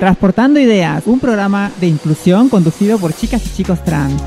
Transportando 0.00 0.60
Ideas, 0.60 1.06
un 1.06 1.20
programa 1.20 1.70
de 1.80 1.86
inclusión 1.86 2.48
conducido 2.48 2.98
por 2.98 3.14
chicas 3.14 3.44
y 3.46 3.50
chicos 3.50 3.82
trans. 3.82 4.22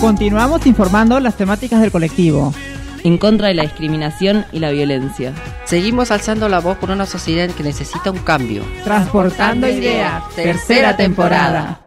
Continuamos 0.00 0.66
informando 0.66 1.20
las 1.20 1.36
temáticas 1.36 1.80
del 1.80 1.92
colectivo. 1.92 2.54
En 3.02 3.18
contra 3.18 3.48
de 3.48 3.54
la 3.54 3.64
discriminación 3.64 4.46
y 4.50 4.60
la 4.60 4.70
violencia. 4.70 5.34
Seguimos 5.66 6.10
alzando 6.10 6.48
la 6.48 6.60
voz 6.60 6.78
por 6.78 6.90
una 6.90 7.04
sociedad 7.04 7.50
que 7.50 7.62
necesita 7.62 8.10
un 8.10 8.18
cambio. 8.18 8.64
Transportando 8.82 9.68
Ideas, 9.68 10.22
tercera 10.34 10.96
temporada. 10.96 11.83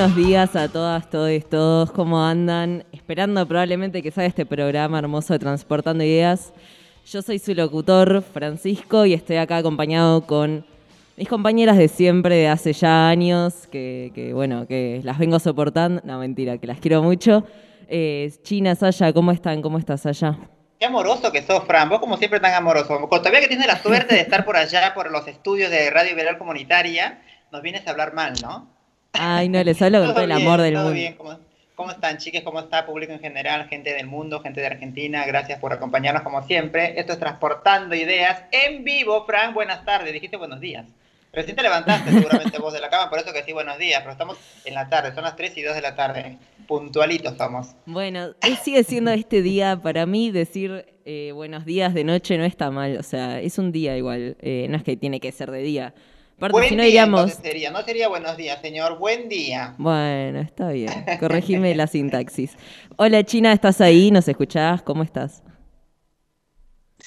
Buenos 0.00 0.16
días 0.16 0.56
a 0.56 0.66
todas, 0.66 1.10
todos, 1.10 1.44
todos, 1.50 1.90
¿cómo 1.92 2.24
andan? 2.24 2.86
Esperando 2.90 3.46
probablemente 3.46 4.02
que 4.02 4.10
salga 4.10 4.28
este 4.28 4.46
programa 4.46 4.98
hermoso 4.98 5.34
de 5.34 5.38
Transportando 5.38 6.02
Ideas. 6.02 6.54
Yo 7.04 7.20
soy 7.20 7.38
su 7.38 7.52
locutor, 7.52 8.22
Francisco, 8.22 9.04
y 9.04 9.12
estoy 9.12 9.36
acá 9.36 9.58
acompañado 9.58 10.26
con 10.26 10.64
mis 11.18 11.28
compañeras 11.28 11.76
de 11.76 11.88
siempre, 11.88 12.36
de 12.36 12.48
hace 12.48 12.72
ya 12.72 13.10
años, 13.10 13.66
que, 13.66 14.30
bueno, 14.32 14.66
que 14.66 15.02
las 15.04 15.18
vengo 15.18 15.38
soportando. 15.38 16.00
No, 16.02 16.18
mentira, 16.18 16.56
que 16.56 16.66
las 16.66 16.80
quiero 16.80 17.02
mucho. 17.02 17.44
Eh, 17.86 18.32
China, 18.42 18.74
Saya, 18.76 19.12
¿cómo 19.12 19.32
están? 19.32 19.60
¿Cómo 19.60 19.76
estás, 19.76 20.00
Saya? 20.00 20.38
Qué 20.78 20.86
amoroso 20.86 21.30
que 21.30 21.42
sos, 21.42 21.62
Fran. 21.64 21.90
Vos 21.90 22.00
como 22.00 22.16
siempre 22.16 22.40
tan 22.40 22.54
amoroso. 22.54 23.06
Todavía 23.06 23.40
que 23.40 23.48
tienes 23.48 23.66
la 23.66 23.76
suerte 23.76 24.14
de 24.14 24.22
estar 24.22 24.46
por 24.46 24.56
allá, 24.56 24.94
por 24.94 25.10
los 25.10 25.28
estudios 25.28 25.70
de 25.70 25.90
Radio 25.90 26.12
Liberal 26.12 26.38
Comunitaria, 26.38 27.20
nos 27.52 27.60
vienes 27.60 27.86
a 27.86 27.90
hablar 27.90 28.14
mal, 28.14 28.32
¿no? 28.40 28.79
Ay, 29.12 29.48
no, 29.48 29.62
les 29.62 29.80
hablo 29.82 30.04
con 30.04 30.14
todo 30.14 30.24
el 30.24 30.32
amor 30.32 30.60
del 30.60 30.74
todo 30.74 30.84
mundo. 30.84 30.94
Bien. 30.94 31.14
¿Cómo, 31.14 31.38
¿Cómo 31.74 31.90
están, 31.92 32.18
chicas? 32.18 32.42
¿Cómo 32.42 32.60
está 32.60 32.84
público 32.84 33.12
en 33.12 33.20
general? 33.20 33.66
Gente 33.68 33.94
del 33.94 34.06
mundo, 34.06 34.40
gente 34.40 34.60
de 34.60 34.66
Argentina. 34.66 35.24
Gracias 35.24 35.58
por 35.58 35.72
acompañarnos 35.72 36.22
como 36.22 36.42
siempre. 36.46 37.00
Esto 37.00 37.14
es 37.14 37.18
Transportando 37.18 37.94
Ideas 37.94 38.42
en 38.52 38.84
vivo. 38.84 39.24
Fran, 39.24 39.54
buenas 39.54 39.84
tardes. 39.84 40.12
Dijiste 40.12 40.36
buenos 40.36 40.60
días. 40.60 40.84
Recién 41.32 41.56
te 41.56 41.62
levantaste 41.62 42.10
seguramente 42.12 42.58
vos 42.58 42.72
de 42.72 42.80
la 42.80 42.90
cama, 42.90 43.08
por 43.08 43.18
eso 43.18 43.32
que 43.32 43.42
sí, 43.44 43.52
buenos 43.52 43.78
días. 43.78 44.00
Pero 44.00 44.12
estamos 44.12 44.36
en 44.64 44.74
la 44.74 44.88
tarde, 44.88 45.14
son 45.14 45.24
las 45.24 45.36
3 45.36 45.56
y 45.56 45.62
2 45.62 45.74
de 45.74 45.80
la 45.80 45.94
tarde. 45.94 46.38
Puntualitos 46.66 47.36
somos. 47.36 47.68
Bueno, 47.86 48.34
eh, 48.42 48.56
sigue 48.62 48.84
siendo 48.84 49.10
este 49.10 49.42
día 49.42 49.80
para 49.82 50.06
mí 50.06 50.30
decir 50.30 50.86
eh, 51.04 51.32
buenos 51.32 51.64
días 51.64 51.94
de 51.94 52.04
noche 52.04 52.36
no 52.38 52.44
está 52.44 52.70
mal. 52.70 52.96
O 52.98 53.02
sea, 53.02 53.40
es 53.40 53.58
un 53.58 53.72
día 53.72 53.96
igual. 53.96 54.36
Eh, 54.40 54.66
no 54.68 54.76
es 54.76 54.82
que 54.82 54.96
tiene 54.96 55.18
que 55.18 55.32
ser 55.32 55.50
de 55.50 55.62
día. 55.62 55.94
Aparte, 56.40 56.52
Buen 56.54 56.68
si 56.70 56.76
no 56.76 56.82
diríamos. 56.84 57.32
sería. 57.32 57.70
No 57.70 57.82
sería 57.82 58.08
buenos 58.08 58.34
días, 58.38 58.58
señor. 58.62 58.98
Buen 58.98 59.28
día. 59.28 59.74
Bueno, 59.76 60.40
está 60.40 60.70
bien. 60.70 60.90
Corregime 61.20 61.74
la 61.74 61.86
sintaxis. 61.86 62.56
Hola 62.96 63.22
China, 63.24 63.52
¿estás 63.52 63.82
ahí? 63.82 64.10
¿Nos 64.10 64.26
escuchás? 64.26 64.80
¿Cómo 64.80 65.02
estás? 65.02 65.42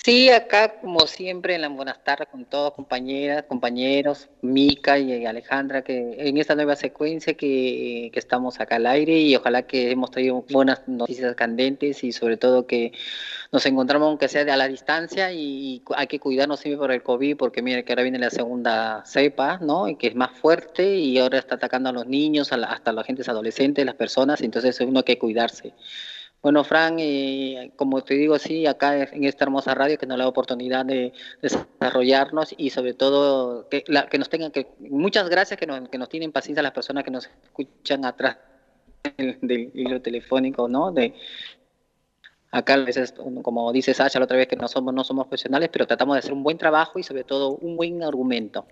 Sí, 0.05 0.29
acá 0.29 0.81
como 0.81 1.07
siempre 1.07 1.55
en 1.55 1.61
las 1.61 1.71
buenas 1.71 2.03
tardes 2.03 2.27
con 2.27 2.43
todos, 2.43 2.73
compañeras, 2.73 3.43
compañeros, 3.47 4.27
Mica 4.41 4.99
y 4.99 5.25
Alejandra, 5.25 5.81
que 5.81 6.15
en 6.17 6.35
esta 6.37 6.55
nueva 6.55 6.75
secuencia 6.75 7.35
que, 7.35 8.11
estamos 8.13 8.59
acá 8.59 8.75
al 8.75 8.85
aire 8.87 9.17
y 9.17 9.33
ojalá 9.37 9.61
que 9.65 9.91
hemos 9.91 10.11
traído 10.11 10.43
buenas 10.51 10.85
noticias 10.89 11.33
candentes 11.35 12.03
y 12.03 12.11
sobre 12.11 12.35
todo 12.35 12.67
que 12.67 12.91
nos 13.53 13.65
encontramos 13.65 14.07
aunque 14.09 14.27
sea 14.27 14.41
a 14.53 14.57
la 14.57 14.67
distancia 14.67 15.31
y 15.31 15.81
hay 15.95 16.07
que 16.07 16.19
cuidarnos 16.19 16.59
siempre 16.59 16.79
por 16.79 16.91
el 16.91 17.01
COVID 17.01 17.37
porque 17.37 17.61
mire 17.61 17.85
que 17.85 17.93
ahora 17.93 18.03
viene 18.03 18.19
la 18.19 18.29
segunda 18.29 19.03
cepa, 19.05 19.59
¿no? 19.61 19.87
Y 19.87 19.95
que 19.95 20.07
es 20.07 20.15
más 20.15 20.31
fuerte 20.37 20.95
y 20.97 21.17
ahora 21.17 21.39
está 21.39 21.55
atacando 21.55 21.87
a 21.89 21.93
los 21.93 22.07
niños, 22.07 22.51
a 22.51 22.57
la- 22.57 22.67
hasta 22.67 22.91
a 22.91 22.93
los 22.93 23.03
agentes 23.05 23.29
adolescentes, 23.29 23.85
las 23.85 23.95
personas, 23.95 24.41
entonces 24.41 24.77
uno 24.81 24.99
hay 24.99 25.03
que 25.05 25.17
cuidarse. 25.17 25.73
Bueno, 26.43 26.63
Fran, 26.65 26.97
eh, 26.99 27.71
como 27.77 28.03
te 28.03 28.15
digo, 28.15 28.37
sí, 28.37 28.67
acá 28.67 29.01
en 29.03 29.23
esta 29.23 29.45
hermosa 29.45 29.73
radio 29.73 29.97
que 29.97 30.05
nos 30.05 30.17
da 30.17 30.25
la 30.25 30.29
oportunidad 30.29 30.85
de 30.85 31.13
desarrollarnos 31.41 32.53
y 32.57 32.69
sobre 32.69 32.93
todo 32.93 33.69
que, 33.69 33.85
la- 33.87 34.07
que 34.09 34.17
nos 34.19 34.27
tengan 34.29 34.51
que... 34.51 34.67
Muchas 34.79 35.29
gracias 35.29 35.57
que 35.57 35.65
nos, 35.65 35.87
que 35.87 35.97
nos 35.97 36.09
tienen 36.09 36.33
paciencia 36.33 36.61
las 36.61 36.73
personas 36.73 37.05
que 37.05 37.11
nos 37.11 37.27
escuchan 37.45 38.03
atrás 38.03 38.37
del, 39.17 39.39
del 39.41 39.71
hilo 39.73 40.01
telefónico, 40.01 40.67
¿no? 40.67 40.91
De, 40.91 41.13
acá 42.51 42.73
a 42.75 42.77
veces, 42.77 43.13
como 43.41 43.71
dice 43.73 43.93
Sasha 43.93 44.19
la 44.19 44.25
otra 44.25 44.37
vez, 44.37 44.47
que 44.47 44.55
no 44.55 44.67
somos, 44.67 44.93
no 44.93 45.03
somos 45.03 45.27
profesionales, 45.27 45.69
pero 45.71 45.87
tratamos 45.87 46.15
de 46.15 46.19
hacer 46.19 46.33
un 46.33 46.43
buen 46.43 46.57
trabajo 46.57 46.99
y 46.99 47.03
sobre 47.03 47.23
todo 47.23 47.55
un 47.55 47.75
buen 47.77 48.03
argumento. 48.03 48.65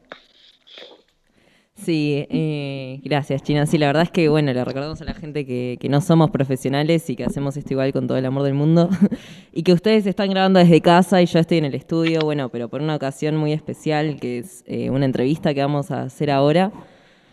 Sí, 1.83 2.27
eh, 2.29 2.99
gracias 3.03 3.41
China. 3.41 3.65
Sí, 3.65 3.79
la 3.79 3.87
verdad 3.87 4.03
es 4.03 4.11
que, 4.11 4.29
bueno, 4.29 4.53
le 4.53 4.63
recordamos 4.63 5.01
a 5.01 5.05
la 5.05 5.15
gente 5.15 5.45
que, 5.47 5.77
que 5.79 5.89
no 5.89 5.99
somos 5.99 6.29
profesionales 6.29 7.09
y 7.09 7.15
que 7.15 7.23
hacemos 7.23 7.57
esto 7.57 7.73
igual 7.73 7.91
con 7.91 8.05
todo 8.07 8.17
el 8.19 8.25
amor 8.25 8.43
del 8.43 8.53
mundo 8.53 8.87
y 9.53 9.63
que 9.63 9.73
ustedes 9.73 10.05
están 10.05 10.29
grabando 10.29 10.59
desde 10.59 10.79
casa 10.81 11.21
y 11.23 11.25
yo 11.25 11.39
estoy 11.39 11.57
en 11.57 11.65
el 11.65 11.73
estudio, 11.73 12.19
bueno, 12.21 12.49
pero 12.49 12.69
por 12.69 12.81
una 12.81 12.95
ocasión 12.95 13.35
muy 13.35 13.51
especial 13.51 14.19
que 14.19 14.39
es 14.39 14.63
eh, 14.67 14.91
una 14.91 15.05
entrevista 15.05 15.53
que 15.55 15.61
vamos 15.61 15.89
a 15.89 16.03
hacer 16.03 16.29
ahora. 16.29 16.71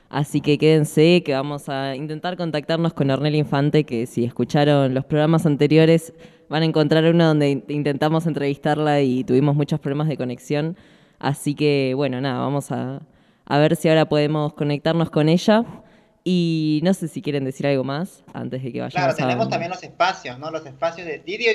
Así 0.08 0.40
que 0.40 0.56
quédense, 0.56 1.22
que 1.22 1.34
vamos 1.34 1.68
a 1.68 1.94
intentar 1.94 2.38
contactarnos 2.38 2.94
con 2.94 3.10
Ornel 3.10 3.34
Infante, 3.34 3.84
que 3.84 4.06
si 4.06 4.24
escucharon 4.24 4.94
los 4.94 5.04
programas 5.04 5.44
anteriores 5.44 6.14
van 6.48 6.62
a 6.62 6.64
encontrar 6.64 7.04
uno 7.12 7.26
donde 7.26 7.50
in- 7.50 7.64
intentamos 7.68 8.26
entrevistarla 8.26 9.02
y 9.02 9.24
tuvimos 9.24 9.54
muchos 9.54 9.78
problemas 9.80 10.08
de 10.08 10.16
conexión. 10.16 10.76
Así 11.18 11.54
que, 11.54 11.92
bueno, 11.94 12.22
nada, 12.22 12.38
vamos 12.38 12.72
a, 12.72 13.02
a 13.48 13.58
ver 13.58 13.74
si 13.76 13.88
ahora 13.88 14.06
podemos 14.08 14.52
conectarnos 14.54 15.10
con 15.10 15.28
ella. 15.28 15.64
Y 16.30 16.80
no 16.82 16.92
sé 16.92 17.08
si 17.08 17.22
quieren 17.22 17.44
decir 17.44 17.66
algo 17.66 17.84
más 17.84 18.22
antes 18.34 18.62
de 18.62 18.70
que 18.70 18.80
vayamos 18.80 18.92
Claro, 18.92 19.12
a... 19.12 19.16
tenemos 19.16 19.48
también 19.48 19.70
los 19.70 19.82
espacios, 19.82 20.38
¿no? 20.38 20.50
Los 20.50 20.66
espacios 20.66 21.06
de 21.06 21.20
Didi 21.20 21.46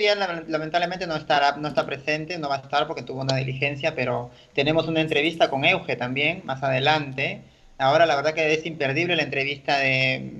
lamentablemente 0.47 1.05
no 1.05 1.15
estará, 1.15 1.57
no 1.57 1.67
está 1.67 1.85
presente, 1.85 2.39
no 2.39 2.49
va 2.49 2.55
a 2.55 2.59
estar 2.59 2.87
porque 2.87 3.03
tuvo 3.03 3.21
una 3.21 3.35
diligencia, 3.35 3.93
pero 3.93 4.31
tenemos 4.55 4.87
una 4.87 5.01
entrevista 5.01 5.49
con 5.51 5.63
Euge 5.63 5.95
también 5.95 6.41
más 6.45 6.63
adelante. 6.63 7.41
Ahora 7.77 8.07
la 8.07 8.15
verdad 8.15 8.33
que 8.33 8.51
es 8.51 8.65
imperdible 8.65 9.15
la 9.15 9.23
entrevista 9.23 9.77
de, 9.77 10.31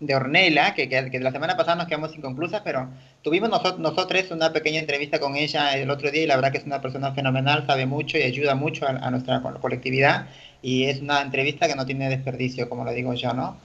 de 0.00 0.14
Ornella, 0.14 0.72
que, 0.72 0.88
que, 0.88 1.10
que 1.10 1.20
la 1.20 1.32
semana 1.32 1.56
pasada 1.56 1.76
nos 1.76 1.88
quedamos 1.88 2.16
inconclusas, 2.16 2.62
pero 2.64 2.88
tuvimos 3.20 3.50
nosotros, 3.50 3.80
nosotros 3.80 4.30
una 4.30 4.50
pequeña 4.52 4.80
entrevista 4.80 5.18
con 5.18 5.36
ella 5.36 5.76
el 5.76 5.90
otro 5.90 6.10
día 6.10 6.22
y 6.22 6.26
la 6.26 6.36
verdad 6.36 6.52
que 6.52 6.58
es 6.58 6.64
una 6.64 6.80
persona 6.80 7.12
fenomenal, 7.12 7.66
sabe 7.66 7.84
mucho 7.84 8.16
y 8.16 8.22
ayuda 8.22 8.54
mucho 8.54 8.86
a, 8.86 8.90
a 8.90 9.10
nuestra 9.10 9.42
co- 9.42 9.60
colectividad 9.60 10.26
y 10.62 10.84
es 10.84 11.00
una 11.00 11.22
entrevista 11.22 11.68
que 11.68 11.74
no 11.76 11.86
tiene 11.86 12.08
desperdicio, 12.08 12.68
como 12.68 12.84
lo 12.84 12.92
digo 12.92 13.14
yo, 13.14 13.32
¿no? 13.32 13.58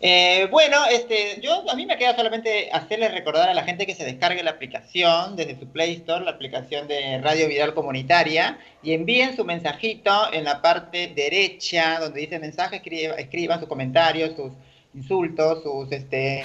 Eh, 0.00 0.48
bueno, 0.50 0.84
este, 0.90 1.40
yo 1.40 1.64
a 1.70 1.74
mí 1.74 1.86
me 1.86 1.96
queda 1.96 2.14
solamente 2.14 2.68
hacerle 2.70 3.08
recordar 3.08 3.48
a 3.48 3.54
la 3.54 3.62
gente 3.62 3.86
que 3.86 3.94
se 3.94 4.04
descargue 4.04 4.42
la 4.42 4.50
aplicación 4.50 5.34
desde 5.34 5.58
su 5.58 5.66
Play 5.68 5.94
Store, 5.94 6.24
la 6.24 6.32
aplicación 6.32 6.86
de 6.88 7.18
Radio 7.22 7.48
Viral 7.48 7.72
Comunitaria, 7.72 8.58
y 8.82 8.92
envíen 8.92 9.34
su 9.34 9.46
mensajito 9.46 10.30
en 10.32 10.44
la 10.44 10.60
parte 10.60 11.06
derecha 11.14 12.00
donde 12.00 12.20
dice 12.20 12.38
mensaje, 12.38 12.82
escriba- 12.82 13.14
escriban 13.16 13.60
sus 13.60 13.68
comentarios, 13.68 14.36
sus 14.36 14.52
insultos, 14.94 15.62
sus 15.62 15.90
este 15.92 16.44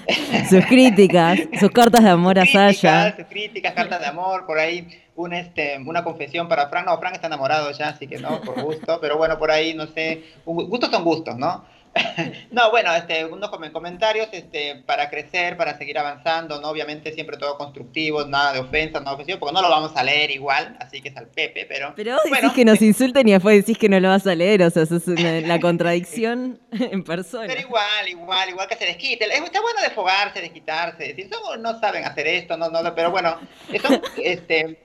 Sus 0.48 0.64
críticas, 0.66 1.38
sus 1.58 1.70
cartas 1.70 2.02
de 2.02 2.10
amor 2.10 2.38
a 2.38 2.46
Saya. 2.46 3.14
sus 3.16 3.26
críticas, 3.26 3.74
cartas 3.74 4.00
de 4.00 4.06
amor, 4.06 4.46
por 4.46 4.58
ahí 4.58 4.88
una, 5.14 5.38
este, 5.38 5.78
una 5.78 6.02
confesión 6.02 6.48
para 6.48 6.68
Frank. 6.68 6.86
No, 6.86 6.98
Frank 6.98 7.14
está 7.14 7.26
enamorado 7.26 7.70
ya, 7.72 7.90
así 7.90 8.06
que 8.06 8.18
no, 8.18 8.40
por 8.40 8.62
gusto. 8.62 8.98
Pero 9.00 9.18
bueno, 9.18 9.38
por 9.38 9.50
ahí, 9.50 9.74
no 9.74 9.86
sé, 9.86 10.24
un 10.44 10.68
gustos 10.68 10.90
son 10.90 11.04
gustos, 11.04 11.36
¿no? 11.36 11.64
no, 12.52 12.70
bueno, 12.70 12.94
este, 12.94 13.24
unos 13.24 13.50
comen- 13.50 13.72
comentarios 13.72 14.28
este, 14.32 14.76
para 14.86 15.10
crecer, 15.10 15.56
para 15.56 15.76
seguir 15.76 15.98
avanzando, 15.98 16.60
¿no? 16.60 16.68
Obviamente 16.68 17.12
siempre 17.12 17.36
todo 17.36 17.56
constructivo, 17.58 18.24
nada 18.24 18.52
de 18.52 18.60
ofensa, 18.60 19.00
nada 19.00 19.14
ofensivo, 19.14 19.38
porque 19.40 19.54
no 19.54 19.62
lo 19.62 19.68
vamos 19.68 19.96
a 19.96 20.02
leer 20.04 20.30
igual, 20.30 20.76
así 20.80 21.00
que 21.00 21.08
es 21.08 21.16
al 21.16 21.26
Pepe, 21.28 21.66
pero... 21.68 21.92
Pero 21.96 22.14
vos 22.14 22.22
decís 22.30 22.52
que 22.52 22.64
nos 22.64 22.80
insulten 22.80 23.26
y 23.28 23.32
después 23.32 23.56
decís 23.56 23.76
que 23.78 23.88
no 23.88 23.98
lo 23.98 24.08
vas 24.08 24.26
a 24.26 24.34
leer, 24.34 24.62
o 24.62 24.70
sea, 24.70 24.84
eso 24.84 24.96
es 24.96 25.06
una- 25.08 25.40
la 25.40 25.58
contradicción 25.60 26.60
en 26.72 27.02
persona. 27.02 27.46
Pero 27.48 27.60
igual, 27.60 28.08
igual, 28.08 28.48
igual 28.50 28.68
que 28.68 28.76
se 28.76 28.86
desquite. 28.86 29.24
Es- 29.26 29.40
Está 29.50 29.60
bueno 29.60 29.80
desfogarse, 29.82 30.40
desquitarse, 30.40 31.02
decir, 31.08 31.28
son, 31.28 31.60
no 31.60 31.78
saben 31.80 32.04
hacer 32.04 32.26
esto, 32.28 32.56
no, 32.56 32.68
no, 32.70 32.94
pero 32.94 33.10
bueno, 33.10 33.36
son, 33.82 34.00
este, 34.22 34.78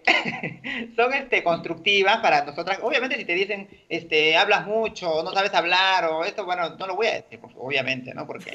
son 0.95 1.13
este, 1.13 1.43
constructivas 1.43 2.17
para 2.17 2.43
nosotras. 2.45 2.79
Obviamente 2.81 3.15
si 3.17 3.25
te 3.25 3.33
dicen, 3.33 3.67
este, 3.89 4.35
hablas 4.37 4.65
mucho, 4.65 5.21
no 5.23 5.31
sabes 5.33 5.53
hablar, 5.53 6.05
o 6.05 6.23
esto, 6.25 6.45
bueno, 6.45 6.69
no 6.79 6.87
lo 6.87 6.94
voy 6.95 7.07
a 7.07 7.13
decir, 7.15 7.39
pues, 7.39 7.53
obviamente, 7.57 8.13
¿no? 8.13 8.25
Porque 8.27 8.51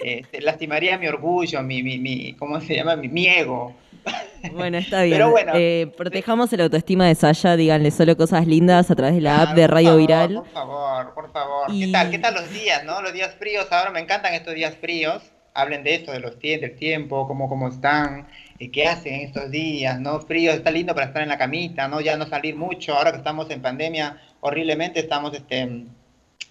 este, 0.00 0.40
lastimaría 0.40 0.98
mi 0.98 1.06
orgullo, 1.08 1.62
mi, 1.62 1.82
mi, 1.82 1.98
mi, 1.98 2.34
¿cómo 2.34 2.60
se 2.60 2.76
llama? 2.76 2.96
Mi, 2.96 3.08
mi 3.08 3.26
ego. 3.26 3.74
Bueno, 4.52 4.76
está 4.78 5.02
bien. 5.02 5.14
Pero 5.18 5.30
bueno, 5.30 5.52
Eh, 5.54 5.86
protejamos 5.96 6.52
el 6.52 6.62
autoestima 6.62 7.06
de 7.06 7.14
Saya, 7.14 7.54
díganle 7.56 7.92
solo 7.92 8.16
cosas 8.16 8.44
lindas 8.48 8.90
a 8.90 8.96
través 8.96 9.14
de 9.14 9.20
la 9.20 9.40
app 9.42 9.54
de 9.54 9.62
por 9.62 9.70
Radio 9.74 9.88
favor, 9.90 10.00
Viral. 10.00 10.34
Por 10.34 10.48
favor, 10.48 11.14
por 11.14 11.32
favor. 11.32 11.66
Y- 11.70 11.86
¿Qué 11.86 11.92
tal? 11.92 12.10
¿Qué 12.10 12.18
tal 12.18 12.34
los 12.34 12.50
días, 12.52 12.82
no? 12.84 13.00
Los 13.02 13.12
días 13.12 13.36
fríos, 13.38 13.70
ahora 13.70 13.92
me 13.92 14.00
encantan 14.00 14.34
estos 14.34 14.54
días 14.56 14.74
fríos. 14.80 15.22
hablen 15.54 15.84
de 15.84 15.94
esto, 15.94 16.10
de 16.12 16.18
los 16.18 16.38
tiempos, 16.38 16.62
del 16.70 16.76
tiempo, 16.78 17.28
cómo, 17.28 17.46
cómo 17.48 17.68
están, 17.68 18.26
y 18.58 18.70
qué 18.70 18.86
hacen 18.88 19.14
en 19.14 19.20
estos 19.20 19.50
días, 19.50 20.00
¿no? 20.00 20.18
Frío, 20.20 20.50
está 20.50 20.70
lindo 20.70 20.94
para 20.94 21.06
estar 21.08 21.22
en 21.22 21.28
la 21.28 21.36
camita, 21.36 21.86
¿no? 21.88 22.00
Ya 22.00 22.16
no 22.16 22.24
salir 22.26 22.56
mucho, 22.56 22.94
ahora 22.94 23.12
que 23.12 23.18
estamos 23.18 23.50
en 23.50 23.60
pandemia, 23.60 24.16
horriblemente 24.40 24.98
estamos 24.98 25.34
este, 25.34 25.84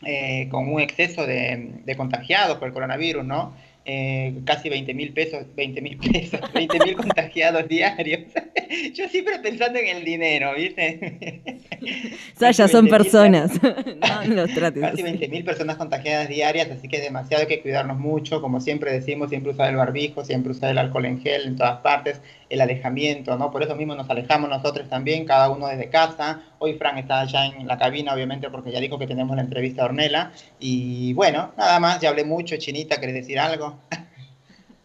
eh, 0.06 0.48
con 0.50 0.68
un 0.68 0.82
exceso 0.82 1.26
de, 1.26 1.82
de 1.86 1.96
contagiados 1.96 2.58
por 2.58 2.68
el 2.68 2.74
coronavirus, 2.74 3.26
¿no? 3.26 3.54
Eh, 3.84 4.42
casi 4.46 4.70
20 4.70 4.94
mil 4.94 5.12
pesos, 5.12 5.44
20 5.56 5.82
mil 5.82 5.98
pesos, 5.98 6.40
20 6.54 6.80
mil 6.86 6.96
contagiados 6.96 7.68
diarios. 7.68 8.22
Yo 8.94 9.10
siempre 9.10 9.40
pensando 9.40 9.80
en 9.80 9.98
el 9.98 10.06
dinero, 10.06 10.54
¿viste? 10.56 11.42
Saya, 12.38 12.68
son 12.68 12.88
personas. 12.88 13.52
no 13.64 14.36
los 14.36 14.54
trates. 14.54 14.84
Casi 14.84 15.02
20 15.02 15.28
mil 15.30 15.44
personas 15.44 15.78
contagiadas 15.78 16.30
diarias, 16.30 16.70
así 16.70 16.88
que 16.88 16.98
es 16.98 17.04
demasiado, 17.04 17.42
hay 17.42 17.48
que 17.48 17.62
cuidarnos 17.62 17.98
mucho. 17.98 18.40
Como 18.40 18.62
siempre 18.62 18.94
decimos, 18.94 19.30
siempre 19.30 19.52
usar 19.52 19.72
el 19.72 19.78
barbijo, 19.78 20.24
siempre 20.24 20.52
usar 20.52 20.70
el 20.70 20.78
alcohol 20.78 21.06
en 21.06 21.20
gel 21.20 21.48
en 21.48 21.56
todas 21.56 21.80
partes, 21.82 22.22
el 22.52 22.62
alejamiento, 22.62 23.38
¿no? 23.38 23.50
Por 23.50 23.64
eso 23.64 23.76
mismo 23.76 23.96
nos 23.96 24.10
alejamos 24.10 24.50
nosotros 24.50 24.90
también, 24.90 25.26
cada 25.26 25.50
uno 25.50 25.68
desde 25.68 25.90
casa. 25.90 26.42
Hoy 26.60 26.74
Fran 26.74 26.98
está 26.98 27.22
allá 27.22 27.46
en 27.46 27.68
la 27.68 27.78
cabina, 27.78 28.14
obviamente, 28.14 28.50
porque 28.50 28.72
ya 28.72 28.80
dijo 28.80 29.00
que 29.00 29.08
tenemos 29.08 29.36
la 29.36 29.42
entrevista 29.42 29.84
a 29.84 29.86
Ornella. 29.86 30.32
Y 30.60 31.14
bueno, 31.14 31.54
nada 31.58 31.80
más, 31.80 32.02
ya 32.02 32.10
hablé 32.10 32.26
mucho. 32.26 32.58
Chinita, 32.58 33.00
¿querés 33.00 33.16
decir 33.16 33.40
algo? 33.40 33.80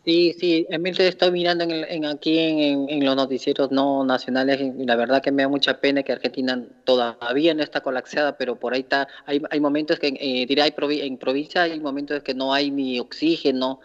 Sí, 0.06 0.36
sí, 0.38 0.64
Emilio, 0.70 1.04
estoy 1.04 1.32
mirando 1.32 1.64
en, 1.64 2.04
aquí 2.04 2.38
en, 2.38 3.04
los 3.04 3.16
noticieros 3.16 3.72
no 3.72 4.04
nacionales 4.04 4.60
la 4.76 4.94
verdad 4.94 5.20
que 5.20 5.32
me 5.32 5.42
da 5.42 5.48
mucha 5.48 5.80
pena 5.80 6.04
que 6.04 6.12
Argentina 6.12 6.64
todavía 6.84 7.54
no 7.54 7.64
está 7.64 7.80
colapsada, 7.80 8.38
pero 8.38 8.54
por 8.54 8.72
ahí 8.72 8.82
está, 8.82 9.08
hay, 9.24 9.42
hay 9.50 9.58
momentos 9.58 9.98
que, 9.98 10.14
eh, 10.20 10.46
dirá, 10.46 10.64
en 10.68 11.18
provincia 11.18 11.62
hay 11.62 11.80
momentos 11.80 12.22
que 12.22 12.34
no 12.34 12.54
hay 12.54 12.70
ni 12.70 13.00
oxígeno, 13.00 13.80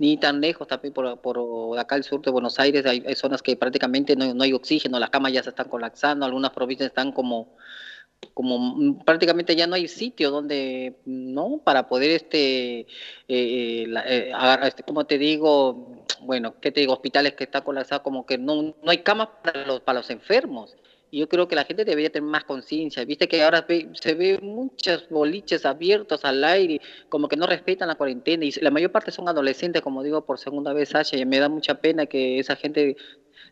ni 0.00 0.16
tan 0.16 0.40
lejos, 0.40 0.66
también 0.66 0.94
por, 0.94 1.20
por 1.20 1.78
acá 1.78 1.94
al 1.94 2.04
sur 2.04 2.22
de 2.22 2.30
Buenos 2.30 2.58
Aires 2.58 2.86
hay, 2.86 3.02
zonas 3.14 3.42
que 3.42 3.54
prácticamente 3.54 4.16
no, 4.16 4.32
no, 4.32 4.44
hay 4.44 4.54
oxígeno, 4.54 4.98
las 4.98 5.10
camas 5.10 5.30
ya 5.30 5.42
se 5.42 5.50
están 5.50 5.68
colapsando, 5.68 6.24
algunas 6.24 6.52
provincias 6.52 6.88
están 6.88 7.12
como 7.12 7.54
como 8.34 9.02
prácticamente 9.04 9.56
ya 9.56 9.66
no 9.66 9.74
hay 9.74 9.88
sitio 9.88 10.30
donde 10.30 10.96
no 11.06 11.60
para 11.64 11.88
poder 11.88 12.10
este, 12.10 12.80
eh, 12.80 12.86
eh, 13.28 13.86
eh 14.06 14.32
este 14.64 14.82
como 14.82 15.04
te 15.06 15.16
digo 15.16 16.04
bueno 16.20 16.54
qué 16.60 16.70
te 16.70 16.80
digo 16.80 16.92
hospitales 16.92 17.32
que 17.32 17.44
están 17.44 17.62
colapsados 17.62 18.02
como 18.02 18.26
que 18.26 18.36
no, 18.36 18.62
no 18.62 18.90
hay 18.90 18.98
camas 18.98 19.28
para 19.42 19.66
los 19.66 19.80
para 19.80 20.00
los 20.00 20.10
enfermos 20.10 20.76
yo 21.12 21.28
creo 21.28 21.48
que 21.48 21.56
la 21.56 21.64
gente 21.64 21.84
debería 21.84 22.10
tener 22.10 22.28
más 22.28 22.44
conciencia 22.44 23.04
viste 23.04 23.28
que 23.28 23.42
ahora 23.42 23.66
se 23.94 24.14
ve 24.14 24.38
muchos 24.40 25.08
boliches 25.08 25.66
abiertos 25.66 26.24
al 26.24 26.42
aire 26.44 26.80
como 27.08 27.28
que 27.28 27.36
no 27.36 27.46
respetan 27.46 27.88
la 27.88 27.96
cuarentena 27.96 28.44
y 28.44 28.52
la 28.60 28.70
mayor 28.70 28.92
parte 28.92 29.10
son 29.10 29.28
adolescentes 29.28 29.82
como 29.82 30.02
digo 30.02 30.24
por 30.24 30.38
segunda 30.38 30.72
vez 30.72 30.90
Sasha 30.90 31.16
y 31.16 31.26
me 31.26 31.38
da 31.38 31.48
mucha 31.48 31.74
pena 31.74 32.06
que 32.06 32.38
esa 32.38 32.56
gente 32.56 32.96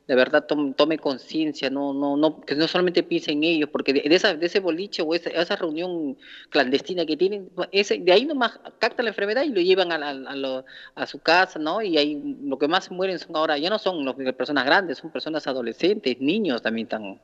de 0.09 0.15
verdad 0.15 0.47
tome, 0.47 0.99
conciencia, 0.99 1.69
no, 1.69 1.93
no, 1.93 2.17
no, 2.17 2.41
que 2.41 2.55
no 2.55 2.67
solamente 2.67 3.03
piense 3.03 3.33
en 3.33 3.45
ellos, 3.45 3.69
porque 3.71 3.93
de, 3.93 4.03
esa, 4.07 4.35
de 4.35 4.47
ese 4.47 4.59
boliche 4.59 5.03
o 5.03 5.15
esa, 5.15 5.29
esa 5.29 5.55
reunión 5.55 6.17
clandestina 6.49 7.05
que 7.05 7.15
tienen, 7.15 7.51
ese, 7.73 7.99
de 7.99 8.11
ahí 8.11 8.25
nomás 8.25 8.59
captan 8.79 9.05
la 9.05 9.11
enfermedad 9.11 9.43
y 9.43 9.51
lo 9.51 9.61
llevan 9.61 9.93
a, 9.93 9.97
a, 9.97 10.65
a, 10.95 11.07
su 11.07 11.19
casa, 11.19 11.59
¿no? 11.59 11.83
Y 11.83 11.99
ahí 11.99 12.39
lo 12.43 12.59
que 12.59 12.69
más 12.69 12.91
mueren 12.91 13.19
son 13.19 13.37
ahora, 13.37 13.59
ya 13.59 13.69
no 13.69 13.79
son 13.79 14.03
los, 14.03 14.15
personas 14.35 14.65
grandes, 14.65 14.97
son 14.97 15.13
personas 15.13 15.47
adolescentes, 15.47 16.19
niños 16.21 16.63
también 16.63 16.87
están. 16.87 17.21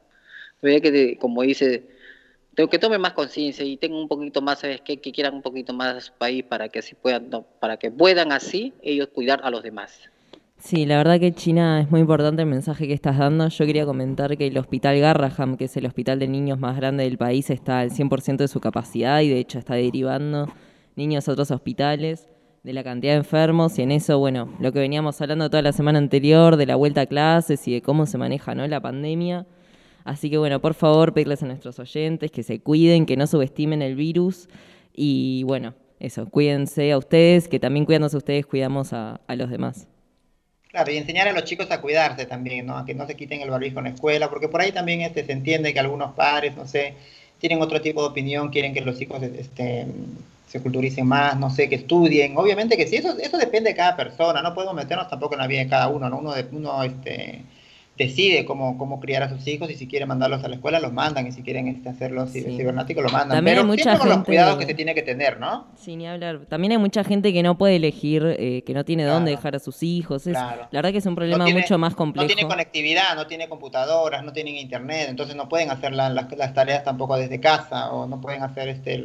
Que, 0.64 1.18
como 1.20 1.42
dice, 1.42 1.84
tengo 2.54 2.68
que 2.70 2.78
tome 2.78 2.98
más 2.98 3.12
conciencia 3.12 3.64
y 3.64 3.76
tengan 3.76 4.00
un 4.00 4.08
poquito 4.08 4.42
más, 4.42 4.60
¿sabes 4.60 4.80
qué? 4.80 4.98
Que 4.98 5.12
quieran 5.12 5.34
un 5.34 5.42
poquito 5.42 5.72
más 5.72 6.10
país 6.10 6.44
para 6.44 6.68
que 6.68 6.78
así 6.78 6.94
puedan, 6.94 7.30
para 7.60 7.76
que 7.76 7.90
puedan 7.90 8.32
así 8.32 8.72
ellos 8.82 9.08
cuidar 9.12 9.40
a 9.44 9.50
los 9.50 9.62
demás. 9.62 10.00
Sí, 10.58 10.86
la 10.86 10.96
verdad 10.96 11.20
que 11.20 11.32
China 11.32 11.80
es 11.80 11.90
muy 11.90 12.00
importante 12.00 12.42
el 12.42 12.48
mensaje 12.48 12.86
que 12.86 12.94
estás 12.94 13.18
dando. 13.18 13.48
Yo 13.48 13.66
quería 13.66 13.84
comentar 13.84 14.36
que 14.36 14.46
el 14.46 14.56
Hospital 14.56 14.98
Garraham, 14.98 15.56
que 15.56 15.64
es 15.64 15.76
el 15.76 15.84
hospital 15.84 16.18
de 16.18 16.28
niños 16.28 16.58
más 16.58 16.76
grande 16.76 17.04
del 17.04 17.18
país, 17.18 17.50
está 17.50 17.80
al 17.80 17.90
100% 17.90 18.36
de 18.38 18.48
su 18.48 18.60
capacidad 18.60 19.20
y 19.20 19.28
de 19.28 19.38
hecho 19.38 19.58
está 19.58 19.74
derivando 19.74 20.48
niños 20.96 21.28
a 21.28 21.32
otros 21.32 21.50
hospitales 21.50 22.28
de 22.62 22.72
la 22.72 22.82
cantidad 22.82 23.12
de 23.12 23.18
enfermos 23.18 23.78
y 23.78 23.82
en 23.82 23.90
eso, 23.90 24.18
bueno, 24.18 24.48
lo 24.58 24.72
que 24.72 24.78
veníamos 24.78 25.20
hablando 25.20 25.50
toda 25.50 25.62
la 25.62 25.72
semana 25.72 25.98
anterior 25.98 26.56
de 26.56 26.64
la 26.64 26.76
vuelta 26.76 27.02
a 27.02 27.06
clases 27.06 27.68
y 27.68 27.74
de 27.74 27.82
cómo 27.82 28.06
se 28.06 28.16
maneja 28.16 28.54
¿no? 28.54 28.66
la 28.66 28.80
pandemia. 28.80 29.46
Así 30.04 30.30
que 30.30 30.38
bueno, 30.38 30.60
por 30.60 30.74
favor, 30.74 31.14
pedirles 31.14 31.42
a 31.42 31.46
nuestros 31.46 31.78
oyentes 31.78 32.30
que 32.30 32.42
se 32.42 32.60
cuiden, 32.60 33.06
que 33.06 33.16
no 33.16 33.26
subestimen 33.26 33.82
el 33.82 33.96
virus 33.96 34.48
y 34.92 35.42
bueno, 35.44 35.74
eso, 35.98 36.28
cuídense 36.28 36.92
a 36.92 36.98
ustedes, 36.98 37.48
que 37.48 37.58
también 37.58 37.86
cuidándose 37.86 38.16
a 38.16 38.18
ustedes 38.18 38.46
cuidamos 38.46 38.92
a 38.92 39.18
los 39.28 39.50
demás. 39.50 39.86
Claro, 40.74 40.90
y 40.90 40.96
enseñar 40.96 41.28
a 41.28 41.32
los 41.32 41.44
chicos 41.44 41.70
a 41.70 41.80
cuidarse 41.80 42.26
también, 42.26 42.66
¿no? 42.66 42.76
A 42.76 42.84
que 42.84 42.94
no 42.94 43.06
se 43.06 43.14
quiten 43.14 43.40
el 43.40 43.48
barbijo 43.48 43.78
en 43.78 43.84
la 43.84 43.90
escuela, 43.90 44.28
porque 44.28 44.48
por 44.48 44.60
ahí 44.60 44.72
también 44.72 45.02
este, 45.02 45.24
se 45.24 45.30
entiende 45.30 45.72
que 45.72 45.78
algunos 45.78 46.14
padres, 46.14 46.56
no 46.56 46.66
sé, 46.66 46.94
tienen 47.38 47.62
otro 47.62 47.80
tipo 47.80 48.02
de 48.02 48.08
opinión, 48.08 48.48
quieren 48.48 48.74
que 48.74 48.80
los 48.80 48.98
chicos 48.98 49.22
este, 49.22 49.86
se 50.48 50.60
culturicen 50.60 51.06
más, 51.06 51.38
no 51.38 51.48
sé, 51.48 51.68
que 51.68 51.76
estudien. 51.76 52.36
Obviamente 52.36 52.76
que 52.76 52.88
sí, 52.88 52.96
eso, 52.96 53.16
eso 53.16 53.38
depende 53.38 53.70
de 53.70 53.76
cada 53.76 53.94
persona, 53.94 54.42
no 54.42 54.52
podemos 54.52 54.74
meternos 54.74 55.08
tampoco 55.08 55.34
en 55.34 55.42
la 55.42 55.46
vida 55.46 55.60
de 55.60 55.68
cada 55.68 55.86
uno, 55.86 56.10
¿no? 56.10 56.18
Uno, 56.18 56.34
de, 56.34 56.44
uno 56.50 56.82
este, 56.82 57.42
decide 57.96 58.44
cómo, 58.44 58.76
cómo 58.76 58.98
criar 58.98 59.22
a 59.22 59.28
sus 59.28 59.46
hijos 59.46 59.70
y 59.70 59.76
si 59.76 59.86
quiere 59.86 60.04
mandarlos 60.04 60.42
a 60.42 60.48
la 60.48 60.56
escuela 60.56 60.80
los 60.80 60.92
mandan 60.92 61.26
y 61.28 61.32
si 61.32 61.42
quieren 61.42 61.68
este, 61.68 61.88
hacerlos 61.88 62.32
cibernáticos 62.32 63.04
lo 63.04 63.10
mandan. 63.10 63.36
También 63.38 63.56
Pero 63.56 63.60
hay 63.60 63.66
mucha 63.68 63.90
gente... 63.92 63.98
con 63.98 64.08
los 64.08 64.24
cuidados 64.24 64.56
que 64.58 64.66
se 64.66 64.74
tiene 64.74 64.94
que 64.94 65.02
tener, 65.02 65.38
¿no? 65.38 65.66
Sí, 65.76 65.94
ni 65.94 66.06
hablar. 66.06 66.40
También 66.48 66.72
hay 66.72 66.78
mucha 66.78 67.04
gente 67.04 67.32
que 67.32 67.42
no 67.42 67.56
puede 67.56 67.76
elegir, 67.76 68.24
eh, 68.38 68.62
que 68.66 68.74
no 68.74 68.84
tiene 68.84 69.04
dónde 69.04 69.30
dejar 69.30 69.54
a 69.54 69.58
sus 69.60 69.82
hijos. 69.82 70.26
La 70.26 70.68
verdad 70.72 70.90
que 70.90 70.98
es 70.98 71.06
un 71.06 71.14
problema 71.14 71.46
mucho 71.46 71.78
más 71.78 71.94
complejo. 71.94 72.28
No 72.28 72.34
tiene 72.34 72.48
conectividad, 72.48 73.14
no 73.14 73.26
tiene 73.26 73.48
computadoras, 73.48 74.24
no 74.24 74.32
tienen 74.32 74.56
internet, 74.56 75.06
entonces 75.08 75.36
no 75.36 75.48
pueden 75.48 75.70
hacer 75.70 75.92
las, 75.92 76.12
las, 76.12 76.54
tareas 76.54 76.82
tampoco 76.82 77.16
desde 77.16 77.38
casa 77.40 77.92
o 77.92 78.06
no 78.06 78.20
pueden 78.20 78.42
hacer 78.42 78.68
este, 78.68 79.04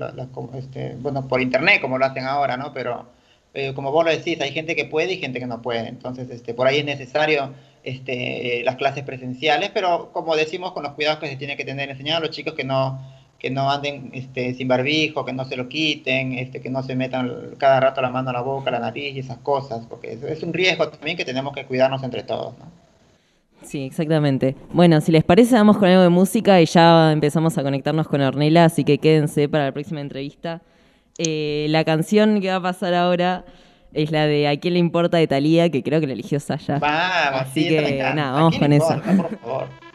este, 0.56 0.96
bueno, 1.00 1.28
por 1.28 1.42
internet 1.42 1.82
como 1.82 1.98
lo 1.98 2.06
hacen 2.06 2.26
ahora, 2.26 2.58
¿no? 2.58 2.74
Pero 2.74 3.06
eh, 3.54 3.74
como 3.74 3.92
vos 3.92 4.06
lo 4.06 4.12
decís, 4.12 4.40
hay 4.42 4.52
gente 4.52 4.76
que 4.76 4.86
puede 4.86 5.14
y 5.14 5.18
gente 5.18 5.40
que 5.40 5.48
no 5.48 5.62
puede. 5.62 5.88
Entonces, 5.88 6.30
este, 6.30 6.54
por 6.54 6.68
ahí 6.68 6.80
es 6.80 6.86
necesario 6.86 7.54
este, 7.84 8.62
las 8.64 8.76
clases 8.76 9.04
presenciales, 9.04 9.72
pero 9.74 10.12
como 10.12 10.36
decimos, 10.36 10.72
con 10.74 10.84
los 10.84 10.94
cuidados 10.94 11.20
que 11.20 11.28
se 11.28 11.36
tiene 11.36 11.58
que 11.58 11.66
tener, 11.66 11.90
enseñar 11.90 12.18
a 12.18 12.20
los 12.20 12.32
chicos 12.32 12.54
que 12.54 12.64
no, 12.64 13.00
que 13.40 13.50
no 13.50 13.72
anden 13.72 14.12
este, 14.14 14.54
sin 14.54 14.68
barbijo, 14.68 15.24
que 15.26 15.34
no 15.34 15.46
se 15.46 15.56
lo 15.56 15.70
quiten, 15.70 16.34
este, 16.34 16.62
que 16.62 16.70
no 16.70 16.84
se 16.84 16.96
metan 16.96 17.56
cada 17.58 17.80
rato 17.80 18.02
la 18.02 18.10
mano 18.10 18.30
a 18.32 18.34
la 18.34 18.42
boca, 18.42 18.70
la 18.70 18.80
nariz 18.80 19.16
y 19.16 19.20
esas 19.20 19.38
cosas, 19.38 19.86
porque 19.90 20.20
es, 20.28 20.44
un 20.44 20.54
riesgo 20.54 20.90
también 20.90 21.16
que 21.16 21.26
tenemos 21.26 21.54
que 21.54 21.66
cuidarnos 21.66 22.04
entre 22.04 22.24
todos. 22.24 22.58
¿no? 22.60 22.66
Sí, 23.64 23.86
exactamente. 23.86 24.56
Bueno, 24.74 25.00
si 25.00 25.12
les 25.12 25.24
parece, 25.24 25.56
vamos 25.56 25.78
con 25.78 25.88
algo 25.88 26.04
de 26.04 26.10
música 26.10 26.62
y 26.62 26.66
ya 26.66 27.12
empezamos 27.12 27.58
a 27.58 27.64
conectarnos 27.64 28.08
con 28.08 28.22
Ornella, 28.22 28.66
así 28.66 28.84
que 28.84 28.98
quédense 28.98 29.48
para 29.48 29.66
la 29.66 29.72
próxima 29.72 30.02
entrevista. 30.02 30.62
Eh, 31.18 31.68
la 31.70 31.84
canción 31.86 32.42
que 32.42 32.50
va 32.50 32.56
a 32.56 32.62
pasar 32.62 32.94
ahora 32.94 33.46
es 33.94 34.12
la 34.12 34.28
de 34.28 34.48
¿A 34.48 34.60
quién 34.60 34.74
le 34.74 34.80
importa 34.80 35.18
de 35.18 35.28
Talía, 35.28 35.70
que 35.70 35.84
creo 35.84 36.00
que 36.00 36.08
la 36.08 36.14
eligió 36.14 36.40
Saya. 36.40 36.80
Vamos, 36.80 37.42
Así 37.42 37.68
que 37.68 38.02
nada, 38.16 38.32
vamos 38.34 38.58
con 38.58 38.74
esa. 38.74 39.02
Por 39.02 39.40
favor. 39.40 39.89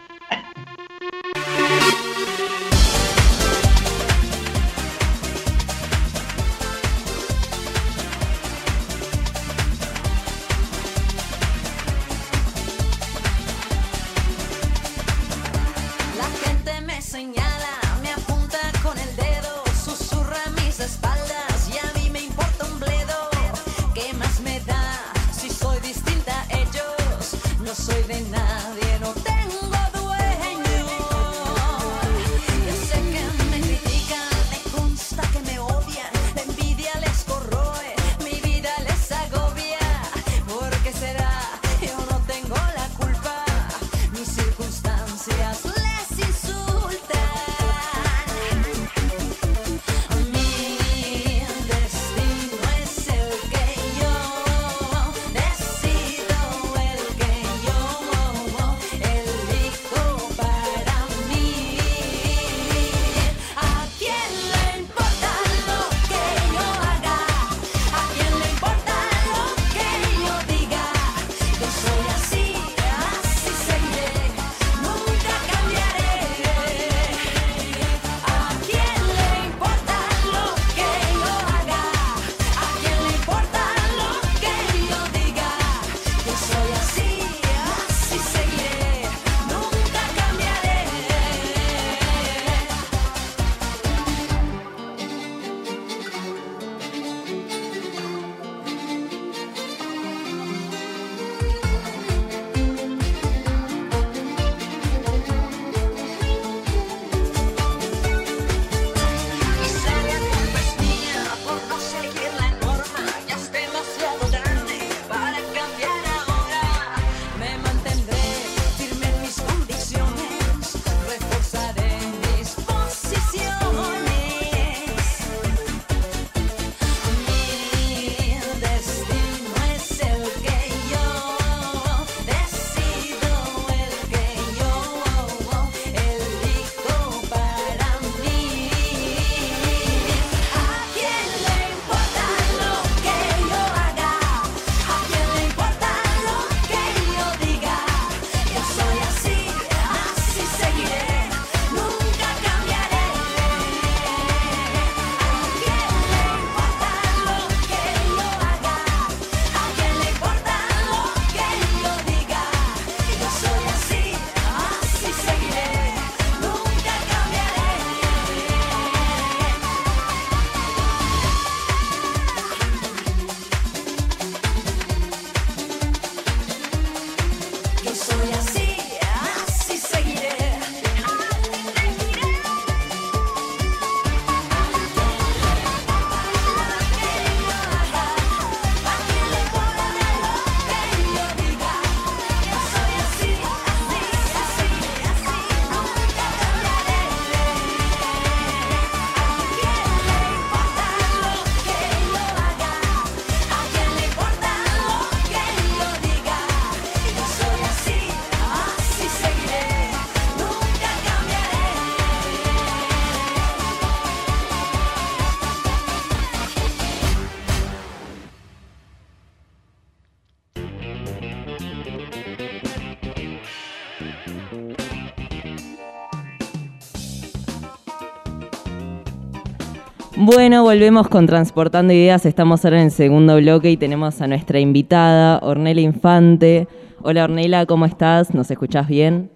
Bueno, 230.27 230.63
volvemos 230.63 231.09
con 231.09 231.27
Transportando 231.27 231.93
Ideas. 231.93 232.25
Estamos 232.25 232.65
ahora 232.65 232.79
en 232.79 232.85
el 232.85 232.91
segundo 232.91 233.37
bloque 233.37 233.71
y 233.71 233.77
tenemos 233.77 234.23
a 234.23 234.27
nuestra 234.27 234.59
invitada, 234.59 235.39
Ornella 235.43 235.83
Infante. 235.83 236.67
Hola 237.03 237.25
Ornella, 237.25 237.67
¿cómo 237.67 237.85
estás? 237.85 238.33
¿Nos 238.33 238.51
escuchás 238.51 238.89
bien? 238.89 239.31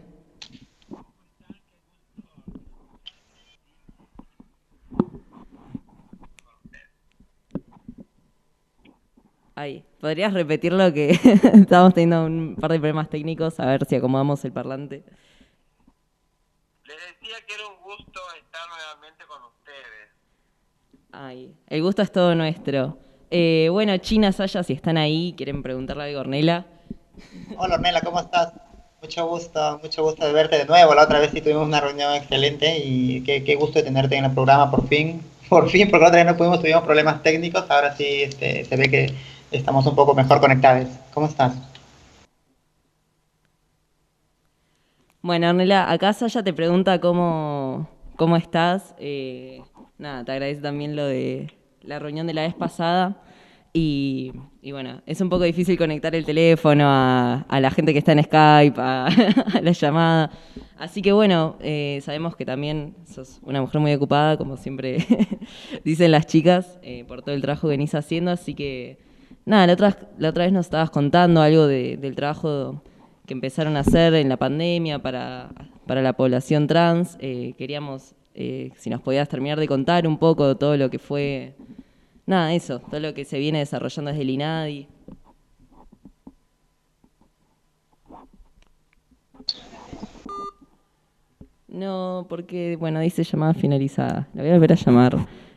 Ay, 9.55 9.85
¿podrías 10.01 10.33
repetir 10.33 10.73
lo 10.73 10.91
que 10.95 11.11
estábamos 11.53 11.93
teniendo 11.93 12.25
un 12.25 12.57
par 12.59 12.73
de 12.73 12.79
problemas 12.79 13.11
técnicos? 13.11 13.61
A 13.61 13.67
ver 13.67 13.85
si 13.85 13.97
acomodamos 13.97 14.43
el 14.47 14.53
parlante. 14.53 15.05
Les 16.85 16.97
decía 16.97 17.37
que 17.47 17.55
era 17.57 17.65
un 17.67 17.83
gusto 17.85 18.21
estar. 18.39 18.48
Ay, 21.21 21.53
el 21.67 21.83
gusto 21.83 22.01
es 22.01 22.13
todo 22.13 22.37
nuestro. 22.37 22.97
Eh, 23.29 23.69
bueno, 23.73 23.97
China, 23.97 24.31
Saya, 24.31 24.63
si 24.63 24.73
están 24.73 24.97
ahí, 24.97 25.35
quieren 25.37 25.65
preguntarle 25.65 26.15
a 26.15 26.21
Ornella. 26.21 26.65
Hola 27.57 27.75
Ornella, 27.75 28.01
¿cómo 28.03 28.21
estás? 28.21 28.53
Mucho 29.03 29.27
gusto, 29.27 29.81
mucho 29.83 30.05
gusto 30.05 30.25
de 30.25 30.33
verte 30.33 30.59
de 30.59 30.67
nuevo. 30.67 30.95
La 30.95 31.03
otra 31.03 31.19
vez 31.19 31.33
sí 31.33 31.41
tuvimos 31.41 31.67
una 31.67 31.81
reunión 31.81 32.15
excelente 32.15 32.79
y 32.79 33.23
qué, 33.23 33.43
qué 33.43 33.57
gusto 33.57 33.81
de 33.81 33.87
tenerte 33.87 34.15
en 34.15 34.27
el 34.27 34.31
programa 34.31 34.71
por 34.71 34.87
fin. 34.87 35.21
Por 35.49 35.69
fin, 35.71 35.91
porque 35.91 36.03
la 36.03 36.09
otra 36.11 36.23
vez 36.23 36.31
no 36.31 36.37
pudimos, 36.37 36.61
tuvimos 36.61 36.83
problemas 36.85 37.23
técnicos. 37.23 37.65
Ahora 37.69 37.97
sí 37.97 38.23
este, 38.23 38.65
se 38.67 38.77
ve 38.77 38.89
que 38.89 39.15
estamos 39.51 39.85
un 39.87 39.97
poco 39.97 40.15
mejor 40.15 40.41
conectados. 40.41 40.87
¿Cómo 41.13 41.27
estás? 41.27 41.55
Bueno, 45.23 45.49
Ornella, 45.49 45.91
acá 45.91 46.13
Saya 46.13 46.45
te 46.45 46.53
pregunta 46.53 47.01
cómo, 47.01 47.89
cómo 48.17 48.37
estás. 48.37 48.95
Eh, 48.99 49.63
nada, 49.99 50.25
te 50.25 50.33
agradece 50.33 50.61
también 50.61 50.97
lo 50.97 51.05
de 51.07 51.53
la 51.83 51.99
reunión 51.99 52.27
de 52.27 52.35
la 52.35 52.43
vez 52.43 52.55
pasada. 52.55 53.23
Y, 53.75 54.33
y 54.63 54.73
bueno, 54.73 55.03
es 55.07 55.21
un 55.21 55.29
poco 55.29 55.45
difícil 55.45 55.77
conectar 55.77 56.15
el 56.15 56.25
teléfono 56.25 56.85
a, 56.87 57.45
a 57.49 57.61
la 57.61 57.71
gente 57.71 57.93
que 57.93 57.99
está 57.99 58.13
en 58.13 58.23
Skype, 58.25 58.81
a, 58.81 59.07
a 59.55 59.61
la 59.61 59.73
llamada. 59.73 60.31
Así 60.79 61.03
que 61.03 61.13
bueno, 61.13 61.57
eh, 61.61 62.01
sabemos 62.03 62.35
que 62.35 62.45
también 62.47 62.95
sos 63.07 63.41
una 63.43 63.61
mujer 63.61 63.81
muy 63.81 63.93
ocupada, 63.93 64.37
como 64.37 64.57
siempre 64.57 64.99
dicen 65.85 66.11
las 66.13 66.27
chicas, 66.27 66.79
eh, 66.83 67.05
por 67.07 67.23
todo 67.23 67.35
el 67.35 67.43
trabajo 67.43 67.69
que 67.69 67.73
venís 67.73 67.95
haciendo. 67.95 68.31
Así 68.31 68.55
que 68.55 68.99
nada, 69.45 69.67
la 69.67 69.75
otra, 69.75 69.97
la 70.19 70.31
otra 70.31 70.45
vez 70.45 70.53
nos 70.53 70.67
estabas 70.67 70.91
contando 70.91 71.43
algo 71.43 71.67
de- 71.67 71.97
del 71.99 72.15
trabajo 72.17 72.83
que 73.27 73.35
empezaron 73.35 73.77
a 73.77 73.81
hacer 73.81 74.15
en 74.15 74.29
la 74.31 74.39
pandemia 74.39 74.99
para, 75.01 75.51
para 75.87 76.01
la 76.01 76.15
población 76.15 76.67
trans. 76.67 77.17
Eh, 77.21 77.53
queríamos, 77.59 78.15
eh, 78.41 78.71
si 78.77 78.89
nos 78.89 79.01
podías 79.01 79.29
terminar 79.29 79.59
de 79.59 79.67
contar 79.67 80.07
un 80.07 80.17
poco 80.17 80.57
todo 80.57 80.77
lo 80.77 80.91
que 80.91 81.01
fue, 81.01 81.57
nada, 82.25 82.55
eso, 82.55 82.79
todo 82.79 83.01
lo 83.01 83.13
que 83.13 83.25
se 83.25 83.37
viene 83.37 83.59
desarrollando 83.59 84.13
desde 84.13 84.23
el 84.23 84.31
INADI. 84.31 84.87
No, 91.67 92.27
porque, 92.29 92.77
bueno, 92.77 93.01
dice 93.01 93.25
llamada 93.25 93.55
finalizada. 93.55 94.29
La 94.35 94.43
voy 94.43 94.51
a 94.51 94.55
volver 94.55 94.73
a 94.73 94.77
llamar. 94.77 95.17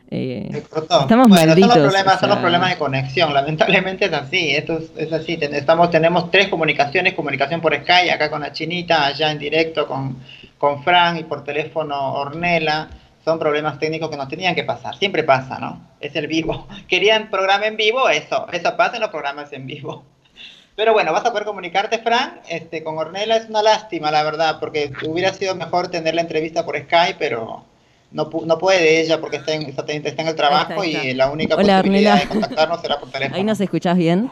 Eh. 0.10 0.50
Estamos 0.52 1.08
bueno, 1.08 1.28
malditos, 1.28 1.74
Son 1.74 1.84
los, 1.84 1.94
problemas, 1.94 2.16
o 2.16 2.20
son 2.20 2.30
los 2.30 2.40
problemas 2.40 2.70
de 2.72 2.78
conexión. 2.78 3.32
Lamentablemente 3.32 4.06
es 4.06 4.14
así. 4.14 4.56
Esto 4.56 4.80
es, 4.80 4.92
es 4.98 5.14
así. 5.14 5.38
Estamos, 5.40 5.92
tenemos 5.92 6.32
tres 6.32 6.48
comunicaciones: 6.48 7.14
comunicación 7.14 7.62
por 7.62 7.76
Skype, 7.76 8.12
acá 8.12 8.32
con 8.32 8.42
la 8.42 8.52
chinita, 8.52 9.06
allá 9.06 9.32
en 9.32 9.38
directo 9.38 9.88
con, 9.88 10.18
con 10.62 10.84
Fran 10.84 11.18
y 11.18 11.24
por 11.24 11.44
teléfono 11.44 12.13
Ornella. 12.13 12.88
Son 13.25 13.39
problemas 13.39 13.80
técnicos 13.80 14.10
que 14.12 14.18
nos 14.18 14.27
tenían 14.30 14.53
que 14.53 14.63
pasar. 14.63 14.96
Siempre 14.96 15.24
pasa, 15.24 15.58
¿no? 15.58 15.82
Es 16.00 16.15
el 16.15 16.27
vivo. 16.27 16.68
Querían 16.88 17.32
programa 17.32 17.65
en 17.65 17.77
vivo, 17.77 18.08
eso. 18.10 18.48
Eso 18.51 18.77
pasa 18.77 18.96
en 18.98 19.01
los 19.01 19.10
programas 19.10 19.51
en 19.53 19.65
vivo. 19.65 20.03
Pero 20.75 20.94
bueno, 20.94 21.12
vas 21.13 21.25
a 21.25 21.32
poder 21.32 21.46
comunicarte, 21.46 21.98
Fran, 22.00 22.41
este, 22.48 22.84
con 22.84 22.98
Ornella. 23.00 23.38
Es 23.38 23.50
una 23.50 23.63
lástima, 23.63 24.12
la 24.12 24.22
verdad, 24.24 24.60
porque 24.60 24.91
hubiera 25.08 25.34
sido 25.34 25.56
mejor 25.56 25.88
tener 25.89 26.13
la 26.13 26.22
entrevista 26.22 26.63
por 26.63 26.77
Skype, 26.77 27.15
pero 27.18 27.65
no, 28.12 28.30
pu- 28.30 28.46
no 28.46 28.58
puede 28.60 29.01
ella 29.01 29.20
porque 29.20 29.38
está 29.38 29.53
en, 29.53 29.63
está, 29.63 29.84
está 29.91 30.22
en 30.22 30.27
el 30.27 30.36
trabajo 30.36 30.84
está. 30.84 31.03
y 31.03 31.13
la 31.15 31.32
única 31.32 31.56
Hola, 31.56 31.77
posibilidad 31.82 32.20
de 32.20 32.27
contactarnos 32.27 32.82
será 32.82 33.00
por 33.00 33.10
teléfono. 33.10 33.36
¿Ahí 33.38 33.44
nos 33.44 33.60
escuchás 33.62 33.98
bien? 33.98 34.32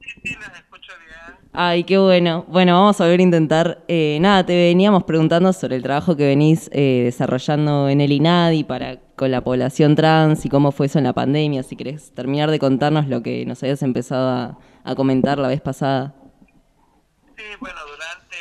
Sí, 0.00 0.10
sí, 0.24 0.36
les 0.40 0.58
escucho 0.58 0.92
bien. 0.98 1.43
Ay, 1.56 1.84
qué 1.84 1.98
bueno. 1.98 2.44
Bueno, 2.48 2.74
vamos 2.74 3.00
a 3.00 3.04
volver 3.04 3.20
a 3.20 3.22
intentar. 3.22 3.84
Eh, 3.86 4.18
nada, 4.20 4.44
te 4.44 4.56
veníamos 4.56 5.04
preguntando 5.04 5.52
sobre 5.52 5.76
el 5.76 5.84
trabajo 5.84 6.16
que 6.16 6.26
venís 6.26 6.68
eh, 6.72 7.02
desarrollando 7.04 7.88
en 7.88 8.00
el 8.00 8.10
INADI 8.10 8.64
para, 8.64 8.98
con 9.14 9.30
la 9.30 9.40
población 9.40 9.94
trans 9.94 10.44
y 10.44 10.48
cómo 10.48 10.72
fue 10.72 10.86
eso 10.86 10.98
en 10.98 11.04
la 11.04 11.12
pandemia. 11.12 11.62
Si 11.62 11.76
querés 11.76 12.12
terminar 12.12 12.50
de 12.50 12.58
contarnos 12.58 13.06
lo 13.06 13.22
que 13.22 13.46
nos 13.46 13.62
habías 13.62 13.84
empezado 13.84 14.28
a, 14.30 14.58
a 14.82 14.94
comentar 14.96 15.38
la 15.38 15.46
vez 15.46 15.60
pasada. 15.60 16.12
Sí, 17.36 17.44
bueno, 17.60 17.78
durante 17.86 18.36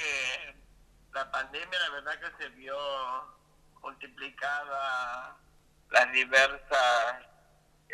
la 1.13 1.31
pandemia 1.31 1.79
la 1.87 1.93
verdad 1.93 2.13
que 2.19 2.43
se 2.43 2.49
vio 2.55 2.73
multiplicada 3.83 5.37
las 5.91 6.11
diversas 6.13 7.32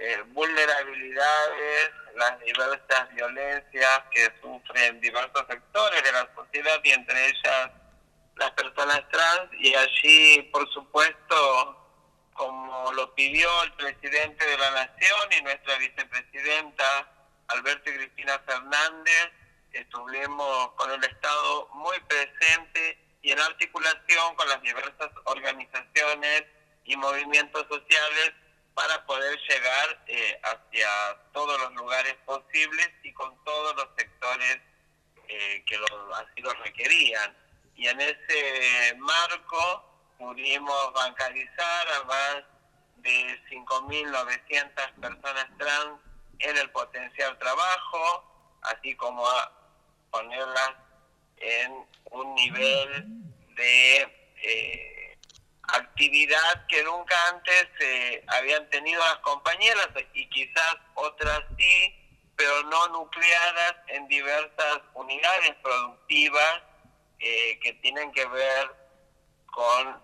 eh, 0.01 0.23
vulnerabilidades, 0.27 1.91
las 2.15 2.39
diversas 2.39 3.13
violencias 3.13 4.01
que 4.11 4.31
sufren 4.41 5.01
diversos 5.01 5.45
sectores 5.47 6.03
de 6.03 6.11
la 6.11 6.29
sociedad 6.35 6.79
y 6.83 6.91
entre 6.91 7.27
ellas 7.27 7.71
las 8.35 8.51
personas 8.51 9.03
trans. 9.09 9.51
Y 9.59 9.75
allí, 9.75 10.43
por 10.53 10.71
supuesto, 10.71 11.79
como 12.33 12.93
lo 12.93 13.13
pidió 13.13 13.49
el 13.63 13.73
presidente 13.73 14.45
de 14.45 14.57
la 14.57 14.71
Nación 14.71 15.29
y 15.37 15.41
nuestra 15.41 15.77
vicepresidenta 15.77 17.11
Alberto 17.49 17.89
y 17.89 17.95
Cristina 17.95 18.39
Fernández, 18.45 19.31
estuvimos 19.73 20.71
con 20.73 20.91
el 20.91 21.03
Estado 21.03 21.67
muy 21.73 21.99
presente 22.01 22.97
y 23.21 23.31
en 23.31 23.39
articulación 23.39 24.35
con 24.35 24.47
las 24.47 24.61
diversas 24.61 25.09
organizaciones 25.25 26.45
y 26.85 26.95
movimientos 26.95 27.65
sociales 27.67 28.33
para 28.79 29.05
poder 29.05 29.37
llegar 29.41 30.03
eh, 30.07 30.39
hacia 30.41 30.87
todos 31.33 31.59
los 31.59 31.73
lugares 31.73 32.15
posibles 32.25 32.89
y 33.03 33.11
con 33.11 33.35
todos 33.43 33.75
los 33.75 33.89
sectores 33.97 34.57
eh, 35.27 35.63
que 35.65 35.77
lo, 35.77 36.15
así 36.15 36.41
lo 36.41 36.53
requerían. 36.53 37.35
Y 37.75 37.87
en 37.87 37.99
ese 37.99 38.95
marco 38.95 39.83
pudimos 40.17 40.93
bancarizar 40.93 41.87
a 41.89 42.03
más 42.05 42.43
de 42.97 43.37
5.900 43.49 44.93
personas 45.01 45.47
trans 45.57 45.99
en 46.39 46.57
el 46.57 46.69
potencial 46.71 47.37
trabajo, 47.37 48.59
así 48.61 48.95
como 48.95 49.27
a 49.27 49.51
ponerlas 50.09 50.71
en 51.35 51.85
un 52.11 52.33
nivel 52.35 53.05
de 53.55 54.01
eh, 54.41 54.98
actividad 55.75 56.67
que 56.67 56.83
nunca 56.83 57.15
antes 57.29 57.67
eh, 57.79 58.23
habían 58.27 58.69
tenido 58.69 58.99
las 58.99 59.17
compañeras 59.17 59.89
y 60.13 60.27
quizás 60.29 60.75
otras 60.95 61.41
sí, 61.57 61.95
pero 62.35 62.63
no 62.63 62.87
nucleadas 62.89 63.75
en 63.87 64.07
diversas 64.07 64.79
unidades 64.93 65.55
productivas 65.61 66.61
eh, 67.19 67.59
que 67.61 67.73
tienen 67.73 68.11
que 68.11 68.25
ver 68.25 68.71
con 69.47 70.01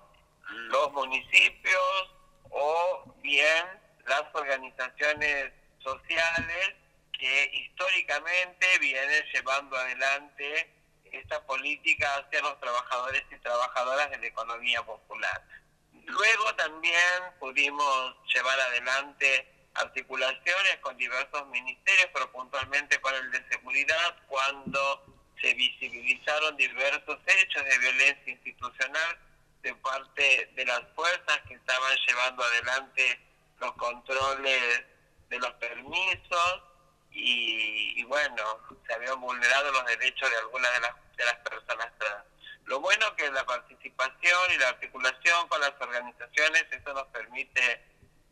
los 0.69 0.91
municipios 0.91 2.11
o 2.49 3.13
bien 3.21 3.65
las 4.05 4.23
organizaciones 4.33 5.51
sociales 5.79 6.73
que 7.17 7.51
históricamente 7.53 8.79
vienen 8.79 9.23
llevando 9.33 9.75
adelante 9.77 10.74
esta 11.15 11.45
política 11.45 12.07
hacia 12.15 12.41
los 12.41 12.59
trabajadores 12.59 13.23
y 13.31 13.37
trabajadoras 13.39 14.09
de 14.11 14.17
la 14.17 14.27
economía 14.27 14.83
popular. 14.83 15.43
Luego 16.05 16.55
también 16.55 17.23
pudimos 17.39 18.15
llevar 18.33 18.59
adelante 18.59 19.51
articulaciones 19.73 20.77
con 20.81 20.95
diversos 20.97 21.47
ministerios, 21.47 22.09
pero 22.13 22.31
puntualmente 22.31 22.99
con 23.01 23.13
el 23.13 23.31
de 23.31 23.43
seguridad, 23.49 24.15
cuando 24.27 25.05
se 25.41 25.53
visibilizaron 25.53 26.55
diversos 26.57 27.17
hechos 27.25 27.63
de 27.65 27.77
violencia 27.79 28.33
institucional 28.33 29.19
de 29.63 29.75
parte 29.75 30.51
de 30.55 30.65
las 30.65 30.81
fuerzas 30.95 31.41
que 31.47 31.55
estaban 31.55 31.97
llevando 32.07 32.43
adelante 32.43 33.19
los 33.59 33.73
controles 33.73 34.83
de 35.29 35.39
los 35.39 35.51
permisos 35.53 36.61
y, 37.11 37.99
y 37.99 38.03
bueno, 38.03 38.59
se 38.85 38.93
habían 38.93 39.19
vulnerado 39.19 39.71
los 39.71 39.85
derechos 39.85 40.29
de 40.29 40.37
algunas 40.37 40.71
de 40.73 40.79
las, 40.81 40.91
de 41.15 41.25
las 41.25 41.35
personas 41.35 41.87
trans. 41.97 42.25
Lo 42.65 42.79
bueno 42.79 43.15
que 43.15 43.29
la 43.31 43.45
participación 43.45 44.39
y 44.53 44.57
la 44.57 44.69
articulación 44.69 45.47
con 45.47 45.61
las 45.61 45.73
organizaciones, 45.79 46.65
eso 46.71 46.93
nos 46.93 47.07
permite 47.07 47.81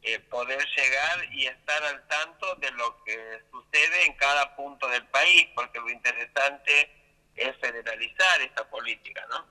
eh, 0.02 0.20
poder 0.20 0.66
llegar 0.76 1.34
y 1.34 1.46
estar 1.46 1.84
al 1.84 2.08
tanto 2.08 2.56
de 2.56 2.72
lo 2.72 3.04
que 3.04 3.44
sucede 3.52 4.06
en 4.06 4.14
cada 4.14 4.56
punto 4.56 4.88
del 4.88 5.06
país, 5.08 5.48
porque 5.56 5.80
lo 5.80 5.90
interesante 5.90 6.90
es 7.36 7.56
federalizar 7.58 8.42
esa 8.42 8.70
política, 8.70 9.26
¿no? 9.30 9.46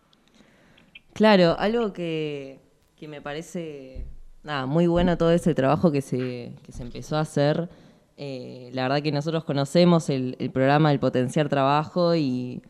Claro, 1.15 1.57
algo 1.59 1.93
que, 1.93 2.59
que 2.99 3.07
me 3.07 3.21
parece 3.21 4.07
Nada, 4.43 4.67
muy 4.67 4.89
bueno 4.89 5.17
todo 5.17 5.31
ese 5.31 5.55
trabajo 5.55 5.93
que 5.93 6.03
se, 6.03 6.53
que 6.65 6.73
se 6.73 6.83
empezó 6.83 7.17
a 7.17 7.21
hacer. 7.21 7.69
Eh, 8.17 8.71
la 8.73 8.83
verdad 8.83 9.03
que 9.03 9.13
nosotros 9.13 9.45
conocemos 9.45 10.11
el, 10.11 10.37
el 10.41 10.51
programa 10.51 10.91
del 10.91 10.99
Potenciar 10.99 11.49
Trabajo 11.49 12.17
y, 12.17 12.61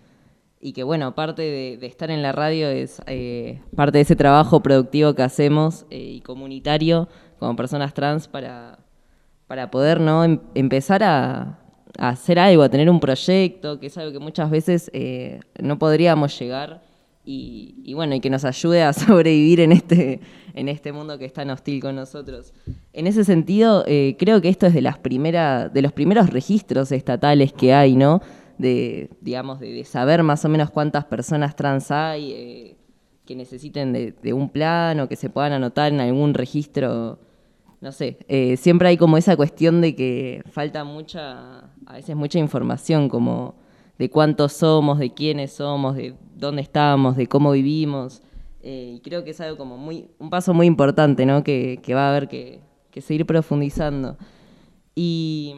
y 0.62 0.72
que 0.72 0.84
bueno, 0.84 1.14
parte 1.14 1.42
de, 1.42 1.86
estar 1.86 2.10
en 2.10 2.22
la 2.22 2.32
radio 2.32 2.68
es 2.68 3.02
eh, 3.06 3.60
parte 3.76 3.98
de 3.98 4.02
ese 4.02 4.16
trabajo 4.16 4.62
productivo 4.62 5.12
que 5.14 5.22
hacemos 5.22 5.84
eh, 5.90 5.98
y 5.98 6.20
comunitario 6.20 7.08
como 7.38 7.54
personas 7.56 7.92
trans 7.92 8.28
para, 8.28 8.78
para 9.46 9.70
poder 9.70 10.00
¿no? 10.00 10.24
Em, 10.24 10.38
empezar 10.54 11.02
a, 11.02 11.58
hacer 11.98 12.38
algo, 12.38 12.62
a 12.62 12.70
tener 12.70 12.88
un 12.88 13.00
proyecto, 13.00 13.78
que 13.78 13.88
es 13.88 13.98
algo 13.98 14.12
que 14.12 14.18
muchas 14.18 14.50
veces 14.50 14.90
no 15.60 15.78
podríamos 15.78 16.38
llegar 16.38 16.80
y, 17.24 17.92
bueno, 17.94 18.14
y 18.14 18.20
que 18.20 18.30
nos 18.30 18.44
ayude 18.44 18.82
a 18.82 18.92
sobrevivir 18.92 19.60
en 19.60 19.72
este, 19.72 20.20
en 20.54 20.68
este 20.68 20.92
mundo 20.92 21.18
que 21.18 21.24
es 21.24 21.32
tan 21.32 21.50
hostil 21.50 21.80
con 21.80 21.96
nosotros. 21.96 22.52
En 22.92 23.06
ese 23.06 23.24
sentido, 23.24 23.84
eh, 23.86 24.16
creo 24.18 24.40
que 24.40 24.48
esto 24.48 24.66
es 24.66 24.74
de 24.74 24.82
las 24.82 24.98
primeras, 24.98 25.72
de 25.72 25.82
los 25.82 25.92
primeros 25.92 26.30
registros 26.30 26.92
estatales 26.92 27.52
que 27.52 27.72
hay, 27.74 27.94
¿no? 27.94 28.20
De, 28.58 29.10
digamos, 29.20 29.60
de, 29.60 29.84
saber 29.84 30.22
más 30.22 30.44
o 30.44 30.48
menos 30.48 30.70
cuántas 30.70 31.04
personas 31.04 31.56
trans 31.56 31.90
hay 31.90 32.32
eh, 32.32 32.76
que 33.24 33.34
necesiten 33.34 33.92
de, 33.92 34.32
un 34.32 34.48
plan 34.48 35.00
o 35.00 35.08
que 35.08 35.16
se 35.16 35.30
puedan 35.30 35.52
anotar 35.52 35.92
en 35.92 36.00
algún 36.00 36.34
registro. 36.34 37.18
No 37.80 37.90
sé, 37.90 38.18
eh, 38.28 38.56
siempre 38.56 38.88
hay 38.88 38.96
como 38.96 39.16
esa 39.16 39.36
cuestión 39.36 39.80
de 39.80 39.96
que 39.96 40.42
falta 40.50 40.84
mucha, 40.84 41.70
a 41.86 41.94
veces 41.94 42.14
mucha 42.14 42.38
información, 42.38 43.08
como 43.08 43.56
de 43.98 44.10
cuántos 44.10 44.52
somos, 44.52 44.98
de 44.98 45.12
quiénes 45.12 45.52
somos, 45.52 45.96
de 45.96 46.14
dónde 46.36 46.62
estamos, 46.62 47.16
de 47.16 47.26
cómo 47.26 47.52
vivimos. 47.52 48.22
Eh, 48.62 48.94
y 48.96 49.00
creo 49.00 49.24
que 49.24 49.30
es 49.30 49.40
algo 49.40 49.56
como 49.56 49.76
muy, 49.76 50.08
un 50.18 50.30
paso 50.30 50.54
muy 50.54 50.66
importante, 50.66 51.26
¿no? 51.26 51.42
Que, 51.42 51.80
va 51.90 52.06
a 52.06 52.10
haber 52.10 52.28
que, 52.28 52.60
seguir 53.00 53.26
profundizando. 53.26 54.16
Y 54.94 55.54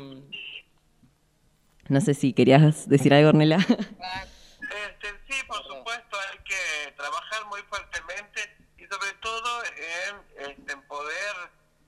no 1.89 2.01
sé 2.01 2.15
si 2.15 2.33
querías 2.33 2.89
decir 2.89 3.13
algo, 3.15 3.31
Ornella. 3.31 3.59
Este, 4.65 5.09
sí, 5.29 5.41
por 5.47 5.63
supuesto, 5.63 6.17
hay 6.33 6.39
que 6.39 6.93
trabajar 6.93 7.45
muy 7.47 7.61
fuertemente 7.63 8.57
y 8.77 8.87
sobre 8.87 9.13
todo 9.21 9.63
en, 9.65 10.51
este, 10.51 10.73
en 10.73 10.83
poder 10.89 11.35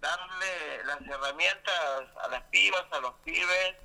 darle 0.01 0.85
las 0.85 1.01
herramientas 1.01 2.05
a 2.23 2.29
las 2.29 2.43
pibas, 2.45 2.85
a 2.93 3.01
los 3.01 3.15
pibes, 3.25 3.77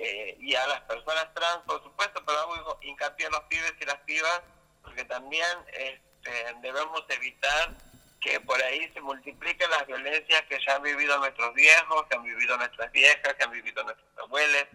eh, 0.00 0.36
y 0.38 0.54
a 0.54 0.64
las 0.68 0.80
personas 0.82 1.26
trans, 1.34 1.64
por 1.66 1.82
supuesto, 1.82 2.22
pero 2.24 2.38
hago 2.38 2.78
hincapié 2.82 3.26
en 3.26 3.32
los 3.32 3.42
pibes 3.50 3.74
y 3.80 3.84
las 3.84 3.98
pibas, 4.02 4.42
porque 4.80 5.04
también 5.04 5.58
este, 5.72 6.54
debemos 6.62 7.02
evitar 7.08 7.74
que 8.20 8.38
por 8.40 8.62
ahí 8.62 8.88
se 8.94 9.00
multipliquen 9.00 9.68
las 9.70 9.86
violencias 9.88 10.42
que 10.48 10.58
ya 10.64 10.76
han 10.76 10.82
vivido 10.82 11.18
nuestros 11.18 11.52
viejos, 11.52 12.06
que 12.08 12.16
han 12.16 12.22
vivido 12.22 12.56
nuestras 12.56 12.92
viejas, 12.92 13.34
que 13.34 13.42
han 13.42 13.50
vivido 13.50 13.82
nuestros 13.82 14.08
abuelos, 14.18 14.66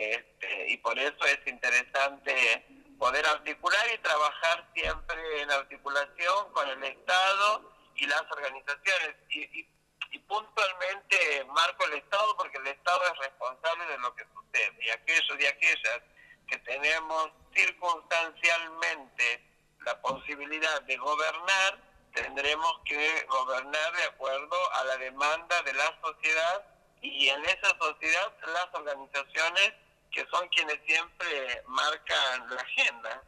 este, 0.00 0.72
y 0.72 0.76
por 0.78 0.98
eso 0.98 1.24
es 1.26 1.38
interesante 1.46 2.66
poder 2.98 3.26
articular 3.26 3.86
y 3.94 3.98
trabajar 3.98 4.68
siempre 4.74 5.42
en 5.42 5.50
articulación 5.50 6.52
con 6.52 6.68
el 6.68 6.82
Estado 6.84 7.72
y 7.96 8.06
las 8.06 8.22
organizaciones. 8.30 9.16
y 9.30 9.66
y 10.10 10.18
puntualmente 10.20 11.44
marco 11.44 11.84
el 11.84 11.94
Estado 11.94 12.36
porque 12.36 12.58
el 12.58 12.66
Estado 12.66 13.00
es 13.12 13.18
responsable 13.18 13.86
de 13.86 13.98
lo 13.98 14.14
que 14.14 14.24
sucede 14.24 14.76
y 14.80 14.90
aquellos 14.90 15.40
y 15.40 15.46
aquellas 15.46 16.00
que 16.48 16.58
tenemos 16.58 17.30
circunstancialmente 17.54 19.46
la 19.84 20.00
posibilidad 20.02 20.82
de 20.82 20.96
gobernar, 20.96 21.78
tendremos 22.12 22.80
que 22.84 23.24
gobernar 23.28 23.92
de 23.96 24.04
acuerdo 24.04 24.72
a 24.74 24.84
la 24.84 24.96
demanda 24.96 25.62
de 25.62 25.74
la 25.74 25.98
sociedad 26.02 26.64
y 27.00 27.28
en 27.28 27.44
esa 27.44 27.78
sociedad 27.78 28.32
las 28.46 28.68
organizaciones 28.74 29.72
que 30.10 30.20
son 30.30 30.48
quienes 30.54 30.78
siempre 30.86 31.62
marcan 31.68 32.48
la 32.50 32.62
agenda. 32.62 33.22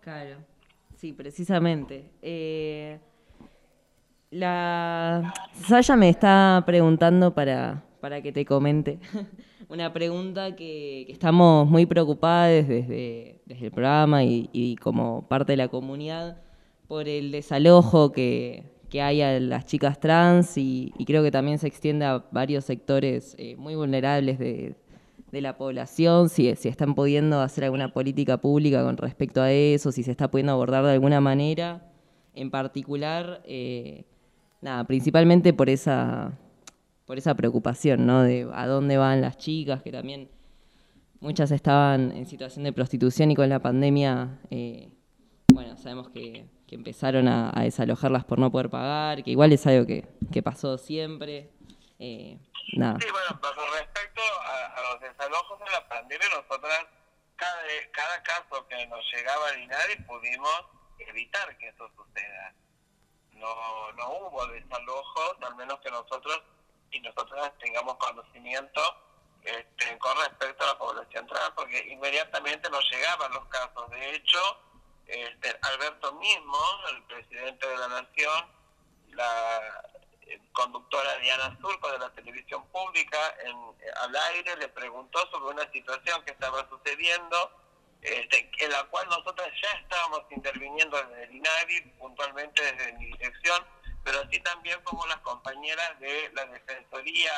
Claro, 0.00 0.36
sí, 0.96 1.12
precisamente. 1.12 2.10
Eh, 2.22 3.00
la 4.30 5.32
Saya 5.52 5.96
me 5.96 6.08
está 6.08 6.62
preguntando 6.66 7.34
para, 7.34 7.82
para 8.00 8.20
que 8.22 8.32
te 8.32 8.44
comente 8.44 8.98
una 9.68 9.92
pregunta 9.92 10.54
que, 10.54 11.10
estamos 11.10 11.68
muy 11.68 11.86
preocupadas 11.86 12.68
desde, 12.68 13.40
desde 13.46 13.66
el 13.66 13.72
programa 13.72 14.22
y, 14.24 14.76
como 14.80 15.26
parte 15.28 15.52
de 15.52 15.56
la 15.56 15.68
comunidad 15.68 16.40
por 16.86 17.08
el 17.08 17.32
desalojo 17.32 18.12
que, 18.12 18.74
hay 18.98 19.20
a 19.20 19.38
las 19.40 19.66
chicas 19.66 20.00
trans 20.00 20.56
y, 20.56 20.92
creo 21.06 21.22
que 21.22 21.30
también 21.30 21.58
se 21.58 21.66
extiende 21.66 22.06
a 22.06 22.24
varios 22.30 22.64
sectores 22.64 23.34
eh, 23.38 23.54
muy 23.56 23.74
vulnerables 23.74 24.38
de, 24.38 24.74
la 25.32 25.56
población, 25.56 26.28
si, 26.28 26.54
si 26.56 26.68
están 26.68 26.94
pudiendo 26.94 27.40
hacer 27.40 27.64
alguna 27.64 27.92
política 27.92 28.38
pública 28.38 28.82
con 28.82 28.96
respecto 28.96 29.42
a 29.42 29.52
eso, 29.52 29.92
si 29.92 30.02
se 30.02 30.10
está 30.10 30.30
pudiendo 30.30 30.52
abordar 30.52 30.84
de 30.84 30.92
alguna 30.92 31.20
manera. 31.20 31.90
En 32.34 32.50
particular, 32.50 33.42
eh, 33.46 34.04
nada, 34.60 34.84
principalmente 34.84 35.52
por 35.52 35.68
esa, 35.70 36.38
por 37.06 37.18
esa 37.18 37.34
preocupación, 37.34 38.06
¿no? 38.06 38.22
De 38.22 38.48
a 38.52 38.66
dónde 38.66 38.96
van 38.96 39.20
las 39.20 39.38
chicas, 39.38 39.82
que 39.82 39.92
también 39.92 40.28
muchas 41.20 41.50
estaban 41.50 42.12
en 42.12 42.26
situación 42.26 42.64
de 42.64 42.72
prostitución 42.72 43.30
y 43.30 43.34
con 43.34 43.48
la 43.48 43.60
pandemia, 43.60 44.38
eh, 44.50 44.90
bueno, 45.52 45.76
sabemos 45.76 46.08
que, 46.10 46.46
empezaron 46.68 47.28
a, 47.28 47.52
desalojarlas 47.62 48.24
por 48.24 48.38
no 48.38 48.50
poder 48.50 48.68
pagar, 48.68 49.22
que 49.22 49.30
igual 49.30 49.52
es 49.52 49.66
algo 49.66 49.86
que, 49.86 50.42
pasó 50.42 50.76
siempre. 50.76 51.50
Eh, 51.98 52.38
Sí, 52.66 52.78
bueno, 53.10 53.40
con 53.40 53.72
respecto 53.72 54.22
a, 54.42 54.80
los 54.90 55.00
desalojos 55.00 55.58
de 55.60 55.70
la 55.70 55.88
pandemia, 55.88 56.28
nosotras, 56.28 56.86
cada, 57.36 57.62
cada 57.92 58.22
caso 58.22 58.66
que 58.68 58.86
nos 58.86 59.04
llegaba 59.12 59.48
al 59.48 59.62
INADI 59.62 59.96
pudimos 60.02 60.64
evitar 60.98 61.56
que 61.58 61.68
eso 61.68 61.88
suceda 61.96 62.54
no, 63.36 63.92
no 63.92 64.10
hubo 64.10 64.46
desalojos, 64.48 65.36
al 65.42 65.54
menos 65.56 65.78
que 65.80 65.90
nosotros 65.90 66.42
y 66.90 67.00
nosotras 67.00 67.52
tengamos 67.58 67.96
conocimiento 67.96 68.80
este, 69.42 69.98
con 69.98 70.16
respecto 70.18 70.64
a 70.64 70.68
la 70.68 70.78
población 70.78 71.26
trans, 71.26 71.50
porque 71.54 71.86
inmediatamente 71.88 72.68
nos 72.70 72.84
llegaban 72.90 73.32
los 73.32 73.46
casos. 73.46 73.90
De 73.90 74.14
hecho, 74.14 74.38
este, 75.06 75.56
Alberto 75.62 76.12
mismo, 76.14 76.58
el 76.90 77.02
presidente 77.04 77.68
de 77.68 77.76
la 77.76 77.88
Nación, 77.88 78.50
la 79.10 79.82
conductora 80.52 81.16
Diana 81.18 81.56
Surco 81.60 81.90
de 81.92 81.98
la 81.98 82.10
televisión 82.10 82.66
pública, 82.68 83.18
en, 83.44 83.56
al 84.02 84.16
aire 84.34 84.56
le 84.56 84.68
preguntó 84.68 85.18
sobre 85.30 85.54
una 85.54 85.70
situación 85.72 86.22
que 86.24 86.32
estaba 86.32 86.68
sucediendo 86.68 87.50
este, 88.02 88.50
en 88.58 88.70
la 88.70 88.84
cual 88.84 89.08
nosotros 89.08 89.48
ya 89.62 89.78
estábamos 89.78 90.22
interviniendo 90.30 90.96
desde 90.96 91.24
el 91.24 91.34
INAVI, 91.36 91.80
puntualmente 91.98 92.62
desde 92.62 92.92
mi 92.94 93.06
dirección, 93.06 93.64
pero 94.04 94.20
así 94.20 94.38
también 94.40 94.80
como 94.82 95.04
las 95.06 95.18
compañeras 95.18 95.98
de 95.98 96.30
la 96.34 96.46
Defensoría 96.46 97.32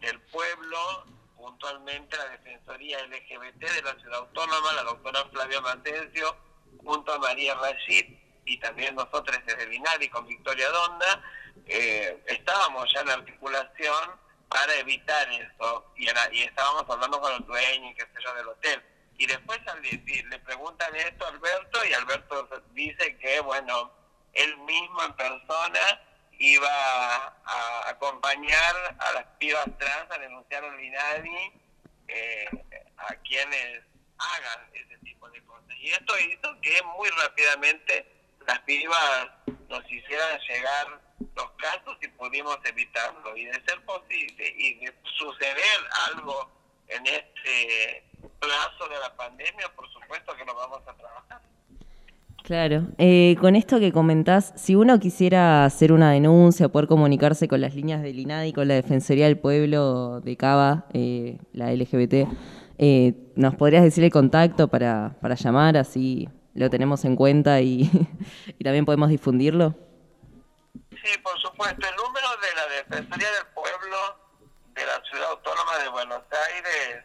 del 0.00 0.20
Pueblo, 0.22 1.04
puntualmente 1.36 2.16
la 2.16 2.28
Defensoría 2.30 3.06
LGBT 3.06 3.60
de 3.60 3.82
la 3.82 3.94
Ciudad 3.94 4.18
Autónoma, 4.18 4.72
la 4.72 4.82
doctora 4.82 5.24
Flavia 5.26 5.60
Mantencio, 5.60 6.36
junto 6.84 7.12
a 7.12 7.18
María 7.18 7.54
Rashid 7.54 8.16
y 8.44 8.58
también 8.58 8.94
nosotros 8.96 9.38
desde 9.46 9.62
el 9.62 10.10
con 10.10 10.26
Victoria 10.26 10.68
Donda, 10.70 11.22
eh, 11.66 12.22
estábamos 12.26 12.92
ya 12.92 13.00
en 13.00 13.10
articulación 13.10 14.20
para 14.48 14.74
evitar 14.76 15.28
eso 15.32 15.92
y, 15.96 16.08
estábamos 16.42 16.84
hablando 16.88 17.20
con 17.20 17.32
los 17.32 17.46
dueños 17.46 17.94
qué 17.96 18.02
sé 18.02 18.22
yo 18.22 18.34
del 18.34 18.48
hotel 18.48 18.82
y 19.22 19.26
después 19.26 19.60
le 19.84 20.38
preguntan 20.40 20.96
esto 20.96 21.24
a 21.24 21.28
Alberto 21.28 21.84
y 21.84 21.92
Alberto 21.92 22.48
dice 22.72 23.16
que, 23.18 23.40
bueno, 23.40 23.92
él 24.32 24.56
mismo 24.58 25.04
en 25.04 25.12
persona 25.14 26.00
iba 26.38 27.36
a 27.44 27.88
acompañar 27.88 28.96
a 28.98 29.12
las 29.12 29.24
pibas 29.38 29.64
trans 29.78 30.10
a 30.10 30.18
denunciar 30.18 30.64
al 30.64 30.82
INADI 30.82 31.52
eh, 32.08 32.48
a 32.96 33.14
quienes 33.16 33.82
hagan 34.18 34.70
ese 34.72 34.98
tipo 34.98 35.30
de 35.30 35.40
cosas. 35.44 35.70
Y 35.78 35.90
esto 35.92 36.18
hizo 36.18 36.60
que 36.60 36.82
muy 36.82 37.08
rápidamente 37.10 38.04
las 38.44 38.58
pibas 38.60 39.28
nos 39.68 39.84
hicieran 39.92 40.40
llegar 40.40 41.00
los 41.36 41.50
casos 41.52 41.96
y 42.00 42.08
pudimos 42.08 42.58
evitarlo. 42.64 43.36
Y 43.36 43.44
de 43.44 43.54
ser 43.54 43.80
posible 43.84 44.54
y 44.56 44.74
de 44.74 44.92
suceder 45.16 45.80
algo 46.10 46.50
en 46.88 47.06
este 47.06 48.04
plazo 48.38 48.88
de 48.88 48.98
la 49.00 49.14
pandemia, 49.16 49.68
por 49.74 49.90
supuesto 49.90 50.34
que 50.36 50.44
lo 50.44 50.54
vamos 50.54 50.80
a 50.86 50.94
trabajar. 50.94 51.40
Claro. 52.42 52.88
Eh, 52.98 53.36
con 53.40 53.54
esto 53.54 53.78
que 53.78 53.92
comentás, 53.92 54.52
si 54.56 54.74
uno 54.74 54.98
quisiera 54.98 55.64
hacer 55.64 55.92
una 55.92 56.10
denuncia, 56.10 56.68
poder 56.68 56.88
comunicarse 56.88 57.46
con 57.46 57.60
las 57.60 57.74
líneas 57.74 58.02
del 58.02 58.18
INADI, 58.18 58.52
con 58.52 58.66
la 58.66 58.74
Defensoría 58.74 59.26
del 59.26 59.38
Pueblo 59.38 60.20
de 60.20 60.36
Cava, 60.36 60.86
eh, 60.92 61.38
la 61.52 61.72
LGBT, 61.72 62.26
eh, 62.78 63.14
¿nos 63.36 63.54
podrías 63.54 63.84
decir 63.84 64.02
el 64.02 64.10
contacto 64.10 64.66
para, 64.68 65.16
para 65.20 65.36
llamar? 65.36 65.76
Así 65.76 66.28
lo 66.54 66.68
tenemos 66.68 67.04
en 67.04 67.14
cuenta 67.14 67.60
y 67.60 67.88
también 68.62 68.84
podemos 68.84 69.08
difundirlo. 69.08 69.76
Supuesto, 71.62 71.86
el 71.88 71.94
número 71.94 72.28
de 72.38 72.54
la 72.56 72.66
Defensoría 72.66 73.30
del 73.30 73.46
Pueblo 73.54 74.18
de 74.74 74.84
la 74.84 75.00
Ciudad 75.08 75.30
Autónoma 75.30 75.78
de 75.78 75.88
Buenos 75.90 76.22
Aires 76.48 77.04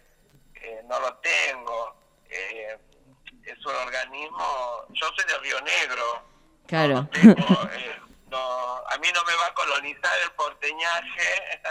eh, 0.56 0.82
no 0.86 1.00
lo 1.00 1.14
tengo. 1.18 1.96
Eh, 2.28 2.76
es 3.44 3.66
un 3.68 3.76
organismo, 3.76 4.84
yo 4.90 5.12
soy 5.16 5.26
de 5.28 5.38
Río 5.38 5.62
Negro. 5.62 6.24
Claro. 6.66 7.08
Eh, 7.14 8.02
no, 8.32 8.38
a 8.38 8.98
mí 8.98 9.08
no 9.14 9.24
me 9.26 9.36
va 9.36 9.46
a 9.46 9.54
colonizar 9.54 10.12
el 10.24 10.32
porteñaje. 10.32 11.62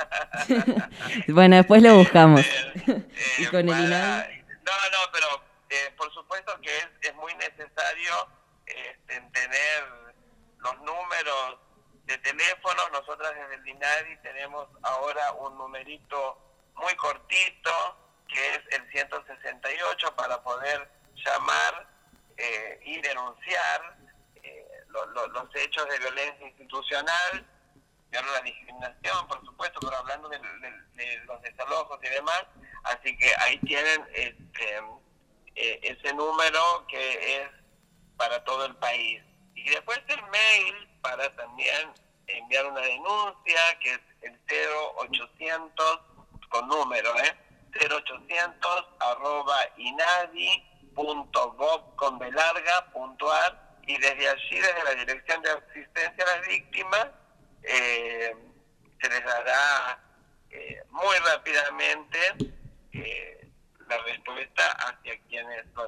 bueno, 1.33 1.57
después 1.57 1.83
lo 1.83 1.96
buscamos. 1.96 2.46
y 3.38 3.46
con 3.46 3.68
el 3.68 3.90
No, 3.90 4.16
no, 4.68 5.11
pero 5.12 5.42
por 5.96 6.14
supuesto 6.14 6.57
que 6.61 6.77
es, 6.77 6.88
es 7.01 7.14
muy 7.16 7.35
necesario 7.35 8.29
este, 8.64 9.20
tener 9.33 9.85
los 10.59 10.79
números 10.83 11.65
de 12.07 12.19
teléfono. 12.19 12.88
Nosotras 12.92 13.35
desde 13.35 13.55
el 13.57 13.69
INADI 13.69 14.16
tenemos 14.19 14.69
ahora 14.83 15.33
un 15.33 15.57
numerito 15.59 16.38
muy 16.75 16.95
cortito, 16.97 17.97
que 18.29 18.55
es 18.55 18.61
el 18.71 18.90
168, 18.90 20.16
para 20.16 20.42
poder 20.42 20.88
llamar 21.14 21.87
eh, 22.37 22.81
y 22.85 23.01
denunciar 23.01 23.97
eh, 24.42 24.85
los 24.88 25.55
hechos 25.55 25.88
de 25.88 25.99
violencia 25.99 26.49
institucional, 26.49 27.47
la 28.25 28.40
discriminación, 28.40 29.29
por 29.29 29.45
supuesto, 29.45 29.81
pero 29.81 29.97
hablando 29.97 30.29
de, 30.29 30.38
los 31.27 31.42
desalojos 31.42 31.99
y 32.03 32.09
demás. 32.09 32.45
Así 32.85 33.16
que 33.16 33.31
ahí 33.40 33.59
tienen 33.59 34.07
este, 34.14 34.79
eh, 35.55 35.81
ese 35.83 36.14
número 36.14 36.87
que 36.88 37.42
es 37.42 37.51
para 38.16 38.42
todo 38.45 38.64
el 38.64 38.77
país. 38.77 39.23
Y 39.55 39.69
después 39.69 40.01
el 40.09 40.23
mail 40.29 40.95
para 41.07 41.31
también 41.37 41.92
enviar 42.27 42.66
una 42.66 42.81
denuncia, 42.81 43.79
que 43.81 43.92
es 43.92 44.01
el 44.23 44.37
0800, 44.99 46.01
con 46.49 46.66
número, 46.69 47.16
¿eh? 47.19 47.33
0800 47.81 48.87
arroba 48.99 49.57
inadi.gov 49.77 50.97
con 51.95 52.19
y 53.88 53.99
desde 53.99 54.29
allí, 54.29 54.57
desde 54.57 54.85
la 54.85 54.95
Dirección 54.95 55.42
de 55.42 55.51
Asistencia 55.51 56.25
a 56.25 56.37
las 56.38 56.49
Víctimas, 56.49 57.07
eh, 57.62 58.35
se 59.01 59.09
les 59.09 59.25
dará 59.25 60.03
eh, 60.51 60.83
muy 60.90 61.16
rápidamente 61.19 62.19
eh, 62.92 63.49
la 63.88 63.99
respuesta 63.99 64.73
hacia 64.73 65.16
quienes 65.29 65.66
lo 65.66 65.87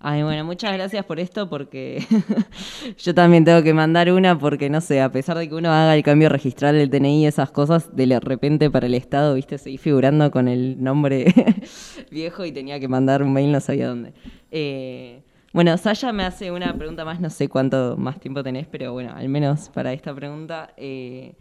Ay, 0.00 0.22
bueno, 0.22 0.44
muchas 0.44 0.72
gracias 0.72 1.04
por 1.04 1.18
esto 1.18 1.48
porque 1.48 2.04
yo 2.98 3.14
también 3.14 3.44
tengo 3.44 3.64
que 3.64 3.74
mandar 3.74 4.12
una 4.12 4.38
porque, 4.38 4.70
no 4.70 4.80
sé, 4.80 5.00
a 5.00 5.10
pesar 5.10 5.36
de 5.36 5.48
que 5.48 5.54
uno 5.56 5.70
haga 5.70 5.96
el 5.96 6.04
cambio 6.04 6.28
registral 6.28 6.76
del 6.76 6.88
DNI 6.88 7.24
y 7.24 7.26
esas 7.26 7.50
cosas, 7.50 7.96
de 7.96 8.20
repente 8.20 8.70
para 8.70 8.86
el 8.86 8.94
Estado, 8.94 9.34
viste, 9.34 9.58
seguí 9.58 9.76
figurando 9.76 10.30
con 10.30 10.46
el 10.46 10.80
nombre 10.80 11.34
viejo 12.12 12.44
y 12.44 12.52
tenía 12.52 12.78
que 12.78 12.86
mandar 12.86 13.24
un 13.24 13.32
mail, 13.32 13.50
no 13.50 13.60
sabía 13.60 13.88
dónde. 13.88 14.12
Eh, 14.52 15.24
bueno, 15.52 15.76
Saya 15.76 16.12
me 16.12 16.22
hace 16.22 16.52
una 16.52 16.72
pregunta 16.74 17.04
más, 17.04 17.20
no 17.20 17.28
sé 17.28 17.48
cuánto 17.48 17.96
más 17.96 18.20
tiempo 18.20 18.44
tenés, 18.44 18.68
pero 18.68 18.92
bueno, 18.92 19.12
al 19.16 19.28
menos 19.28 19.68
para 19.68 19.92
esta 19.92 20.14
pregunta. 20.14 20.74
Eh, 20.76 21.34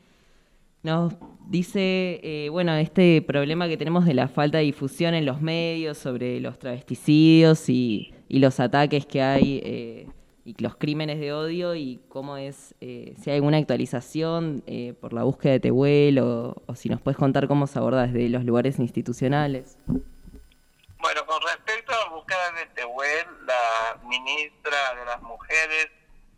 nos 0.81 1.13
dice, 1.47 2.19
eh, 2.23 2.49
bueno, 2.49 2.73
este 2.73 3.21
problema 3.21 3.67
que 3.67 3.77
tenemos 3.77 4.05
de 4.05 4.15
la 4.15 4.27
falta 4.27 4.57
de 4.57 4.63
difusión 4.63 5.13
en 5.13 5.25
los 5.25 5.41
medios 5.41 5.97
sobre 5.99 6.39
los 6.39 6.57
travesticidios 6.57 7.69
y 7.69 8.13
y 8.27 8.39
los 8.39 8.59
ataques 8.59 9.05
que 9.05 9.21
hay 9.21 9.61
eh, 9.63 10.07
y 10.45 10.55
los 10.61 10.77
crímenes 10.77 11.19
de 11.19 11.33
odio 11.33 11.75
y 11.75 12.01
cómo 12.07 12.37
es, 12.37 12.73
eh, 12.79 13.15
si 13.21 13.29
hay 13.29 13.35
alguna 13.35 13.57
actualización 13.57 14.63
eh, 14.65 14.93
por 14.99 15.11
la 15.11 15.23
búsqueda 15.23 15.53
de 15.53 15.59
Tehuel 15.59 16.19
o, 16.19 16.55
si 16.75 16.87
nos 16.87 17.01
puedes 17.01 17.17
contar 17.17 17.47
cómo 17.47 17.67
se 17.67 17.79
aborda 17.79 18.07
desde 18.07 18.29
los 18.29 18.45
lugares 18.45 18.79
institucionales. 18.79 19.77
Bueno, 19.87 21.25
con 21.25 21.41
respecto 21.41 21.93
a 21.93 21.97
la 21.97 22.15
búsqueda 22.15 22.51
de 22.57 22.65
Tehuel, 22.67 23.25
la 23.45 23.99
ministra 24.07 24.95
de 24.97 25.05
las 25.05 25.21
Mujeres, 25.21 25.89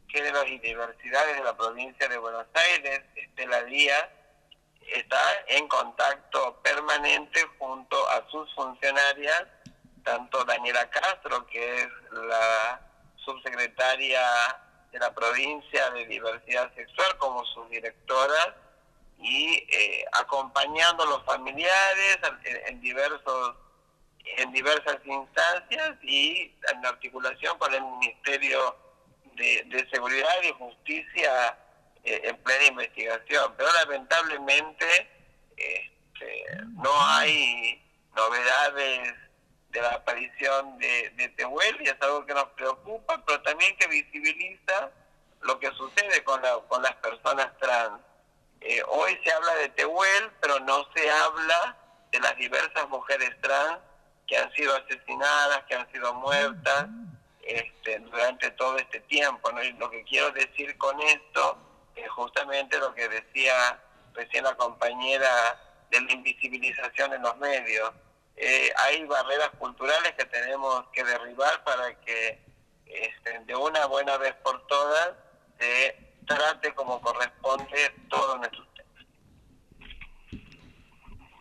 Géneros 0.08 0.46
y 0.48 0.58
Diversidades 0.58 1.38
de 1.38 1.44
la 1.44 1.56
provincia 1.56 2.08
de 2.08 2.18
Buenos 2.18 2.48
Aires, 2.56 3.02
Estela 3.16 3.64
Díaz, 3.66 4.10
está 4.92 5.22
en 5.50 5.68
contacto 5.68 6.60
permanente 6.64 7.42
junto 7.60 7.96
a 8.10 8.28
sus 8.32 8.52
funcionarias 8.56 9.46
tanto 10.04 10.44
Daniela 10.46 10.90
Castro, 10.90 11.46
que 11.48 11.82
es 11.82 11.88
la 12.12 12.82
subsecretaria 13.18 14.22
de 14.92 15.00
la 15.00 15.14
provincia 15.14 15.90
de 15.92 16.06
diversidad 16.06 16.74
sexual, 16.76 17.18
como 17.18 17.46
sus 17.46 17.70
directoras, 17.70 18.50
y 19.20 19.66
eh, 19.70 20.06
acompañando 20.14 21.04
a 21.04 21.08
los 21.08 21.26
familiares 21.26 22.20
en, 22.68 22.80
diversos 22.80 23.56
en 24.38 24.52
diversas 24.52 24.98
instancias 25.06 25.98
y 26.04 26.56
en 26.72 26.86
articulación 26.86 27.58
con 27.58 27.74
el 27.74 27.84
Ministerio 27.84 28.78
de, 29.36 29.88
Seguridad 29.92 30.42
y 30.44 30.52
Justicia 30.52 31.58
eh, 32.04 32.22
en 32.24 32.38
plena 32.44 32.66
investigación. 32.68 33.54
Pero 33.58 33.72
lamentablemente 33.74 34.86
este, 35.58 36.46
no 36.76 36.92
hay 37.08 37.82
novedades 38.16 39.14
de 39.70 39.82
la 39.82 39.90
aparición 39.90 40.78
de, 40.80 41.12
de 41.16 41.30
Tehuel 41.30 41.78
y 41.82 41.90
es 41.90 41.96
algo 42.02 42.26
que 42.26 42.34
nos 42.34 42.50
preocupa, 42.50 43.24
pero 43.26 43.42
también 43.42 43.76
que 43.78 43.88
visibiliza 43.88 44.92
lo 45.42 45.60
que 45.60 45.72
sucede 45.72 46.24
con, 46.24 46.42
con 46.68 46.82
las 46.82 46.96
personas 46.96 47.56
trans. 47.60 48.02
Eh, 48.62 48.82
hoy 48.88 49.18
se 49.24 49.32
habla 49.32 49.56
de 49.56 49.70
Tehuel, 49.70 50.32
pero 50.42 50.60
no 50.62 50.88
se 50.94 51.10
habla 51.10 51.78
de 52.12 52.20
las 52.20 52.36
diversas 52.38 52.90
mujeres 52.90 53.30
trans 53.42 53.80
que 54.28 54.38
han 54.38 54.52
sido 54.54 54.76
asesinadas, 54.76 55.64
que 55.66 55.76
han 55.76 55.92
sido 55.92 56.14
muertas 56.16 56.88
este, 57.44 58.00
durante 58.00 58.52
todo 58.52 58.78
este 58.78 59.00
tiempo. 59.02 59.52
¿no? 59.52 59.64
Y 59.64 59.74
lo 59.74 59.90
que 59.90 60.04
quiero 60.04 60.32
decir 60.32 60.78
con 60.78 61.00
esto 61.02 61.58
es 61.96 62.10
justamente 62.10 62.78
lo 62.80 62.94
que 62.94 63.08
decía 63.08 63.80
recién 64.14 64.44
la 64.44 64.56
compañera 64.56 65.30
de 65.90 66.02
la 66.02 66.12
invisibilización 66.12 67.14
en 67.14 67.22
los 67.22 67.38
medios 67.38 67.92
eh, 68.42 68.70
hay 68.78 69.04
barreras 69.06 69.50
culturales 69.60 70.14
que 70.18 70.24
tenemos 70.26 70.86
que 70.94 71.04
derribar 71.04 71.62
para 71.66 71.94
que 72.00 72.40
este, 72.86 73.40
de 73.46 73.56
una 73.56 73.86
buena 73.88 74.18
vez 74.18 74.34
por 74.36 74.66
todas 74.68 75.12
se 75.60 75.96
trate 76.26 76.74
como 76.74 77.02
corresponde 77.02 77.92
todos 78.10 78.38
nuestros 78.38 78.66
temas. 78.74 79.06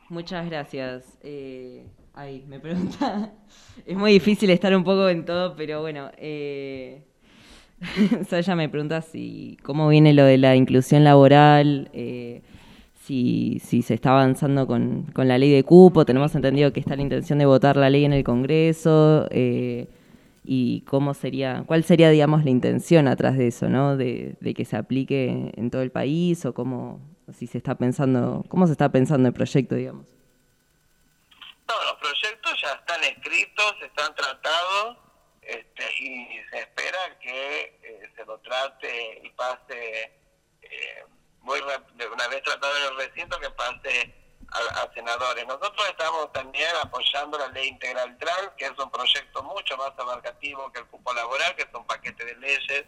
Muchas 0.08 0.46
gracias. 0.46 1.18
Eh, 1.22 1.86
ay, 2.14 2.44
me 2.48 2.58
pregunta. 2.58 3.30
es 3.86 3.96
muy 3.96 4.12
difícil 4.12 4.50
estar 4.50 4.74
un 4.74 4.82
poco 4.82 5.08
en 5.08 5.24
todo, 5.24 5.54
pero 5.54 5.80
bueno. 5.80 6.10
Eh, 6.16 7.04
Saya 8.28 8.56
me 8.56 8.68
pregunta 8.68 9.02
si 9.02 9.56
cómo 9.62 9.88
viene 9.88 10.12
lo 10.14 10.24
de 10.24 10.38
la 10.38 10.56
inclusión 10.56 11.04
laboral. 11.04 11.90
Eh, 11.92 12.42
si, 13.08 13.58
si 13.64 13.80
se 13.80 13.94
está 13.94 14.10
avanzando 14.10 14.66
con, 14.66 15.04
con, 15.14 15.28
la 15.28 15.38
ley 15.38 15.50
de 15.50 15.64
cupo, 15.64 16.04
tenemos 16.04 16.34
entendido 16.34 16.74
que 16.74 16.80
está 16.80 16.94
la 16.94 17.00
intención 17.00 17.38
de 17.38 17.46
votar 17.46 17.76
la 17.76 17.88
ley 17.88 18.04
en 18.04 18.12
el 18.12 18.22
Congreso, 18.22 19.26
eh, 19.30 19.88
y 20.44 20.82
cómo 20.82 21.14
sería, 21.14 21.64
cuál 21.66 21.84
sería, 21.84 22.10
digamos, 22.10 22.44
la 22.44 22.50
intención 22.50 23.08
atrás 23.08 23.38
de 23.38 23.48
eso, 23.48 23.70
¿no? 23.70 23.96
De, 23.96 24.36
que 24.54 24.64
se 24.66 24.76
aplique 24.76 25.52
en 25.56 25.70
todo 25.70 25.80
el 25.80 25.90
país, 25.90 26.44
o 26.44 26.52
cómo, 26.52 27.00
si 27.32 27.46
se 27.46 27.56
está 27.56 27.76
pensando, 27.76 28.44
cómo 28.48 28.66
se 28.66 28.72
está 28.72 28.90
pensando 28.90 29.26
el 29.28 29.34
proyecto, 29.34 29.74
digamos. 29.74 30.06
No, 31.66 31.74
los 31.84 31.96
proyectos 32.00 32.60
ya 32.62 32.72
están 32.72 33.04
escritos, 33.04 33.74
están 33.86 34.14
tratados, 34.14 34.98
este, 35.40 35.82
y 36.00 36.26
se 36.50 36.58
espera 36.58 36.98
que 37.22 37.78
eh, 37.82 38.10
se 38.14 38.24
lo 38.26 38.38
trate 38.40 39.22
y 39.24 39.30
pase 39.30 40.12
eh, 40.62 41.04
muy 41.48 41.60
una 41.60 42.28
vez 42.28 42.42
tratado 42.42 42.76
en 42.76 42.84
el 42.92 42.96
recinto 42.98 43.40
que 43.40 43.50
pase 43.50 44.14
a, 44.52 44.88
senadores. 44.94 45.46
Nosotros 45.46 45.88
estamos 45.88 46.30
también 46.32 46.70
apoyando 46.82 47.38
la 47.38 47.48
ley 47.48 47.68
integral 47.68 48.16
trans, 48.18 48.50
que 48.58 48.66
es 48.66 48.78
un 48.78 48.90
proyecto 48.90 49.42
mucho 49.42 49.76
más 49.78 49.92
abarcativo 49.96 50.70
que 50.72 50.80
el 50.80 50.86
cupo 50.86 51.12
laboral, 51.14 51.56
que 51.56 51.62
es 51.62 51.68
un 51.72 51.86
paquete 51.86 52.24
de 52.24 52.36
leyes 52.36 52.84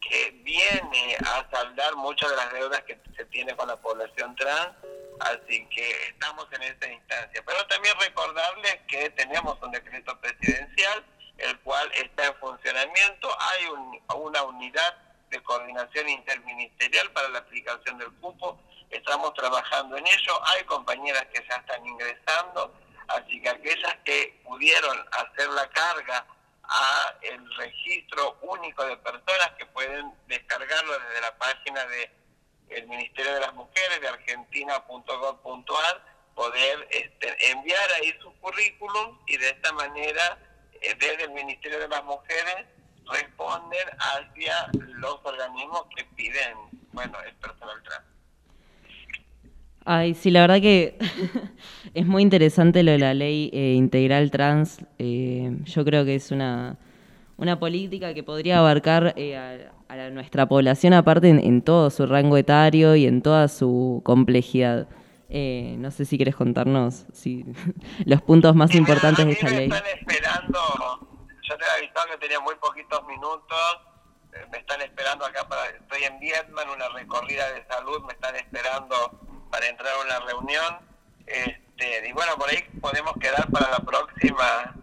que 0.00 0.30
viene 0.44 1.16
a 1.26 1.48
saldar 1.50 1.96
muchas 1.96 2.30
de 2.30 2.36
las 2.36 2.52
deudas 2.52 2.82
que 2.82 2.96
se 3.16 3.24
tiene 3.26 3.56
con 3.56 3.66
la 3.66 3.76
población 3.76 4.36
trans, 4.36 4.76
así 5.20 5.66
que 5.68 6.08
estamos 6.08 6.46
en 6.52 6.62
esta 6.62 6.88
instancia. 6.88 7.42
Pero 7.44 7.66
también 7.66 7.94
recordarles 7.98 8.78
que 8.86 9.10
tenemos 9.10 9.60
un 9.62 9.72
decreto 9.72 10.16
presidencial, 10.20 11.04
el 11.38 11.58
cual 11.60 11.90
está 11.94 12.26
en 12.26 12.34
funcionamiento, 12.36 13.36
hay 13.40 13.66
una 14.14 14.42
unidad 14.44 15.05
de 15.30 15.42
coordinación 15.42 16.08
interministerial 16.08 17.10
para 17.12 17.28
la 17.28 17.38
aplicación 17.40 17.98
del 17.98 18.12
cupo. 18.14 18.58
Estamos 18.90 19.34
trabajando 19.34 19.96
en 19.96 20.06
ello. 20.06 20.40
Hay 20.46 20.64
compañeras 20.64 21.26
que 21.32 21.44
ya 21.48 21.56
están 21.56 21.86
ingresando, 21.86 22.72
así 23.08 23.40
que 23.40 23.48
aquellas 23.48 23.96
que 24.04 24.40
pudieron 24.44 24.96
hacer 25.12 25.48
la 25.50 25.68
carga 25.70 26.26
a 26.68 27.14
el 27.22 27.54
registro 27.56 28.38
único 28.42 28.84
de 28.84 28.96
personas 28.96 29.50
que 29.58 29.66
pueden 29.66 30.12
descargarlo 30.26 30.98
desde 30.98 31.20
la 31.20 31.36
página 31.38 31.84
de 31.86 32.10
el 32.68 32.86
Ministerio 32.88 33.34
de 33.34 33.40
las 33.40 33.54
Mujeres 33.54 34.00
de 34.00 34.08
argentina.gov.ar, 34.08 36.02
poder 36.34 36.88
este, 36.90 37.50
enviar 37.50 37.92
ahí 37.92 38.12
su 38.20 38.34
currículum 38.40 39.18
y 39.26 39.36
de 39.36 39.50
esta 39.50 39.72
manera, 39.72 40.38
eh, 40.80 40.94
desde 40.98 41.24
el 41.24 41.30
Ministerio 41.30 41.78
de 41.78 41.88
las 41.88 42.02
Mujeres, 42.04 42.66
responder 43.06 43.96
hacia 43.98 44.70
los 44.72 45.18
organismos 45.22 45.84
que 45.96 46.04
piden, 46.16 46.56
bueno, 46.92 47.18
el 47.26 47.34
personal 47.34 47.82
trans. 47.82 48.16
Ay, 49.88 50.14
sí, 50.14 50.32
la 50.32 50.40
verdad 50.40 50.60
que 50.60 50.98
es 51.94 52.06
muy 52.06 52.22
interesante 52.22 52.82
lo 52.82 52.90
de 52.90 52.98
la 52.98 53.14
ley 53.14 53.50
eh, 53.52 53.74
integral 53.74 54.32
trans. 54.32 54.80
Eh, 54.98 55.58
yo 55.64 55.84
creo 55.84 56.04
que 56.04 56.16
es 56.16 56.32
una, 56.32 56.76
una 57.36 57.60
política 57.60 58.12
que 58.12 58.24
podría 58.24 58.58
abarcar 58.58 59.14
eh, 59.16 59.36
a, 59.36 60.10
nuestra 60.10 60.46
población, 60.48 60.92
aparte 60.92 61.28
en, 61.28 61.62
todo 61.62 61.90
su 61.90 62.04
rango 62.06 62.36
etario 62.36 62.96
y 62.96 63.06
en 63.06 63.22
toda 63.22 63.46
su 63.46 64.00
complejidad. 64.04 64.88
no 65.30 65.90
sé 65.92 66.04
si 66.04 66.16
quieres 66.16 66.34
contarnos 66.34 67.06
si, 67.12 67.44
los 68.04 68.20
puntos 68.22 68.56
más 68.56 68.74
importantes 68.74 69.24
de 69.24 69.32
esta 69.32 69.50
ley. 69.50 69.64
Están 69.66 69.84
esperando, 69.86 70.58
yo 71.48 71.56
te 71.56 71.64
había 71.64 71.76
avisado 71.76 72.10
que 72.10 72.18
tenía 72.18 72.40
muy 72.40 72.54
poquitos 72.56 73.04
minutos. 73.06 73.78
Me 74.50 74.58
están 74.58 74.82
esperando 74.82 75.24
acá 75.24 75.48
para. 75.48 75.66
Estoy 75.66 76.04
en 76.04 76.18
Vietnam, 76.18 76.70
una 76.70 76.88
recorrida 76.90 77.50
de 77.52 77.66
salud. 77.66 78.02
Me 78.04 78.12
están 78.12 78.36
esperando 78.36 79.18
para 79.50 79.66
entrar 79.66 79.94
a 79.94 80.00
una 80.00 80.20
reunión. 80.20 80.78
Este, 81.26 82.08
y 82.08 82.12
bueno, 82.12 82.36
por 82.36 82.48
ahí 82.50 82.62
podemos 82.80 83.14
quedar 83.20 83.48
para 83.50 83.70
la 83.70 83.78
próxima, 83.78 84.74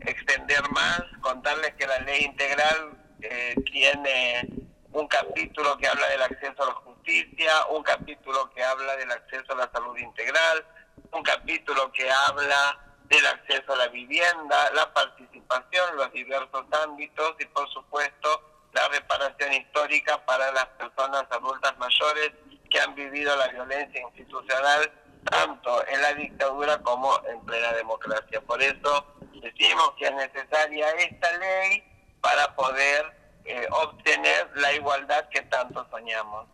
extender 0.00 0.62
más, 0.70 1.02
contarles 1.20 1.74
que 1.74 1.86
la 1.86 1.98
ley 2.00 2.24
integral 2.24 2.98
eh, 3.20 3.54
tiene 3.70 4.48
un 4.92 5.06
capítulo 5.08 5.76
que 5.76 5.88
habla 5.88 6.08
del 6.08 6.22
acceso 6.22 6.62
a 6.62 6.66
la 6.66 6.74
justicia, 6.74 7.66
un 7.70 7.82
capítulo 7.82 8.50
que 8.50 8.62
habla 8.62 8.96
del 8.96 9.10
acceso 9.10 9.52
a 9.52 9.56
la 9.56 9.70
salud 9.72 9.96
integral, 9.98 10.64
un 11.12 11.22
capítulo 11.22 11.90
que 11.92 12.10
habla 12.10 12.78
del 13.04 13.26
acceso 13.26 13.72
a 13.72 13.76
la 13.76 13.88
vivienda, 13.88 14.70
la 14.72 14.92
participación, 14.92 15.96
los 15.96 16.12
diversos 16.12 16.64
ámbitos 16.84 17.34
y 17.38 17.44
por 17.46 17.68
supuesto 17.72 18.42
la 18.72 18.88
reparación 18.88 19.52
histórica 19.52 20.24
para 20.24 20.50
las 20.52 20.66
personas 20.66 21.24
adultas 21.30 21.76
mayores 21.78 22.32
que 22.70 22.80
han 22.80 22.94
vivido 22.94 23.36
la 23.36 23.48
violencia 23.48 24.00
institucional 24.00 24.90
tanto 25.30 25.86
en 25.88 26.02
la 26.02 26.12
dictadura 26.14 26.78
como 26.82 27.10
en 27.26 27.40
plena 27.44 27.72
democracia. 27.72 28.40
Por 28.42 28.62
eso 28.62 29.06
decimos 29.40 29.92
que 29.98 30.06
es 30.06 30.12
necesaria 30.12 30.90
esta 30.92 31.36
ley 31.38 31.82
para 32.20 32.54
poder 32.54 33.12
eh, 33.44 33.66
obtener 33.70 34.50
la 34.56 34.72
igualdad 34.72 35.28
que 35.28 35.42
tanto 35.42 35.86
soñamos. 35.90 36.46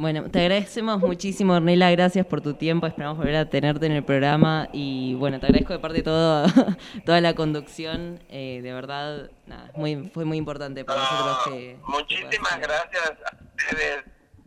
Bueno, 0.00 0.30
te 0.30 0.40
agradecemos 0.40 0.98
muchísimo, 0.98 1.52
Ornella, 1.52 1.90
gracias 1.90 2.24
por 2.24 2.40
tu 2.40 2.54
tiempo, 2.54 2.86
esperamos 2.86 3.18
volver 3.18 3.36
a 3.36 3.50
tenerte 3.50 3.84
en 3.84 3.92
el 3.92 4.02
programa. 4.02 4.66
Y 4.72 5.12
bueno, 5.16 5.38
te 5.38 5.44
agradezco 5.44 5.74
de 5.74 5.78
parte 5.78 5.98
de 5.98 6.02
todo, 6.04 6.46
toda 7.04 7.20
la 7.20 7.34
conducción, 7.34 8.24
eh, 8.30 8.60
de 8.62 8.72
verdad, 8.72 9.30
nada, 9.44 9.70
muy, 9.74 10.08
fue 10.08 10.24
muy 10.24 10.38
importante 10.38 10.86
para 10.86 11.02
nosotros 11.02 11.38
que... 11.44 11.76
Muchísimas 11.82 12.58
gracias 12.60 13.10
a 13.10 13.44
ustedes 13.54 14.04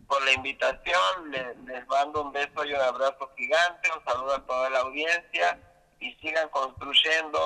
por 0.08 0.26
la 0.26 0.32
invitación, 0.32 1.30
les, 1.30 1.88
mando 1.88 2.24
un 2.24 2.32
beso 2.32 2.66
y 2.66 2.74
un 2.74 2.82
abrazo 2.82 3.30
gigante, 3.38 3.92
un 3.96 4.04
saludo 4.12 4.34
a 4.34 4.46
toda 4.48 4.72
la 4.72 4.80
audiencia. 4.80 5.60
Y 6.00 6.16
sigan 6.16 6.50
construyendo 6.50 7.40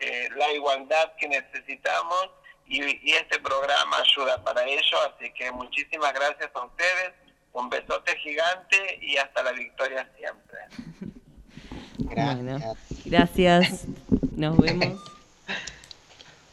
eh, 0.00 0.28
la 0.36 0.52
igualdad 0.52 1.14
que 1.16 1.28
necesitamos. 1.28 2.28
Y, 2.66 3.10
este 3.10 3.38
programa 3.40 3.98
ayuda 3.98 4.42
para 4.44 4.64
ello, 4.64 4.98
así 5.14 5.32
que 5.32 5.50
muchísimas 5.50 6.12
gracias 6.12 6.50
a 6.54 6.64
ustedes, 6.64 7.23
un 7.54 7.70
besote 7.70 8.16
gigante 8.18 8.98
y 9.00 9.16
hasta 9.16 9.42
la 9.42 9.52
victoria 9.52 10.06
siempre. 10.16 10.58
Gracias. 11.96 12.76
gracias, 13.04 13.84
nos 14.36 14.58
vemos. 14.58 15.00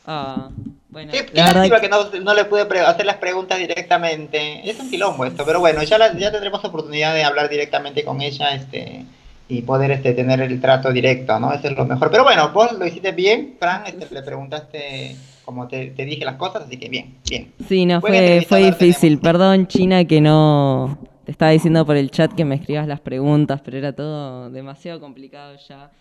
Ah. 0.05 0.49
Bueno, 0.89 1.13
la 1.33 1.45
verdad 1.45 1.81
que 1.81 1.89
no, 1.89 2.09
no, 2.21 2.33
le 2.33 2.45
pude 2.45 2.61
hacer 2.81 3.05
las 3.05 3.17
preguntas 3.17 3.57
directamente. 3.57 4.69
Es 4.69 4.79
un 4.79 4.89
quilombo 4.89 5.25
esto, 5.25 5.45
pero 5.45 5.59
bueno, 5.59 5.81
ya, 5.83 5.97
ya 6.13 6.31
tendremos 6.31 6.63
oportunidad 6.65 7.13
de 7.13 7.23
hablar 7.23 7.49
directamente 7.49 8.03
con 8.03 8.21
ella 8.21 8.53
este, 8.53 9.05
y 9.47 9.61
poder 9.61 9.91
este, 9.91 10.13
tener 10.13 10.41
el 10.41 10.59
trato 10.59 10.91
directo, 10.91 11.39
¿no? 11.39 11.53
Eso 11.53 11.69
es 11.69 11.77
lo 11.77 11.85
mejor. 11.85 12.11
Pero 12.11 12.23
bueno, 12.23 12.51
vos 12.51 12.73
lo 12.73 12.85
hiciste 12.85 13.13
bien, 13.13 13.55
Fran, 13.57 13.87
este, 13.87 14.13
le 14.13 14.21
preguntaste 14.21 15.15
como 15.43 15.67
te, 15.67 15.88
te, 15.88 16.06
dije 16.06 16.25
las 16.25 16.36
cosas, 16.36 16.63
así 16.63 16.77
que 16.77 16.89
bien, 16.89 17.17
bien. 17.30 17.51
Sí, 17.67 17.86
no, 17.86 18.01
fue, 18.01 18.45
fue 18.47 18.65
difícil. 18.65 19.19
Perdón, 19.19 19.67
China, 19.67 20.06
que 20.06 20.21
no 20.21 20.97
te 21.25 21.32
estaba 21.32 21.51
diciendo 21.51 21.86
por 21.86 21.97
el 21.97 22.12
chat 22.12 22.34
que 22.34 22.45
me 22.45 22.56
escribas 22.56 22.88
las 22.88 22.99
preguntas, 22.99 23.62
pero 23.63 23.77
era 23.77 23.93
todo 23.93 24.49
demasiado 24.49 24.99
complicado 24.99 25.56
ya. 25.67 25.91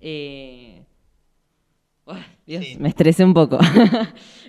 Eh, 0.00 0.82
me 2.78 2.88
estresé 2.88 3.24
un 3.24 3.34
poco. 3.34 3.58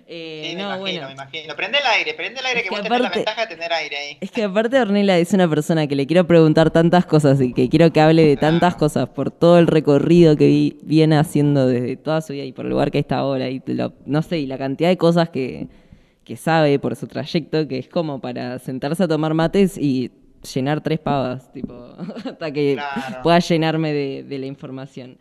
eh, 0.07 0.47
sí, 0.49 0.55
me 0.55 0.61
imagino, 0.63 1.07
me 1.07 1.13
imagino. 1.13 1.55
Prende 1.55 1.77
el 1.79 1.85
aire, 1.85 2.13
prende 2.13 2.39
el 2.39 2.45
aire, 2.45 2.63
que, 2.63 2.69
vos 2.69 2.81
tenés 2.81 3.01
la 3.01 3.09
ventaja 3.09 3.41
de 3.41 3.47
tener 3.47 3.73
aire 3.73 3.97
ahí. 3.97 4.17
Es 4.21 4.31
que 4.31 4.43
aparte 4.43 4.79
Ornella 4.79 5.17
es 5.17 5.33
una 5.33 5.49
persona 5.49 5.87
que 5.87 5.95
le 5.95 6.07
quiero 6.07 6.25
preguntar 6.25 6.71
tantas 6.71 7.05
cosas 7.05 7.41
y 7.41 7.53
que 7.53 7.69
quiero 7.69 7.91
que 7.91 7.99
hable 7.99 8.25
de 8.25 8.37
tantas 8.37 8.75
cosas 8.75 9.09
por 9.09 9.31
todo 9.31 9.59
el 9.59 9.67
recorrido 9.67 10.35
que 10.37 10.75
viene 10.83 11.17
haciendo 11.17 11.67
desde 11.67 11.97
toda 11.97 12.21
su 12.21 12.33
vida 12.33 12.45
y 12.45 12.53
por 12.53 12.65
el 12.65 12.71
lugar 12.71 12.91
que 12.91 12.99
está 12.99 13.17
ahora 13.17 13.49
y 13.49 13.61
no 14.05 14.21
sé, 14.21 14.39
y 14.39 14.47
la 14.47 14.57
cantidad 14.57 14.89
de 14.89 14.97
cosas 14.97 15.29
que, 15.29 15.67
que 16.23 16.37
sabe 16.37 16.79
por 16.79 16.95
su 16.95 17.07
trayecto 17.07 17.67
que 17.67 17.79
es 17.79 17.89
como 17.89 18.21
para 18.21 18.59
sentarse 18.59 19.03
a 19.03 19.07
tomar 19.07 19.33
mates 19.33 19.77
y 19.77 20.11
llenar 20.53 20.81
tres 20.81 20.99
pavas, 20.99 21.51
tipo, 21.51 21.73
hasta 22.25 22.51
que 22.51 22.77
pueda 23.23 23.39
llenarme 23.39 23.91
de, 23.91 24.23
de 24.23 24.39
la 24.39 24.45
información 24.45 25.17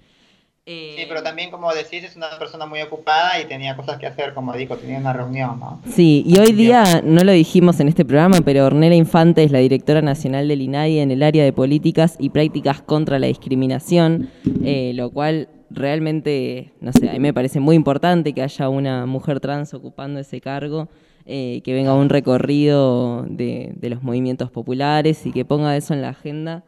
sí, 0.68 1.04
pero 1.08 1.22
también, 1.22 1.50
como 1.50 1.72
decís, 1.72 2.04
es 2.04 2.14
una 2.16 2.28
persona 2.38 2.66
muy 2.66 2.82
ocupada 2.82 3.40
y 3.40 3.46
tenía 3.46 3.74
cosas 3.76 3.98
que 3.98 4.06
hacer, 4.06 4.34
como 4.34 4.52
dijo, 4.52 4.76
tenía 4.76 4.98
una 4.98 5.12
reunión, 5.12 5.58
¿no? 5.58 5.80
Sí, 5.88 6.24
y 6.26 6.38
hoy 6.38 6.52
día, 6.52 7.02
no 7.02 7.24
lo 7.24 7.32
dijimos 7.32 7.80
en 7.80 7.88
este 7.88 8.04
programa, 8.04 8.40
pero 8.44 8.66
Ornella 8.66 8.94
Infante 8.94 9.44
es 9.44 9.50
la 9.50 9.60
directora 9.60 10.02
nacional 10.02 10.46
del 10.48 10.60
INAI 10.62 10.98
en 10.98 11.10
el 11.10 11.22
área 11.22 11.44
de 11.44 11.52
políticas 11.52 12.16
y 12.18 12.30
prácticas 12.30 12.82
contra 12.82 13.18
la 13.18 13.28
discriminación, 13.28 14.30
eh, 14.64 14.92
lo 14.94 15.10
cual 15.10 15.48
realmente, 15.70 16.72
no 16.80 16.92
sé, 16.92 17.08
a 17.08 17.12
mí 17.12 17.20
me 17.20 17.32
parece 17.32 17.60
muy 17.60 17.74
importante 17.74 18.32
que 18.32 18.42
haya 18.42 18.68
una 18.68 19.06
mujer 19.06 19.40
trans 19.40 19.74
ocupando 19.74 20.20
ese 20.20 20.40
cargo. 20.40 20.88
Eh, 21.30 21.60
que 21.62 21.74
venga 21.74 21.92
un 21.92 22.08
recorrido 22.08 23.22
de, 23.28 23.74
de 23.76 23.90
los 23.90 24.02
movimientos 24.02 24.50
populares 24.50 25.26
y 25.26 25.30
que 25.30 25.44
ponga 25.44 25.76
eso 25.76 25.92
en 25.92 26.00
la 26.00 26.08
agenda. 26.08 26.64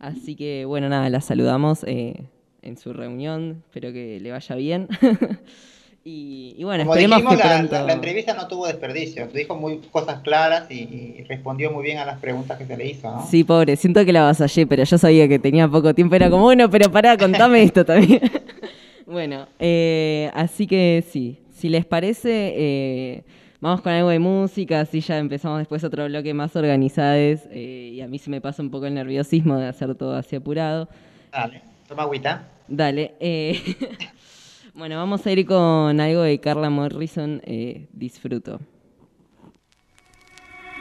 Así 0.00 0.36
que, 0.36 0.66
bueno, 0.66 0.90
nada, 0.90 1.08
la 1.08 1.22
saludamos. 1.22 1.82
Eh, 1.84 2.24
en 2.62 2.76
su 2.76 2.92
reunión, 2.92 3.62
espero 3.66 3.92
que 3.92 4.18
le 4.20 4.30
vaya 4.30 4.56
bien. 4.56 4.88
y, 6.04 6.62
bueno, 6.62 6.84
esperemos 6.84 7.18
que 7.18 7.38
pronto... 7.38 7.86
la, 7.86 7.92
entrevista 7.92 8.34
no 8.34 8.48
tuvo 8.48 8.66
desperdicio, 8.66 9.26
dijo 9.28 9.54
muy 9.54 9.78
cosas 9.90 10.20
claras 10.20 10.70
y, 10.70 11.24
respondió 11.28 11.70
muy 11.70 11.84
bien 11.84 11.98
a 11.98 12.04
las 12.04 12.18
preguntas 12.18 12.58
que 12.58 12.66
se 12.66 12.76
le 12.76 12.86
hizo, 12.88 13.10
¿no? 13.10 13.26
Sí, 13.26 13.44
pobre, 13.44 13.76
siento 13.76 14.04
que 14.04 14.12
la 14.12 14.22
vasallé, 14.22 14.66
pero 14.66 14.84
yo 14.84 14.98
sabía 14.98 15.28
que 15.28 15.38
tenía 15.38 15.68
poco 15.68 15.94
tiempo, 15.94 16.14
era 16.14 16.30
como, 16.30 16.44
bueno, 16.44 16.70
pero 16.70 16.90
pará, 16.90 17.16
contame 17.16 17.62
esto 17.62 17.84
también. 17.84 18.20
bueno, 19.06 19.46
eh, 19.58 20.30
así 20.34 20.66
que 20.66 21.04
sí, 21.08 21.38
si 21.52 21.68
les 21.68 21.84
parece... 21.84 22.52
Eh, 22.56 23.24
vamos 23.62 23.80
con 23.80 23.92
algo 23.92 24.10
de 24.10 24.18
música, 24.18 24.80
así 24.80 25.00
ya 25.00 25.18
empezamos 25.18 25.60
después 25.60 25.82
otro 25.84 26.04
bloque 26.06 26.34
más 26.34 26.54
organizados 26.56 27.40
eh, 27.50 27.92
y 27.94 28.00
a 28.00 28.08
mí 28.08 28.18
se 28.18 28.28
me 28.28 28.40
pasa 28.40 28.60
un 28.60 28.70
poco 28.70 28.86
el 28.86 28.94
nerviosismo 28.94 29.56
de 29.56 29.68
hacer 29.68 29.94
todo 29.94 30.16
así 30.16 30.34
apurado. 30.36 30.88
Dale, 31.30 31.62
toma 31.88 32.02
agüita. 32.02 32.48
Dale. 32.68 33.16
Eh, 33.20 33.60
bueno, 34.74 34.96
vamos 34.96 35.26
a 35.26 35.32
ir 35.32 35.46
con 35.46 36.00
algo 36.00 36.22
de 36.22 36.40
Carla 36.40 36.70
Morrison, 36.70 37.40
eh, 37.44 37.88
Disfruto. 37.92 38.60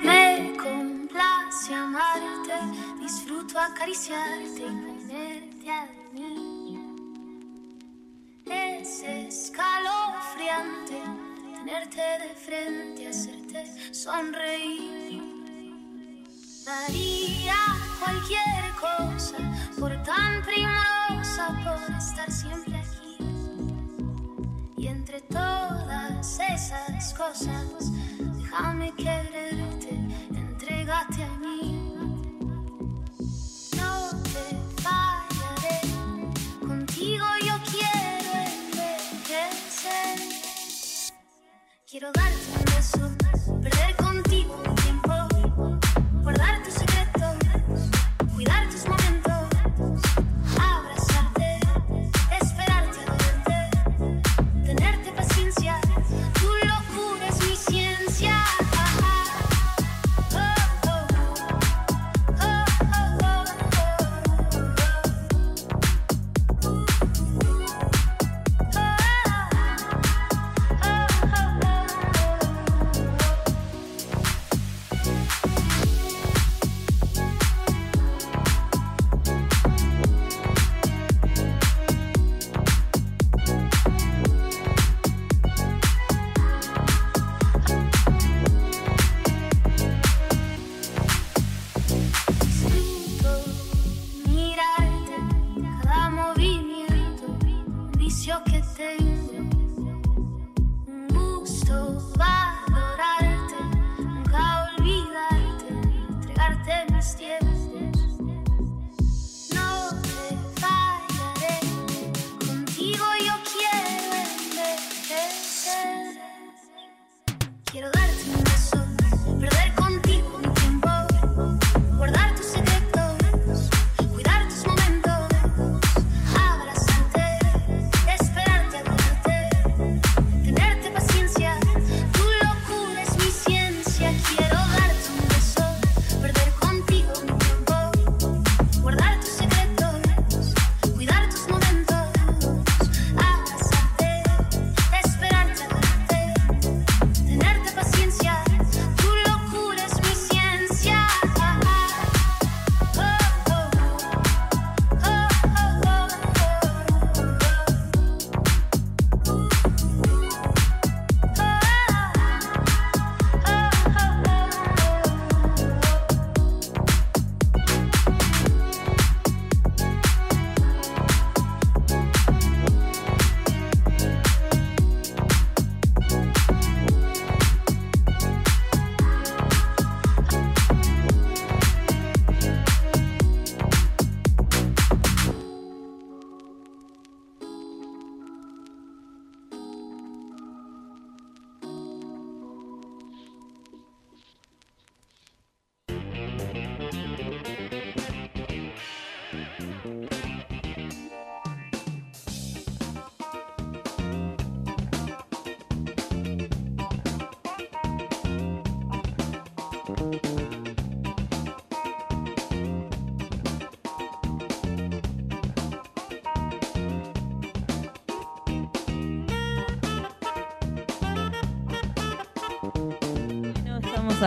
Me 0.03 0.53
complace 0.57 1.73
amarte, 1.73 2.53
disfruto 3.01 3.59
acariciarte 3.59 4.61
y 4.63 5.07
tenerte 5.07 5.69
a 5.69 5.87
mí. 6.13 6.79
Es 8.45 9.03
escalofriante 9.03 11.01
tenerte 11.61 12.01
de 12.01 12.35
frente, 12.35 13.07
hacerte 13.07 13.93
sonreír. 13.93 15.21
Daría 16.65 17.55
cualquier 17.99 18.71
cosa 18.79 19.37
por 19.79 19.91
tan 20.03 20.43
por 21.37 21.95
estar 21.95 22.29
siempre 22.29 22.75
aquí. 22.77 23.17
Y 24.77 24.87
entre 24.87 25.21
todas 25.21 26.39
esas 26.39 27.13
cosas, 27.13 27.91
déjame 28.19 28.93
quererte, 28.95 29.91
entrégate 30.33 31.23
a 31.23 31.37
mí. 31.37 31.93
No 33.77 34.09
te 34.23 34.57
fallaré, 34.81 35.79
contigo 36.59 37.25
yo 37.45 37.55
quiero 37.71 38.31
envejecer. 38.57 40.19
Quiero 41.89 42.11
darte 42.11 42.51
un 42.57 42.65
beso, 42.65 43.61
perder 43.61 44.00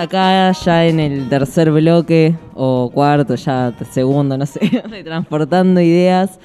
acá 0.04 0.52
ya 0.52 0.86
en 0.86 1.00
el 1.00 1.28
tercer 1.28 1.70
bloque 1.70 2.36
o 2.54 2.90
cuarto, 2.92 3.34
ya 3.34 3.74
segundo, 3.90 4.36
no 4.36 4.46
sé, 4.46 4.60
transportando 5.04 5.80
ideas. 5.80 6.38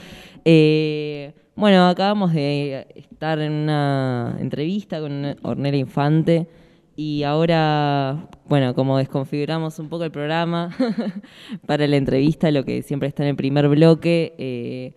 Eh, 0.45 1.33
bueno, 1.55 1.87
acabamos 1.87 2.33
de 2.33 2.87
estar 2.95 3.39
en 3.39 3.51
una 3.51 4.37
entrevista 4.39 5.01
con 5.01 5.35
Ornella 5.43 5.77
Infante 5.77 6.47
y 6.95 7.23
ahora, 7.23 8.29
bueno, 8.45 8.73
como 8.73 8.97
desconfiguramos 8.97 9.77
un 9.79 9.89
poco 9.89 10.05
el 10.05 10.11
programa 10.11 10.75
para 11.65 11.85
la 11.87 11.97
entrevista, 11.97 12.51
lo 12.51 12.63
que 12.63 12.81
siempre 12.81 13.09
está 13.09 13.23
en 13.23 13.29
el 13.29 13.35
primer 13.35 13.67
bloque, 13.67 14.35
eh, 14.37 14.93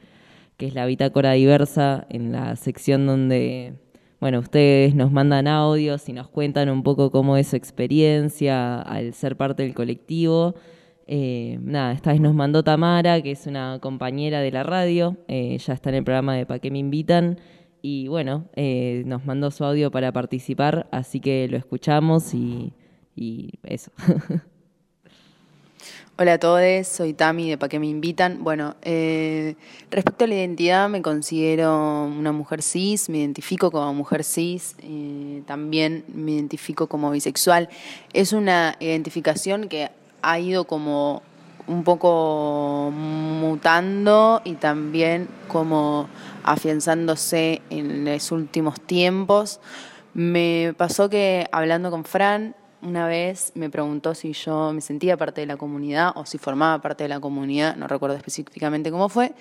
que 0.56 0.66
es 0.66 0.74
la 0.74 0.86
bitácora 0.86 1.32
diversa, 1.32 2.06
en 2.10 2.30
la 2.30 2.54
sección 2.54 3.06
donde 3.06 3.74
bueno, 4.22 4.38
ustedes 4.38 4.94
nos 4.94 5.10
mandan 5.10 5.48
audios 5.48 6.08
y 6.08 6.12
nos 6.12 6.28
cuentan 6.28 6.70
un 6.70 6.84
poco 6.84 7.10
cómo 7.10 7.36
es 7.36 7.48
su 7.48 7.56
experiencia 7.56 8.80
al 8.80 9.14
ser 9.14 9.36
parte 9.36 9.64
del 9.64 9.74
colectivo. 9.74 10.54
Eh, 11.08 11.58
nada, 11.60 11.90
esta 11.90 12.12
vez 12.12 12.20
nos 12.20 12.32
mandó 12.32 12.62
Tamara, 12.62 13.20
que 13.20 13.32
es 13.32 13.48
una 13.48 13.80
compañera 13.82 14.38
de 14.38 14.52
la 14.52 14.62
radio, 14.62 15.16
eh, 15.26 15.58
ya 15.58 15.72
está 15.72 15.88
en 15.88 15.96
el 15.96 16.04
programa 16.04 16.36
de 16.36 16.46
Pa' 16.46 16.60
qué 16.60 16.70
me 16.70 16.78
invitan, 16.78 17.40
y 17.82 18.06
bueno, 18.06 18.48
eh, 18.54 19.02
nos 19.06 19.24
mandó 19.26 19.50
su 19.50 19.64
audio 19.64 19.90
para 19.90 20.12
participar, 20.12 20.86
así 20.92 21.18
que 21.18 21.48
lo 21.48 21.56
escuchamos 21.56 22.32
y, 22.32 22.74
y 23.16 23.50
eso. 23.64 23.90
Hola 26.18 26.34
a 26.34 26.38
todos, 26.38 26.86
soy 26.88 27.14
Tami 27.14 27.48
de 27.48 27.56
Pa' 27.56 27.70
qué 27.70 27.78
me 27.78 27.86
invitan. 27.86 28.44
Bueno, 28.44 28.76
eh, 28.82 29.56
respecto 29.90 30.26
a 30.26 30.28
la 30.28 30.34
identidad, 30.34 30.90
me 30.90 31.00
considero 31.00 32.04
una 32.04 32.32
mujer 32.32 32.62
cis, 32.62 33.08
me 33.08 33.16
identifico 33.20 33.70
como 33.70 33.94
mujer 33.94 34.22
cis, 34.22 34.76
eh, 34.82 35.42
también 35.46 36.04
me 36.12 36.32
identifico 36.32 36.86
como 36.86 37.10
bisexual. 37.10 37.70
Es 38.12 38.34
una 38.34 38.76
identificación 38.78 39.68
que 39.68 39.90
ha 40.20 40.38
ido 40.38 40.66
como 40.66 41.22
un 41.66 41.82
poco 41.82 42.92
mutando 42.92 44.42
y 44.44 44.56
también 44.56 45.28
como 45.48 46.08
afianzándose 46.44 47.62
en 47.70 48.04
los 48.04 48.30
últimos 48.32 48.78
tiempos. 48.82 49.60
Me 50.12 50.74
pasó 50.76 51.08
que 51.08 51.48
hablando 51.52 51.90
con 51.90 52.04
Fran, 52.04 52.54
una 52.82 53.06
vez 53.06 53.52
me 53.54 53.70
preguntó 53.70 54.14
si 54.14 54.32
yo 54.32 54.72
me 54.72 54.80
sentía 54.80 55.16
parte 55.16 55.40
de 55.40 55.46
la 55.46 55.56
comunidad 55.56 56.12
o 56.16 56.26
si 56.26 56.38
formaba 56.38 56.80
parte 56.80 57.04
de 57.04 57.08
la 57.08 57.20
comunidad, 57.20 57.76
no 57.76 57.86
recuerdo 57.86 58.16
específicamente 58.16 58.90
cómo 58.90 59.08
fue, 59.08 59.32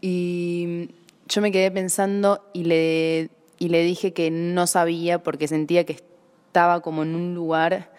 y 0.00 0.90
yo 1.26 1.40
me 1.40 1.52
quedé 1.52 1.70
pensando 1.70 2.44
y 2.52 2.64
le, 2.64 3.30
dije 3.58 4.12
que 4.12 4.30
no 4.30 4.66
sabía 4.66 5.22
porque 5.22 5.48
sentía 5.48 5.84
que 5.84 5.94
estaba 5.94 6.80
como 6.80 7.02
en 7.02 7.14
un 7.14 7.34
lugar 7.34 7.90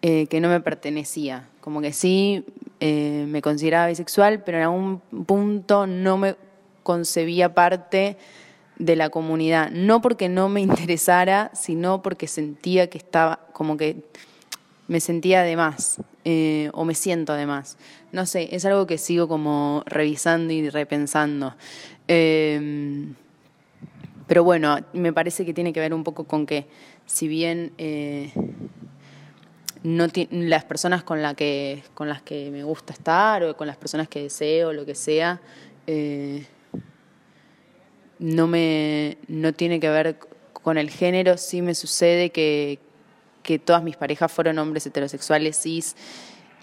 eh, 0.00 0.26
que 0.28 0.40
no 0.40 0.48
me 0.48 0.60
pertenecía, 0.60 1.48
como 1.60 1.80
que 1.80 1.92
sí 1.92 2.44
eh, 2.80 3.26
me 3.28 3.42
consideraba 3.42 3.88
bisexual, 3.88 4.42
pero 4.42 4.58
en 4.58 4.64
algún 4.64 5.00
punto 5.26 5.86
no 5.86 6.16
me 6.16 6.36
concebía 6.82 7.54
parte 7.54 8.16
de 8.78 8.96
la 8.96 9.10
comunidad, 9.10 9.70
no 9.70 10.00
porque 10.00 10.28
no 10.28 10.48
me 10.48 10.60
interesara, 10.62 11.50
sino 11.54 12.02
porque 12.02 12.26
sentía 12.26 12.88
que 12.88 12.98
estaba, 12.98 13.41
como 13.52 13.76
que 13.76 14.02
me 14.88 15.00
sentía 15.00 15.42
de 15.42 15.56
más, 15.56 16.00
eh, 16.24 16.70
o 16.72 16.84
me 16.84 16.94
siento 16.94 17.34
de 17.34 17.46
más. 17.46 17.76
No 18.10 18.26
sé, 18.26 18.54
es 18.54 18.64
algo 18.64 18.86
que 18.86 18.98
sigo 18.98 19.28
como 19.28 19.82
revisando 19.86 20.52
y 20.52 20.68
repensando. 20.68 21.54
Eh, 22.08 23.12
pero 24.32 24.44
bueno, 24.44 24.78
me 24.94 25.12
parece 25.12 25.44
que 25.44 25.52
tiene 25.52 25.74
que 25.74 25.80
ver 25.80 25.92
un 25.92 26.04
poco 26.04 26.24
con 26.24 26.46
que, 26.46 26.66
si 27.04 27.28
bien 27.28 27.72
eh, 27.76 28.32
no 29.82 30.06
las 30.30 30.64
personas 30.64 31.02
con, 31.02 31.20
la 31.20 31.34
que, 31.34 31.82
con 31.92 32.08
las 32.08 32.22
que 32.22 32.50
me 32.50 32.64
gusta 32.64 32.94
estar 32.94 33.44
o 33.44 33.56
con 33.56 33.66
las 33.66 33.76
personas 33.76 34.08
que 34.08 34.22
deseo, 34.22 34.72
lo 34.72 34.86
que 34.86 34.94
sea, 34.94 35.40
eh, 35.86 36.46
no 38.18 38.46
me 38.46 39.18
no 39.28 39.52
tiene 39.52 39.80
que 39.80 39.90
ver 39.90 40.18
con 40.54 40.78
el 40.78 40.88
género, 40.88 41.36
sí 41.36 41.60
me 41.60 41.74
sucede 41.74 42.30
que, 42.30 42.78
que 43.42 43.58
todas 43.58 43.82
mis 43.82 43.96
parejas 43.96 44.30
fueron 44.30 44.58
hombres 44.58 44.86
heterosexuales, 44.86 45.60
cis, 45.60 45.96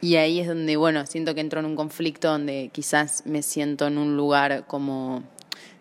y 0.02 0.16
ahí 0.16 0.40
es 0.40 0.48
donde, 0.48 0.78
bueno, 0.78 1.06
siento 1.06 1.36
que 1.36 1.42
entro 1.42 1.60
en 1.60 1.66
un 1.66 1.76
conflicto 1.76 2.30
donde 2.30 2.70
quizás 2.72 3.24
me 3.26 3.42
siento 3.42 3.88
en 3.88 3.98
un 3.98 4.16
lugar 4.16 4.66
como 4.68 5.24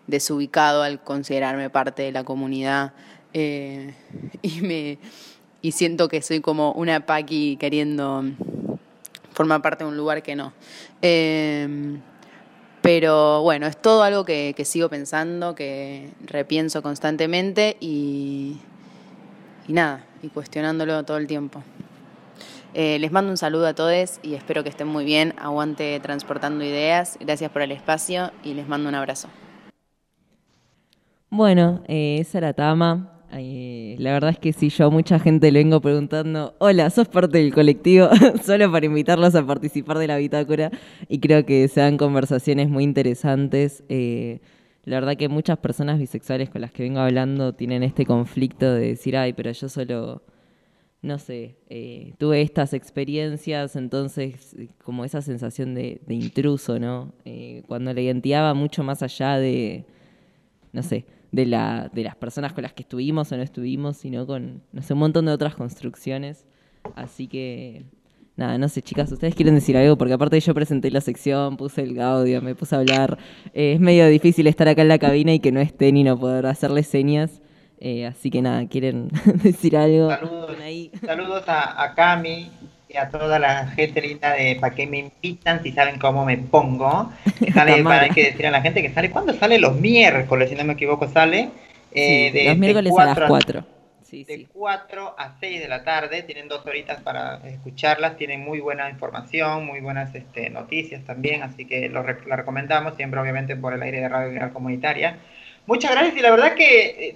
desubicado 0.07 0.83
al 0.83 1.01
considerarme 1.01 1.69
parte 1.69 2.03
de 2.03 2.11
la 2.11 2.23
comunidad 2.23 2.93
eh, 3.33 3.93
y 4.41 4.61
me 4.61 4.97
y 5.61 5.73
siento 5.73 6.07
que 6.07 6.21
soy 6.21 6.39
como 6.39 6.71
una 6.71 7.05
paqui 7.05 7.57
queriendo 7.57 8.23
formar 9.33 9.61
parte 9.61 9.83
de 9.83 9.89
un 9.89 9.97
lugar 9.97 10.23
que 10.23 10.35
no. 10.35 10.53
Eh, 11.01 11.99
pero 12.81 13.41
bueno, 13.41 13.67
es 13.67 13.77
todo 13.77 14.03
algo 14.03 14.23
que, 14.23 14.53
que 14.55 14.63
sigo 14.63 14.89
pensando, 14.89 15.55
que 15.55 16.09
repienso 16.25 16.81
constantemente 16.81 17.75
y, 17.81 18.57
y 19.67 19.73
nada, 19.73 20.05
y 20.21 20.27
cuestionándolo 20.27 21.03
todo 21.03 21.17
el 21.17 21.27
tiempo. 21.27 21.63
Eh, 22.73 22.99
les 22.99 23.11
mando 23.11 23.31
un 23.31 23.37
saludo 23.37 23.67
a 23.67 23.73
todos 23.73 24.19
y 24.21 24.35
espero 24.35 24.63
que 24.63 24.69
estén 24.69 24.87
muy 24.87 25.05
bien. 25.05 25.33
Aguante 25.39 25.99
transportando 25.99 26.63
ideas. 26.63 27.17
Gracias 27.19 27.51
por 27.51 27.61
el 27.61 27.71
espacio 27.71 28.31
y 28.43 28.53
les 28.53 28.67
mando 28.67 28.89
un 28.89 28.95
abrazo. 28.95 29.27
Bueno, 31.29 31.83
eh, 31.87 32.17
esa 32.19 32.39
era 32.39 32.53
Tama. 32.53 33.19
Eh, 33.31 33.95
la 33.99 34.13
verdad 34.13 34.31
es 34.31 34.39
que 34.39 34.53
sí, 34.53 34.69
yo 34.69 34.87
a 34.87 34.89
mucha 34.89 35.19
gente 35.19 35.51
le 35.51 35.59
vengo 35.59 35.79
preguntando, 35.81 36.55
hola, 36.57 36.89
¿sos 36.89 37.07
parte 37.07 37.37
del 37.37 37.53
colectivo? 37.53 38.09
Solo 38.43 38.71
para 38.71 38.85
invitarlos 38.85 39.35
a 39.35 39.45
participar 39.45 39.99
de 39.99 40.07
la 40.07 40.17
bitácora 40.17 40.71
y 41.07 41.19
creo 41.19 41.45
que 41.45 41.67
se 41.67 41.81
dan 41.81 41.97
conversaciones 41.97 42.69
muy 42.69 42.83
interesantes. 42.83 43.83
Eh, 43.89 44.39
la 44.89 44.99
verdad 44.99 45.15
que 45.17 45.29
muchas 45.29 45.59
personas 45.59 45.99
bisexuales 45.99 46.49
con 46.49 46.61
las 46.61 46.71
que 46.71 46.81
vengo 46.81 46.99
hablando 46.99 47.53
tienen 47.53 47.83
este 47.83 48.07
conflicto 48.07 48.73
de 48.73 48.87
decir, 48.87 49.15
ay, 49.15 49.33
pero 49.33 49.51
yo 49.51 49.69
solo, 49.69 50.23
no 51.03 51.19
sé, 51.19 51.57
eh, 51.69 52.15
tuve 52.17 52.41
estas 52.41 52.73
experiencias, 52.73 53.75
entonces 53.75 54.55
como 54.83 55.05
esa 55.05 55.21
sensación 55.21 55.75
de, 55.75 56.01
de 56.07 56.15
intruso, 56.15 56.79
¿no? 56.79 57.13
Eh, 57.23 57.61
cuando 57.67 57.93
la 57.93 58.01
identidad 58.01 58.41
va 58.41 58.55
mucho 58.55 58.83
más 58.83 59.03
allá 59.03 59.37
de, 59.37 59.85
no 60.73 60.81
sé, 60.81 61.05
de, 61.31 61.45
la, 61.45 61.91
de 61.93 62.03
las 62.03 62.15
personas 62.15 62.53
con 62.53 62.63
las 62.63 62.73
que 62.73 62.81
estuvimos 62.81 63.31
o 63.31 63.37
no 63.37 63.43
estuvimos, 63.43 63.95
sino 63.95 64.25
con, 64.25 64.63
no 64.71 64.81
sé, 64.81 64.93
un 64.93 64.99
montón 65.01 65.25
de 65.25 65.33
otras 65.33 65.53
construcciones. 65.53 66.47
Así 66.95 67.27
que, 67.27 67.83
nada, 68.39 68.57
no 68.57 68.67
sé, 68.69 68.81
chicas, 68.81 69.11
¿ustedes 69.11 69.35
quieren 69.35 69.53
decir 69.53 69.77
algo? 69.77 69.97
Porque 69.97 70.13
aparte 70.13 70.39
yo 70.39 70.53
presenté 70.55 70.89
la 70.89 71.01
sección, 71.01 71.57
puse 71.57 71.83
el 71.83 71.99
audio, 72.01 72.41
me 72.41 72.55
puse 72.55 72.75
a 72.75 72.79
hablar. 72.79 73.17
Eh, 73.53 73.73
es 73.73 73.79
medio 73.79 74.07
difícil 74.07 74.47
estar 74.47 74.67
acá 74.67 74.81
en 74.81 74.87
la 74.87 74.97
cabina 74.97 75.33
y 75.33 75.39
que 75.39 75.51
no 75.51 75.59
estén 75.59 75.97
y 75.97 76.03
no 76.03 76.17
poder 76.19 76.45
hacerles 76.47 76.87
señas. 76.87 77.41
Eh, 77.81 78.05
así 78.07 78.29
que 78.31 78.41
nada, 78.41 78.65
¿quieren 78.67 79.09
decir 79.43 79.77
algo? 79.77 80.09
Saludos, 80.09 80.55
ahí. 80.63 80.91
saludos 81.05 81.43
a, 81.47 81.83
a 81.83 81.93
Cami 81.93 82.49
y 82.89 82.97
a 82.97 83.07
toda 83.09 83.37
la 83.39 83.67
gente 83.67 84.01
linda 84.01 84.33
de 84.33 84.57
para 84.59 84.73
que 84.73 84.87
me 84.87 84.97
invitan 85.21 85.61
si 85.61 85.71
saben 85.71 85.99
cómo 85.99 86.25
me 86.25 86.37
pongo. 86.37 87.11
Que 87.39 87.51
sale, 87.53 87.81
para, 87.83 88.01
hay 88.03 88.09
que 88.09 88.23
decir 88.31 88.47
a 88.47 88.51
la 88.51 88.61
gente 88.61 88.81
que 88.81 88.89
sale, 88.93 89.11
¿cuándo 89.11 89.33
sale? 89.33 89.59
Los 89.59 89.75
miércoles, 89.79 90.49
si 90.49 90.55
no 90.55 90.63
me 90.65 90.73
equivoco, 90.73 91.07
sale. 91.07 91.49
eh, 91.93 92.29
Sí, 92.31 92.37
de- 92.37 92.43
los 92.45 92.53
de 92.55 92.59
miércoles 92.59 92.93
a 92.99 93.05
las 93.05 93.19
4. 93.29 93.65
Sí, 94.09 94.23
de 94.23 94.35
sí. 94.37 94.47
4 94.51 95.15
a 95.17 95.37
6 95.39 95.59
de 95.61 95.67
la 95.67 95.83
tarde, 95.83 96.23
tienen 96.23 96.47
dos 96.47 96.65
horitas 96.65 97.01
para 97.01 97.37
escucharlas, 97.47 98.17
tienen 98.17 98.41
muy 98.41 98.59
buena 98.59 98.89
información, 98.89 99.65
muy 99.65 99.81
buenas 99.81 100.15
este, 100.15 100.49
noticias 100.49 101.03
también, 101.05 101.43
así 101.43 101.65
que 101.65 101.89
lo 101.89 102.01
la 102.03 102.35
recomendamos, 102.35 102.95
siempre 102.95 103.19
obviamente 103.19 103.55
por 103.55 103.73
el 103.73 103.81
aire 103.83 103.99
de 104.01 104.09
Radio 104.09 104.31
Viral 104.31 104.51
Comunitaria. 104.53 105.17
Muchas 105.67 105.91
gracias 105.91 106.17
y 106.17 106.21
la 106.21 106.31
verdad 106.31 106.55
que 106.55 106.87
eh, 107.09 107.15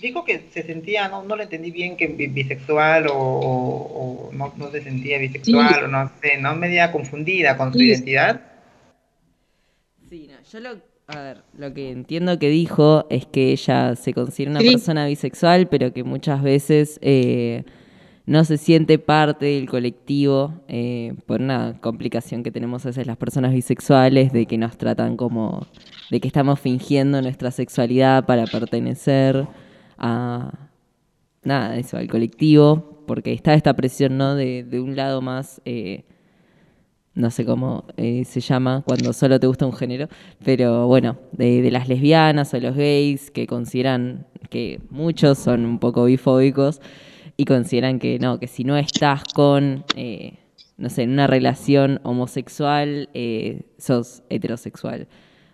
dijo 0.00 0.24
que 0.24 0.40
se 0.52 0.64
sentía, 0.64 1.06
no, 1.08 1.22
no 1.22 1.36
le 1.36 1.44
entendí 1.44 1.70
bien 1.70 1.96
que 1.96 2.08
bi- 2.08 2.26
bisexual 2.26 3.06
o, 3.06 3.14
o- 3.16 4.28
o 4.28 4.32
no, 4.32 4.52
no 4.56 4.70
se 4.72 4.82
sentía 4.82 5.18
bisexual 5.18 5.74
Sí. 5.74 5.80
o 5.84 5.86
no 5.86 6.10
sé, 6.20 6.38
no 6.38 6.56
media 6.56 6.90
confundida 6.90 7.56
con 7.56 7.72
su 7.72 7.80
identidad. 7.80 8.40
Sí, 10.10 10.28
no, 10.30 10.42
yo 10.42 10.60
lo, 10.60 10.80
a 11.16 11.22
ver, 11.22 11.42
lo 11.58 11.72
que 11.74 11.90
entiendo 11.90 12.38
que 12.38 12.48
dijo 12.48 13.06
es 13.10 13.26
que 13.26 13.52
ella 13.52 13.96
se 13.96 14.12
considera 14.14 14.50
una 14.52 14.60
Sí. 14.60 14.70
persona 14.70 15.06
bisexual, 15.06 15.68
pero 15.68 15.92
que 15.92 16.04
muchas 16.04 16.42
veces 16.42 16.98
eh, 17.02 17.64
no 18.26 18.44
se 18.44 18.56
siente 18.56 18.98
parte 18.98 19.46
del 19.46 19.68
colectivo 19.68 20.54
eh, 20.68 21.14
por 21.26 21.40
una 21.40 21.78
complicación 21.80 22.42
que 22.42 22.50
tenemos 22.50 22.84
a 22.84 22.88
veces 22.90 23.06
las 23.06 23.16
personas 23.16 23.52
bisexuales, 23.52 24.32
de 24.32 24.46
que 24.46 24.58
nos 24.58 24.76
tratan 24.78 25.16
como, 25.16 25.66
de 26.10 26.20
que 26.20 26.28
estamos 26.28 26.60
fingiendo 26.60 27.20
nuestra 27.20 27.50
sexualidad 27.50 28.24
para 28.26 28.44
pertenecer 28.46 29.46
a, 29.98 30.52
nada, 31.42 31.76
eso, 31.76 31.96
al 31.96 32.08
colectivo, 32.08 33.02
porque 33.06 33.32
está 33.32 33.54
esta 33.54 33.74
presión, 33.74 34.16
¿no? 34.16 34.34
De, 34.36 34.62
de 34.64 34.80
un 34.80 34.94
lado 34.96 35.20
más... 35.20 35.60
eh, 35.64 36.04
no 37.14 37.30
sé 37.30 37.44
cómo 37.44 37.84
eh, 37.96 38.24
se 38.24 38.40
llama 38.40 38.82
cuando 38.86 39.12
solo 39.12 39.38
te 39.38 39.46
gusta 39.46 39.66
un 39.66 39.74
género, 39.74 40.08
pero 40.44 40.86
bueno, 40.86 41.18
de, 41.32 41.62
de 41.62 41.70
las 41.70 41.88
lesbianas 41.88 42.54
o 42.54 42.60
los 42.60 42.74
gays 42.74 43.30
que 43.30 43.46
consideran 43.46 44.26
que 44.48 44.80
muchos 44.90 45.38
son 45.38 45.64
un 45.64 45.78
poco 45.78 46.04
bifóbicos 46.04 46.80
y 47.36 47.44
consideran 47.44 47.98
que 47.98 48.18
no, 48.18 48.38
que 48.38 48.46
si 48.46 48.64
no 48.64 48.76
estás 48.76 49.24
con, 49.34 49.84
eh, 49.96 50.38
no 50.76 50.90
sé, 50.90 51.02
en 51.02 51.10
una 51.10 51.26
relación 51.26 52.00
homosexual, 52.02 53.08
eh, 53.14 53.62
sos 53.78 54.22
heterosexual. 54.30 55.08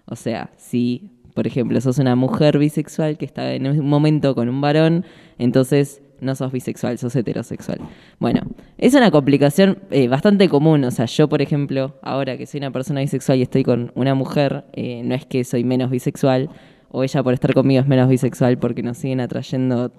O 0.06 0.16
sea, 0.16 0.50
si, 0.56 1.11
por 1.34 1.46
ejemplo, 1.46 1.80
sos 1.80 1.98
una 1.98 2.16
mujer 2.16 2.59
bisexual 2.59 3.18
que 3.18 3.24
está 3.24 3.54
en 3.54 3.66
un 3.66 3.88
momento 3.88 4.34
con 4.34 4.48
un 4.48 4.61
varón, 4.61 5.04
entonces 5.38 6.02
no 6.20 6.34
sos 6.34 6.52
bisexual, 6.52 6.98
sos 6.98 7.14
heterosexual. 7.16 7.78
Bueno, 8.18 8.42
es 8.76 8.94
una 8.94 9.10
complicación 9.10 9.78
eh, 9.90 10.08
bastante 10.08 10.48
común. 10.48 10.84
O 10.84 10.90
sea, 10.90 11.06
yo, 11.06 11.28
por 11.28 11.42
ejemplo, 11.42 11.98
ahora 12.02 12.36
que 12.36 12.46
soy 12.46 12.58
una 12.58 12.70
persona 12.70 13.00
bisexual 13.00 13.38
y 13.38 13.42
estoy 13.42 13.64
con 13.64 13.92
una 13.94 14.14
mujer, 14.14 14.64
eh, 14.72 15.02
no 15.04 15.14
es 15.14 15.26
que 15.26 15.44
soy 15.44 15.64
menos 15.64 15.90
bisexual, 15.90 16.50
o 16.90 17.04
ella 17.04 17.22
por 17.22 17.34
estar 17.34 17.54
conmigo 17.54 17.80
es 17.80 17.86
menos 17.86 18.08
bisexual 18.08 18.58
porque 18.58 18.82
nos 18.82 18.98
siguen 18.98 19.20
atrayendo 19.20 19.92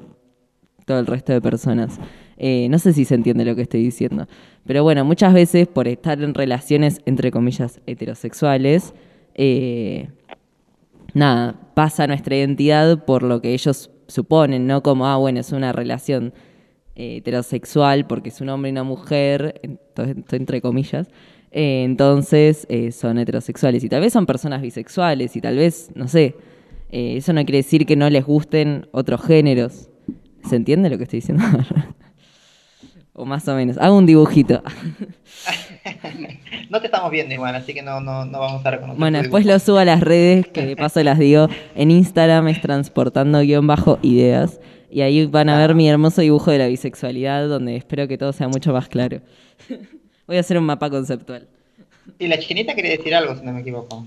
todo 0.85 0.99
el 0.99 1.05
resto 1.05 1.33
de 1.33 1.41
personas. 1.41 1.99
Eh, 2.37 2.67
no 2.69 2.79
sé 2.79 2.93
si 2.93 3.05
se 3.05 3.15
entiende 3.15 3.45
lo 3.45 3.55
que 3.55 3.61
estoy 3.61 3.83
diciendo. 3.83 4.27
Pero 4.65 4.83
bueno, 4.83 5.05
muchas 5.05 5.33
veces 5.33 5.67
por 5.67 5.87
estar 5.87 6.21
en 6.21 6.33
relaciones, 6.33 7.01
entre 7.05 7.31
comillas, 7.31 7.79
heterosexuales, 7.85 8.93
nada, 11.13 11.55
pasa 11.75 12.07
nuestra 12.07 12.35
identidad 12.35 13.05
por 13.05 13.23
lo 13.23 13.41
que 13.41 13.53
ellos 13.53 13.91
suponen, 14.09 14.67
¿no? 14.67 14.83
Como, 14.83 15.07
ah, 15.07 15.17
bueno, 15.17 15.39
es 15.39 15.51
una 15.51 15.71
relación 15.71 16.33
eh, 16.95 17.17
heterosexual 17.17 18.07
porque 18.07 18.29
es 18.29 18.41
un 18.41 18.49
hombre 18.49 18.69
y 18.69 18.73
una 18.73 18.83
mujer, 18.83 19.59
entonces, 19.63 20.17
entre 20.31 20.61
comillas, 20.61 21.07
eh, 21.51 21.83
entonces 21.85 22.65
eh, 22.69 22.91
son 22.91 23.17
heterosexuales. 23.19 23.83
Y 23.83 23.89
tal 23.89 24.01
vez 24.01 24.11
son 24.11 24.25
personas 24.25 24.61
bisexuales 24.61 25.35
y 25.35 25.41
tal 25.41 25.55
vez, 25.55 25.91
no 25.95 26.07
sé, 26.07 26.35
eso 26.91 27.33
no 27.33 27.45
quiere 27.45 27.59
decir 27.59 27.85
que 27.85 27.95
no 27.95 28.09
les 28.09 28.25
gusten 28.25 28.87
otros 28.91 29.21
géneros. 29.21 29.89
¿Se 30.43 30.55
entiende 30.55 30.89
lo 30.89 30.97
que 30.97 31.03
estoy 31.03 31.19
diciendo? 31.19 31.43
o 33.19 33.25
más 33.25 33.47
o 33.47 33.55
menos. 33.55 33.77
Hago 33.77 33.97
un 33.97 34.05
dibujito. 34.05 34.63
No 36.69 36.79
te 36.79 36.85
estamos 36.85 37.09
viendo 37.09 37.33
igual, 37.33 37.55
así 37.55 37.73
que 37.73 37.81
no, 37.81 37.99
no, 37.99 38.25
no 38.25 38.39
vamos 38.39 38.63
a 38.63 38.69
reconocer. 38.69 38.99
Bueno, 38.99 39.17
después 39.17 39.43
lo 39.43 39.57
subo 39.57 39.79
a 39.79 39.85
las 39.85 40.01
redes, 40.01 40.45
que 40.47 40.63
de 40.67 40.75
paso 40.75 41.01
las 41.01 41.17
digo. 41.17 41.47
En 41.73 41.89
Instagram 41.89 42.47
es 42.47 42.61
transportando 42.61 43.39
guion 43.39 43.65
bajo 43.65 43.97
ideas. 44.03 44.59
Y 44.91 45.01
ahí 45.01 45.25
van 45.25 45.49
a 45.49 45.57
ver 45.57 45.73
mi 45.73 45.89
hermoso 45.89 46.21
dibujo 46.21 46.51
de 46.51 46.59
la 46.59 46.67
bisexualidad, 46.67 47.47
donde 47.47 47.75
espero 47.75 48.07
que 48.07 48.19
todo 48.19 48.33
sea 48.33 48.47
mucho 48.47 48.71
más 48.71 48.87
claro. 48.87 49.21
Voy 50.27 50.37
a 50.37 50.41
hacer 50.41 50.59
un 50.59 50.65
mapa 50.65 50.91
conceptual. 50.91 51.47
Y 52.19 52.27
la 52.27 52.37
chinita 52.37 52.75
quería 52.75 52.91
decir 52.91 53.15
algo, 53.15 53.35
si 53.35 53.43
no 53.43 53.51
me 53.51 53.61
equivoco. 53.61 54.05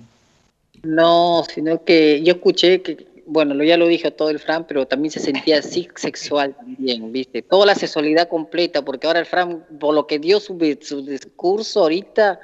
No, 0.85 1.43
sino 1.53 1.83
que 1.83 2.23
yo 2.23 2.35
escuché 2.35 2.81
que, 2.83 3.07
bueno, 3.27 3.55
lo- 3.55 3.65
ya 3.65 3.77
lo 3.77 3.87
dije 3.87 4.11
todo 4.11 4.31
el 4.31 4.39
Fran, 4.39 4.67
pero 4.67 4.87
también 4.87 5.11
se 5.13 5.21
sentía 5.21 5.59
así 5.59 5.89
sexual 5.95 6.55
también, 6.55 7.13
¿viste? 7.13 7.43
Toda 7.43 7.67
la 7.67 7.75
sexualidad 7.75 8.29
completa, 8.29 8.83
porque 8.83 9.07
ahora 9.07 9.21
el 9.21 9.27
Fran, 9.27 9.65
por 9.79 9.95
lo 9.95 10.07
que 10.07 10.19
dio 10.19 10.41
su, 10.41 10.57
discurso 10.59 11.81
ahorita, 11.81 12.41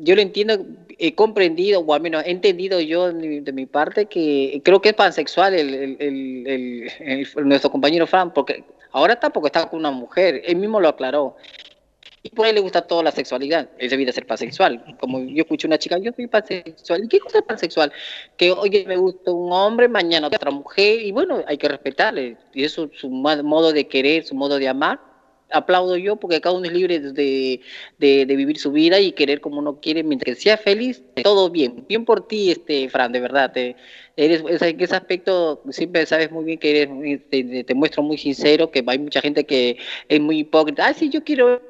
yo 0.00 0.14
lo 0.14 0.22
entiendo, 0.22 0.64
he 0.98 1.14
comprendido, 1.14 1.80
o 1.80 1.94
al 1.94 2.00
menos 2.00 2.22
he 2.24 2.30
entendido 2.30 2.80
yo 2.80 3.12
de 3.12 3.14
mi, 3.28 3.40
de 3.40 3.52
mi 3.52 3.66
parte, 3.66 4.06
que 4.06 4.60
creo 4.64 4.80
que 4.80 4.90
es 4.90 4.94
pansexual 4.94 5.54
el- 5.54 5.96
nuestro 7.44 7.70
compañero 7.70 8.06
Fran, 8.06 8.32
porque 8.32 8.64
ahora 8.92 9.18
tampoco 9.18 9.46
está 9.46 9.68
con 9.68 9.80
una 9.80 9.90
mujer, 9.90 10.42
él 10.44 10.56
mismo 10.56 10.80
lo 10.80 10.88
aclaró. 10.88 11.36
Y 12.24 12.30
por 12.30 12.46
ahí 12.46 12.52
le 12.52 12.60
gusta 12.60 12.82
toda 12.82 13.02
la 13.02 13.10
sexualidad. 13.10 13.68
Él 13.78 13.90
debía 13.90 14.12
ser 14.12 14.26
pansexual. 14.26 14.96
Como 15.00 15.18
yo 15.24 15.42
escuché 15.42 15.66
una 15.66 15.78
chica, 15.78 15.98
yo 15.98 16.12
soy 16.14 16.28
pansexual. 16.28 17.04
¿Y 17.04 17.08
qué 17.08 17.18
cosa 17.18 17.38
es 17.38 17.44
pansexual? 17.44 17.92
Que 18.36 18.52
hoy 18.52 18.84
me 18.86 18.96
gusta 18.96 19.32
un 19.32 19.52
hombre, 19.52 19.88
mañana 19.88 20.28
otra 20.28 20.50
mujer. 20.52 21.02
Y 21.02 21.10
bueno, 21.10 21.42
hay 21.46 21.58
que 21.58 21.68
respetarle. 21.68 22.36
Y 22.54 22.62
eso 22.62 22.88
es 22.92 23.00
su 23.00 23.10
modo 23.10 23.72
de 23.72 23.88
querer, 23.88 24.24
su 24.24 24.36
modo 24.36 24.58
de 24.58 24.68
amar. 24.68 25.00
Aplaudo 25.50 25.96
yo 25.96 26.16
porque 26.16 26.40
cada 26.40 26.54
uno 26.56 26.64
es 26.64 26.72
libre 26.72 26.98
de, 27.00 27.60
de, 27.98 28.24
vivir 28.24 28.56
su 28.58 28.70
vida 28.72 28.98
y 29.00 29.12
querer 29.12 29.40
como 29.40 29.58
uno 29.58 29.80
quiere. 29.80 30.04
Mientras 30.04 30.36
que 30.36 30.42
sea 30.42 30.56
feliz, 30.56 31.02
todo 31.22 31.50
bien. 31.50 31.84
Bien 31.88 32.04
por 32.04 32.26
ti, 32.28 32.52
este 32.52 32.88
Fran, 32.88 33.10
de 33.12 33.20
verdad. 33.20 33.52
Te, 33.52 33.76
eres, 34.16 34.42
es- 34.48 34.62
en 34.62 34.80
ese 34.80 34.94
aspecto 34.94 35.60
siempre 35.70 36.06
sabes 36.06 36.30
muy 36.30 36.44
bien 36.44 36.58
que 36.58 36.82
eres, 36.82 37.28
te, 37.28 37.42
te- 37.44 37.64
te 37.64 37.74
muestro 37.74 38.02
muy 38.04 38.16
sincero, 38.16 38.70
que 38.70 38.84
hay 38.86 38.98
mucha 38.98 39.20
gente 39.20 39.44
que 39.44 39.76
es 40.08 40.20
muy 40.20 40.38
hipócrita. 40.38 40.86
Ah, 40.86 40.94
sí, 40.94 41.10
yo 41.10 41.22
quiero 41.24 41.60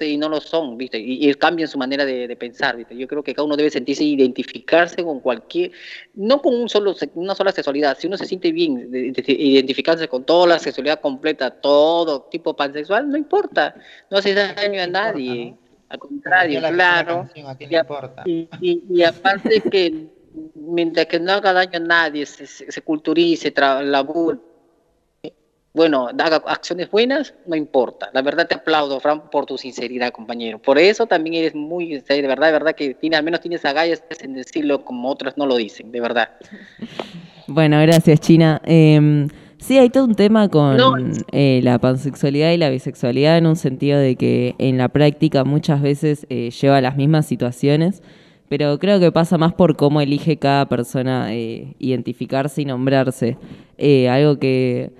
y 0.00 0.16
no 0.16 0.28
lo 0.28 0.40
son, 0.40 0.76
¿viste? 0.76 0.98
Y, 0.98 1.28
y 1.28 1.34
cambian 1.34 1.68
su 1.68 1.78
manera 1.78 2.04
de, 2.04 2.26
de 2.26 2.36
pensar, 2.36 2.76
¿viste? 2.76 2.96
Yo 2.96 3.06
creo 3.06 3.22
que 3.22 3.34
cada 3.34 3.46
uno 3.46 3.56
debe 3.56 3.70
sentirse 3.70 4.04
identificarse 4.04 5.02
con 5.04 5.20
cualquier, 5.20 5.72
no 6.14 6.40
con 6.42 6.54
un 6.54 6.68
solo, 6.68 6.94
una 7.14 7.34
sola 7.34 7.52
sexualidad, 7.52 7.96
si 7.98 8.06
uno 8.06 8.16
se 8.16 8.26
siente 8.26 8.50
bien 8.52 8.90
de- 8.90 9.12
de- 9.12 9.22
de 9.22 9.32
identificarse 9.32 10.08
con 10.08 10.24
toda 10.24 10.46
la 10.46 10.58
sexualidad 10.58 11.00
completa, 11.00 11.50
todo 11.50 12.22
tipo 12.30 12.54
pansexual, 12.56 13.08
no 13.08 13.16
importa, 13.16 13.74
no 14.10 14.18
hace 14.18 14.34
daño 14.34 14.82
a 14.82 14.86
nadie, 14.86 15.32
importa, 15.42 15.62
al 15.88 15.98
contrario, 15.98 16.60
claro. 16.74 17.06
canción, 17.26 17.46
¿A 17.46 17.54
quién 17.56 17.70
Y 17.72 17.74
a-? 17.76 17.84
Y, 18.26 18.48
y, 18.60 18.82
y 18.90 19.02
aparte 19.02 19.60
que 19.70 20.06
mientras 20.54 21.06
que 21.06 21.20
no 21.20 21.32
haga 21.32 21.52
daño 21.52 21.76
a 21.76 21.80
nadie, 21.80 22.26
se, 22.26 22.46
se, 22.46 22.70
se 22.72 22.82
culturice, 22.82 23.52
labure, 23.56 24.38
bueno, 25.74 26.08
haga 26.08 26.42
acciones 26.46 26.90
buenas, 26.90 27.34
no 27.46 27.56
importa. 27.56 28.10
La 28.12 28.22
verdad 28.22 28.46
te 28.46 28.54
aplaudo, 28.54 29.00
Fran, 29.00 29.30
por 29.30 29.46
tu 29.46 29.56
sinceridad, 29.58 30.10
compañero. 30.12 30.58
Por 30.58 30.78
eso 30.78 31.06
también 31.06 31.36
eres 31.36 31.54
muy, 31.54 32.00
de 32.00 32.26
verdad, 32.26 32.46
de 32.48 32.52
verdad 32.52 32.74
que 32.74 32.94
tiene, 32.94 33.16
al 33.16 33.24
menos 33.24 33.40
tienes 33.40 33.64
agallas 33.64 34.02
en 34.20 34.34
decirlo 34.34 34.84
como 34.84 35.08
otros 35.10 35.36
no 35.36 35.46
lo 35.46 35.56
dicen, 35.56 35.90
de 35.92 36.00
verdad. 36.00 36.28
Bueno, 37.48 37.80
gracias, 37.82 38.20
China. 38.20 38.62
Eh, 38.64 39.26
Sí, 39.62 39.78
hay 39.78 39.90
todo 39.90 40.06
un 40.06 40.16
tema 40.16 40.48
con 40.48 40.76
No. 40.76 40.94
eh, 41.30 41.60
la 41.62 41.78
pansexualidad 41.78 42.50
y 42.50 42.56
la 42.56 42.68
bisexualidad 42.68 43.38
en 43.38 43.46
un 43.46 43.54
sentido 43.54 43.96
de 43.96 44.16
que 44.16 44.56
en 44.58 44.76
la 44.76 44.88
práctica 44.88 45.44
muchas 45.44 45.80
veces 45.80 46.26
eh, 46.30 46.50
lleva 46.50 46.78
a 46.78 46.80
las 46.80 46.96
mismas 46.96 47.26
situaciones, 47.26 48.02
pero 48.48 48.80
creo 48.80 48.98
que 48.98 49.12
pasa 49.12 49.38
más 49.38 49.52
por 49.54 49.76
cómo 49.76 50.00
elige 50.00 50.36
cada 50.36 50.68
persona 50.68 51.32
eh, 51.32 51.76
identificarse 51.78 52.62
y 52.62 52.64
nombrarse. 52.64 53.36
Eh, 53.78 54.08
algo 54.08 54.40
que, 54.40 54.90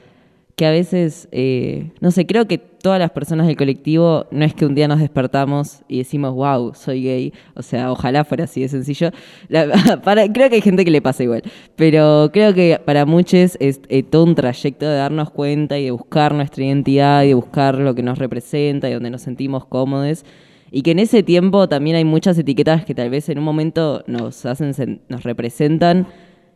que 0.57 0.67
a 0.67 0.71
veces, 0.71 1.29
eh, 1.33 1.91
no 2.01 2.11
sé, 2.11 2.27
creo 2.27 2.47
que 2.47 2.59
todas 2.59 2.99
las 2.99 3.11
personas 3.11 3.47
del 3.47 3.57
colectivo 3.57 4.27
no 4.31 4.45
es 4.45 4.55
que 4.55 4.67
un 4.67 4.75
día 4.75 4.87
nos 4.87 5.01
despertamos 5.01 5.83
y 5.89 5.99
decimos, 5.99 6.35
wow, 6.35 6.75
soy 6.75 7.03
gay. 7.05 7.33
O 7.55 7.63
sea, 7.63 7.91
ojalá 7.91 8.25
fuera 8.25 8.45
así 8.45 8.61
de 8.61 8.69
sencillo. 8.69 9.11
Para, 10.05 10.31
creo 10.31 10.51
que 10.51 10.57
hay 10.57 10.61
gente 10.61 10.85
que 10.85 10.91
le 10.91 11.01
pasa 11.01 11.23
igual. 11.23 11.43
Pero 11.77 12.31
creo 12.33 12.53
que 12.53 12.79
para 12.85 13.07
muchos 13.07 13.57
es 13.61 13.81
eh, 13.89 14.03
todo 14.03 14.25
un 14.25 14.35
trayecto 14.35 14.87
de 14.87 14.97
darnos 14.97 15.31
cuenta 15.31 15.79
y 15.79 15.85
de 15.85 15.91
buscar 15.91 16.35
nuestra 16.35 16.65
identidad 16.65 17.23
y 17.23 17.29
de 17.29 17.35
buscar 17.35 17.77
lo 17.79 17.95
que 17.95 18.03
nos 18.03 18.19
representa 18.19 18.91
y 18.91 18.95
donde 18.95 19.11
nos 19.11 19.23
sentimos 19.23 19.65
cómodos. 19.65 20.25
Y 20.71 20.83
que 20.83 20.93
en 20.93 20.99
ese 20.99 21.23
tiempo 21.23 21.69
también 21.69 21.97
hay 21.97 22.05
muchas 22.05 22.39
etiquetas 22.39 22.85
que 22.85 22.95
tal 22.95 23.11
vez 23.11 23.29
en 23.29 23.39
un 23.39 23.45
momento 23.45 24.05
nos 24.07 24.45
hacen, 24.47 25.01
nos 25.09 25.23
representan 25.23 26.07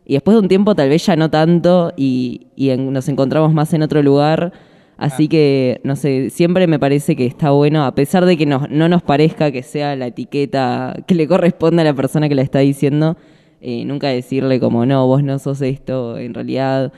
y 0.07 0.13
después 0.13 0.35
de 0.35 0.39
un 0.41 0.47
tiempo 0.47 0.73
tal 0.73 0.89
vez 0.89 1.05
ya 1.05 1.15
no 1.17 1.29
tanto 1.29 1.91
y, 1.97 2.47
y 2.55 2.69
en- 2.69 2.93
nos 2.93 3.09
encontramos 3.09 3.53
más 3.53 3.73
en 3.73 3.81
otro 3.83 4.01
lugar. 4.01 4.53
Así 4.97 5.27
que, 5.27 5.79
no 5.83 5.95
sé, 5.95 6.31
siempre 6.31 6.65
me 6.65 6.79
parece 6.79 7.15
que 7.15 7.25
está 7.27 7.51
bueno, 7.51 7.85
a 7.85 7.93
pesar 7.93 8.25
de 8.25 8.35
que 8.35 8.45
nos- 8.47 8.67
no 8.71 8.89
nos 8.89 9.03
parezca 9.03 9.51
que 9.51 9.61
sea 9.61 9.95
la 9.95 10.07
etiqueta 10.07 10.95
que 11.05 11.13
le 11.13 11.27
corresponde 11.27 11.81
a 11.83 11.85
la 11.85 11.93
persona 11.93 12.27
que 12.29 12.33
la 12.35 12.41
está 12.41 12.59
diciendo, 12.59 13.15
eh, 13.61 13.85
nunca 13.85 14.07
decirle 14.07 14.59
como, 14.59 14.85
no, 14.87 15.05
vos 15.05 15.23
no 15.23 15.37
sos 15.39 15.61
esto, 15.61 16.17
en 16.17 16.33
realidad. 16.33 16.91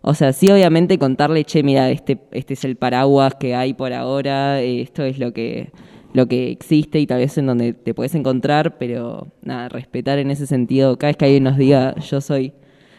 O 0.00 0.14
sea, 0.14 0.32
sí, 0.32 0.50
obviamente 0.50 0.98
contarle, 0.98 1.44
che, 1.44 1.62
mira, 1.62 1.90
este, 1.90 2.18
este 2.30 2.54
es 2.54 2.64
el 2.64 2.76
paraguas 2.76 3.34
que 3.34 3.54
hay 3.54 3.74
por 3.74 3.92
ahora, 3.92 4.62
eh, 4.62 4.80
esto 4.80 5.04
es 5.04 5.18
lo 5.18 5.32
que, 5.34 5.70
lo 6.14 6.26
que 6.26 6.50
existe 6.50 6.98
y 7.00 7.06
tal 7.06 7.18
vez 7.18 7.36
en 7.38 7.46
donde 7.46 7.72
te 7.72 7.94
puedes 7.94 8.14
encontrar, 8.14 8.76
pero 8.78 9.28
nada, 9.42 9.68
respetar 9.68 10.18
en 10.18 10.30
ese 10.30 10.46
sentido, 10.46 10.98
cada 10.98 11.08
vez 11.10 11.16
que 11.16 11.24
alguien 11.24 11.44
nos 11.44 11.56
diga 11.56 11.94
yo 12.00 12.20
soy 12.20 12.52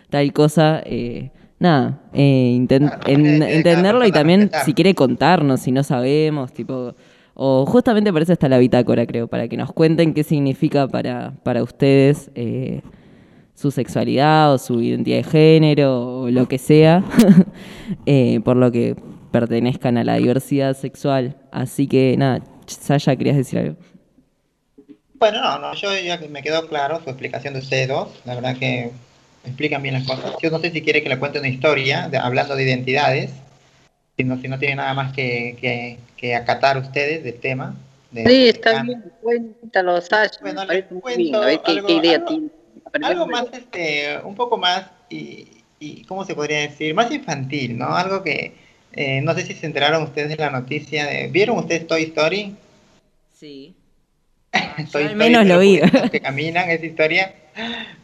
tal 0.09 0.31
cosa, 0.33 0.81
eh, 0.85 1.31
nada, 1.59 2.01
eh, 2.13 2.55
inten- 2.57 2.87
Claro, 2.89 3.01
en- 3.07 3.43
entenderlo 3.43 4.05
y 4.05 4.11
también 4.11 4.49
si 4.65 4.73
quiere 4.73 4.93
contarnos, 4.95 5.59
si 5.61 5.71
no 5.71 5.83
sabemos, 5.83 6.51
tipo, 6.53 6.93
o 7.35 7.65
justamente 7.65 8.11
por 8.11 8.21
eso 8.21 8.33
está 8.33 8.47
la 8.49 8.57
bitácora, 8.59 9.05
creo, 9.05 9.27
para 9.27 9.47
que 9.47 9.57
nos 9.57 9.71
cuenten 9.73 10.13
qué 10.13 10.23
significa 10.23 10.87
para, 10.87 11.33
para 11.43 11.63
ustedes 11.63 12.29
eh, 12.35 12.81
su 13.55 13.71
sexualidad 13.71 14.53
o 14.53 14.57
su 14.57 14.81
identidad 14.81 15.17
de 15.17 15.23
género 15.23 16.21
o 16.21 16.29
lo 16.31 16.47
que 16.47 16.57
sea, 16.57 17.03
eh, 18.05 18.39
por 18.43 18.57
lo 18.57 18.71
que 18.71 18.95
pertenezcan 19.31 19.97
a 19.97 20.03
la 20.03 20.15
diversidad 20.17 20.75
sexual. 20.75 21.37
Así 21.51 21.87
que 21.87 22.15
nada, 22.17 22.43
Sasha, 22.67 23.15
querías 23.15 23.37
decir 23.37 23.59
algo. 23.59 23.75
Bueno, 25.15 25.41
no, 25.41 25.59
no, 25.59 25.73
yo 25.75 25.89
ya 25.97 26.17
me 26.29 26.41
quedó 26.43 26.67
claro 26.67 27.01
su 27.03 27.09
explicación 27.09 27.53
de 27.53 27.61
ustedes 27.61 27.87
dos, 27.87 28.09
la 28.25 28.35
verdad 28.35 28.57
que 28.57 28.91
explican 29.45 29.81
bien 29.81 29.95
las 29.95 30.05
cosas. 30.05 30.33
Yo 30.41 30.49
no 30.49 30.59
sé 30.59 30.71
si 30.71 30.81
quiere 30.81 31.01
que 31.01 31.09
le 31.09 31.19
cuente 31.19 31.39
una 31.39 31.47
historia 31.47 32.07
de- 32.09 32.17
hablando 32.17 32.55
de 32.55 32.63
identidades, 32.63 33.31
si 34.17 34.23
no, 34.25 34.39
si 34.41 34.47
no 34.47 34.59
tiene 34.59 34.75
nada 34.75 34.93
más 34.93 35.13
que, 35.13 35.57
que, 35.59 35.97
que 36.17 36.35
acatar 36.35 36.77
ustedes 36.77 37.23
del 37.23 37.39
tema. 37.39 37.75
de- 38.11 38.25
Sí, 38.27 38.47
está 38.49 38.73
cambio. 38.73 38.97
bien, 38.97 39.13
cuéntalo, 39.59 39.99
Sasha. 40.01 40.39
Bueno, 40.41 40.61
me 40.61 40.61
le 40.61 40.67
parece 40.67 40.93
muy 40.93 41.01
cuento 41.01 41.17
bien. 41.21 41.35
A 41.35 41.39
ver 41.45 41.61
qué, 41.63 41.71
algo- 41.71 41.87
qué 41.87 41.93
idea 41.93 42.15
algo- 42.17 42.27
tiene. 42.27 42.47
Algo 43.01 43.27
más, 43.27 43.45
este, 43.53 44.19
un 44.23 44.35
poco 44.35 44.57
más, 44.57 44.85
y, 45.09 45.47
y 45.79 46.03
¿cómo 46.03 46.23
se 46.25 46.35
podría 46.35 46.59
decir? 46.61 46.93
Más 46.93 47.09
infantil, 47.11 47.77
¿no? 47.77 47.95
Algo 47.95 48.21
que, 48.23 48.53
eh, 48.93 49.21
no 49.21 49.33
sé 49.33 49.43
si 49.43 49.53
se 49.53 49.65
enteraron 49.65 50.03
ustedes 50.03 50.29
de 50.29 50.35
la 50.37 50.49
noticia 50.49 51.05
de, 51.05 51.27
¿vieron 51.27 51.57
ustedes 51.57 51.87
Toy 51.87 52.03
Story? 52.03 52.55
Sí. 53.33 53.75
Toy 54.91 55.03
al 55.03 55.15
menos 55.15 55.45
lo 55.45 55.59
vi. 55.59 55.81
que 56.11 56.21
caminan, 56.21 56.69
esa 56.69 56.85
historia. 56.85 57.33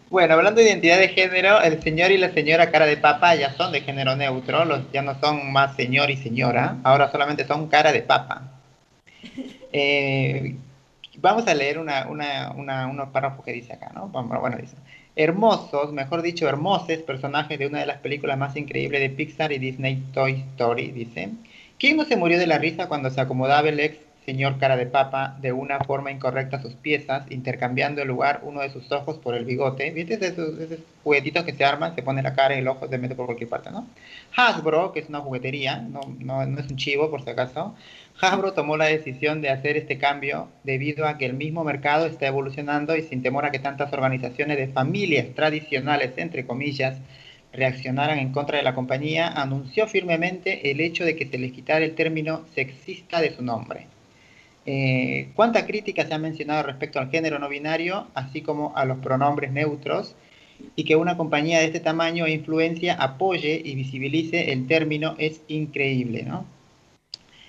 Bueno, 0.09 0.33
hablando 0.33 0.61
de 0.61 0.67
identidad 0.67 0.97
de 0.97 1.09
género, 1.09 1.61
el 1.61 1.81
señor 1.83 2.11
y 2.11 2.17
la 2.17 2.31
señora 2.33 2.71
cara 2.71 2.87
de 2.87 2.97
papa 2.97 3.35
ya 3.35 3.53
son 3.53 3.71
de 3.71 3.81
género 3.81 4.15
neutro, 4.15 4.65
los, 4.65 4.91
ya 4.91 5.03
no 5.03 5.19
son 5.19 5.51
más 5.51 5.75
señor 5.75 6.09
y 6.09 6.17
señora, 6.17 6.77
ahora 6.83 7.11
solamente 7.11 7.45
son 7.45 7.67
cara 7.67 7.91
de 7.91 8.01
papa. 8.01 8.51
Eh, 9.71 10.55
vamos 11.17 11.45
a 11.45 11.53
leer 11.53 11.77
una, 11.77 12.07
una, 12.07 12.51
una, 12.55 12.87
unos 12.87 13.09
párrafos 13.09 13.45
que 13.45 13.53
dice 13.53 13.73
acá, 13.73 13.91
¿no? 13.93 14.07
Vamos, 14.07 14.39
Bueno, 14.39 14.57
dice, 14.57 14.75
hermosos, 15.16 15.91
mejor 15.91 16.22
dicho, 16.22 16.47
hermosos 16.47 16.97
personajes 16.99 17.60
de 17.60 17.68
una 17.68 17.80
de 17.80 17.86
las 17.86 17.97
películas 17.99 18.38
más 18.38 18.55
increíbles 18.55 19.01
de 19.01 19.10
Pixar 19.10 19.51
y 19.51 19.60
Disney 19.60 20.03
Toy 20.14 20.43
Story, 20.51 20.91
dice. 20.91 21.30
¿Quién 21.78 21.97
no 21.97 22.05
se 22.05 22.18
murió 22.18 22.38
de 22.38 22.47
la 22.47 22.57
risa 22.57 22.88
cuando 22.88 23.10
se 23.10 23.22
acomodaba 23.22 23.70
el 23.70 23.80
ex 23.80 23.97
señor 24.30 24.59
cara 24.59 24.77
de 24.77 24.86
papa 24.86 25.36
de 25.41 25.51
una 25.51 25.80
forma 25.80 26.11
incorrecta 26.11 26.61
sus 26.61 26.75
piezas, 26.75 27.23
intercambiando 27.32 28.03
el 28.03 28.07
lugar 28.07 28.41
uno 28.43 28.61
de 28.61 28.69
sus 28.69 28.91
ojos 28.91 29.17
por 29.17 29.34
el 29.34 29.43
bigote? 29.43 29.89
¿Viste 29.89 30.13
esos, 30.13 30.59
esos 30.59 30.77
juguetitos 31.03 31.43
que 31.45 31.53
se 31.53 31.65
arman, 31.65 31.95
se 31.95 32.03
pone 32.03 32.21
la 32.21 32.36
cara 32.36 32.55
y 32.55 32.59
el 32.59 32.67
ojo 32.67 32.88
se 32.88 32.99
mete 32.99 33.15
por 33.15 33.25
cualquier 33.25 33.49
parte, 33.49 33.71
¿no? 33.71 33.88
Hasbro, 34.36 34.91
que 34.91 34.99
es 34.99 35.09
una 35.09 35.21
juguetería, 35.21 35.77
no, 35.77 36.01
no, 36.19 36.45
no 36.45 36.59
es 36.59 36.69
un 36.69 36.77
chivo 36.77 37.09
por 37.09 37.23
si 37.23 37.32
acaso, 37.32 37.73
Hasbro 38.21 38.53
tomó 38.53 38.77
la 38.77 38.86
decisión 38.86 39.41
de 39.41 39.49
hacer 39.49 39.77
este 39.77 39.97
cambio 39.97 40.49
debido 40.63 41.07
a 41.07 41.17
que 41.17 41.25
el 41.25 41.34
mismo 41.34 41.63
mercado 41.63 42.05
está 42.05 42.27
evolucionando 42.27 42.95
y 42.95 43.01
sin 43.01 43.23
temor 43.23 43.45
a 43.45 43.51
que 43.51 43.57
tantas 43.57 43.91
organizaciones 43.93 44.57
de 44.57 44.67
familias 44.67 45.34
tradicionales, 45.34 46.11
entre 46.17 46.45
comillas, 46.45 46.97
reaccionaran 47.51 48.19
en 48.19 48.32
contra 48.32 48.59
de 48.59 48.63
la 48.63 48.75
compañía, 48.75 49.27
anunció 49.27 49.88
firmemente 49.88 50.69
el 50.69 50.82
hecho 50.82 51.03
de 51.03 51.15
que 51.15 51.25
se 51.25 51.39
les 51.39 51.51
quitara 51.51 51.84
el 51.84 51.95
término 51.95 52.45
sexista 52.53 53.21
de 53.21 53.36
su 53.36 53.41
nombre. 53.41 53.88
Eh, 54.72 55.32
¿Cuánta 55.34 55.65
crítica 55.65 56.05
se 56.05 56.13
ha 56.13 56.20
mencionado 56.20 56.61
respecto 56.61 56.99
al 56.99 57.09
género 57.09 57.39
no 57.39 57.49
binario, 57.49 58.05
así 58.13 58.43
como 58.43 58.78
a 58.78 58.86
los 58.86 58.99
pronombres 58.99 59.51
neutros, 59.51 60.15
y 60.76 60.84
que 60.84 60.95
una 60.95 61.17
compañía 61.17 61.57
de 61.57 61.65
este 61.65 61.80
tamaño 61.80 62.28
e 62.28 62.34
influencia 62.34 62.93
apoye 62.93 63.59
y 63.65 63.74
visibilice 63.74 64.53
el 64.53 64.67
término 64.67 65.15
es 65.17 65.41
increíble, 65.47 66.22
¿no? 66.22 66.45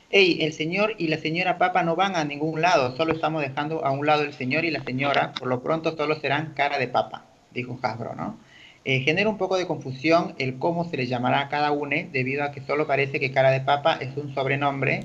Hey, 0.09 0.39
el 0.41 0.55
señor 0.55 0.95
y 0.97 1.09
la 1.09 1.19
señora 1.19 1.59
Papa 1.59 1.83
no 1.83 1.95
van 1.95 2.17
a 2.17 2.25
ningún 2.25 2.63
lado, 2.63 2.97
solo 2.97 3.13
estamos 3.13 3.43
dejando 3.43 3.85
a 3.85 3.91
un 3.91 4.07
lado 4.07 4.23
el 4.23 4.33
señor 4.33 4.65
y 4.65 4.71
la 4.71 4.83
señora, 4.83 5.35
por 5.35 5.47
lo 5.47 5.63
pronto 5.63 5.95
solo 5.95 6.19
serán 6.21 6.55
cara 6.55 6.79
de 6.79 6.89
papa, 6.89 7.27
dijo 7.51 7.79
Hasbro, 7.83 8.15
¿no? 8.15 8.39
Eh, 8.87 9.01
genera 9.01 9.29
un 9.29 9.37
poco 9.37 9.59
de 9.59 9.67
confusión 9.67 10.35
el 10.39 10.59
cómo 10.59 10.89
se 10.89 10.97
le 10.97 11.07
llamará 11.07 11.43
a 11.43 11.49
cada 11.51 11.71
uno, 11.71 11.97
debido 12.11 12.45
a 12.45 12.51
que 12.51 12.63
solo 12.63 12.87
parece 12.87 13.21
que 13.21 13.31
cara 13.31 13.51
de 13.51 13.61
papa 13.61 13.99
es 14.01 14.17
un 14.17 14.35
sobrenombre. 14.35 15.05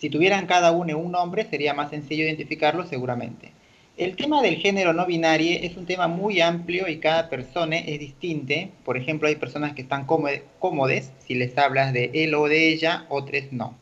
Si 0.00 0.08
tuvieran 0.08 0.46
cada 0.46 0.72
uno 0.72 0.96
un 0.96 1.12
nombre, 1.12 1.44
sería 1.44 1.74
más 1.74 1.90
sencillo 1.90 2.24
identificarlo 2.24 2.86
seguramente. 2.86 3.52
El 3.98 4.16
tema 4.16 4.40
del 4.40 4.56
género 4.56 4.94
no 4.94 5.04
binario 5.04 5.58
es 5.60 5.76
un 5.76 5.84
tema 5.84 6.08
muy 6.08 6.40
amplio 6.40 6.88
y 6.88 7.00
cada 7.00 7.28
persona 7.28 7.76
es 7.76 8.00
distinta. 8.00 8.54
Por 8.82 8.96
ejemplo, 8.96 9.28
hay 9.28 9.36
personas 9.36 9.74
que 9.74 9.82
están 9.82 10.06
cómodes 10.06 11.12
si 11.18 11.34
les 11.34 11.58
hablas 11.58 11.92
de 11.92 12.10
él 12.14 12.34
o 12.34 12.48
de 12.48 12.68
ella, 12.68 13.04
otras 13.10 13.52
no. 13.52 13.76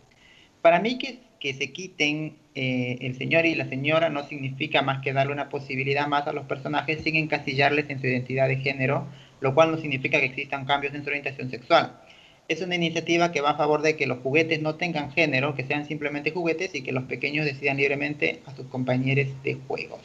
Para 0.61 0.81
mí 0.81 0.99
que, 0.99 1.21
que 1.39 1.55
se 1.55 1.71
quiten 1.71 2.37
eh, 2.57 2.99
el 3.03 3.15
señor 3.15 3.47
y 3.47 3.55
la 3.55 3.69
señora 3.69 4.09
no 4.09 4.25
significa 4.25 4.83
más 4.83 5.01
que 5.03 5.13
darle 5.13 5.33
una 5.33 5.49
posibilidad 5.49 6.09
más 6.09 6.27
a 6.27 6.33
los 6.33 6.47
personajes 6.47 7.01
sin 7.05 7.15
encasillarles 7.15 7.89
en 7.91 8.01
su 8.01 8.09
identidad 8.09 8.49
de 8.49 8.57
género, 8.57 9.07
lo 9.41 9.55
cual 9.55 9.71
no 9.71 9.79
significa 9.79 10.19
que 10.19 10.27
existan 10.27 10.65
cambios 10.65 10.95
en 10.95 11.05
su 11.05 11.11
orientación 11.11 11.49
sexual. 11.49 12.01
Es 12.49 12.63
una 12.63 12.75
iniciativa 12.77 13.31
que 13.31 13.41
va 13.43 13.51
a 13.51 13.57
favor 13.57 13.83
de 13.83 13.97
que 13.97 14.07
los 14.07 14.19
juguetes 14.21 14.61
no 14.63 14.77
tengan 14.77 15.13
género, 15.13 15.55
que 15.55 15.65
sean 15.65 15.87
simplemente 15.87 16.31
juguetes 16.31 16.75
y 16.75 16.83
que 16.83 16.93
los 16.93 17.05
pequeños 17.05 17.45
decidan 17.45 17.77
libremente 17.77 18.43
a 18.47 18.55
sus 18.57 18.67
compañeros 18.67 19.27
de 19.43 19.55
juegos. 19.55 20.01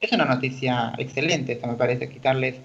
Es 0.00 0.12
una 0.12 0.24
noticia 0.26 0.94
excelente, 0.98 1.52
esto 1.54 1.66
me 1.66 1.74
parece, 1.76 2.08
quitarles 2.10 2.56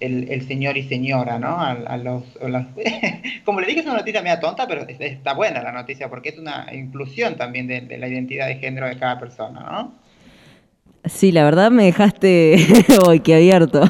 el, 0.00 0.30
el 0.30 0.46
señor 0.46 0.76
y 0.78 0.84
señora, 0.88 1.38
¿no? 1.38 1.60
A, 1.60 1.96
los, 1.98 2.24
Como 3.44 3.60
le 3.60 3.66
dije, 3.66 3.80
es 3.80 3.86
una 3.86 3.96
noticia 3.98 4.22
media 4.22 4.40
tonta, 4.40 4.66
pero 4.66 4.82
es- 4.88 5.00
está 5.00 5.34
buena 5.34 5.62
la 5.62 5.72
noticia 5.72 6.08
porque 6.10 6.30
es 6.30 6.38
una 6.38 6.66
inclusión 6.72 7.36
también 7.36 7.66
de, 7.66 7.82
de 7.82 7.98
la 7.98 8.08
identidad 8.08 8.46
de 8.48 8.56
género 8.56 8.88
de 8.88 8.98
cada 8.98 9.18
persona, 9.20 9.60
¿no? 9.60 10.05
Sí, 11.06 11.30
la 11.32 11.44
verdad 11.44 11.70
me 11.70 11.84
dejaste 11.84 12.56
boquiabierto. 13.04 13.80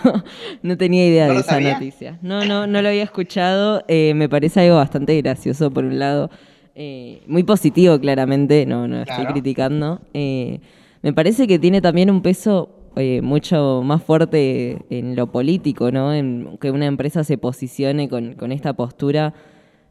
no 0.62 0.76
tenía 0.76 1.06
idea 1.06 1.26
¿No 1.28 1.34
de 1.34 1.40
esa 1.40 1.50
sabía? 1.54 1.72
noticia. 1.74 2.18
No, 2.22 2.44
no, 2.44 2.66
no 2.66 2.82
lo 2.82 2.88
había 2.88 3.02
escuchado. 3.02 3.82
Eh, 3.88 4.12
me 4.14 4.28
parece 4.28 4.60
algo 4.60 4.76
bastante 4.76 5.20
gracioso 5.22 5.70
por 5.70 5.84
un 5.84 5.98
lado. 5.98 6.30
Eh, 6.74 7.22
muy 7.26 7.42
positivo, 7.42 7.98
claramente. 7.98 8.66
No, 8.66 8.86
no 8.86 9.00
estoy 9.00 9.16
Claro. 9.16 9.32
criticando. 9.32 10.00
Eh, 10.12 10.60
me 11.02 11.12
parece 11.12 11.46
que 11.46 11.58
tiene 11.58 11.80
también 11.80 12.10
un 12.10 12.20
peso 12.20 12.68
eh, 12.96 13.20
mucho 13.22 13.82
más 13.84 14.02
fuerte 14.02 14.78
en 14.90 15.16
lo 15.16 15.26
político, 15.28 15.90
¿no? 15.90 16.12
En 16.12 16.58
que 16.60 16.70
una 16.70 16.86
empresa 16.86 17.24
se 17.24 17.38
posicione 17.38 18.08
con, 18.08 18.34
con 18.34 18.52
esta 18.52 18.74
postura 18.74 19.32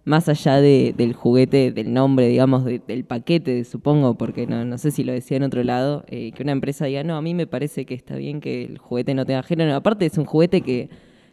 más 0.05 0.29
allá 0.29 0.61
de- 0.61 0.93
del 0.95 1.13
juguete, 1.13 1.71
del 1.71 1.91
nombre, 1.93 2.27
digamos, 2.27 2.63
de- 2.63 2.79
del 2.87 3.03
paquete, 3.05 3.63
supongo, 3.65 4.15
porque 4.15 4.45
no, 4.47 4.63
no 4.63 4.77
sé 4.77 4.91
si 4.91 5.03
lo 5.03 5.11
decía 5.11 5.37
en 5.37 5.43
otro 5.43 5.63
lado, 5.63 6.05
eh, 6.07 6.31
que 6.31 6.43
una 6.43 6.51
empresa 6.51 6.85
diga, 6.85 7.03
no, 7.03 7.17
a 7.17 7.21
mí 7.21 7.33
me 7.33 7.47
parece 7.47 7.85
que 7.85 7.95
está 7.95 8.15
bien 8.15 8.39
que 8.39 8.63
el 8.65 8.77
juguete 8.77 9.13
no 9.15 9.25
tenga 9.25 9.43
género. 9.43 9.75
Aparte 9.75 10.05
es 10.05 10.17
un 10.17 10.25
juguete 10.25 10.61
que, 10.61 10.89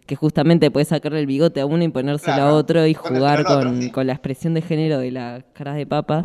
que 0.06 0.16
justamente 0.16 0.70
puedes 0.70 0.88
sacarle 0.88 1.20
el 1.20 1.26
bigote 1.26 1.60
a 1.60 1.66
uno 1.66 1.84
y 1.84 1.88
ponérselo 1.88 2.42
a 2.42 2.54
otro 2.54 2.86
y 2.86 2.94
jugar 2.94 3.40
otro, 3.40 3.54
con, 3.62 3.82
sí. 3.82 3.90
con 3.90 4.06
la 4.06 4.14
expresión 4.14 4.54
de 4.54 4.62
género 4.62 4.98
de 4.98 5.10
las 5.12 5.44
caras 5.52 5.76
de 5.76 5.86
papa. 5.86 6.24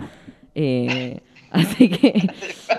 Eh, 0.55 1.19
así 1.51 1.89
que, 1.89 2.29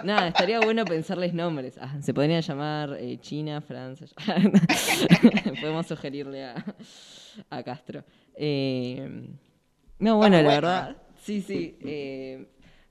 nada, 0.02 0.28
estaría 0.28 0.60
bueno 0.60 0.84
pensarles 0.86 1.34
nombres. 1.34 1.78
Ah, 1.80 1.96
se 2.00 2.12
podrían 2.14 2.40
llamar 2.40 2.96
eh, 2.98 3.18
China, 3.20 3.60
Francia. 3.60 4.06
Podemos 5.60 5.86
sugerirle 5.86 6.44
a, 6.44 6.64
a 7.50 7.62
Castro. 7.62 8.02
Eh, 8.34 9.28
no, 9.98 10.16
bueno, 10.16 10.40
la 10.42 10.50
verdad, 10.50 10.96
sí, 11.22 11.42
sí. 11.42 11.76
eh, 11.80 12.46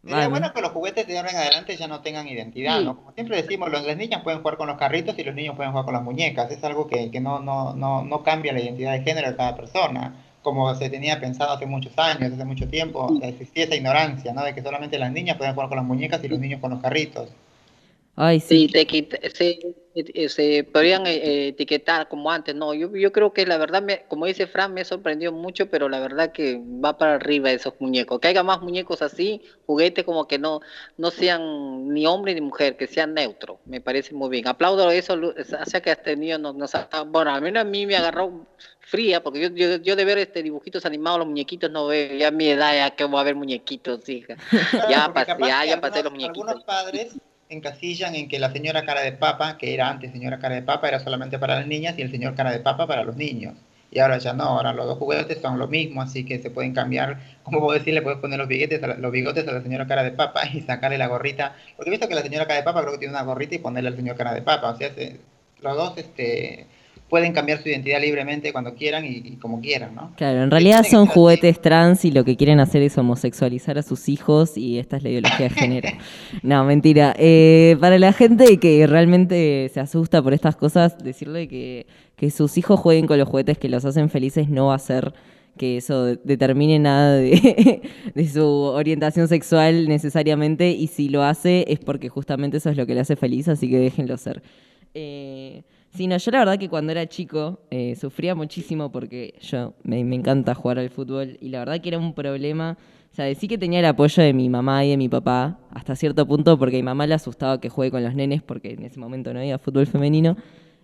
Sería 0.06 0.30
bueno 0.30 0.54
que 0.54 0.62
los 0.62 0.72
juguetes 0.72 1.06
de 1.08 1.18
ahora 1.18 1.32
en 1.32 1.36
adelante 1.38 1.76
ya 1.76 1.88
no 1.88 2.02
tengan 2.02 2.28
identidad, 2.30 2.82
¿no? 2.82 2.96
Como 2.96 3.12
siempre 3.12 3.36
decimos, 3.42 3.70
los, 3.70 3.86
las 3.86 3.98
niñas 3.98 4.22
pueden 4.24 4.40
jugar 4.42 4.56
con 4.58 4.68
los 4.68 4.78
carritos 4.78 5.18
y 5.20 5.24
los 5.24 5.36
niños 5.36 5.56
pueden 5.56 5.72
jugar 5.72 5.86
con 5.86 5.94
las 5.96 6.04
muñecas. 6.04 6.50
Es 6.52 6.64
algo 6.64 6.88
que, 6.88 7.12
que 7.12 7.20
no, 7.20 7.40
no, 7.40 7.74
no, 7.74 8.04
no 8.04 8.24
cambia 8.24 8.54
la 8.54 8.62
identidad 8.62 8.94
de 8.94 9.02
género 9.04 9.30
de 9.30 9.36
cada 9.36 9.56
persona, 9.58 10.16
como 10.42 10.74
se 10.76 10.90
tenía 10.90 11.20
pensado 11.20 11.52
hace 11.54 11.66
muchos 11.66 11.98
años, 11.98 12.32
hace 12.32 12.46
mucho 12.46 12.70
tiempo. 12.70 13.18
Existía 13.22 13.66
esa 13.66 13.76
ignorancia, 13.76 14.34
¿no? 14.34 14.44
De 14.46 14.54
que 14.56 14.62
solamente 14.62 14.98
las 14.98 15.12
niñas 15.12 15.38
pueden 15.38 15.54
jugar 15.54 15.68
con 15.70 15.78
las 15.78 15.86
muñecas 15.86 16.24
y 16.24 16.30
los 16.30 16.40
niños 16.40 16.62
con 16.62 16.72
los 16.72 16.82
carritos. 16.82 17.36
Ay, 18.20 18.40
sí. 18.40 18.68
Sí, 18.68 18.74
te 18.74 18.88
quita- 18.88 19.20
se, 19.32 19.60
eh, 19.94 20.28
se 20.30 20.64
podrían 20.64 21.06
eh, 21.06 21.18
eh, 21.18 21.48
etiquetar 21.50 22.08
como 22.08 22.32
antes. 22.32 22.56
No, 22.56 22.74
yo, 22.74 22.96
yo 22.96 23.12
creo 23.12 23.32
que 23.32 23.46
la 23.46 23.58
verdad, 23.60 23.84
me, 23.84 24.06
como 24.08 24.26
dice 24.26 24.48
Fran, 24.48 24.74
me 24.74 24.84
sorprendió 24.86 25.32
mucho, 25.32 25.70
pero 25.70 25.88
la 25.88 26.00
verdad 26.00 26.32
que 26.32 26.60
va 26.84 26.98
para 26.98 27.14
arriba 27.16 27.52
esos 27.52 27.76
muñecos. 27.80 28.20
Que 28.20 28.30
haya 28.30 28.42
más 28.42 28.62
muñecos 28.62 29.04
así, 29.04 29.42
juguetes 29.68 30.04
como 30.04 30.28
que 30.28 30.40
no, 30.40 30.62
no 30.98 31.12
sean 31.12 31.94
ni 31.94 32.08
hombre 32.08 32.34
ni 32.34 32.42
mujer, 32.42 32.76
que 32.76 32.88
sean 32.88 33.14
neutros. 33.14 33.60
Me 33.66 33.82
parece 33.82 34.16
muy 34.16 34.30
bien. 34.30 34.48
Aplaudo 34.48 34.90
eso, 34.90 35.16
hace 35.60 35.82
que 35.84 35.92
has 35.92 36.02
tenido, 36.02 36.40
nos, 36.40 36.56
nos 36.56 36.74
ha- 36.74 36.90
bueno, 37.06 37.30
al 37.32 37.42
menos 37.44 37.62
a 37.62 37.66
mí 37.66 37.86
me 37.86 37.98
agarró 37.98 38.48
fría, 38.80 39.22
porque 39.22 39.42
yo, 39.42 39.50
yo, 39.50 39.76
yo 39.78 39.96
de 39.96 40.06
ver 40.06 40.18
este 40.18 40.42
dibujitos 40.42 40.86
animados, 40.88 41.20
los 41.20 41.28
muñequitos 41.28 41.70
no 41.70 41.86
veo, 41.86 42.16
ya 42.18 42.30
a 42.30 42.32
mi 42.32 42.48
edad 42.50 42.74
ya 42.74 42.96
que 42.96 43.04
voy 43.04 43.20
a 43.20 43.24
ver 43.24 43.36
muñequitos, 43.36 44.08
hija. 44.10 44.38
Ya 44.90 45.06
Porque 45.14 45.26
pasé, 45.36 45.42
ya, 45.48 45.66
ya 45.66 45.82
pasé 45.82 46.02
los 46.02 46.12
muñequitos. 46.14 46.50
Algunos 46.50 46.64
padres 46.64 47.18
encasillan 47.50 48.16
en 48.16 48.28
que 48.30 48.40
la 48.40 48.52
señora 48.52 48.86
cara 48.86 49.02
de 49.02 49.14
papa, 49.14 49.58
que 49.58 49.74
era 49.74 49.90
antes 49.90 50.12
señora 50.12 50.40
cara 50.40 50.56
de 50.56 50.62
papa, 50.64 50.88
era 50.88 51.00
solamente 51.00 51.40
para 51.40 51.56
las 51.56 51.68
niñas 51.68 51.98
y 51.98 52.02
el 52.02 52.12
señor 52.12 52.36
cara 52.36 52.52
de 52.52 52.60
papa 52.60 52.88
para 52.88 53.04
los 53.04 53.16
niños. 53.16 53.56
Y 53.90 54.00
ahora 54.00 54.18
ya 54.18 54.34
no, 54.34 54.44
ahora 54.44 54.74
los 54.74 54.86
dos 54.86 54.98
juguetes 54.98 55.40
son 55.42 55.58
lo 55.60 55.68
mismo, 55.68 56.02
así 56.02 56.26
que 56.26 56.40
se 56.40 56.52
pueden 56.52 56.74
cambiar, 56.74 57.40
como 57.44 57.60
puedo 57.62 57.78
decir, 57.78 57.94
le 57.94 58.02
puedes 58.02 58.20
poner 58.20 58.38
los 58.38 58.48
bigotes, 58.50 58.84
a 58.84 58.88
la, 58.88 58.96
los 58.98 59.12
bigotes 59.12 59.48
a 59.48 59.52
la 59.54 59.62
señora 59.62 59.88
cara 59.88 60.04
de 60.04 60.12
papa 60.12 60.42
y 60.54 60.62
sacarle 60.62 60.98
la 60.98 61.08
gorrita, 61.08 61.56
porque 61.76 61.90
he 61.90 61.92
visto 61.92 62.08
que 62.10 62.16
la 62.16 62.22
señora 62.22 62.46
cara 62.48 62.60
de 62.60 62.64
papa 62.66 62.82
creo 62.82 62.94
que 62.94 63.00
tiene 63.00 63.14
una 63.14 63.24
gorrita 63.24 63.56
y 63.56 63.60
ponerle 63.60 63.90
al 63.90 63.96
señor 63.96 64.18
cara 64.18 64.34
de 64.34 64.42
papa, 64.42 64.72
o 64.72 64.76
sea, 64.78 64.94
se- 64.94 65.22
los 65.62 65.76
dos 65.76 65.98
este, 65.98 66.68
pueden 67.10 67.32
cambiar 67.34 67.62
su 67.64 67.70
identidad 67.70 68.02
libremente 68.02 68.52
cuando 68.52 68.74
quieran 68.76 69.06
y, 69.06 69.22
y 69.24 69.36
como 69.38 69.62
quieran, 69.62 69.96
¿no? 69.96 70.12
Claro, 70.18 70.44
en 70.44 70.52
realidad 70.52 70.84
son 70.84 71.06
juguetes 71.06 71.62
trans 71.62 72.04
y 72.04 72.12
lo 72.12 72.26
que 72.26 72.36
quieren 72.36 72.60
hacer 72.60 72.82
es 72.82 72.98
homosexualizar 72.98 73.78
a 73.78 73.84
sus 73.84 74.10
hijos 74.10 74.58
y 74.58 74.78
esta 74.78 74.98
es 74.98 75.04
la 75.04 75.10
ideología 75.10 75.48
de 75.48 75.50
género. 75.50 75.90
No, 76.44 76.64
mentira. 76.66 77.16
Eh, 77.18 77.78
para 77.80 77.98
la 77.98 78.12
gente 78.14 78.58
que 78.58 78.86
realmente 78.88 79.70
se 79.74 79.80
asusta 79.80 80.22
por 80.22 80.34
estas 80.34 80.56
cosas, 80.58 80.98
decirle 80.98 81.48
que, 81.48 81.88
que 82.16 82.30
sus 82.30 82.58
hijos 82.58 82.80
jueguen 82.80 83.08
con 83.08 83.18
los 83.18 83.28
juguetes 83.30 83.58
que 83.58 83.70
los 83.70 83.86
hacen 83.86 84.10
felices 84.10 84.50
no 84.50 84.68
va 84.68 84.76
a 84.76 84.80
ser 84.80 85.14
que 85.58 85.78
eso 85.78 86.04
de- 86.06 86.20
determine 86.24 86.78
nada 86.78 87.16
de, 87.16 87.82
de 88.14 88.28
su 88.28 88.44
orientación 88.46 89.28
sexual 89.28 89.88
necesariamente 89.88 90.72
y 90.72 90.88
si 90.88 91.10
lo 91.10 91.24
hace 91.24 91.66
es 91.70 91.80
porque 91.80 92.10
justamente 92.10 92.58
eso 92.58 92.70
es 92.70 92.78
lo 92.78 92.86
que 92.86 92.94
le 92.94 93.00
hace 93.00 93.16
feliz, 93.16 93.48
así 93.48 93.70
que 93.70 93.78
déjenlo 93.80 94.18
ser. 94.18 94.44
Eh, 94.94 95.64
sí, 95.98 96.08
no, 96.08 96.18
yo 96.18 96.32
la 96.32 96.40
verdad 96.40 96.60
que 96.60 96.70
cuando 96.70 96.92
era 96.92 97.08
chico 97.08 97.60
eh, 97.72 97.96
sufría 97.96 98.36
muchísimo 98.36 98.92
porque 98.92 99.34
yo 99.42 99.74
me, 99.84 100.04
me 100.04 100.16
encanta 100.16 100.54
jugar 100.54 100.78
al 100.78 100.90
fútbol 100.90 101.38
y 101.42 101.50
la 101.50 101.60
verdad 101.60 101.82
que 101.82 101.90
era 101.90 101.98
un 101.98 102.14
problema. 102.14 102.78
O 103.12 103.16
sea, 103.16 103.34
sí 103.34 103.48
que 103.48 103.58
tenía 103.58 103.80
el 103.80 103.86
apoyo 103.86 104.22
de 104.22 104.32
mi 104.32 104.48
mamá 104.48 104.86
y 104.86 104.92
de 104.92 104.98
mi 104.98 105.10
papá 105.10 105.60
hasta 105.72 105.96
cierto 105.96 106.28
punto 106.28 106.60
porque 106.60 106.78
mi 106.78 106.84
mamá 106.84 107.08
le 107.08 107.16
asustaba 107.16 107.60
que 107.60 107.70
juegue 107.70 107.90
con 107.90 108.04
los 108.04 108.14
nenes 108.14 108.44
porque 108.44 108.74
en 108.74 108.84
ese 108.84 109.00
momento 109.00 109.34
no 109.34 109.40
había 109.40 109.58
fútbol 109.58 109.88
femenino. 109.88 110.38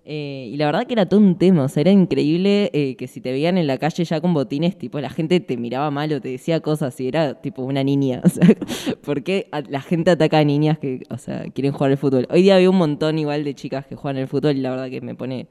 Eh, 0.06 0.50
y 0.52 0.58
la 0.58 0.66
verdad 0.66 0.86
que 0.86 0.94
era 0.94 1.06
todo 1.08 1.22
un 1.22 1.38
tema, 1.38 1.64
o 1.64 1.70
sea, 1.70 1.80
era 1.80 1.92
increíble 1.92 2.70
eh, 2.74 2.98
que 2.98 3.08
si 3.08 3.22
te 3.22 3.32
veían 3.32 3.58
en 3.58 3.68
la 3.68 3.78
calle 3.78 4.04
ya 4.04 4.20
con 4.20 4.34
botines, 4.34 4.78
tipo, 4.78 5.00
la 5.00 5.10
gente 5.10 5.40
te 5.40 5.56
miraba 5.56 5.92
mal 5.92 6.12
o 6.12 6.20
te 6.20 6.28
decía 6.28 6.60
cosas 6.60 7.00
y 7.00 7.08
era 7.08 7.42
tipo 7.42 7.64
una 7.64 7.84
niña. 7.84 8.22
O 8.26 8.30
sea, 8.30 8.48
¿por 9.02 9.24
la 9.70 9.82
gente 9.82 10.12
ataca 10.12 10.40
a 10.40 10.44
niñas 10.44 10.78
que, 10.80 11.04
o 11.10 11.18
sea, 11.18 11.46
quieren 11.54 11.72
jugar 11.72 11.92
al 11.92 11.98
fútbol? 11.98 12.28
Hoy 12.30 12.42
día 12.42 12.58
veo 12.58 12.72
un 12.72 12.78
montón 12.78 13.18
igual 13.18 13.44
de 13.44 13.54
chicas 13.54 13.86
que 13.86 13.96
juegan 13.96 14.22
al 14.22 14.28
fútbol 14.28 14.58
y 14.58 14.62
la 14.62 14.72
verdad 14.72 14.90
que 14.90 15.02
me 15.02 15.16
pone 15.16 15.48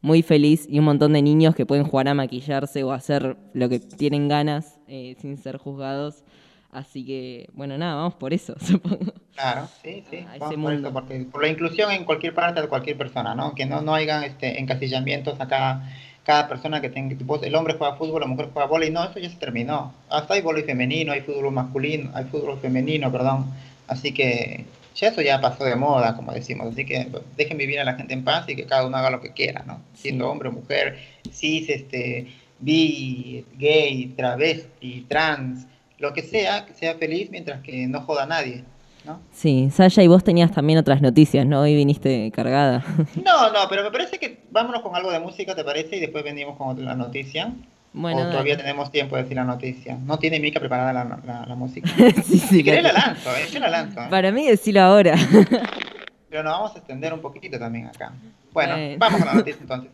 muy 0.00 0.22
feliz 0.22 0.66
y 0.68 0.78
un 0.78 0.84
montón 0.84 1.12
de 1.12 1.22
niños 1.22 1.54
que 1.54 1.64
pueden 1.64 1.84
jugar 1.84 2.08
a 2.08 2.14
maquillarse 2.14 2.82
o 2.82 2.92
hacer 2.92 3.36
lo 3.54 3.68
que 3.68 3.78
tienen 3.78 4.28
ganas 4.28 4.78
eh, 4.88 5.16
sin 5.20 5.36
ser 5.36 5.56
juzgados. 5.58 6.24
Así 6.72 7.04
que, 7.04 7.50
bueno, 7.52 7.76
nada, 7.76 7.96
vamos 7.96 8.14
por 8.14 8.32
eso, 8.32 8.56
supongo. 8.60 9.12
Claro, 9.34 9.68
sí, 9.82 10.02
sí. 10.10 10.26
A 10.26 10.38
vamos 10.38 10.56
por, 10.56 10.72
eso, 10.72 10.92
porque, 10.92 11.26
por 11.30 11.42
la 11.42 11.48
inclusión 11.48 11.92
en 11.92 12.04
cualquier 12.04 12.34
parte 12.34 12.62
de 12.62 12.68
cualquier 12.68 12.96
persona, 12.96 13.34
¿no? 13.34 13.54
Que 13.54 13.66
no, 13.66 13.82
no 13.82 13.94
hayan 13.94 14.24
este, 14.24 14.58
encasillamientos 14.58 15.38
a 15.38 15.48
cada, 15.48 15.92
cada 16.24 16.48
persona 16.48 16.80
que 16.80 16.88
tenga. 16.88 17.14
el 17.42 17.54
hombre 17.54 17.74
juega 17.76 17.96
fútbol, 17.96 18.22
la 18.22 18.26
mujer 18.26 18.48
juega 18.54 18.66
vóley. 18.66 18.90
No, 18.90 19.04
eso 19.04 19.18
ya 19.18 19.28
se 19.28 19.36
terminó. 19.36 19.92
Hasta 20.08 20.32
hay 20.32 20.40
vóley 20.40 20.62
femenino, 20.62 21.12
hay 21.12 21.20
fútbol 21.20 21.52
masculino, 21.52 22.10
hay 22.14 22.24
fútbol 22.24 22.58
femenino, 22.58 23.12
perdón. 23.12 23.52
Así 23.86 24.14
que 24.14 24.64
ya 24.94 25.08
eso 25.08 25.20
ya 25.20 25.42
pasó 25.42 25.64
de 25.64 25.76
moda, 25.76 26.16
como 26.16 26.32
decimos. 26.32 26.68
Así 26.72 26.86
que 26.86 27.06
dejen 27.36 27.58
vivir 27.58 27.80
a 27.80 27.84
la 27.84 27.96
gente 27.96 28.14
en 28.14 28.24
paz 28.24 28.48
y 28.48 28.56
que 28.56 28.64
cada 28.64 28.86
uno 28.86 28.96
haga 28.96 29.10
lo 29.10 29.20
que 29.20 29.32
quiera, 29.32 29.62
¿no? 29.66 29.82
Siendo 29.92 30.30
hombre 30.30 30.48
mujer, 30.48 30.98
cis, 31.30 31.68
este, 31.68 32.28
bi, 32.60 33.44
gay, 33.58 34.06
travesti, 34.16 35.04
trans, 35.06 35.66
lo 36.02 36.12
que 36.12 36.22
sea, 36.22 36.66
que 36.66 36.74
sea 36.74 36.96
feliz 36.96 37.30
mientras 37.30 37.62
que 37.62 37.86
no 37.86 38.00
joda 38.02 38.24
a 38.24 38.26
nadie, 38.26 38.64
¿no? 39.06 39.20
Sí, 39.32 39.70
Sasha, 39.70 40.02
y 40.02 40.08
vos 40.08 40.22
tenías 40.24 40.50
también 40.52 40.78
otras 40.78 41.00
noticias, 41.00 41.46
¿no? 41.46 41.60
Hoy 41.62 41.74
viniste 41.74 42.30
cargada. 42.32 42.84
No, 43.24 43.50
no, 43.52 43.60
pero 43.70 43.82
me 43.84 43.90
parece 43.90 44.18
que 44.18 44.42
vámonos 44.50 44.82
con 44.82 44.94
algo 44.96 45.10
de 45.12 45.20
música, 45.20 45.54
¿te 45.54 45.64
parece? 45.64 45.96
Y 45.96 46.00
después 46.00 46.22
venimos 46.24 46.56
con 46.58 46.68
otra- 46.68 46.84
la 46.84 46.94
noticia. 46.96 47.52
Bueno, 47.94 48.22
o 48.22 48.30
todavía 48.30 48.54
dale. 48.54 48.64
tenemos 48.68 48.90
tiempo 48.90 49.16
de 49.16 49.22
decir 49.22 49.36
la 49.36 49.44
noticia. 49.44 49.96
No 49.96 50.18
tiene 50.18 50.40
Mica 50.40 50.58
preparada 50.60 50.92
la, 50.92 51.04
la- 51.26 51.46
la 51.46 51.54
música. 51.54 51.88
sí, 52.24 52.38
sí, 52.38 52.38
Si 52.38 52.64
querés 52.64 52.82
la 52.82 52.92
la- 52.92 53.06
lanzo, 53.06 53.30
¿eh? 53.36 53.46
Yo 53.52 53.60
la 53.60 53.68
lanzo, 53.68 54.00
¿eh? 54.02 54.06
Para 54.10 54.32
mí 54.32 54.46
decirlo 54.46 54.80
ahora. 54.80 55.14
Pero 56.30 56.42
nos 56.42 56.52
vamos 56.52 56.74
a 56.74 56.78
extender 56.78 57.12
un 57.12 57.20
poquito 57.20 57.58
también 57.58 57.86
acá. 57.86 58.12
Bueno, 58.52 58.74
Bueno. 58.74 58.96
vamos 58.98 59.18
con 59.20 59.28
la 59.28 59.34
noticia 59.34 59.60
entonces. 59.60 59.90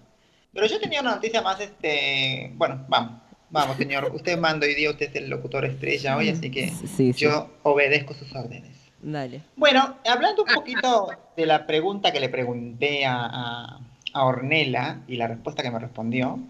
Pero 0.54 0.66
yo 0.66 0.80
tenía 0.80 1.00
una 1.00 1.14
noticia 1.16 1.42
más, 1.42 1.60
este... 1.60 2.52
Bueno, 2.54 2.84
vamos. 2.88 3.12
Vamos, 3.50 3.76
señor. 3.76 4.10
Usted 4.14 4.38
manda 4.38 4.66
hoy 4.66 4.74
día, 4.74 4.90
usted 4.90 5.08
es 5.10 5.16
el 5.16 5.30
locutor 5.30 5.64
estrella 5.64 6.16
hoy, 6.16 6.28
así 6.28 6.50
que 6.50 6.68
Sí, 6.68 7.12
sí. 7.12 7.12
yo 7.14 7.48
obedezco 7.62 8.14
sus 8.14 8.34
órdenes. 8.34 8.76
Dale. 9.00 9.42
Bueno, 9.56 9.96
hablando 10.06 10.42
un 10.42 10.52
poquito 10.54 11.08
de 11.36 11.46
la 11.46 11.66
pregunta 11.66 12.12
que 12.12 12.20
le 12.20 12.28
pregunté 12.28 13.06
a, 13.06 13.16
a, 13.24 13.80
a 14.12 14.24
Ornella 14.24 15.00
y 15.06 15.16
la 15.16 15.28
respuesta 15.28 15.62
que 15.62 15.70
me 15.70 15.78
respondió, 15.78 16.40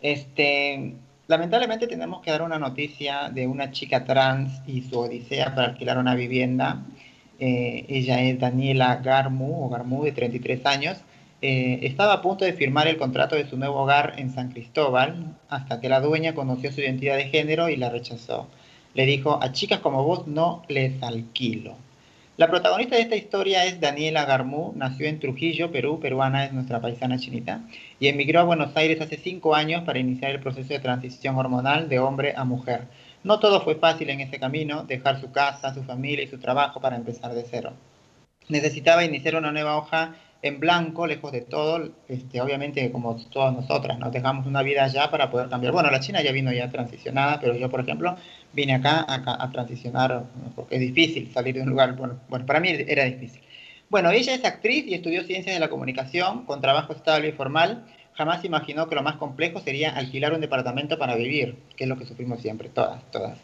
este, 0.00 0.94
lamentablemente 1.26 1.86
tenemos 1.86 2.22
que 2.22 2.30
dar 2.30 2.42
una 2.42 2.58
noticia 2.58 3.28
de 3.30 3.46
una 3.46 3.70
chica 3.72 4.04
trans 4.04 4.62
y 4.66 4.82
su 4.82 4.98
odisea 4.98 5.54
para 5.54 5.68
alquilar 5.68 5.98
una 5.98 6.14
vivienda. 6.14 6.82
Eh, 7.38 7.84
ella 7.88 8.20
es 8.22 8.40
Daniela 8.40 8.96
Garmu, 8.96 9.66
o 9.66 9.68
Garmu, 9.68 10.02
de 10.04 10.12
33 10.12 10.64
años. 10.66 10.98
Eh, 11.40 11.78
estaba 11.82 12.14
a 12.14 12.22
punto 12.22 12.44
de 12.44 12.52
firmar 12.52 12.88
el 12.88 12.96
contrato 12.96 13.36
de 13.36 13.48
su 13.48 13.56
nuevo 13.56 13.82
hogar 13.82 14.14
en 14.18 14.30
San 14.30 14.50
Cristóbal 14.50 15.36
hasta 15.48 15.80
que 15.80 15.88
la 15.88 16.00
dueña 16.00 16.34
conoció 16.34 16.72
su 16.72 16.80
identidad 16.80 17.16
de 17.16 17.28
género 17.28 17.68
y 17.68 17.76
la 17.76 17.90
rechazó. 17.90 18.48
Le 18.94 19.06
dijo, 19.06 19.38
a 19.40 19.52
chicas 19.52 19.78
como 19.78 20.02
vos 20.02 20.26
no 20.26 20.64
les 20.68 21.00
alquilo. 21.02 21.76
La 22.38 22.48
protagonista 22.48 22.96
de 22.96 23.02
esta 23.02 23.16
historia 23.16 23.64
es 23.64 23.80
Daniela 23.80 24.24
Garmú, 24.24 24.72
nació 24.76 25.06
en 25.08 25.18
Trujillo, 25.18 25.72
Perú, 25.72 25.98
peruana, 26.00 26.44
es 26.44 26.52
nuestra 26.52 26.80
paisana 26.80 27.18
chinita, 27.18 27.62
y 27.98 28.06
emigró 28.06 28.40
a 28.40 28.44
Buenos 28.44 28.76
Aires 28.76 29.00
hace 29.00 29.16
cinco 29.16 29.56
años 29.56 29.82
para 29.82 29.98
iniciar 29.98 30.30
el 30.30 30.40
proceso 30.40 30.68
de 30.72 30.78
transición 30.78 31.36
hormonal 31.36 31.88
de 31.88 31.98
hombre 31.98 32.34
a 32.36 32.44
mujer. 32.44 32.86
No 33.24 33.40
todo 33.40 33.60
fue 33.62 33.74
fácil 33.74 34.10
en 34.10 34.20
ese 34.20 34.38
camino, 34.38 34.84
dejar 34.84 35.20
su 35.20 35.32
casa, 35.32 35.74
su 35.74 35.82
familia 35.82 36.24
y 36.24 36.28
su 36.28 36.38
trabajo 36.38 36.80
para 36.80 36.94
empezar 36.94 37.34
de 37.34 37.44
cero. 37.48 37.72
Necesitaba 38.48 39.04
iniciar 39.04 39.34
una 39.34 39.50
nueva 39.50 39.76
hoja 39.76 40.14
en 40.42 40.60
blanco, 40.60 41.06
lejos 41.06 41.32
de 41.32 41.40
todo, 41.40 41.90
este, 42.08 42.40
obviamente 42.40 42.90
como 42.92 43.16
todas 43.30 43.52
nosotras, 43.54 43.98
nos 43.98 44.12
dejamos 44.12 44.46
una 44.46 44.62
vida 44.62 44.84
allá 44.84 45.10
para 45.10 45.30
poder 45.30 45.48
cambiar. 45.48 45.72
Bueno, 45.72 45.90
la 45.90 46.00
China 46.00 46.22
ya 46.22 46.32
vino 46.32 46.52
ya 46.52 46.70
transicionada, 46.70 47.40
pero 47.40 47.56
yo, 47.56 47.68
por 47.68 47.80
ejemplo, 47.80 48.16
vine 48.52 48.74
acá 48.74 49.04
a, 49.08 49.44
a 49.44 49.50
transicionar 49.50 50.24
porque 50.54 50.76
es 50.76 50.80
difícil 50.80 51.30
salir 51.32 51.56
de 51.56 51.62
un 51.62 51.70
lugar, 51.70 51.96
bueno, 51.96 52.20
bueno, 52.28 52.46
para 52.46 52.60
mí 52.60 52.68
era 52.70 53.04
difícil. 53.04 53.40
Bueno, 53.90 54.10
ella 54.10 54.34
es 54.34 54.44
actriz 54.44 54.86
y 54.86 54.94
estudió 54.94 55.24
ciencias 55.24 55.56
de 55.56 55.60
la 55.60 55.70
comunicación 55.70 56.44
con 56.44 56.60
trabajo 56.60 56.92
estable 56.92 57.28
y 57.28 57.32
formal. 57.32 57.86
Jamás 58.14 58.44
imaginó 58.44 58.88
que 58.88 58.94
lo 58.94 59.02
más 59.02 59.16
complejo 59.16 59.60
sería 59.60 59.90
alquilar 59.90 60.34
un 60.34 60.40
departamento 60.40 60.98
para 60.98 61.14
vivir, 61.14 61.56
que 61.76 61.84
es 61.84 61.88
lo 61.88 61.96
que 61.96 62.04
sufrimos 62.04 62.40
siempre, 62.42 62.68
todas, 62.68 63.02
todas. 63.10 63.38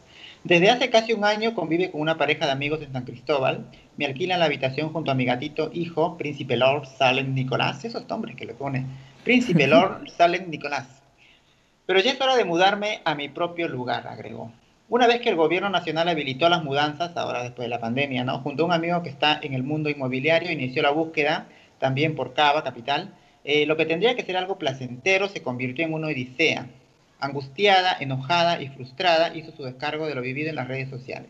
Desde 0.45 0.69
hace 0.69 0.91
casi 0.91 1.15
un 1.15 1.25
año 1.25 1.55
convive 1.55 1.91
con 1.91 2.03
una 2.03 2.19
pareja 2.19 2.45
de 2.45 2.53
amigos 2.53 2.83
en 2.83 2.93
San 2.93 3.07
Cristóbal. 3.07 3.65
Me 3.97 4.05
alquilan 4.05 4.41
la 4.41 4.45
habitación 4.45 4.91
junto 4.91 5.11
a 5.11 5.15
mi 5.15 5.25
gatito 5.25 5.71
hijo, 5.73 6.19
Príncipe 6.19 6.59
Lord 6.59 6.87
Salem 6.87 7.33
Nicolás. 7.33 7.83
Esos 7.87 8.07
nombres 8.07 8.37
que 8.37 8.45
le 8.45 8.53
pone. 8.53 8.85
Príncipe 9.25 9.67
Lord 9.67 10.11
Salem 10.19 10.51
Nicolás. 10.51 11.03
Pero 11.87 11.99
ya 12.01 12.11
es 12.11 12.21
hora 12.21 12.37
de 12.37 12.45
mudarme 12.45 13.01
a 13.07 13.15
mi 13.15 13.31
propio 13.31 13.69
lugar, 13.69 14.07
agregó. 14.07 14.53
Una 14.91 15.07
vez 15.07 15.23
que 15.23 15.31
el 15.31 15.37
gobierno 15.37 15.71
nacional 15.71 16.11
habilitó 16.11 16.51
las 16.51 16.63
mudanzas, 16.63 17.17
ahora 17.17 17.43
después 17.43 17.65
de 17.65 17.71
la 17.71 17.81
pandemia, 17.81 18.23
¿no? 18.23 18.41
Junto 18.41 18.65
a 18.65 18.67
un 18.67 18.73
amigo 18.73 19.03
que 19.03 19.09
está 19.09 19.41
en 19.41 19.55
el 19.55 19.63
mundo 19.63 19.89
inmobiliario, 19.89 20.53
inició 20.53 20.83
la 20.83 20.91
búsqueda, 20.91 21.47
también 21.79 22.15
por 22.15 22.35
Cava, 22.35 22.63
capital. 22.63 23.15
Eh, 23.45 23.65
lo 23.65 23.79
que 23.79 23.87
tendría 23.87 24.15
que 24.15 24.25
ser 24.25 24.37
algo 24.37 24.59
placentero 24.59 25.27
se 25.31 25.43
convirtió 25.43 25.87
en 25.87 25.95
una 25.95 26.09
odisea. 26.09 26.67
Angustiada, 27.21 27.97
enojada 27.99 28.61
y 28.61 28.69
frustrada, 28.69 29.35
hizo 29.35 29.53
su 29.53 29.62
descargo 29.65 30.07
de 30.07 30.15
lo 30.15 30.23
vivido 30.23 30.51
en 30.51 30.57
las 30.57 30.69
redes 30.69 30.91
sociales. 30.91 31.29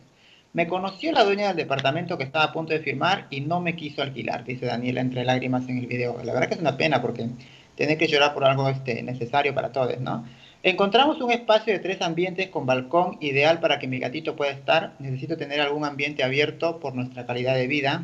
Me 0.53 0.67
conoció 0.67 1.11
la 1.11 1.23
dueña 1.23 1.47
del 1.47 1.57
departamento 1.57 2.17
que 2.17 2.23
estaba 2.23 2.45
a 2.45 2.53
punto 2.53 2.73
de 2.73 2.79
firmar 2.79 3.27
y 3.29 3.41
no 3.41 3.59
me 3.59 3.75
quiso 3.75 4.01
alquilar, 4.01 4.45
dice 4.45 4.65
Daniela 4.65 5.01
entre 5.01 5.25
lágrimas 5.25 5.67
en 5.67 5.79
el 5.79 5.87
video. 5.87 6.21
La 6.23 6.33
verdad 6.33 6.47
que 6.47 6.55
es 6.55 6.61
una 6.61 6.77
pena 6.77 7.01
porque 7.01 7.27
tener 7.75 7.97
que 7.97 8.07
llorar 8.07 8.33
por 8.33 8.45
algo 8.45 8.69
este, 8.69 9.03
necesario 9.03 9.53
para 9.53 9.71
todos, 9.71 9.99
¿no? 9.99 10.25
Encontramos 10.63 11.21
un 11.21 11.31
espacio 11.31 11.73
de 11.73 11.79
tres 11.79 12.01
ambientes 12.01 12.49
con 12.49 12.65
balcón 12.65 13.17
ideal 13.19 13.59
para 13.59 13.77
que 13.77 13.87
mi 13.87 13.99
gatito 13.99 14.35
pueda 14.35 14.51
estar. 14.51 14.93
Necesito 14.97 15.37
tener 15.37 15.61
algún 15.61 15.85
ambiente 15.85 16.23
abierto 16.23 16.79
por 16.79 16.95
nuestra 16.95 17.27
calidad 17.27 17.53
de 17.53 17.67
vida. 17.67 18.03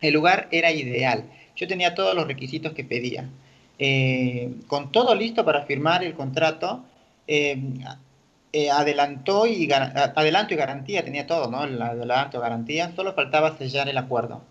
El 0.00 0.14
lugar 0.14 0.48
era 0.52 0.70
ideal. 0.72 1.24
Yo 1.54 1.68
tenía 1.68 1.94
todos 1.94 2.14
los 2.14 2.26
requisitos 2.26 2.72
que 2.72 2.84
pedía. 2.84 3.28
Eh, 3.78 4.54
con 4.68 4.90
todo 4.90 5.14
listo 5.14 5.44
para 5.44 5.66
firmar 5.66 6.02
el 6.02 6.14
contrato, 6.14 6.84
eh, 7.32 7.58
eh, 8.52 8.64
y 8.64 8.68
adelanto 8.68 10.54
y 10.54 10.56
garantía, 10.56 11.04
tenía 11.04 11.26
todo, 11.26 11.50
¿no? 11.50 11.64
El 11.64 11.80
adelanto, 11.80 12.40
garantía, 12.40 12.92
solo 12.94 13.14
faltaba 13.14 13.56
sellar 13.56 13.88
el 13.88 13.98
acuerdo. 13.98 14.42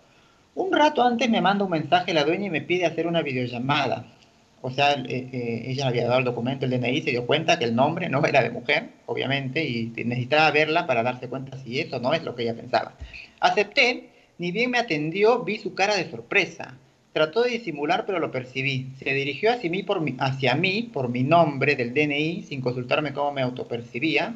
Un 0.55 0.71
rato 0.71 1.03
antes 1.03 1.29
me 1.29 1.41
manda 1.41 1.65
un 1.65 1.71
mensaje 1.71 2.13
la 2.13 2.23
dueña 2.23 2.47
y 2.47 2.49
me 2.49 2.61
pide 2.61 2.86
hacer 2.86 3.07
una 3.07 3.21
videollamada 3.21 4.05
o 4.61 4.69
sea, 4.69 4.93
eh, 4.93 5.29
eh, 5.34 5.63
ella 5.65 5.88
había 5.88 6.05
dado 6.05 6.19
el 6.19 6.25
documento, 6.25 6.65
el 6.65 6.71
DNI, 6.71 7.01
se 7.01 7.11
dio 7.11 7.25
cuenta 7.25 7.57
que 7.57 7.65
el 7.65 7.75
nombre 7.75 8.09
no 8.09 8.23
era 8.23 8.43
de 8.43 8.51
mujer, 8.51 8.89
obviamente, 9.07 9.65
y 9.65 9.91
necesitaba 10.05 10.51
verla 10.51 10.86
para 10.86 11.01
darse 11.01 11.27
cuenta 11.27 11.57
si 11.57 11.79
eso 11.79 11.99
no 11.99 12.13
es 12.13 12.23
lo 12.23 12.36
que 12.36 12.43
ella 12.43 12.55
pensaba. 12.55 12.93
Acepté, 13.39 14.09
ni 14.38 14.51
bien 14.51 14.69
me 14.69 14.77
atendió, 14.77 15.43
vi 15.43 15.57
su 15.57 15.73
cara 15.73 15.95
de 15.95 16.09
sorpresa. 16.09 16.77
Trató 17.14 17.43
de 17.43 17.49
disimular, 17.49 18.05
pero 18.05 18.20
lo 18.20 18.32
percibí. 18.32 18.88
Se 18.97 19.14
dirigió 19.14 19.51
hacia 19.51 19.70
mí, 19.70 19.84
por 19.84 19.99
mi, 19.99 20.14
por 20.93 21.09
mi 21.09 21.24
nombre 21.24 21.76
del 21.76 21.93
DNI, 21.93 22.43
sin 22.43 22.62
consultarme 22.62 23.12
cómo 23.12 23.34
me 23.34 23.41
autopercibía. 23.41 24.36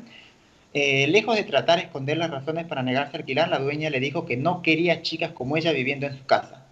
Eh, 0.74 1.08
lejos 1.08 1.38
de 1.38 1.44
tratar 1.46 1.80
de 1.80 1.86
esconder 1.86 2.18
las 2.18 2.30
razones 2.30 2.66
para 2.66 2.84
negarse 2.84 3.16
a 3.16 3.20
alquilar, 3.22 3.48
la 3.48 3.60
dueña 3.60 3.90
le 3.90 4.02
dijo 4.02 4.26
que 4.26 4.36
no 4.36 4.62
quería 4.62 5.02
chicas 5.04 5.32
como 5.32 5.56
ella 5.56 5.72
viviendo 5.72 6.06
en 6.06 6.18
su 6.18 6.26
casa. 6.26 6.66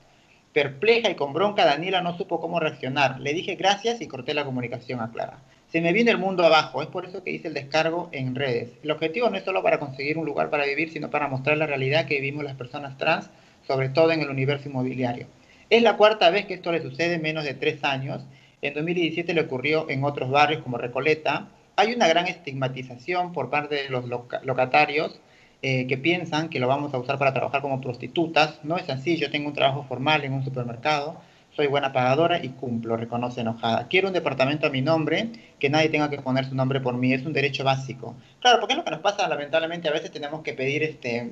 Perpleja 0.51 1.09
y 1.09 1.15
con 1.15 1.31
bronca, 1.31 1.63
Daniela 1.63 2.01
no 2.01 2.17
supo 2.17 2.41
cómo 2.41 2.59
reaccionar. 2.59 3.21
Le 3.21 3.33
dije 3.33 3.55
gracias 3.55 4.01
y 4.01 4.07
corté 4.07 4.33
la 4.33 4.43
comunicación 4.43 4.99
a 4.99 5.09
Clara. 5.09 5.39
Se 5.71 5.79
me 5.79 5.93
vino 5.93 6.11
el 6.11 6.17
mundo 6.17 6.43
abajo, 6.43 6.81
es 6.81 6.89
por 6.89 7.05
eso 7.05 7.23
que 7.23 7.31
hice 7.31 7.47
el 7.47 7.53
descargo 7.53 8.09
en 8.11 8.35
redes. 8.35 8.71
El 8.83 8.91
objetivo 8.91 9.29
no 9.29 9.37
es 9.37 9.45
solo 9.45 9.63
para 9.63 9.79
conseguir 9.79 10.17
un 10.17 10.25
lugar 10.25 10.49
para 10.49 10.65
vivir, 10.65 10.91
sino 10.91 11.09
para 11.09 11.29
mostrar 11.29 11.57
la 11.57 11.65
realidad 11.65 12.05
que 12.05 12.15
vivimos 12.15 12.43
las 12.43 12.57
personas 12.57 12.97
trans, 12.97 13.29
sobre 13.65 13.87
todo 13.87 14.11
en 14.11 14.19
el 14.19 14.29
universo 14.29 14.67
inmobiliario. 14.67 15.27
Es 15.69 15.81
la 15.81 15.97
cuarta 15.97 16.29
vez 16.29 16.45
que 16.45 16.55
esto 16.55 16.71
le 16.71 16.81
sucede 16.81 17.15
en 17.15 17.21
menos 17.21 17.43
de 17.43 17.53
tres 17.53 17.83
años. 17.83 18.23
En 18.61 18.73
2017 18.73 19.33
le 19.33 19.41
ocurrió 19.41 19.89
en 19.89 20.03
otros 20.03 20.29
barrios 20.29 20.61
como 20.63 20.77
Recoleta. 20.77 21.47
Hay 21.75 21.93
una 21.93 22.07
gran 22.07 22.27
estigmatización 22.27 23.33
por 23.33 23.49
parte 23.49 23.75
de 23.75 23.89
los 23.89 24.05
locatarios 24.43 25.19
eh, 25.65 25.87
que 25.87 25.97
piensan 25.97 26.49
que 26.49 26.59
lo 26.59 26.67
vamos 26.67 26.93
a 26.93 26.97
usar 26.97 27.17
para 27.17 27.33
trabajar 27.33 27.61
como 27.61 27.79
prostitutas. 27.79 28.59
No 28.63 28.77
es 28.77 28.89
así, 28.89 29.15
yo 29.15 29.31
tengo 29.31 29.47
un 29.47 29.53
trabajo 29.53 29.85
formal 29.87 30.25
en 30.25 30.33
un 30.33 30.43
supermercado, 30.43 31.21
soy 31.55 31.67
buena 31.67 31.93
pagadora 31.93 32.43
y 32.43 32.49
cumplo, 32.49 32.97
reconoce 32.97 33.41
enojada. 33.41 33.87
Quiero 33.87 34.09
un 34.09 34.13
departamento 34.13 34.67
a 34.67 34.69
mi 34.69 34.81
nombre, 34.81 35.29
que 35.59 35.69
nadie 35.69 35.87
tenga 35.87 36.09
que 36.09 36.19
poner 36.19 36.43
su 36.45 36.53
nombre 36.53 36.81
por 36.81 36.95
mí, 36.97 37.13
es 37.13 37.25
un 37.25 37.31
derecho 37.31 37.63
básico. 37.63 38.13
Claro, 38.41 38.59
porque 38.59 38.73
es 38.73 38.77
lo 38.77 38.83
que 38.83 38.91
nos 38.91 38.99
pasa, 38.99 39.25
lamentablemente, 39.29 39.87
a 39.87 39.93
veces 39.93 40.11
tenemos 40.11 40.41
que 40.41 40.53
pedir 40.53 40.83
este... 40.83 41.31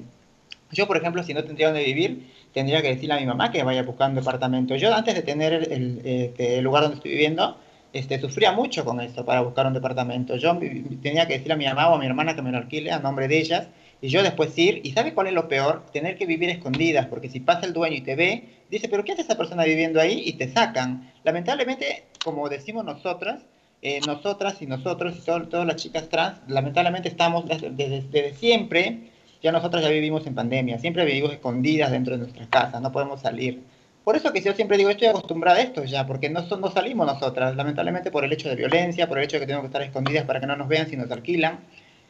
Yo, 0.72 0.88
por 0.88 0.98
ejemplo, 0.98 1.24
si 1.24 1.34
no 1.34 1.44
tendría 1.44 1.68
donde 1.68 1.84
vivir, 1.84 2.32
tendría 2.54 2.82
que 2.82 2.90
decirle 2.90 3.16
a 3.16 3.20
mi 3.20 3.26
mamá 3.26 3.52
que 3.52 3.64
vaya 3.64 3.84
un 3.84 4.16
departamento. 4.16 4.76
Yo, 4.76 4.94
antes 4.94 5.16
de 5.16 5.22
tener 5.22 5.54
el, 5.54 6.02
este, 6.04 6.58
el 6.58 6.64
lugar 6.64 6.84
donde 6.84 6.98
estoy 6.98 7.12
viviendo, 7.12 7.58
este, 7.94 8.20
sufría 8.20 8.52
mucho 8.52 8.86
con 8.86 9.02
esto 9.02 9.26
para 9.26 9.42
buscar 9.42 9.68
un 9.68 9.74
departamento. 9.74 10.36
Yo 10.38 10.58
tenía 11.02 11.28
que 11.28 11.34
decirle 11.34 11.54
a 11.54 11.58
mi 11.58 11.66
mamá 11.66 11.90
o 11.90 11.96
a 11.96 12.00
mi 12.00 12.06
hermana 12.06 12.36
que 12.36 12.42
me 12.42 12.52
lo 12.52 12.58
alquile 12.58 12.92
a 12.92 13.00
nombre 13.00 13.28
de 13.28 13.38
ellas 13.38 13.68
y 14.02 14.08
yo 14.08 14.24
después 14.24 14.58
ir, 14.58 14.82
y 14.84 14.92
¿sabe 14.94 15.14
cuál 15.14 15.28
es 15.28 15.34
lo 15.34 15.48
peor? 15.48 15.86
Tener 15.94 16.18
que 16.18 16.26
vivir 16.26 16.50
escondidas, 16.50 17.06
porque 17.06 17.30
si 17.30 17.40
pasa 17.40 17.68
el 17.68 17.74
dueño 17.74 17.98
y 17.98 18.02
te 18.02 18.16
ve, 18.16 18.46
dice, 18.72 18.90
pero 18.90 19.04
¿qué 19.04 19.12
hace 19.12 19.22
esa 19.22 19.38
persona 19.38 19.64
viviendo 19.64 20.02
ahí? 20.02 20.24
Y 20.26 20.34
te 20.34 20.52
sacan. 20.52 21.12
Lamentablemente, 21.24 22.06
como 22.24 22.50
decimos 22.50 22.84
nosotras, 22.84 23.44
eh, 23.84 24.00
nosotras 24.08 24.60
y 24.62 24.66
nosotros 24.66 25.16
y 25.18 25.22
todas 25.22 25.68
las 25.68 25.76
chicas 25.76 26.10
trans, 26.10 26.40
lamentablemente 26.48 27.10
estamos 27.10 27.46
desde, 27.48 28.34
siempre, 28.34 29.11
ya 29.42 29.52
nosotras 29.52 29.84
ya 29.84 29.90
vivimos 29.90 30.26
en 30.28 30.36
pandemia, 30.36 30.80
siempre 30.80 31.06
vivimos 31.06 31.32
escondidas 31.34 31.92
dentro 31.92 32.14
de 32.14 32.20
nuestras 32.20 32.48
casas, 32.48 32.82
no 32.82 32.92
podemos 32.92 33.22
salir. 33.22 33.62
Por 34.04 34.16
eso 34.16 34.34
que 34.34 34.42
yo 34.42 34.54
siempre 34.54 34.78
digo, 34.78 34.90
estoy 34.90 35.08
acostumbrada 35.08 35.58
a 35.60 35.62
esto 35.62 35.84
ya, 35.84 36.08
porque 36.08 36.30
no, 36.30 36.42
no 36.42 36.72
salimos 36.72 37.06
nosotras, 37.06 37.56
lamentablemente 37.56 38.12
por 38.12 38.26
el 38.26 38.34
hecho 38.34 38.50
de 38.50 38.56
violencia, 38.56 39.08
por 39.08 39.20
el 39.20 39.26
hecho 39.26 39.36
de 39.38 39.42
que 39.42 39.46
tenemos 39.48 39.64
que 39.64 39.68
estar 39.68 39.82
escondidas 39.82 40.26
para 40.26 40.40
que 40.40 40.48
no 40.48 40.56
nos 40.56 40.68
vean 40.68 40.88
si 40.88 40.98
nos 40.98 41.12
alquilan 41.12 41.60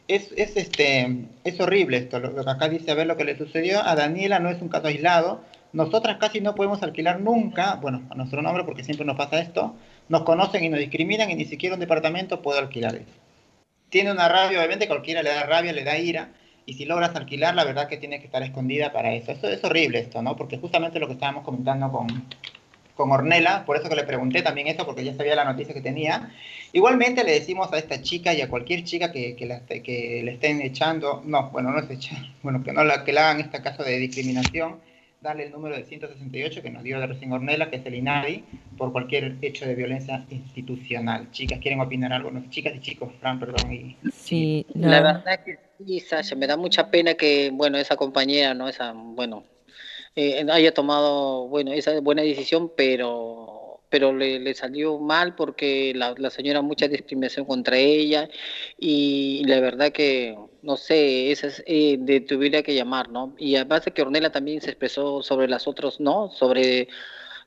es, 0.08 0.32
es, 0.36 0.56
este, 0.56 1.26
es 1.44 1.60
horrible 1.60 1.98
esto, 1.98 2.18
lo, 2.18 2.34
que 2.34 2.50
acá 2.50 2.68
dice, 2.68 2.90
a 2.90 2.94
ver 2.94 3.06
lo 3.06 3.16
que 3.16 3.24
le 3.24 3.36
sucedió 3.36 3.82
a 3.84 3.94
Daniela 3.94 4.38
no 4.38 4.50
es 4.50 4.60
un 4.60 4.68
caso 4.68 4.88
aislado, 4.88 5.42
nosotras 5.72 6.18
casi 6.18 6.40
no 6.40 6.54
podemos 6.54 6.82
alquilar 6.82 7.20
nunca, 7.20 7.76
bueno, 7.76 8.02
a 8.10 8.14
nuestro 8.14 8.42
nombre 8.42 8.64
porque 8.64 8.84
siempre 8.84 9.06
nos 9.06 9.16
pasa 9.16 9.40
esto, 9.40 9.74
nos 10.08 10.22
conocen 10.22 10.64
y 10.64 10.68
nos 10.68 10.80
discriminan 10.80 11.30
y 11.30 11.34
ni 11.34 11.44
siquiera 11.44 11.74
un 11.74 11.80
departamento 11.80 12.42
puede 12.42 12.58
alquilar 12.58 12.96
eso. 12.96 13.12
Tiene 13.88 14.10
una 14.12 14.28
rabia, 14.28 14.58
obviamente 14.58 14.88
cualquiera 14.88 15.22
le 15.22 15.30
da 15.30 15.44
rabia, 15.44 15.72
le 15.72 15.84
da 15.84 15.98
ira, 15.98 16.30
y 16.66 16.74
si 16.74 16.84
logras 16.84 17.14
alquilar, 17.16 17.54
la 17.54 17.64
verdad 17.64 17.88
que 17.88 17.96
tiene 17.96 18.20
que 18.20 18.26
estar 18.26 18.42
escondida 18.42 18.92
para 18.92 19.12
eso. 19.12 19.32
Eso 19.32 19.48
es 19.48 19.62
horrible 19.64 19.98
esto, 19.98 20.22
¿no? 20.22 20.36
Porque 20.36 20.58
justamente 20.58 20.98
lo 20.98 21.06
que 21.06 21.14
estábamos 21.14 21.44
comentando 21.44 21.90
con, 21.90 22.06
con 22.94 23.10
Ornella, 23.10 23.64
por 23.64 23.76
eso 23.76 23.88
que 23.88 23.96
le 23.96 24.04
pregunté 24.04 24.42
también 24.42 24.68
eso, 24.68 24.86
porque 24.86 25.04
ya 25.04 25.14
sabía 25.14 25.34
la 25.34 25.44
noticia 25.44 25.74
que 25.74 25.80
tenía. 25.80 26.30
Igualmente 26.72 27.24
le 27.24 27.32
decimos 27.32 27.72
a 27.72 27.78
esta 27.78 28.00
chica 28.00 28.32
y 28.32 28.40
a 28.40 28.48
cualquier 28.48 28.84
chica 28.84 29.10
que, 29.10 29.34
que, 29.34 29.46
la, 29.46 29.60
que 29.66 30.22
le 30.24 30.32
estén 30.32 30.60
echando, 30.60 31.22
no, 31.24 31.50
bueno, 31.50 31.70
no 31.70 31.80
es 31.80 31.90
echar, 31.90 32.18
bueno, 32.42 32.62
que 32.62 32.72
no 32.72 32.84
la, 32.84 33.04
que 33.04 33.12
le 33.12 33.20
hagan 33.20 33.40
este 33.40 33.60
caso 33.60 33.82
de 33.82 33.98
discriminación, 33.98 34.80
darle 35.22 35.44
el 35.44 35.52
número 35.52 35.76
de 35.76 35.84
168 35.84 36.62
que 36.62 36.70
nos 36.70 36.82
dio 36.82 36.98
de 36.98 37.06
recién 37.06 37.32
Ornella, 37.32 37.70
que 37.70 37.76
es 37.76 37.86
el 37.86 37.94
INADI, 37.94 38.44
por 38.76 38.90
cualquier 38.90 39.36
hecho 39.40 39.64
de 39.66 39.74
violencia 39.76 40.24
institucional. 40.30 41.30
Chicas, 41.30 41.60
¿quieren 41.60 41.80
opinar 41.80 42.12
algo? 42.12 42.30
No, 42.30 42.42
chicas 42.50 42.74
y 42.76 42.80
chicos, 42.80 43.12
Fran, 43.20 43.38
perdón. 43.38 43.72
Y, 43.72 43.96
sí, 44.12 44.66
la 44.74 45.00
verdad 45.00 45.44
que 45.44 45.58
sí, 45.78 46.00
Sasha, 46.00 46.34
me 46.34 46.48
da 46.48 46.56
mucha 46.56 46.90
pena 46.90 47.14
que, 47.14 47.50
bueno, 47.52 47.78
esa 47.78 47.96
compañera, 47.96 48.52
¿no? 48.52 48.68
Esa, 48.68 48.92
bueno, 48.92 49.44
eh, 50.16 50.44
haya 50.50 50.74
tomado, 50.74 51.46
bueno, 51.46 51.72
esa 51.72 52.00
buena 52.00 52.22
decisión, 52.22 52.72
pero, 52.76 53.51
pero 53.92 54.14
le, 54.14 54.40
le 54.40 54.54
salió 54.54 54.98
mal 54.98 55.34
porque 55.34 55.92
la, 55.94 56.30
señora 56.30 56.62
mucha 56.62 56.88
discriminación 56.88 57.44
contra 57.44 57.76
ella 57.76 58.26
y 58.78 59.44
la 59.44 59.60
verdad 59.60 59.92
que, 59.92 60.34
no 60.62 60.78
sé, 60.78 61.30
esa 61.30 61.48
es, 61.48 61.62
eh, 61.66 61.98
de, 62.00 62.22
tuviera 62.22 62.62
que 62.62 62.74
llamar, 62.74 63.10
¿no? 63.10 63.34
Y 63.36 63.54
además 63.56 63.84
de 63.84 63.90
que 63.90 64.00
Ornella 64.00 64.32
también 64.32 64.62
se 64.62 64.70
expresó 64.70 65.22
sobre 65.22 65.46
las 65.46 65.68
otras, 65.68 66.00
¿no? 66.00 66.30
Sobre 66.30 66.88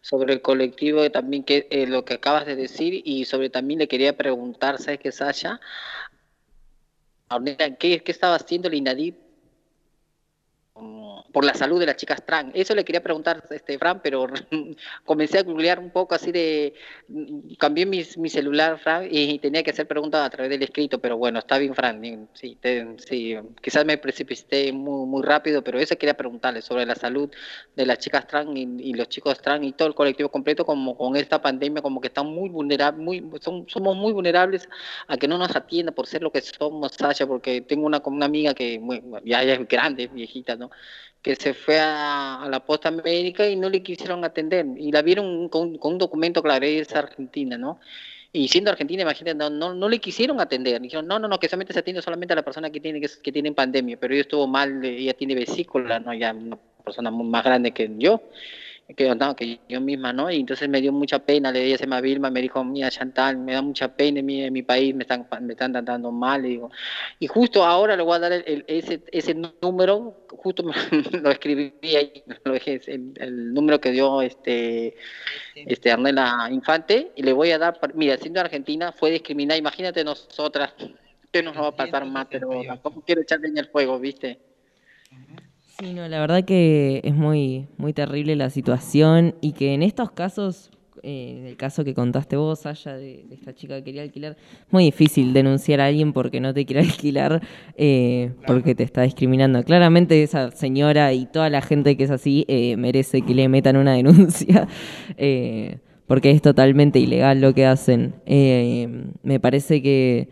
sobre 0.01 0.33
el 0.33 0.41
colectivo 0.43 1.09
también 1.09 1.43
que 1.43 1.67
eh, 1.71 1.87
lo 1.87 2.05
que 2.05 2.13
acabas 2.13 2.45
de 2.45 2.55
decir 2.55 3.01
y 3.05 3.25
sobre 3.25 3.49
también 3.49 3.79
le 3.79 3.87
quería 3.87 4.15
preguntar, 4.15 4.77
¿sabes 4.77 4.99
qué, 4.99 5.11
Sasha? 5.11 5.59
¿qué, 7.79 8.03
qué 8.03 8.11
estaba 8.11 8.35
haciendo 8.35 8.67
el 8.67 8.75
INADIP 8.75 9.24
por 11.35 11.43
la 11.43 11.53
salud 11.53 11.81
de 11.81 11.85
las 11.85 11.97
chicas 11.97 12.25
trans. 12.25 12.53
Eso 12.53 12.73
le 12.73 12.85
quería 12.85 13.03
preguntar, 13.03 13.43
este, 13.49 13.77
Fran, 13.77 13.99
pero 14.01 14.25
comencé 15.03 15.39
a 15.39 15.43
googlear 15.43 15.79
un 15.79 15.89
poco 15.89 16.15
así 16.15 16.31
de... 16.31 16.73
Cambié 17.59 17.85
mi, 17.85 18.05
mi 18.15 18.29
celular, 18.29 18.79
Fran, 18.79 19.09
y 19.11 19.37
tenía 19.39 19.61
que 19.61 19.71
hacer 19.71 19.85
preguntas 19.85 20.25
a 20.25 20.29
través 20.29 20.49
del 20.49 20.63
escrito, 20.63 20.99
pero 20.99 21.17
bueno, 21.17 21.39
está 21.39 21.57
bien, 21.57 21.75
Fran. 21.75 22.29
Sí, 22.35 22.57
sí 22.99 23.35
quizás 23.61 23.83
me 23.83 23.97
precipité 23.97 24.71
muy, 24.71 25.05
muy 25.07 25.23
rápido, 25.23 25.61
pero 25.61 25.77
eso 25.77 25.97
quería 25.97 26.13
preguntarle 26.13 26.61
sobre 26.61 26.85
la 26.85 26.95
salud 26.95 27.29
de 27.75 27.85
las 27.85 27.97
chicas 27.99 28.25
trans 28.27 28.51
y, 28.55 28.93
los 28.93 29.09
chicos 29.09 29.41
trans 29.41 29.65
y 29.65 29.73
todo 29.73 29.89
el 29.89 29.93
colectivo 29.93 30.29
completo, 30.29 30.65
como 30.65 30.95
con 30.97 31.17
esta 31.17 31.41
pandemia, 31.41 31.81
como 31.81 31.99
que 31.99 32.07
están 32.07 32.27
muy 32.27 32.47
vulnerables, 32.47 33.03
muy, 33.03 33.21
somos 33.67 33.97
muy 33.97 34.13
vulnerables 34.13 34.69
a 35.07 35.17
que 35.17 35.27
no 35.27 35.37
nos 35.37 35.53
atienda 35.53 35.91
por 35.91 36.07
ser 36.07 36.23
lo 36.23 36.31
que 36.31 36.39
somos, 36.39 36.93
Sasha, 36.93 37.27
porque 37.27 37.59
tengo 37.59 37.87
una, 37.87 38.01
una 38.05 38.25
amiga 38.25 38.53
que 38.53 38.81
ya 39.25 39.43
es 39.43 39.67
grande, 39.67 40.07
viejita, 40.07 40.55
¿no? 40.55 40.71
Que 41.25 41.35
se 41.35 41.55
fue 41.55 41.79
a, 41.79 42.47
la 42.47 42.59
posta 42.59 42.91
médica 42.91 43.49
y 43.49 43.55
no 43.55 43.67
le 43.67 43.81
quisieron 43.81 44.23
atender 44.23 44.63
y 44.77 44.91
la 44.91 45.01
vieron 45.01 45.49
con, 45.49 45.79
un 45.81 45.97
documento 45.97 46.43
claro, 46.43 46.63
es 46.67 46.95
argentina, 46.95 47.57
¿no? 47.57 47.79
Y 48.31 48.47
siendo 48.47 48.69
argentina, 48.69 49.01
imagínate, 49.01 49.35
no, 49.35 49.49
no, 49.49 49.73
no 49.73 49.89
le 49.89 49.97
quisieron 49.97 50.39
atender. 50.39 50.79
Dijeron, 50.79 51.07
no, 51.07 51.17
no, 51.17 51.27
no, 51.27 51.39
que 51.39 51.49
solamente 51.49 51.73
se 51.73 51.79
atiende 51.79 52.03
solamente 52.03 52.33
a 52.33 52.35
la 52.35 52.43
persona 52.43 52.69
que 52.69 52.79
tiene 52.79 53.01
que, 53.01 53.09
que 53.23 53.31
tiene 53.31 53.53
pandemia. 53.53 53.97
Pero 53.97 54.13
ella 54.13 54.21
estuvo 54.21 54.45
mal, 54.45 54.85
ella 54.85 55.13
tiene 55.13 55.33
vesícula, 55.33 55.99
¿no? 55.99 56.13
Ya 56.13 56.31
una 56.31 56.59
persona 56.83 57.09
más 57.09 57.43
grande 57.43 57.71
que 57.71 57.89
yo, 57.97 58.21
que, 58.95 59.15
no, 59.15 59.35
que 59.35 59.59
yo 59.67 59.81
misma, 59.81 60.13
¿no? 60.13 60.29
Y 60.29 60.39
entonces 60.41 60.69
me 60.69 60.79
dio 60.79 60.91
mucha 60.91 61.17
pena, 61.19 61.51
le 61.51 61.63
ella 61.63 61.77
se 61.77 61.85
llama 61.85 62.01
Vilma, 62.01 62.29
me 62.29 62.41
dijo, 62.41 62.63
mira, 62.63 62.91
Chantal, 62.91 63.37
me 63.37 63.53
da 63.53 63.61
mucha 63.61 63.95
pena 63.95 64.19
en 64.19 64.25
mi, 64.25 64.43
en 64.43 64.53
mi 64.53 64.61
país, 64.61 64.93
me 64.93 65.03
están, 65.03 65.27
me 65.41 65.53
están 65.53 65.71
tratando 65.71 66.11
mal, 66.11 66.43
le 66.43 66.49
digo. 66.49 66.69
Y 67.19 67.25
justo 67.27 67.65
ahora 67.65 67.95
le 67.97 68.03
voy 68.03 68.15
a 68.15 68.19
dar 68.19 68.31
el- 68.31 68.43
el- 68.45 68.65
ese, 68.67 69.01
ese 69.11 69.35
número, 69.61 70.25
justo 70.29 70.61
me- 70.63 70.73
lo 71.23 71.31
escribí 71.31 71.73
ahí, 71.95 72.23
lo 72.43 72.53
dejé, 72.53 72.79
el, 72.87 73.13
el 73.15 73.53
número 73.53 73.79
que 73.81 73.91
dio 73.91 74.21
este 74.21 74.95
este 75.55 75.91
Arnela 75.91 76.47
Infante 76.51 77.11
y 77.15 77.23
le 77.23 77.33
voy 77.33 77.51
a 77.51 77.57
dar, 77.57 77.79
mira, 77.95 78.17
siendo 78.17 78.39
argentina 78.39 78.91
fue 78.91 79.09
discriminada, 79.09 79.57
imagínate 79.57 80.03
nosotras, 80.03 80.73
que 81.31 81.41
nos 81.41 81.55
va 81.57 81.67
a 81.67 81.75
pasar 81.75 82.05
más, 82.05 82.27
pero 82.29 82.47
368. 82.49 82.67
tampoco 82.67 83.03
quiero 83.05 83.21
echar 83.21 83.39
leña 83.39 83.61
al 83.63 83.69
fuego, 83.69 83.99
¿viste? 83.99 84.39
Sí, 85.77 85.93
no, 85.93 86.07
la 86.07 86.19
verdad 86.19 86.45
que 86.45 87.01
es 87.03 87.13
muy, 87.13 87.67
muy 87.77 87.91
terrible 87.91 88.35
la 88.35 88.49
situación 88.49 89.35
y 89.41 89.51
que 89.51 89.73
en 89.73 89.83
estos 89.83 90.09
casos, 90.11 90.71
eh, 91.03 91.35
en 91.39 91.45
el 91.47 91.57
caso 91.57 91.83
que 91.83 91.93
contaste 91.93 92.37
vos, 92.37 92.59
Sasha, 92.59 92.93
de, 92.95 93.25
de 93.27 93.35
esta 93.35 93.53
chica 93.53 93.75
que 93.77 93.83
quería 93.83 94.03
alquilar, 94.03 94.37
es 94.37 94.71
muy 94.71 94.85
difícil 94.85 95.33
denunciar 95.33 95.81
a 95.81 95.87
alguien 95.87 96.13
porque 96.13 96.39
no 96.39 96.53
te 96.53 96.65
quiere 96.65 96.81
alquilar, 96.89 97.41
eh, 97.75 98.31
porque 98.47 98.73
te 98.73 98.83
está 98.83 99.01
discriminando. 99.01 99.63
Claramente 99.63 100.23
esa 100.23 100.51
señora 100.51 101.11
y 101.11 101.25
toda 101.25 101.49
la 101.49 101.61
gente 101.61 101.97
que 101.97 102.05
es 102.05 102.11
así 102.11 102.45
eh, 102.47 102.77
merece 102.77 103.21
que 103.23 103.35
le 103.35 103.49
metan 103.49 103.75
una 103.75 103.93
denuncia. 103.95 104.67
eh, 105.17 105.79
porque 106.07 106.29
es 106.31 106.41
totalmente 106.41 106.99
ilegal 106.99 107.41
lo 107.41 107.53
que 107.53 107.65
hacen. 107.65 108.13
Eh, 108.27 109.07
me 109.23 109.39
parece 109.39 109.81
que 109.81 110.29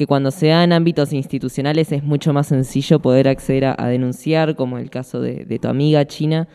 que 0.00 0.06
cuando 0.06 0.30
se 0.30 0.46
da 0.46 0.64
en 0.64 0.72
ámbitos 0.72 1.12
institucionales 1.12 1.92
es 1.92 2.02
mucho 2.02 2.32
más 2.32 2.46
sencillo 2.46 3.00
poder 3.00 3.28
acceder 3.28 3.66
a, 3.66 3.86
denunciar, 3.86 4.56
como 4.56 4.78
el 4.78 4.88
caso 4.88 5.20
de, 5.20 5.44
de 5.44 5.58
tu 5.58 5.68
amiga 5.68 6.06
China. 6.06 6.48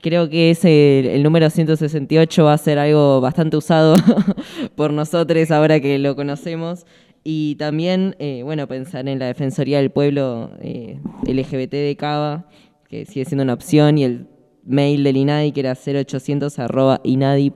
Creo 0.00 0.30
que 0.30 0.48
ese, 0.48 1.14
el 1.14 1.22
número 1.22 1.50
168 1.50 2.44
va 2.44 2.54
a 2.54 2.58
ser 2.58 2.78
algo 2.78 3.20
bastante 3.20 3.58
usado 3.58 3.94
por 4.74 4.90
nosotros 4.90 5.50
ahora 5.50 5.80
que 5.80 5.98
lo 5.98 6.16
conocemos. 6.16 6.86
Y 7.24 7.56
también, 7.56 8.16
eh, 8.18 8.40
bueno, 8.42 8.66
pensar 8.66 9.06
en 9.06 9.18
la 9.18 9.26
Defensoría 9.26 9.76
del 9.76 9.90
Pueblo 9.90 10.52
eh, 10.62 10.98
LGBT 11.26 11.72
de 11.72 11.94
Cava, 11.98 12.48
que 12.88 13.04
sigue 13.04 13.26
siendo 13.26 13.42
una 13.44 13.52
opción, 13.52 13.98
y 13.98 14.04
el 14.04 14.28
mail 14.64 15.04
del 15.04 15.18
INADI, 15.18 15.52
que 15.52 15.60
era 15.60 15.74
0800 15.74 16.58
arroba 16.58 17.02
inadi.gov.ar, 17.04 17.52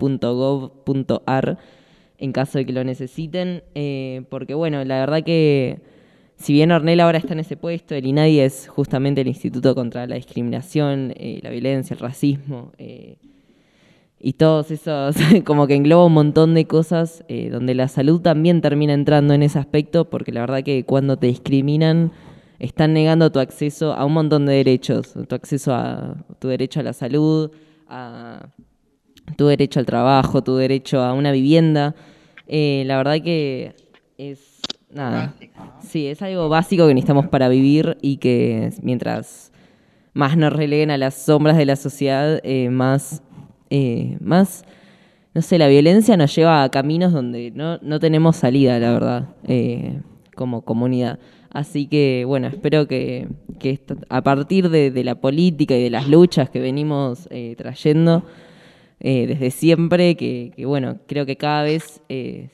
en 2.18 2.32
caso 2.32 2.58
de 2.58 2.66
que 2.66 2.72
lo 2.72 2.84
necesiten, 2.84 3.62
eh, 3.74 4.22
porque 4.28 4.54
bueno, 4.54 4.84
la 4.84 5.00
verdad 5.00 5.22
que 5.22 5.80
si 6.36 6.52
bien 6.52 6.72
Ornella 6.72 7.04
ahora 7.04 7.18
está 7.18 7.32
en 7.32 7.40
ese 7.40 7.56
puesto, 7.56 7.94
el 7.94 8.06
INADI 8.06 8.40
es 8.40 8.68
justamente 8.68 9.20
el 9.20 9.28
Instituto 9.28 9.74
contra 9.74 10.06
la 10.06 10.16
Discriminación, 10.16 11.12
eh, 11.16 11.40
la 11.42 11.50
Violencia, 11.50 11.94
el 11.94 12.00
Racismo, 12.00 12.72
eh, 12.78 13.16
y 14.18 14.34
todos 14.34 14.70
esos, 14.70 15.16
como 15.44 15.66
que 15.66 15.74
engloba 15.74 16.06
un 16.06 16.14
montón 16.14 16.54
de 16.54 16.66
cosas 16.66 17.22
donde 17.50 17.74
la 17.74 17.86
salud 17.88 18.20
también 18.20 18.62
termina 18.62 18.94
entrando 18.94 19.34
en 19.34 19.42
ese 19.42 19.58
aspecto, 19.58 20.08
porque 20.08 20.32
la 20.32 20.40
verdad 20.40 20.62
que 20.62 20.84
cuando 20.84 21.18
te 21.18 21.26
discriminan 21.26 22.12
están 22.58 22.94
negando 22.94 23.30
tu 23.30 23.38
acceso 23.38 23.92
a 23.92 24.06
un 24.06 24.14
montón 24.14 24.46
de 24.46 24.54
derechos, 24.54 25.14
tu 25.28 25.34
acceso 25.34 25.74
a 25.74 26.16
tu 26.38 26.48
derecho 26.48 26.80
a 26.80 26.82
la 26.82 26.94
salud, 26.94 27.50
a 27.88 28.48
tu 29.36 29.46
derecho 29.46 29.80
al 29.80 29.86
trabajo, 29.86 30.42
tu 30.42 30.56
derecho 30.56 31.00
a 31.02 31.12
una 31.12 31.32
vivienda. 31.32 31.94
Eh, 32.46 32.84
la 32.86 32.96
verdad 32.96 33.20
que 33.22 33.74
es 34.18 34.60
nada. 34.90 35.34
Básico, 35.34 35.54
¿no? 35.58 35.72
Sí, 35.82 36.06
es 36.06 36.22
algo 36.22 36.48
básico 36.48 36.86
que 36.86 36.94
necesitamos 36.94 37.26
para 37.28 37.48
vivir 37.48 37.96
y 38.00 38.18
que 38.18 38.70
mientras 38.82 39.52
más 40.14 40.36
nos 40.36 40.52
releguen 40.52 40.90
a 40.90 40.96
las 40.98 41.14
sombras 41.14 41.56
de 41.56 41.66
la 41.66 41.76
sociedad, 41.76 42.40
eh, 42.44 42.70
más, 42.70 43.22
eh, 43.70 44.16
más, 44.20 44.64
no 45.34 45.42
sé, 45.42 45.58
la 45.58 45.68
violencia 45.68 46.16
nos 46.16 46.34
lleva 46.34 46.62
a 46.62 46.70
caminos 46.70 47.12
donde 47.12 47.50
no, 47.50 47.78
no 47.82 48.00
tenemos 48.00 48.36
salida, 48.36 48.78
la 48.78 48.92
verdad, 48.92 49.28
como 50.34 50.62
comunidad. 50.62 51.18
Así 51.50 51.86
que, 51.86 52.24
bueno, 52.26 52.46
espero 52.48 52.86
que, 52.86 53.28
que 53.58 53.70
esto- 53.70 53.96
a 54.08 54.22
partir 54.22 54.68
de, 54.70 54.90
de 54.90 55.04
la 55.04 55.14
política 55.16 55.74
y 55.76 55.82
de 55.82 55.90
las 55.90 56.08
luchas 56.08 56.48
que 56.50 56.60
venimos 56.60 57.28
trayendo, 57.56 58.24
eh, 58.98 59.26
desde 59.26 59.50
siempre, 59.50 60.16
que, 60.16 60.52
que, 60.56 60.64
bueno, 60.64 60.98
creo 61.06 61.26
que 61.26 61.36
cada 61.36 61.62
vez, 61.62 62.00
eh, 62.08 62.48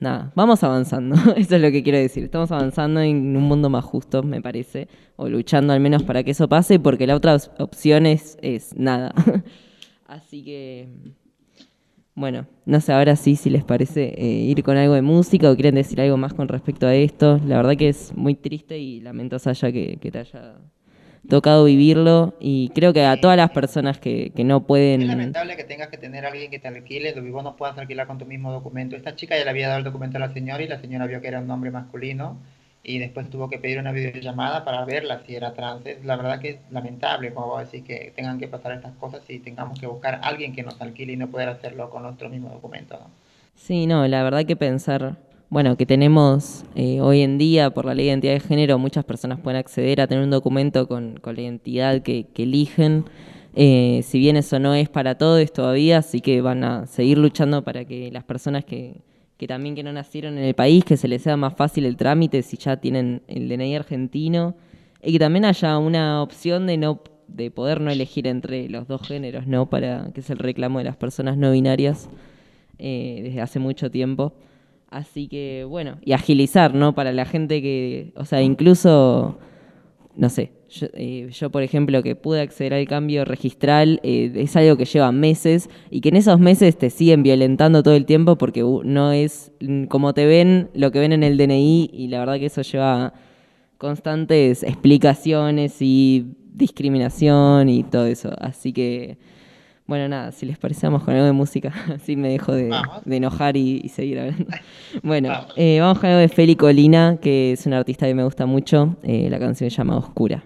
nada, 0.00 0.32
vamos 0.34 0.62
avanzando, 0.62 1.16
eso 1.36 1.56
es 1.56 1.62
lo 1.62 1.70
que 1.70 1.82
quiero 1.82 1.98
decir, 1.98 2.24
estamos 2.24 2.52
avanzando 2.52 3.00
en 3.00 3.36
un 3.36 3.42
mundo 3.44 3.70
más 3.70 3.84
justo, 3.84 4.22
me 4.22 4.42
parece, 4.42 4.88
o 5.16 5.28
luchando 5.28 5.72
al 5.72 5.80
menos 5.80 6.02
para 6.02 6.22
que 6.22 6.32
eso 6.32 6.48
pase, 6.48 6.78
porque 6.78 7.06
la 7.06 7.16
otra 7.16 7.36
opción 7.58 8.04
es, 8.04 8.36
es 8.42 8.76
nada. 8.76 9.14
Así 10.06 10.44
que, 10.44 10.88
bueno, 12.14 12.46
no 12.66 12.80
sé, 12.80 12.92
ahora 12.92 13.16
sí, 13.16 13.36
si 13.36 13.48
les 13.48 13.64
parece 13.64 14.14
eh, 14.16 14.44
ir 14.44 14.62
con 14.62 14.76
algo 14.76 14.94
de 14.94 15.02
música 15.02 15.50
o 15.50 15.54
quieren 15.54 15.76
decir 15.76 16.00
algo 16.00 16.18
más 16.18 16.34
con 16.34 16.48
respecto 16.48 16.86
a 16.86 16.94
esto, 16.94 17.40
la 17.46 17.56
verdad 17.56 17.76
que 17.76 17.88
es 17.88 18.14
muy 18.14 18.34
triste 18.34 18.78
y 18.78 19.00
lamento, 19.00 19.38
Saya, 19.38 19.72
que, 19.72 19.98
que 20.00 20.10
te 20.10 20.18
haya 20.18 20.56
tocado 21.28 21.64
vivirlo 21.64 22.34
y 22.40 22.70
creo 22.70 22.92
que 22.92 23.04
a 23.04 23.20
todas 23.20 23.36
las 23.36 23.50
personas 23.50 23.98
que, 23.98 24.32
que 24.34 24.44
no 24.44 24.64
pueden... 24.64 25.02
Es 25.02 25.08
lamentable 25.08 25.56
que 25.56 25.64
tengas 25.64 25.88
que 25.88 25.98
tener 25.98 26.24
a 26.24 26.28
alguien 26.28 26.50
que 26.50 26.58
te 26.58 26.68
alquile 26.68 27.14
y 27.16 27.30
vos 27.30 27.44
no 27.44 27.56
puedas 27.56 27.76
alquilar 27.78 28.06
con 28.06 28.18
tu 28.18 28.26
mismo 28.26 28.52
documento. 28.52 28.96
Esta 28.96 29.14
chica 29.14 29.36
ya 29.36 29.44
le 29.44 29.50
había 29.50 29.68
dado 29.68 29.78
el 29.78 29.84
documento 29.84 30.16
a 30.16 30.20
la 30.20 30.32
señora 30.32 30.62
y 30.62 30.68
la 30.68 30.80
señora 30.80 31.06
vio 31.06 31.20
que 31.20 31.28
era 31.28 31.40
un 31.40 31.50
hombre 31.50 31.70
masculino 31.70 32.38
y 32.82 32.98
después 32.98 33.28
tuvo 33.28 33.50
que 33.50 33.58
pedir 33.58 33.78
una 33.78 33.92
videollamada 33.92 34.64
para 34.64 34.84
verla 34.84 35.20
si 35.26 35.36
era 35.36 35.52
trans. 35.52 35.84
Es, 35.84 36.04
la 36.04 36.16
verdad 36.16 36.40
que 36.40 36.48
es 36.50 36.58
lamentable, 36.70 37.34
como 37.34 37.48
vos 37.48 37.70
decís, 37.70 37.86
que 37.86 38.12
tengan 38.16 38.38
que 38.38 38.48
pasar 38.48 38.72
estas 38.72 38.94
cosas 38.94 39.22
y 39.28 39.38
tengamos 39.40 39.78
que 39.78 39.86
buscar 39.86 40.14
a 40.16 40.18
alguien 40.20 40.54
que 40.54 40.62
nos 40.62 40.80
alquile 40.80 41.12
y 41.12 41.16
no 41.16 41.28
poder 41.28 41.50
hacerlo 41.50 41.90
con 41.90 42.02
nuestro 42.02 42.30
mismo 42.30 42.48
documento. 42.48 42.98
¿no? 42.98 43.10
Sí, 43.54 43.86
no, 43.86 44.06
la 44.06 44.22
verdad 44.22 44.46
que 44.46 44.56
pensar, 44.56 45.16
bueno, 45.50 45.76
que 45.76 45.86
tenemos 45.86 46.64
eh, 46.74 47.00
hoy 47.00 47.22
en 47.22 47.38
día 47.38 47.70
por 47.70 47.86
la 47.86 47.94
ley 47.94 48.06
de 48.06 48.10
identidad 48.10 48.34
de 48.34 48.40
género, 48.40 48.78
muchas 48.78 49.04
personas 49.04 49.40
pueden 49.40 49.58
acceder 49.58 50.00
a 50.00 50.06
tener 50.06 50.22
un 50.22 50.30
documento 50.30 50.86
con, 50.86 51.20
la 51.24 51.40
identidad 51.40 52.02
que, 52.02 52.26
que 52.34 52.42
eligen. 52.42 53.04
Eh, 53.54 54.02
si 54.04 54.18
bien 54.18 54.36
eso 54.36 54.58
no 54.58 54.74
es 54.74 54.88
para 54.88 55.16
todos 55.16 55.52
todavía, 55.52 55.98
así 55.98 56.20
que 56.20 56.42
van 56.42 56.64
a 56.64 56.86
seguir 56.86 57.18
luchando 57.18 57.64
para 57.64 57.84
que 57.86 58.10
las 58.12 58.24
personas 58.24 58.64
que, 58.64 59.00
que 59.38 59.46
también 59.46 59.74
que 59.74 59.82
no 59.82 59.92
nacieron 59.92 60.36
en 60.36 60.44
el 60.44 60.54
país, 60.54 60.84
que 60.84 60.96
se 60.96 61.08
les 61.08 61.22
sea 61.22 61.36
más 61.36 61.54
fácil 61.54 61.86
el 61.86 61.96
trámite 61.96 62.42
si 62.42 62.58
ya 62.58 62.76
tienen 62.76 63.22
el 63.26 63.48
DNI 63.48 63.76
argentino, 63.76 64.54
y 65.02 65.12
que 65.12 65.18
también 65.18 65.46
haya 65.46 65.78
una 65.78 66.22
opción 66.22 66.66
de 66.66 66.76
no 66.76 67.00
de 67.28 67.50
poder 67.50 67.80
no 67.80 67.90
elegir 67.90 68.26
entre 68.26 68.68
los 68.68 68.88
dos 68.88 69.06
géneros, 69.06 69.46
¿no? 69.46 69.68
Para 69.68 70.10
que 70.14 70.20
es 70.20 70.30
el 70.30 70.38
reclamo 70.38 70.78
de 70.78 70.84
las 70.84 70.96
personas 70.96 71.36
no 71.36 71.52
binarias 71.52 72.08
eh, 72.78 73.20
desde 73.22 73.40
hace 73.42 73.58
mucho 73.58 73.90
tiempo. 73.90 74.32
Así 74.90 75.28
que, 75.28 75.64
bueno, 75.68 75.98
y 76.02 76.12
agilizar, 76.12 76.74
¿no? 76.74 76.94
Para 76.94 77.12
la 77.12 77.26
gente 77.26 77.60
que, 77.60 78.12
o 78.16 78.24
sea, 78.24 78.40
incluso, 78.40 79.38
no 80.16 80.30
sé, 80.30 80.52
yo, 80.70 80.86
eh, 80.94 81.28
yo, 81.30 81.50
por 81.50 81.62
ejemplo, 81.62 82.02
que 82.02 82.16
pude 82.16 82.40
acceder 82.40 82.72
al 82.72 82.86
cambio 82.86 83.24
registral, 83.24 84.00
eh, 84.02 84.32
es 84.34 84.56
algo 84.56 84.76
que 84.76 84.86
lleva 84.86 85.12
meses 85.12 85.68
y 85.90 86.00
que 86.00 86.08
en 86.08 86.16
esos 86.16 86.40
meses 86.40 86.78
te 86.78 86.88
siguen 86.88 87.22
violentando 87.22 87.82
todo 87.82 87.94
el 87.94 88.06
tiempo 88.06 88.36
porque 88.36 88.64
uh, 88.64 88.82
no 88.82 89.12
es 89.12 89.52
mm, 89.60 89.84
como 89.84 90.14
te 90.14 90.24
ven, 90.26 90.70
lo 90.74 90.90
que 90.90 91.00
ven 91.00 91.12
en 91.12 91.22
el 91.22 91.36
DNI 91.36 91.90
y 91.92 92.08
la 92.08 92.20
verdad 92.20 92.38
que 92.38 92.46
eso 92.46 92.62
lleva 92.62 93.12
constantes 93.76 94.62
explicaciones 94.62 95.76
y 95.80 96.26
discriminación 96.54 97.68
y 97.68 97.84
todo 97.84 98.06
eso. 98.06 98.30
Así 98.38 98.72
que, 98.72 99.18
bueno, 99.88 100.06
nada, 100.08 100.30
si 100.30 100.46
les 100.46 100.56
parece, 100.58 100.86
vamos 100.86 101.02
con 101.02 101.14
algo 101.14 101.26
de 101.26 101.32
música, 101.32 101.72
así 101.94 102.14
me 102.14 102.28
dejo 102.28 102.52
de, 102.52 102.70
enojar 103.10 103.56
y, 103.56 103.80
y 103.82 103.88
seguir 103.88 104.20
hablando. 104.20 104.44
Bueno, 105.02 105.30
Vamos. 105.30 105.52
eh, 105.56 105.78
vamos 105.80 105.98
con 105.98 106.08
algo 106.10 106.20
de 106.20 106.28
Feli 106.28 106.54
Colina, 106.56 107.18
que 107.20 107.52
es 107.52 107.66
una 107.66 107.78
artista 107.78 108.06
que 108.06 108.14
me 108.14 108.22
gusta 108.24 108.46
mucho. 108.46 108.96
Eh, 109.02 109.28
la 109.30 109.38
canción 109.38 109.68
se 109.70 109.76
llama 109.76 109.96
Oscura. 109.96 110.42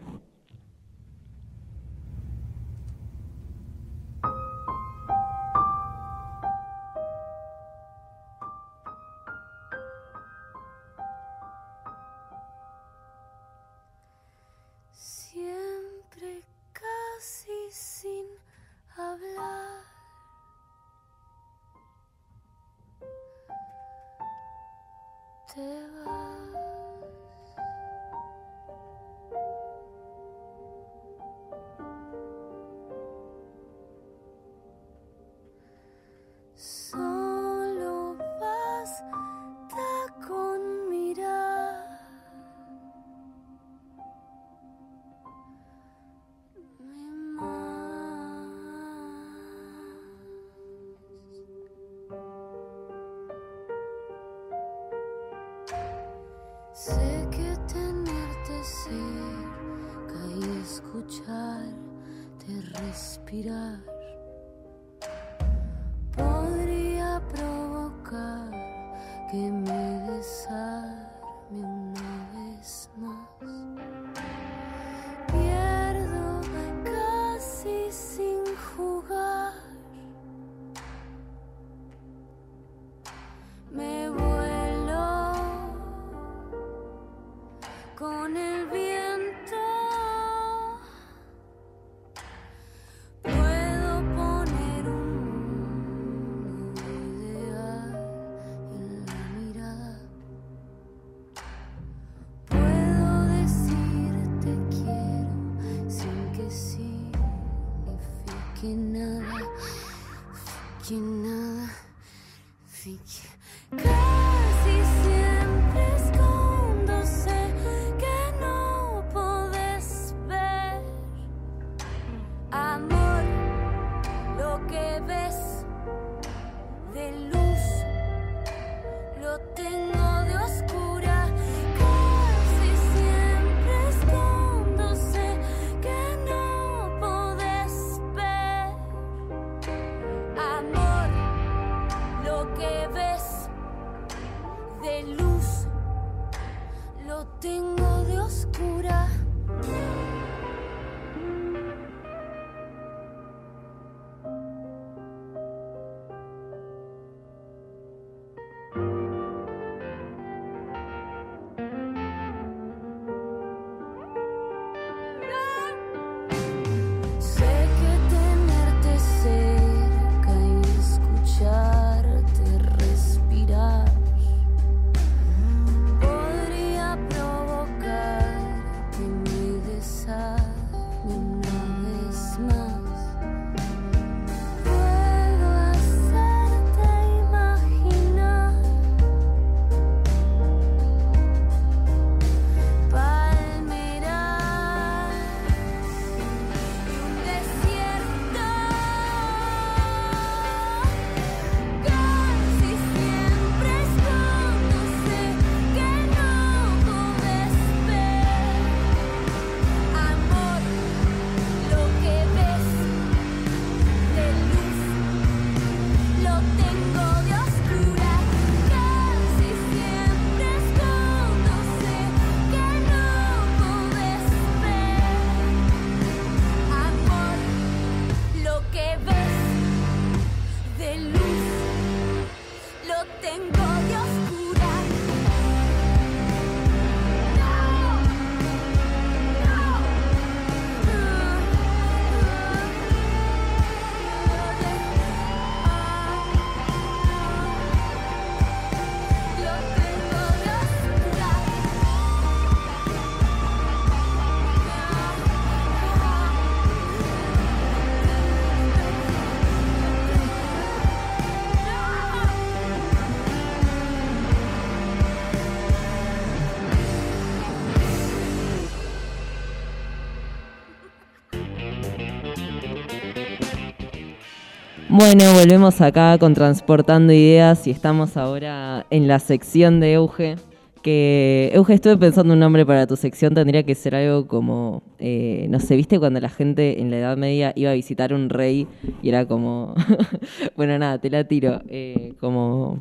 Bueno, 275.05 275.35
volvemos 275.35 275.81
acá 275.81 276.17
con 276.17 276.33
Transportando 276.33 277.13
Ideas 277.13 277.67
y 277.67 277.73
estamos 277.73 278.17
ahora 278.17 278.87
en 278.89 279.09
la 279.09 279.19
sección 279.19 279.81
de 279.81 279.95
Euge. 279.95 280.37
Que, 280.81 281.51
Euge, 281.55 281.75
estuve 281.75 281.97
pensando 281.97 282.35
un 282.35 282.39
nombre 282.39 282.65
para 282.65 282.87
tu 282.87 282.95
sección, 282.95 283.35
tendría 283.35 283.65
que 283.65 283.75
ser 283.75 283.97
algo 283.97 284.29
como, 284.29 284.85
eh, 285.01 285.49
no 285.51 285.59
sé, 285.59 285.75
¿viste 285.75 285.99
cuando 285.99 286.21
la 286.21 286.29
gente 286.29 286.81
en 286.81 286.93
la 286.93 286.99
Edad 286.99 287.17
Media 287.17 287.53
iba 287.57 287.73
a 287.73 287.75
visitar 287.75 288.15
un 288.15 288.29
rey 288.29 288.69
y 289.03 289.09
era 289.09 289.27
como, 289.27 289.75
bueno, 290.57 290.79
nada, 290.79 290.99
te 290.99 291.11
la 291.11 291.25
tiro, 291.25 291.61
eh, 291.69 292.15
como, 292.21 292.81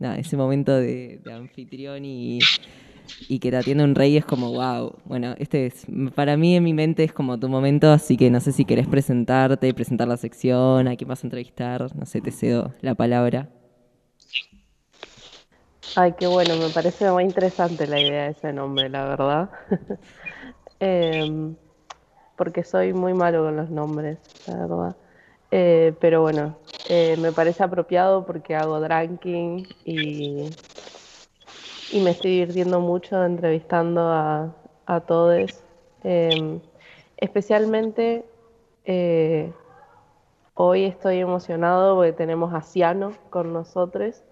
nada, 0.00 0.18
ese 0.18 0.36
momento 0.36 0.74
de, 0.74 1.20
de 1.24 1.32
anfitrión 1.32 2.04
y, 2.04 2.40
y 3.28 3.38
que 3.38 3.50
te 3.50 3.56
atiende 3.56 3.84
un 3.84 3.94
rey 3.94 4.16
es 4.16 4.24
como, 4.24 4.52
wow, 4.52 4.94
bueno, 5.04 5.34
este 5.38 5.66
es, 5.66 5.86
para 6.14 6.36
mí 6.36 6.56
en 6.56 6.64
mi 6.64 6.74
mente 6.74 7.04
es 7.04 7.12
como 7.12 7.38
tu 7.38 7.48
momento, 7.48 7.90
así 7.90 8.16
que 8.16 8.30
no 8.30 8.40
sé 8.40 8.52
si 8.52 8.64
querés 8.64 8.86
presentarte, 8.88 9.72
presentar 9.74 10.08
la 10.08 10.16
sección, 10.16 10.88
a 10.88 10.96
quién 10.96 11.08
vas 11.08 11.24
a 11.24 11.26
entrevistar, 11.26 11.94
no 11.96 12.06
sé, 12.06 12.20
te 12.20 12.30
cedo 12.30 12.72
la 12.80 12.94
palabra. 12.94 13.48
Ay, 15.94 16.14
qué 16.14 16.26
bueno, 16.26 16.56
me 16.56 16.70
parece 16.70 17.10
muy 17.10 17.24
interesante 17.24 17.86
la 17.86 18.00
idea 18.00 18.24
de 18.24 18.30
ese 18.30 18.52
nombre, 18.52 18.88
la 18.88 19.06
verdad. 19.06 19.50
Em, 20.80 21.54
porque 22.36 22.64
soy 22.64 22.92
muy 22.92 23.14
malo 23.14 23.44
con 23.44 23.56
los 23.56 23.70
nombres, 23.70 24.18
la 24.46 24.56
verdad. 24.56 24.96
Eh, 25.50 25.94
pero 26.00 26.22
bueno, 26.22 26.58
eh, 26.86 27.16
me 27.18 27.32
parece 27.32 27.62
apropiado 27.62 28.26
porque 28.26 28.56
hago 28.56 28.80
dranking 28.80 29.68
y, 29.84 30.56
y 31.92 32.00
me 32.00 32.10
estoy 32.10 32.32
divirtiendo 32.32 32.80
mucho 32.80 33.22
entrevistando 33.24 34.00
a, 34.00 34.54
a 34.86 35.00
todos. 35.00 35.62
Em, 36.02 36.60
especialmente 37.16 38.24
eh, 38.84 39.52
hoy 40.54 40.84
estoy 40.84 41.18
emocionado 41.18 41.94
porque 41.94 42.12
tenemos 42.12 42.52
a 42.54 42.62
Ciano 42.62 43.12
con 43.30 43.52
nosotros 43.52 44.24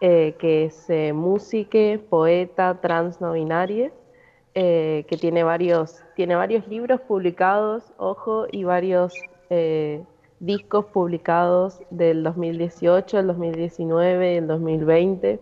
eh, 0.00 0.36
que 0.38 0.66
es 0.66 0.88
eh, 0.90 1.12
música, 1.12 1.78
poeta, 2.08 2.80
trans 2.80 3.20
no 3.20 3.32
binaria, 3.32 3.90
eh, 4.54 5.04
que 5.08 5.16
tiene 5.16 5.42
varios, 5.42 6.04
tiene 6.14 6.36
varios 6.36 6.68
libros 6.68 7.00
publicados, 7.00 7.82
ojo, 7.96 8.46
y 8.50 8.64
varios 8.64 9.14
discos 10.40 10.84
publicados 10.86 11.80
del 11.90 12.22
2018, 12.22 13.18
el 13.18 13.26
2019, 13.28 14.36
el 14.36 14.46
2020. 14.46 15.40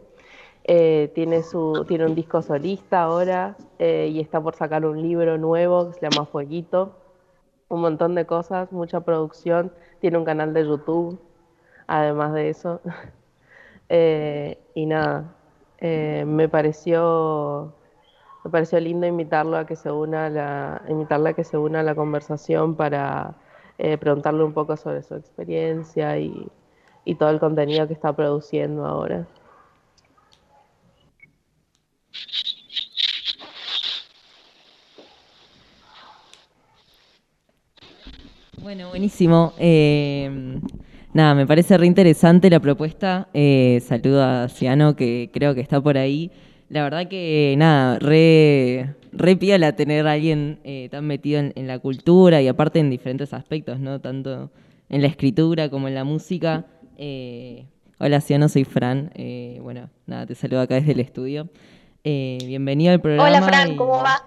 Eh, 0.68 1.12
tiene, 1.14 1.44
su, 1.44 1.84
tiene 1.86 2.06
un 2.06 2.16
disco 2.16 2.42
solista 2.42 3.02
ahora 3.02 3.56
eh, 3.78 4.08
y 4.12 4.20
está 4.20 4.40
por 4.40 4.56
sacar 4.56 4.84
un 4.84 5.00
libro 5.00 5.38
nuevo 5.38 5.88
que 5.88 5.92
se 5.94 6.08
llama 6.08 6.26
Fueguito. 6.26 6.96
Un 7.68 7.80
montón 7.82 8.14
de 8.16 8.26
cosas, 8.26 8.72
mucha 8.72 9.00
producción. 9.00 9.72
Tiene 10.00 10.18
un 10.18 10.24
canal 10.24 10.52
de 10.54 10.64
YouTube, 10.66 11.20
además 11.86 12.32
de 12.34 12.50
eso. 12.50 12.80
Eh, 13.88 14.58
y 14.74 14.84
nada, 14.86 15.36
eh, 15.78 16.24
me 16.26 16.48
pareció 16.48 17.72
me 18.44 18.50
pareció 18.50 18.80
lindo 18.80 19.06
invitarlo 19.06 19.56
a 19.56 19.66
que 19.66 19.76
se 19.76 19.90
una 19.92 20.26
a 20.26 20.30
la, 20.30 20.82
invitarla 20.88 21.30
a 21.30 21.32
que 21.34 21.44
se 21.44 21.58
una 21.58 21.80
a 21.80 21.82
la 21.82 21.94
conversación 21.94 22.76
para 22.76 23.36
eh, 23.78 23.98
preguntarle 23.98 24.44
un 24.44 24.52
poco 24.52 24.76
sobre 24.76 25.02
su 25.02 25.14
experiencia 25.16 26.18
y, 26.18 26.48
y 27.04 27.14
todo 27.16 27.30
el 27.30 27.40
contenido 27.40 27.86
que 27.86 27.94
está 27.94 28.12
produciendo 28.14 28.86
ahora. 28.86 29.26
Bueno, 38.66 38.88
buenísimo. 38.88 39.52
Eh, 39.60 40.58
nada, 41.12 41.36
me 41.36 41.46
parece 41.46 41.78
re 41.78 41.86
interesante 41.86 42.50
la 42.50 42.58
propuesta. 42.58 43.28
Eh, 43.32 43.80
saludo 43.86 44.24
a 44.24 44.48
Ciano, 44.48 44.96
que 44.96 45.30
creo 45.32 45.54
que 45.54 45.60
está 45.60 45.80
por 45.80 45.96
ahí. 45.96 46.32
La 46.68 46.82
verdad 46.82 47.06
que, 47.06 47.54
nada, 47.56 48.00
re, 48.00 48.96
re 49.12 49.36
piola 49.36 49.76
tener 49.76 50.04
a 50.08 50.12
alguien 50.14 50.58
eh, 50.64 50.88
tan 50.90 51.06
metido 51.06 51.38
en, 51.38 51.52
en 51.54 51.68
la 51.68 51.78
cultura 51.78 52.42
y 52.42 52.48
aparte 52.48 52.80
en 52.80 52.90
diferentes 52.90 53.32
aspectos, 53.32 53.78
¿no? 53.78 54.00
Tanto 54.00 54.50
en 54.88 55.00
la 55.00 55.06
escritura 55.06 55.68
como 55.68 55.86
en 55.86 55.94
la 55.94 56.02
música. 56.02 56.66
Hola, 57.98 58.20
Ciano, 58.20 58.48
soy 58.48 58.64
Fran. 58.64 59.12
Bueno, 59.62 59.90
nada, 60.06 60.26
te 60.26 60.34
saludo 60.34 60.60
acá 60.62 60.74
desde 60.74 60.90
el 60.90 60.98
estudio. 60.98 61.48
Eh, 62.08 62.38
bienvenido 62.46 62.92
al 62.92 63.00
programa. 63.00 63.28
Hola 63.28 63.42
Fran, 63.42 63.72
y- 63.72 63.76
¿cómo 63.76 63.94
va? 64.00 64.22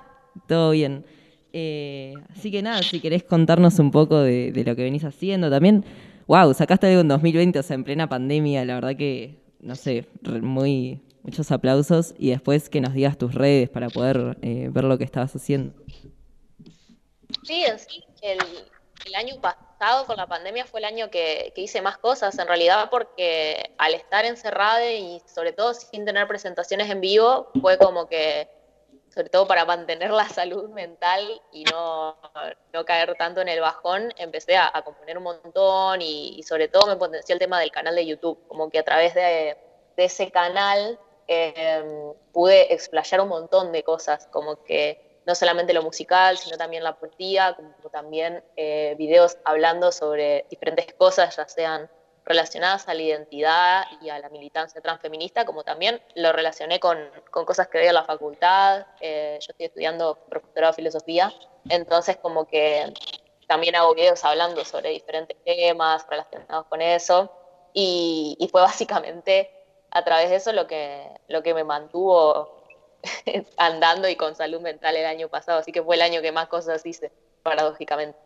todo 0.47 0.71
bien. 0.71 1.05
Eh, 1.53 2.13
así 2.35 2.51
que 2.51 2.61
nada, 2.61 2.83
si 2.83 2.99
querés 2.99 3.23
contarnos 3.23 3.79
un 3.79 3.89
poco 3.91 4.19
de, 4.19 4.51
de 4.51 4.65
lo 4.65 4.75
que 4.75 4.83
venís 4.83 5.05
haciendo. 5.05 5.49
También, 5.49 5.85
wow, 6.27 6.53
sacaste 6.53 6.87
algo 6.87 6.99
en 6.99 7.07
2020, 7.07 7.57
o 7.57 7.63
sea, 7.63 7.75
en 7.75 7.85
plena 7.85 8.09
pandemia, 8.09 8.65
la 8.65 8.73
verdad 8.75 8.97
que, 8.97 9.39
no 9.61 9.77
sé, 9.77 10.05
muy, 10.41 10.99
muchos 11.23 11.53
aplausos. 11.53 12.15
Y 12.19 12.31
después 12.31 12.69
que 12.69 12.81
nos 12.81 12.93
digas 12.93 13.17
tus 13.17 13.33
redes 13.33 13.69
para 13.69 13.87
poder 13.87 14.37
eh, 14.41 14.69
ver 14.73 14.83
lo 14.83 14.97
que 14.97 15.05
estabas 15.05 15.33
haciendo. 15.33 15.71
Sí, 17.43 17.63
en 17.63 17.79
sí, 17.79 18.03
el, 18.23 18.39
el 19.05 19.15
año 19.15 19.39
pasado 19.39 19.68
con 20.05 20.17
la 20.17 20.27
pandemia 20.27 20.65
fue 20.65 20.81
el 20.81 20.85
año 20.85 21.09
que, 21.09 21.53
que 21.55 21.61
hice 21.61 21.81
más 21.81 21.97
cosas, 21.97 22.37
en 22.37 22.47
realidad 22.47 22.89
porque 22.89 23.71
al 23.77 23.93
estar 23.93 24.25
encerrada 24.25 24.85
y 24.91 25.21
sobre 25.25 25.53
todo 25.53 25.73
sin 25.73 26.05
tener 26.05 26.27
presentaciones 26.27 26.89
en 26.89 26.99
vivo, 26.99 27.49
fue 27.61 27.77
como 27.77 28.07
que, 28.07 28.49
sobre 29.13 29.29
todo 29.29 29.47
para 29.47 29.63
mantener 29.63 30.11
la 30.11 30.27
salud 30.27 30.69
mental 30.69 31.41
y 31.53 31.63
no, 31.63 32.17
no 32.73 32.85
caer 32.85 33.15
tanto 33.17 33.39
en 33.39 33.47
el 33.47 33.61
bajón, 33.61 34.13
empecé 34.17 34.57
a, 34.57 34.69
a 34.73 34.81
componer 34.81 35.17
un 35.17 35.23
montón 35.23 36.01
y, 36.01 36.35
y 36.37 36.43
sobre 36.43 36.67
todo 36.67 36.85
me 36.87 36.97
potenció 36.97 37.33
el 37.33 37.39
tema 37.39 37.59
del 37.59 37.71
canal 37.71 37.95
de 37.95 38.05
YouTube, 38.05 38.37
como 38.47 38.69
que 38.69 38.79
a 38.79 38.83
través 38.83 39.13
de, 39.15 39.57
de 39.95 40.03
ese 40.03 40.29
canal 40.29 40.99
eh, 41.27 42.13
pude 42.33 42.73
explayar 42.73 43.21
un 43.21 43.29
montón 43.29 43.71
de 43.71 43.83
cosas, 43.83 44.27
como 44.27 44.61
que 44.63 45.08
no 45.25 45.35
solamente 45.35 45.73
lo 45.73 45.83
musical, 45.83 46.37
sino 46.37 46.57
también 46.57 46.83
la 46.83 46.95
poesía, 46.97 47.55
como 47.55 47.73
también 47.91 48.43
eh, 48.55 48.95
videos 48.97 49.37
hablando 49.45 49.91
sobre 49.91 50.45
diferentes 50.49 50.93
cosas, 50.93 51.35
ya 51.35 51.47
sean 51.47 51.89
relacionadas 52.25 52.87
a 52.87 52.93
la 52.93 53.01
identidad 53.01 53.83
y 54.01 54.09
a 54.09 54.19
la 54.19 54.29
militancia 54.29 54.81
transfeminista, 54.81 55.45
como 55.45 55.63
también 55.63 55.99
lo 56.15 56.31
relacioné 56.31 56.79
con, 56.79 56.97
con 57.31 57.43
cosas 57.43 57.67
que 57.67 57.79
veía 57.79 57.89
en 57.89 57.95
la 57.95 58.03
facultad. 58.03 58.85
Eh, 59.01 59.39
yo 59.41 59.51
estoy 59.51 59.65
estudiando 59.65 60.15
profesorado 60.29 60.71
de 60.71 60.75
filosofía, 60.75 61.33
entonces 61.69 62.17
como 62.17 62.45
que 62.45 62.93
también 63.47 63.75
hago 63.75 63.95
videos 63.95 64.23
hablando 64.23 64.63
sobre 64.63 64.91
diferentes 64.91 65.35
temas 65.43 66.05
relacionados 66.07 66.67
con 66.67 66.81
eso. 66.81 67.31
Y, 67.73 68.37
y 68.39 68.47
fue 68.47 68.61
básicamente 68.61 69.51
a 69.91 70.03
través 70.03 70.29
de 70.29 70.35
eso 70.35 70.53
lo 70.53 70.67
que, 70.67 71.09
lo 71.27 71.41
que 71.41 71.53
me 71.53 71.63
mantuvo 71.63 72.58
andando 73.57 74.09
y 74.09 74.15
con 74.15 74.35
salud 74.35 74.61
mental 74.61 74.95
el 74.95 75.05
año 75.05 75.27
pasado. 75.29 75.59
Así 75.59 75.71
que 75.71 75.83
fue 75.83 75.95
el 75.95 76.01
año 76.01 76.21
que 76.21 76.31
más 76.31 76.47
cosas 76.47 76.85
hice, 76.85 77.11
paradójicamente. 77.43 78.17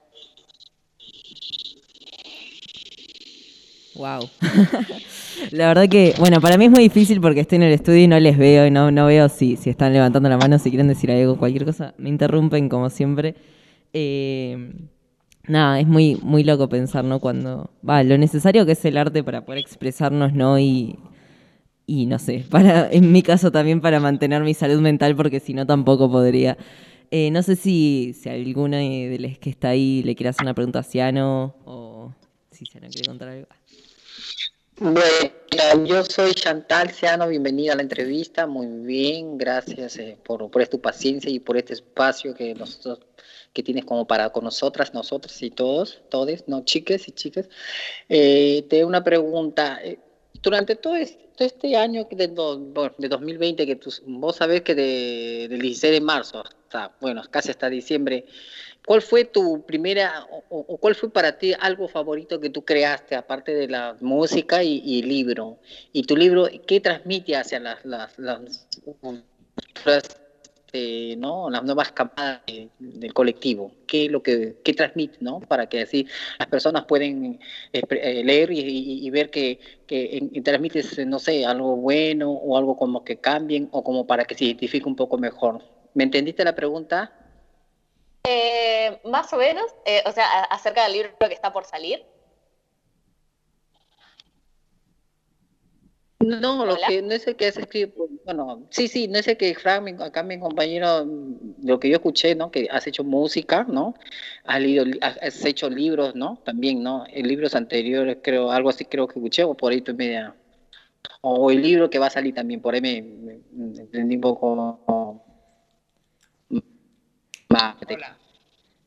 Wow. 3.95 4.27
la 5.51 5.67
verdad 5.67 5.87
que, 5.87 6.15
bueno, 6.17 6.41
para 6.41 6.57
mí 6.57 6.65
es 6.65 6.71
muy 6.71 6.83
difícil 6.83 7.21
porque 7.21 7.41
estoy 7.41 7.57
en 7.57 7.63
el 7.63 7.73
estudio 7.73 7.99
y 7.99 8.07
no 8.07 8.19
les 8.19 8.37
veo 8.37 8.65
y 8.65 8.71
no, 8.71 8.89
no 8.89 9.05
veo 9.05 9.29
si, 9.29 9.55
si 9.55 9.69
están 9.69 9.93
levantando 9.93 10.29
la 10.29 10.37
mano, 10.37 10.57
si 10.57 10.69
quieren 10.69 10.87
decir 10.87 11.11
algo, 11.11 11.37
cualquier 11.37 11.65
cosa. 11.65 11.93
Me 11.97 12.09
interrumpen 12.09 12.69
como 12.69 12.89
siempre. 12.89 13.35
Eh, 13.93 14.73
nada, 15.47 15.79
es 15.79 15.87
muy, 15.87 16.17
muy 16.23 16.43
loco 16.43 16.69
pensar, 16.69 17.03
¿no? 17.05 17.19
Cuando, 17.19 17.69
va, 17.87 18.01
lo 18.01 18.17
necesario 18.17 18.65
que 18.65 18.71
es 18.71 18.83
el 18.85 18.97
arte 18.97 19.23
para 19.23 19.45
poder 19.45 19.59
expresarnos, 19.59 20.33
¿no? 20.33 20.57
Y, 20.57 20.97
y 21.85 22.05
no 22.05 22.19
sé, 22.19 22.45
para, 22.49 22.89
en 22.91 23.11
mi 23.11 23.22
caso 23.23 23.51
también 23.51 23.81
para 23.81 23.99
mantener 23.99 24.43
mi 24.43 24.53
salud 24.53 24.80
mental 24.81 25.15
porque 25.15 25.39
si 25.39 25.53
no 25.53 25.65
tampoco 25.65 26.11
podría. 26.11 26.57
Eh, 27.11 27.30
no 27.30 27.43
sé 27.43 27.55
si, 27.55 28.15
si 28.19 28.30
alguno 28.30 28.77
de 28.77 29.18
los 29.19 29.38
que 29.38 29.51
está 29.51 29.69
ahí 29.69 30.01
le 30.03 30.15
quiere 30.15 30.30
hacer 30.30 30.43
una 30.43 30.55
pregunta 30.55 30.80
a 30.80 30.84
Ciano 30.84 31.55
o 31.64 32.11
si 32.51 32.65
Ciano 32.65 32.88
quiere 32.89 33.07
contar 33.07 33.30
algo. 33.30 33.47
Bueno, 34.80 35.85
yo 35.85 36.03
soy 36.03 36.34
Chantal 36.34 36.89
Ciano, 36.89 37.27
bienvenida 37.27 37.73
a 37.73 37.76
la 37.76 37.84
entrevista, 37.84 38.47
muy 38.47 38.65
bien, 38.65 39.38
gracias 39.38 39.97
eh, 39.97 40.18
por, 40.26 40.49
por 40.49 40.68
tu 40.68 40.81
paciencia 40.81 41.30
y 41.30 41.39
por 41.39 41.57
este 41.57 41.73
espacio 41.73 42.34
que 42.34 42.55
nosotros 42.55 43.05
que 43.53 43.64
tienes 43.64 43.85
como 43.85 44.07
para 44.07 44.31
con 44.31 44.43
nosotras, 44.43 44.93
nosotros 44.93 45.41
y 45.41 45.51
todos, 45.51 46.01
todes, 46.10 46.47
no 46.47 46.65
chiques 46.65 47.07
y 47.07 47.11
chicas. 47.11 47.47
Eh, 48.10 48.65
te 48.69 48.84
una 48.84 49.03
pregunta, 49.03 49.80
eh, 49.84 49.99
durante 50.43 50.75
todo 50.75 50.95
este, 50.95 51.45
este 51.45 51.75
año 51.75 52.07
de, 52.11 52.27
de 52.27 53.07
2020, 53.07 53.65
que 53.65 53.75
tú- 53.77 53.91
vos 54.05 54.35
sabés 54.35 54.61
que 54.61 54.75
de, 54.75 55.47
del 55.49 55.61
16 55.61 55.93
de 55.93 56.01
marzo 56.01 56.43
hasta, 56.43 56.95
bueno, 57.01 57.23
casi 57.31 57.49
hasta 57.49 57.69
diciembre, 57.69 58.25
¿Cuál 58.85 59.01
fue 59.01 59.23
tu 59.23 59.65
primera, 59.65 60.27
o, 60.49 60.77
cuál 60.77 60.93
fue 60.95 61.09
para 61.09 61.37
ti 61.37 61.53
algo 61.57 61.87
favorito 61.87 62.39
que 62.39 62.49
tú 62.49 62.65
creaste, 62.65 63.15
aparte 63.15 63.53
de 63.55 63.69
la 63.69 63.95
música 64.01 64.61
y, 64.61 64.81
y 64.83 65.03
libro? 65.03 65.59
Y 65.93 66.03
tu 66.03 66.17
libro, 66.17 66.49
¿qué 66.67 66.81
transmite 66.81 67.35
hacia 67.37 67.61
las, 67.61 67.85
eh, 70.73 71.15
¿no? 71.17 71.49
las 71.49 71.63
nuevas 71.63 71.91
capadas 71.91 72.41
de- 72.47 72.69
del 72.79 73.13
colectivo? 73.13 73.71
¿Qué 73.87 74.09
lo 74.09 74.21
que 74.23 74.55
qué 74.63 74.73
transmite, 74.73 75.17
¿no? 75.21 75.39
Para 75.39 75.67
que 75.67 75.81
así 75.81 76.07
las 76.39 76.47
personas 76.47 76.85
pueden 76.85 77.39
pre- 77.87 78.19
eh, 78.19 78.23
leer 78.23 78.51
y, 78.51 79.09
ver 79.11 79.29
que, 79.29 79.59
que 79.87 80.27
transmites, 80.43 80.97
no 81.05 81.19
sé, 81.19 81.45
algo 81.45 81.75
bueno 81.75 82.31
o 82.31 82.57
algo 82.57 82.75
como 82.75 83.03
que 83.03 83.17
cambien 83.17 83.69
o 83.71 83.83
como 83.83 84.05
para 84.07 84.25
que 84.25 84.35
se 84.35 84.45
identifique 84.45 84.87
un 84.89 84.95
poco 84.95 85.17
mejor. 85.17 85.61
¿Me 85.93 86.03
entendiste 86.03 86.43
la 86.43 86.55
pregunta? 86.55 87.13
Eh, 88.25 88.99
más 89.05 89.31
o 89.33 89.37
menos, 89.37 89.65
eh, 89.85 90.01
o 90.05 90.11
sea, 90.11 90.43
acerca 90.45 90.83
del 90.83 90.93
libro 90.93 91.11
que 91.19 91.33
está 91.33 91.53
por 91.53 91.65
salir. 91.65 92.03
No, 96.25 96.65
lo 96.65 96.77
que 96.87 97.01
no 97.01 97.11
es 97.13 97.27
el 97.27 97.35
que 97.35 97.47
has 97.47 97.57
escrito, 97.57 98.07
bueno, 98.25 98.65
sí, 98.69 98.87
sí, 98.87 99.07
no 99.07 99.17
es 99.19 99.27
el 99.27 99.35
que 99.37 99.53
Frank, 99.55 99.83
mi- 99.83 100.03
acá 100.03 100.23
mi 100.23 100.39
compañero, 100.39 101.05
lo 101.61 101.79
que 101.79 101.89
yo 101.89 101.95
escuché, 101.95 102.35
¿no? 102.35 102.49
Que 102.51 102.67
has 102.71 102.87
hecho 102.87 103.03
música, 103.03 103.65
¿no? 103.67 103.93
Has 104.43 104.61
leído, 104.61 104.85
has 105.01 105.43
hecho 105.45 105.69
libros, 105.69 106.15
¿no? 106.15 106.39
También, 106.45 106.81
¿no? 106.81 107.03
En 107.09 107.27
libros 107.27 107.55
anteriores, 107.55 108.17
creo, 108.21 108.51
algo 108.51 108.69
así 108.69 108.85
creo 108.85 109.07
que 109.07 109.19
escuché, 109.19 109.43
o 109.43 109.53
por 109.55 109.71
ahí 109.71 109.79
estoy 109.79 109.95
media, 109.95 110.35
o 111.21 111.51
el 111.51 111.61
libro 111.61 111.89
que 111.89 111.99
va 111.99 112.07
a 112.07 112.11
salir 112.11 112.33
también, 112.33 112.61
por 112.61 112.73
ahí 112.73 112.81
me, 112.81 113.01
me- 113.01 113.39
me 113.51 113.81
entendí 113.81 114.15
un 114.15 114.21
poco 114.21 114.55
más. 114.55 115.19
Hola. 117.87 118.17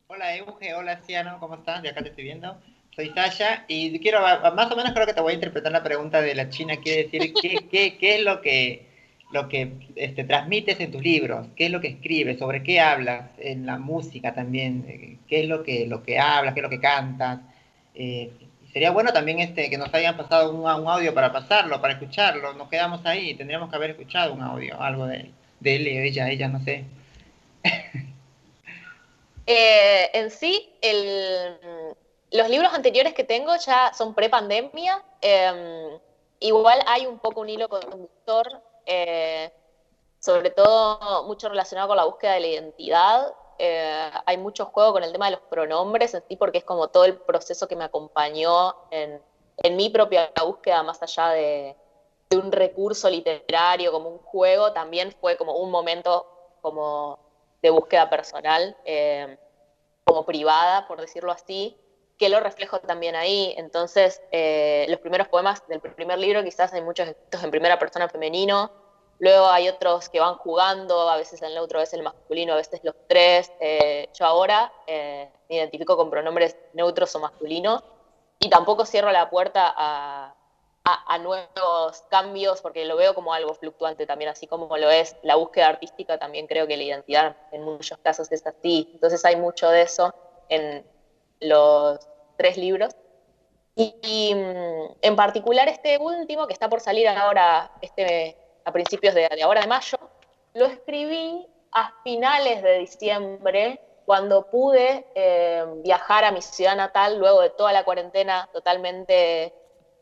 Hola 0.07 0.37
Euge, 0.37 0.73
hola 0.73 1.01
Ciano, 1.03 1.37
¿cómo 1.39 1.55
estás? 1.55 1.81
De 1.81 1.89
acá 1.89 2.01
te 2.01 2.09
estoy 2.09 2.23
viendo. 2.23 2.59
Soy 2.97 3.11
Sasha 3.13 3.63
y 3.67 3.99
quiero, 3.99 4.21
más 4.21 4.71
o 4.71 4.75
menos 4.75 4.91
creo 4.93 5.05
que 5.05 5.13
te 5.13 5.21
voy 5.21 5.33
a 5.33 5.35
interpretar 5.35 5.71
la 5.71 5.83
pregunta 5.83 6.19
de 6.19 6.33
la 6.33 6.49
China. 6.49 6.77
Quiere 6.77 7.03
decir, 7.03 7.31
¿qué, 7.41 7.67
qué, 7.69 7.95
qué 7.95 8.15
es 8.15 8.23
lo 8.23 8.41
que, 8.41 8.87
lo 9.31 9.47
que 9.49 9.71
este, 9.95 10.23
transmites 10.23 10.79
en 10.79 10.91
tus 10.91 11.03
libros? 11.03 11.45
¿Qué 11.55 11.67
es 11.67 11.71
lo 11.71 11.79
que 11.79 11.89
escribes? 11.89 12.39
¿Sobre 12.39 12.63
qué 12.63 12.79
hablas? 12.79 13.29
En 13.37 13.67
la 13.67 13.77
música 13.77 14.33
también. 14.33 14.83
eh, 14.87 15.17
¿Qué 15.27 15.41
es 15.41 15.47
lo 15.47 15.61
que, 15.61 15.85
lo 15.85 16.01
que 16.01 16.17
hablas? 16.17 16.55
¿Qué 16.55 16.59
es 16.61 16.63
lo 16.63 16.71
que 16.71 16.79
cantas? 16.79 17.41
Eh, 17.93 18.31
sería 18.73 18.89
bueno 18.89 19.13
también 19.13 19.41
este, 19.41 19.69
que 19.69 19.77
nos 19.77 19.93
hayan 19.93 20.17
pasado 20.17 20.49
un, 20.51 20.61
un 20.61 20.87
audio 20.89 21.13
para 21.13 21.31
pasarlo, 21.31 21.79
para 21.79 21.93
escucharlo. 21.93 22.53
Nos 22.55 22.67
quedamos 22.67 23.05
ahí, 23.05 23.35
tendríamos 23.35 23.69
que 23.69 23.75
haber 23.75 23.91
escuchado 23.91 24.33
un 24.33 24.41
audio, 24.41 24.81
algo 24.81 25.05
de, 25.05 25.29
de 25.59 25.75
él 25.75 25.85
o 25.85 26.01
ella, 26.01 26.31
ella, 26.31 26.47
no 26.47 26.59
sé. 26.63 26.85
Eh, 29.45 30.09
en 30.13 30.29
sí, 30.31 30.69
el, 30.81 31.57
los 32.31 32.49
libros 32.49 32.73
anteriores 32.73 33.13
que 33.13 33.23
tengo 33.23 33.55
ya 33.55 33.93
son 33.93 34.13
pre-pandemia. 34.13 35.03
eh, 35.21 35.99
igual 36.39 36.79
hay 36.85 37.05
un 37.05 37.19
poco 37.19 37.41
un 37.41 37.49
hilo 37.49 37.67
conductor 37.67 38.61
eh, 38.87 39.51
sobre 40.19 40.49
todo 40.49 41.23
mucho 41.25 41.49
relacionado 41.49 41.89
con 41.89 41.97
la 41.97 42.05
búsqueda 42.05 42.33
de 42.33 42.39
la 42.39 42.47
identidad. 42.47 43.33
Eh, 43.59 44.11
hay 44.25 44.37
mucho 44.37 44.65
juego 44.65 44.93
con 44.93 45.03
el 45.03 45.11
tema 45.11 45.25
de 45.25 45.31
los 45.31 45.41
pronombres 45.41 46.13
en 46.13 46.23
porque 46.37 46.59
es 46.59 46.63
como 46.63 46.87
todo 46.87 47.05
el 47.05 47.17
proceso 47.17 47.67
que 47.67 47.75
me 47.75 47.83
acompañó 47.83 48.75
en, 48.91 49.21
en 49.57 49.75
mi 49.75 49.89
propia 49.89 50.31
búsqueda, 50.43 50.83
más 50.83 51.01
allá 51.03 51.29
de, 51.29 51.75
de 52.29 52.37
un 52.37 52.51
recurso 52.51 53.09
literario, 53.09 53.91
como 53.91 54.09
un 54.09 54.19
juego, 54.19 54.73
también 54.73 55.11
fue 55.19 55.37
como 55.37 55.57
un 55.57 55.71
momento 55.71 56.25
como 56.61 57.19
de 57.61 57.69
búsqueda 57.69 58.09
personal, 58.09 58.75
eh, 58.85 59.37
como 60.03 60.25
privada, 60.25 60.87
por 60.87 61.01
decirlo 61.01 61.31
así, 61.31 61.77
que 62.17 62.29
lo 62.29 62.39
reflejo 62.39 62.79
también 62.79 63.15
ahí. 63.15 63.53
Entonces, 63.57 64.21
eh, 64.31 64.85
los 64.89 64.99
primeros 64.99 65.27
poemas 65.27 65.65
del 65.67 65.79
primer 65.79 66.17
libro 66.17 66.43
quizás 66.43 66.73
hay 66.73 66.81
muchos 66.81 67.07
escritos 67.07 67.43
en 67.43 67.51
primera 67.51 67.77
persona 67.77 68.09
femenino, 68.09 68.71
luego 69.19 69.47
hay 69.47 69.69
otros 69.69 70.09
que 70.09 70.19
van 70.19 70.35
jugando, 70.35 71.09
a 71.09 71.17
veces 71.17 71.41
el 71.41 71.53
neutro, 71.53 71.79
a 71.79 71.81
veces 71.81 71.95
el 71.95 72.03
masculino, 72.03 72.53
a 72.53 72.57
veces 72.57 72.81
los 72.83 72.95
tres. 73.07 73.51
Eh, 73.59 74.09
yo 74.13 74.25
ahora 74.25 74.71
eh, 74.87 75.29
me 75.49 75.57
identifico 75.57 75.95
con 75.95 76.09
pronombres 76.09 76.57
neutros 76.73 77.15
o 77.15 77.19
masculinos 77.19 77.83
y 78.39 78.49
tampoco 78.49 78.85
cierro 78.85 79.11
la 79.11 79.29
puerta 79.29 79.73
a, 79.75 80.35
a, 80.83 81.13
a 81.13 81.17
nuevos 81.19 82.01
cambios 82.09 82.61
porque 82.61 82.85
lo 82.85 82.95
veo 82.95 83.13
como 83.13 83.33
algo 83.33 83.53
fluctuante 83.53 84.05
también, 84.05 84.29
así 84.29 84.47
como 84.47 84.75
lo 84.77 84.89
es 84.89 85.15
la 85.23 85.35
búsqueda 85.35 85.67
artística, 85.67 86.17
también 86.17 86.47
creo 86.47 86.67
que 86.67 86.77
la 86.77 86.83
identidad 86.83 87.37
en 87.51 87.63
muchos 87.63 87.97
casos 87.99 88.31
es 88.31 88.45
así. 88.45 88.89
Entonces 88.93 89.23
hay 89.25 89.35
mucho 89.35 89.69
de 89.69 89.81
eso 89.83 90.13
en 90.49 90.85
los 91.39 91.99
tres 92.37 92.57
libros. 92.57 92.95
Y, 93.75 94.33
mm, 94.33 94.95
en 95.01 95.15
particular 95.15 95.67
este 95.69 95.97
último, 95.99 96.47
que 96.47 96.53
está 96.53 96.67
por 96.67 96.79
salir 96.79 97.07
ahora 97.07 97.71
este, 97.81 98.35
a 98.65 98.71
principios 98.71 99.13
de, 99.13 99.29
de 99.29 99.43
ahora 99.43 99.61
de 99.61 99.67
mayo, 99.67 99.97
lo 100.53 100.65
escribí 100.65 101.47
a 101.71 101.93
finales 102.03 102.63
de 102.63 102.79
diciembre, 102.79 103.79
cuando 104.07 104.49
pude 104.49 105.05
eh, 105.15 105.65
viajar 105.83 106.23
a 106.23 106.31
mi 106.31 106.41
ciudad 106.41 106.77
natal 106.77 107.19
luego 107.19 107.41
de 107.41 107.49
toda 107.49 107.73
la 107.73 107.83
cuarentena 107.83 108.47
totalmente 108.53 109.53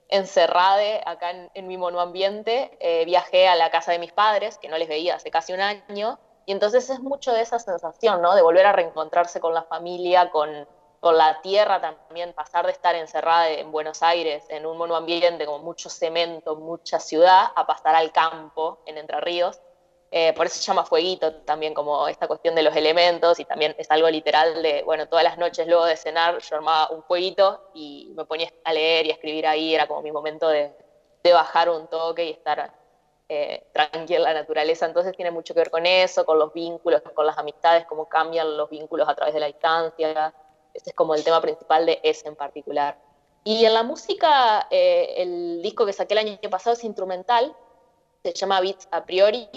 encerrada 0.10 1.02
acá 1.06 1.32
en, 1.32 1.50
en 1.56 1.66
mi 1.66 1.76
monoambiente. 1.76 2.78
Eh, 2.80 3.04
viajé 3.06 3.48
a 3.48 3.56
la 3.56 3.72
casa 3.72 3.92
de 3.92 3.98
mis 3.98 4.14
padres, 4.14 4.60
que 4.60 4.70
no 4.70 4.78
les 4.78 4.88
veía 4.88 5.16
hace 5.16 5.32
casi 5.32 5.54
un 5.54 5.62
año, 5.62 6.20
y 6.46 6.52
entonces 6.52 6.88
es 6.92 7.00
mucho 7.00 7.34
de 7.34 7.42
esa 7.42 7.58
sensación, 7.58 8.22
¿no? 8.22 8.36
De 8.36 8.44
volver 8.44 8.68
a 8.68 8.74
reencontrarse 8.74 9.40
con 9.40 9.56
la 9.56 9.64
familia, 9.64 10.30
con, 10.30 10.68
con 11.06 11.20
la 11.20 11.40
tierra 11.40 11.80
también, 11.80 12.34
pasar 12.34 12.66
de 12.66 12.72
estar 12.72 12.96
encerrada 12.96 13.48
en 13.52 13.72
Buenos 13.72 14.02
Aires, 14.02 14.44
en 14.50 14.66
un 14.66 14.76
monoambiente 14.76 15.46
con 15.46 15.64
mucho 15.64 15.88
cemento, 15.88 16.56
mucha 16.56 17.00
ciudad, 17.00 17.52
a 17.56 17.68
pasar 17.68 17.94
al 17.94 18.12
campo, 18.12 18.80
en 18.88 18.98
Entre 18.98 19.22
Ríos. 19.22 19.62
Eh, 20.10 20.34
por 20.34 20.48
eso 20.48 20.56
se 20.56 20.64
llama 20.64 20.84
fueguito 20.84 21.32
también, 21.44 21.76
como 21.76 22.08
esta 22.08 22.28
cuestión 22.28 22.56
de 22.56 22.64
los 22.64 22.76
elementos, 22.76 23.40
y 23.40 23.46
también 23.46 23.76
es 23.78 23.92
algo 23.92 24.10
literal 24.10 24.64
de, 24.64 24.82
bueno, 24.82 25.08
todas 25.08 25.24
las 25.24 25.38
noches 25.38 25.68
luego 25.68 25.86
de 25.86 25.96
cenar 25.96 26.40
yo 26.40 26.56
armaba 26.56 26.90
un 26.90 27.04
fueguito 27.04 27.70
y 27.76 28.12
me 28.16 28.26
ponía 28.26 28.52
a 28.64 28.74
leer 28.74 29.06
y 29.06 29.12
a 29.12 29.14
escribir 29.14 29.46
ahí, 29.46 29.76
era 29.76 29.86
como 29.86 30.02
mi 30.02 30.12
momento 30.12 30.48
de, 30.48 30.76
de 31.24 31.34
bajar 31.34 31.70
un 31.70 31.86
toque 31.86 32.26
y 32.26 32.32
estar 32.32 32.74
eh, 33.30 33.68
tranquila 33.72 34.18
en 34.18 34.24
la 34.24 34.34
naturaleza. 34.34 34.88
Entonces 34.88 35.16
tiene 35.16 35.30
mucho 35.30 35.54
que 35.54 35.60
ver 35.60 35.70
con 35.70 35.86
eso, 35.86 36.26
con 36.26 36.40
los 36.40 36.52
vínculos, 36.52 37.04
con 37.14 37.28
las 37.28 37.38
amistades, 37.38 37.86
cómo 37.86 38.10
cambian 38.10 38.58
los 38.58 38.72
vínculos 38.72 39.08
a 39.08 39.14
través 39.14 39.36
de 39.36 39.40
la 39.40 39.46
distancia. 39.46 40.34
Este 40.76 40.92
es 40.92 40.96
como 40.96 41.16
el 41.16 41.24
tema 41.24 41.42
principal 41.42 41.86
de 41.86 42.00
ese 42.04 42.28
en 42.28 42.36
particular. 42.36 43.00
Y 43.44 43.66
en 43.66 43.74
la 43.74 43.84
música, 43.84 44.68
eh, 44.70 45.14
el 45.18 45.62
disco 45.62 45.86
que 45.86 45.94
saqué 45.94 46.14
el 46.16 46.20
año 46.20 46.50
pasado 46.50 46.76
es 46.76 46.84
instrumental, 46.84 47.56
se 48.24 48.34
llama 48.34 48.60
Beats 48.60 48.88
a 48.92 49.06
priori, 49.06 49.48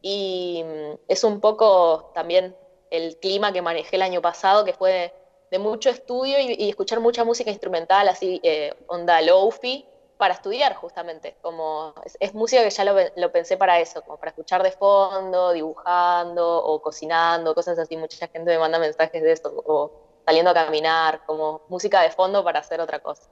y 0.00 0.64
mm, 0.64 0.98
es 1.08 1.24
un 1.24 1.40
poco 1.40 2.12
también 2.14 2.56
el 2.90 3.18
clima 3.18 3.52
que 3.52 3.62
manejé 3.62 3.96
el 3.96 4.02
año 4.02 4.22
pasado, 4.22 4.64
que 4.64 4.72
fue 4.74 5.12
de, 5.50 5.58
mucho 5.58 5.90
estudio 5.90 6.38
y, 6.38 6.68
escuchar 6.68 7.00
mucha 7.00 7.24
música 7.24 7.50
instrumental, 7.50 8.08
así 8.08 8.40
eh, 8.42 8.74
onda 8.86 9.20
lofi, 9.20 9.86
para 10.16 10.34
estudiar 10.34 10.76
justamente. 10.76 11.36
Como 11.42 11.94
es, 12.20 12.32
música 12.34 12.62
que 12.62 12.70
ya 12.70 12.84
lo, 12.84 12.94
lo, 13.16 13.32
pensé 13.32 13.56
para 13.56 13.80
eso, 13.80 14.02
como 14.02 14.18
para 14.18 14.30
escuchar 14.30 14.62
de 14.62 14.70
fondo, 14.70 15.52
dibujando 15.52 16.64
o 16.64 16.80
cocinando, 16.80 17.54
cosas 17.56 17.76
así. 17.78 17.96
Mucha 17.96 18.28
gente 18.28 18.52
me 18.52 18.58
manda 18.58 18.78
mensajes 18.78 19.20
de 19.20 19.32
esto, 19.32 19.52
o 19.66 19.90
saliendo 20.24 20.50
a 20.50 20.54
caminar, 20.54 21.22
como 21.26 21.62
música 21.68 22.00
de 22.02 22.10
fondo 22.10 22.44
para 22.44 22.60
hacer 22.60 22.80
otra 22.80 23.00
cosa. 23.00 23.28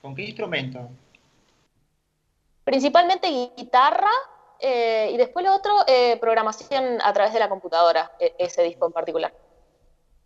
¿Con 0.00 0.14
qué 0.14 0.22
instrumento? 0.22 0.88
Principalmente 2.64 3.28
guitarra, 3.56 4.10
eh, 4.60 5.10
y 5.12 5.16
después 5.16 5.44
lo 5.44 5.54
otro, 5.54 5.72
eh, 5.86 6.16
programación 6.20 7.00
a 7.02 7.12
través 7.12 7.32
de 7.32 7.40
la 7.40 7.48
computadora, 7.48 8.12
e 8.18 8.34
ese 8.38 8.62
disco 8.62 8.86
en 8.86 8.92
particular. 8.92 9.32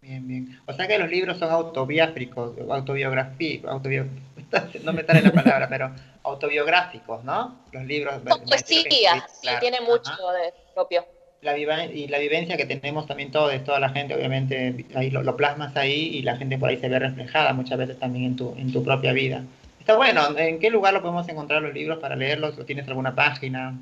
Bien, 0.01 0.27
bien. 0.27 0.61
O 0.67 0.73
sea 0.73 0.87
que 0.87 0.99
los 0.99 1.11
libros 1.11 1.39
son 1.39 1.51
autobiográficos, 1.51 2.55
autobiográficos, 2.71 3.71
autobi 3.71 3.99
no 4.85 4.93
me 4.93 5.03
sale 5.03 5.23
la 5.23 5.33
palabra, 5.33 5.69
pero 5.69 5.91
autobiográficos, 6.23 7.25
¿no? 7.25 7.65
Los 7.73 7.85
libros. 7.85 8.15
Son 8.29 8.45
poesías, 8.45 9.25
sí, 9.33 9.41
claro. 9.43 9.59
tiene 9.59 9.81
mucho 9.81 10.11
Ajá. 10.11 10.33
de 10.33 10.55
propio. 10.75 11.05
La 11.47 11.85
y 11.85 12.09
la 12.09 12.19
vivencia 12.19 12.57
que 12.57 12.67
tenemos 12.67 13.07
también 13.07 13.31
todos, 13.31 13.65
toda 13.65 13.79
la 13.79 13.91
gente, 13.91 14.15
obviamente, 14.15 14.85
ahí 14.95 15.11
lo, 15.11 15.23
lo, 15.23 15.37
plasmas 15.37 15.77
ahí 15.77 16.09
y 16.17 16.23
la 16.23 16.37
gente 16.37 16.59
por 16.59 16.69
ahí 16.69 16.77
se 16.77 16.89
ve 16.89 16.99
reflejada 16.99 17.53
muchas 17.53 17.79
veces 17.79 17.99
también 17.99 18.25
en 18.25 18.37
tu, 18.37 18.55
en 18.59 18.73
tu 18.73 18.83
propia 18.83 19.13
vida. 19.13 19.43
Está 19.79 19.97
bueno, 19.97 20.37
¿en 20.37 20.59
qué 20.59 20.69
lugar 20.69 20.93
lo 20.95 21.01
podemos 21.01 21.29
encontrar 21.29 21.63
los 21.63 21.73
libros 21.73 21.99
para 22.01 22.17
leerlos? 22.17 22.59
¿O 22.59 22.65
tienes 22.65 22.89
alguna 22.89 23.15
página? 23.15 23.79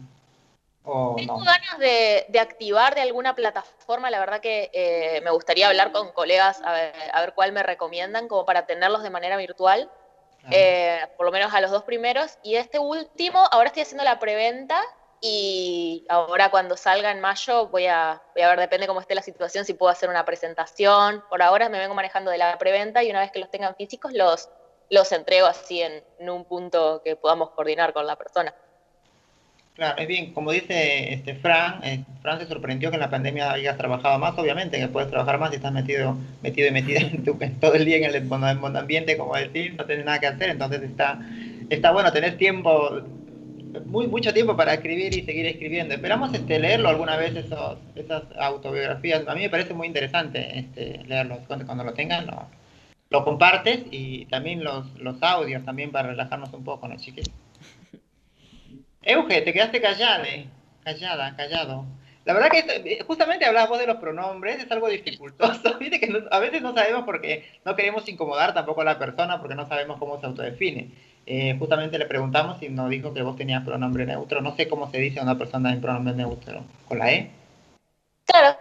Oh, 0.85 1.15
Tengo 1.16 1.39
no. 1.39 1.45
ganas 1.47 1.78
de, 1.78 2.27
de, 2.28 2.41
activar 2.41 2.95
de 2.95 3.01
alguna 3.01 3.35
plataforma, 3.35 4.11
la 4.11 4.20
verdad 4.20 4.41
que 4.41 4.70
eh, 4.74 5.23
me 5.24 5.31
gustaría 5.31 5.66
hablar 5.66 5.93
con 5.93 6.12
colegas 6.12 6.61
a 6.62 6.73
ver, 6.73 6.93
a 7.11 7.23
ver, 7.23 7.32
cuál 7.32 7.53
me 7.53 7.62
recomiendan, 7.62 8.28
como 8.28 8.45
para 8.45 8.66
tenerlos 8.66 9.03
de 9.03 9.09
manera 9.09 9.39
virtual, 9.39 9.91
ah. 10.45 10.49
eh, 10.51 11.01
por 11.16 11.24
lo 11.24 11.32
menos 11.32 11.55
a 11.55 11.62
los 11.62 11.70
dos 11.70 11.85
primeros. 11.85 12.36
Y 12.43 12.57
este 12.57 12.78
último, 12.78 13.43
ahora 13.51 13.69
estoy 13.69 13.85
haciendo 13.85 14.05
la 14.05 14.19
preventa 14.19 14.82
y 15.26 16.05
ahora 16.10 16.51
cuando 16.51 16.76
salga 16.76 17.10
en 17.10 17.18
mayo 17.18 17.68
voy 17.68 17.86
a, 17.86 18.20
voy 18.34 18.42
a 18.42 18.51
ver, 18.51 18.60
depende 18.60 18.86
cómo 18.86 19.01
esté 19.01 19.14
la 19.14 19.22
situación, 19.22 19.64
si 19.64 19.72
puedo 19.72 19.90
hacer 19.90 20.10
una 20.10 20.26
presentación. 20.26 21.24
Por 21.30 21.40
ahora 21.40 21.70
me 21.70 21.78
vengo 21.78 21.94
manejando 21.94 22.30
de 22.30 22.36
la 22.36 22.59
preventa 22.59 23.02
y 23.02 23.09
una 23.09 23.20
vez 23.20 23.32
que 23.32 23.38
los 23.38 23.51
tengan 23.51 23.74
físicos 23.74 24.12
los, 24.12 24.51
los 24.90 25.10
entrego 25.12 25.46
así 25.46 25.80
en, 25.80 26.02
en 26.18 26.28
un 26.28 26.44
punto 26.44 27.01
que 27.02 27.16
podamos 27.16 27.52
coordinar 27.52 27.94
con 27.94 28.06
la 28.06 28.16
persona. 28.16 28.55
Claro, 29.72 29.96
es 29.96 30.06
bien, 30.06 30.34
como 30.34 30.52
dice 30.52 31.14
este 31.14 31.36
Fran, 31.36 31.82
eh, 31.82 32.05
Fran 32.20 32.38
se 32.38 32.46
sorprendió 32.46 32.90
que 32.90 32.96
en 32.96 33.01
la 33.01 33.09
pandemia 33.09 33.51
hayas 33.51 33.78
trabajado 33.78 34.18
más, 34.18 34.38
obviamente 34.38 34.78
que 34.78 34.88
puedes 34.88 35.09
trabajar 35.09 35.38
más 35.38 35.51
si 35.51 35.56
estás 35.56 35.72
metido, 35.72 36.18
metido 36.42 36.68
y 36.68 36.70
metida 36.70 37.01
en, 37.01 37.24
tu, 37.24 37.38
en 37.40 37.59
todo 37.59 37.74
el 37.76 37.86
día 37.86 37.96
en 37.96 38.05
el 38.05 38.24
mundo 38.24 38.78
ambiente, 38.78 39.16
como 39.16 39.34
decir, 39.34 39.74
no 39.74 39.86
tienes 39.86 40.05
nada 40.05 40.20
que 40.20 40.26
hacer, 40.26 40.51
entonces 40.51 40.82
está, 40.82 41.18
está 41.70 41.92
bueno 41.92 42.12
tener 42.12 42.36
tiempo, 42.36 43.01
muy, 43.80 44.06
mucho 44.06 44.32
tiempo 44.32 44.56
para 44.56 44.74
escribir 44.74 45.16
y 45.16 45.24
seguir 45.24 45.46
escribiendo. 45.46 45.94
Esperamos 45.94 46.32
este, 46.34 46.59
leerlo 46.59 46.88
alguna 46.88 47.16
vez, 47.16 47.34
esos, 47.36 47.78
esas 47.94 48.22
autobiografías, 48.38 49.26
a 49.26 49.34
mí 49.34 49.42
me 49.42 49.51
parece 49.51 49.74
muy 49.74 49.86
interesante 49.86 50.59
este, 50.59 51.02
leerlos, 51.05 51.40
cuando, 51.46 51.66
cuando 51.66 51.84
lo 51.84 51.94
tengan 51.94 52.26
lo, 52.26 52.46
lo 53.10 53.24
compartes 53.24 53.84
y 53.90 54.26
también 54.26 54.64
los, 54.64 54.92
los 55.01 55.22
audios 55.22 55.64
también 55.64 55.92
para 55.92 56.09
relajarnos 56.09 56.52
un 56.52 56.64
poco, 56.64 56.88
¿no, 56.88 56.96
chiquis? 56.96 57.30
Euge, 59.02 59.42
te 59.42 59.52
quedaste 59.52 59.80
callada, 59.80 60.24
eh. 60.26 60.46
callada, 60.82 61.36
callado. 61.36 61.86
La 62.24 62.32
verdad 62.32 62.48
que 62.48 62.64
eh, 62.92 63.05
justamente 63.06 63.44
hablabas 63.44 63.68
vos 63.68 63.78
de 63.78 63.86
los 63.86 63.98
pronombres, 63.98 64.62
es 64.62 64.70
algo 64.70 64.88
dificultoso. 64.88 65.76
Viste 65.78 66.01
que 66.01 66.09
no, 66.09 66.20
a 66.30 66.38
veces 66.38 66.62
no 66.62 66.74
sabemos 66.74 67.05
porque 67.05 67.44
no 67.64 67.76
queremos 67.76 68.09
incomodar 68.09 68.55
tampoco 68.55 68.80
a 68.80 68.84
la 68.84 68.98
persona 68.98 69.38
porque 69.38 69.55
no 69.55 69.66
sabemos 69.66 69.98
cómo 69.98 70.18
se 70.18 70.26
autodefine. 70.26 70.90
Eh, 71.26 71.56
justamente 71.59 71.98
le 71.98 72.06
preguntamos 72.06 72.62
y 72.62 72.68
nos 72.68 72.90
dijo 72.90 73.14
que 73.14 73.22
vos 73.22 73.36
tenías 73.36 73.64
pronombre 73.64 74.05
neutro. 74.06 74.40
No 74.40 74.55
sé 74.55 74.68
cómo 74.68 74.90
se 74.90 74.98
dice 74.98 75.20
a 75.20 75.22
una 75.22 75.38
persona 75.38 75.72
en 75.72 75.80
pronombre 75.80 76.14
neutro. 76.14 76.60
¿Con 76.88 76.98
la 76.98 77.12
E? 77.12 77.30
Claro. 78.26 78.56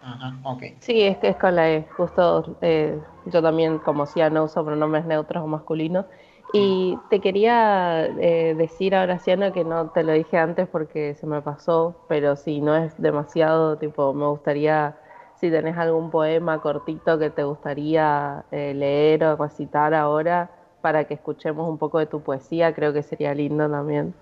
Ajá, 0.00 0.36
ok. 0.42 0.62
Sí, 0.80 1.02
es 1.02 1.16
que 1.18 1.28
es 1.28 1.36
con 1.36 1.54
la 1.54 1.70
E. 1.70 1.86
Justo 1.96 2.56
eh, 2.60 2.98
yo 3.26 3.40
también, 3.40 3.78
como 3.78 4.06
decía, 4.06 4.30
no 4.30 4.44
uso 4.44 4.64
pronombres 4.64 5.04
neutros 5.04 5.44
o 5.44 5.46
masculinos. 5.46 6.06
Y 6.52 6.98
te 7.08 7.20
quería 7.20 8.04
eh, 8.04 8.54
decir 8.56 8.94
ahora, 8.94 9.18
Ciano, 9.18 9.52
que 9.52 9.64
no 9.64 9.90
te 9.90 10.02
lo 10.02 10.12
dije 10.12 10.36
antes 10.36 10.68
porque 10.68 11.14
se 11.14 11.26
me 11.26 11.40
pasó, 11.40 11.96
pero 12.08 12.36
si 12.36 12.60
no 12.60 12.76
es 12.76 13.00
demasiado, 13.00 13.78
tipo, 13.78 14.12
me 14.12 14.26
gustaría, 14.26 14.96
si 15.36 15.50
tenés 15.50 15.78
algún 15.78 16.10
poema 16.10 16.60
cortito 16.60 17.18
que 17.18 17.30
te 17.30 17.44
gustaría 17.44 18.44
eh, 18.50 18.74
leer 18.74 19.24
o 19.24 19.36
recitar 19.36 19.94
ahora, 19.94 20.50
para 20.82 21.04
que 21.04 21.14
escuchemos 21.14 21.68
un 21.68 21.78
poco 21.78 21.98
de 21.98 22.06
tu 22.06 22.20
poesía, 22.20 22.74
creo 22.74 22.92
que 22.92 23.02
sería 23.02 23.32
lindo 23.34 23.70
también. 23.70 24.12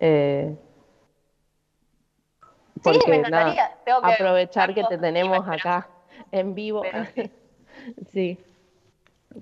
Eh, 0.00 0.54
porque 2.82 3.00
sí, 3.00 3.10
me 3.10 3.18
nada, 3.30 3.54
que 3.84 3.90
aprovechar 3.92 4.74
que 4.74 4.84
te 4.84 4.98
tenemos 4.98 5.48
acá 5.48 5.88
en 6.30 6.54
vivo. 6.54 6.82
Sí. 7.14 7.30
sí. 8.12 8.38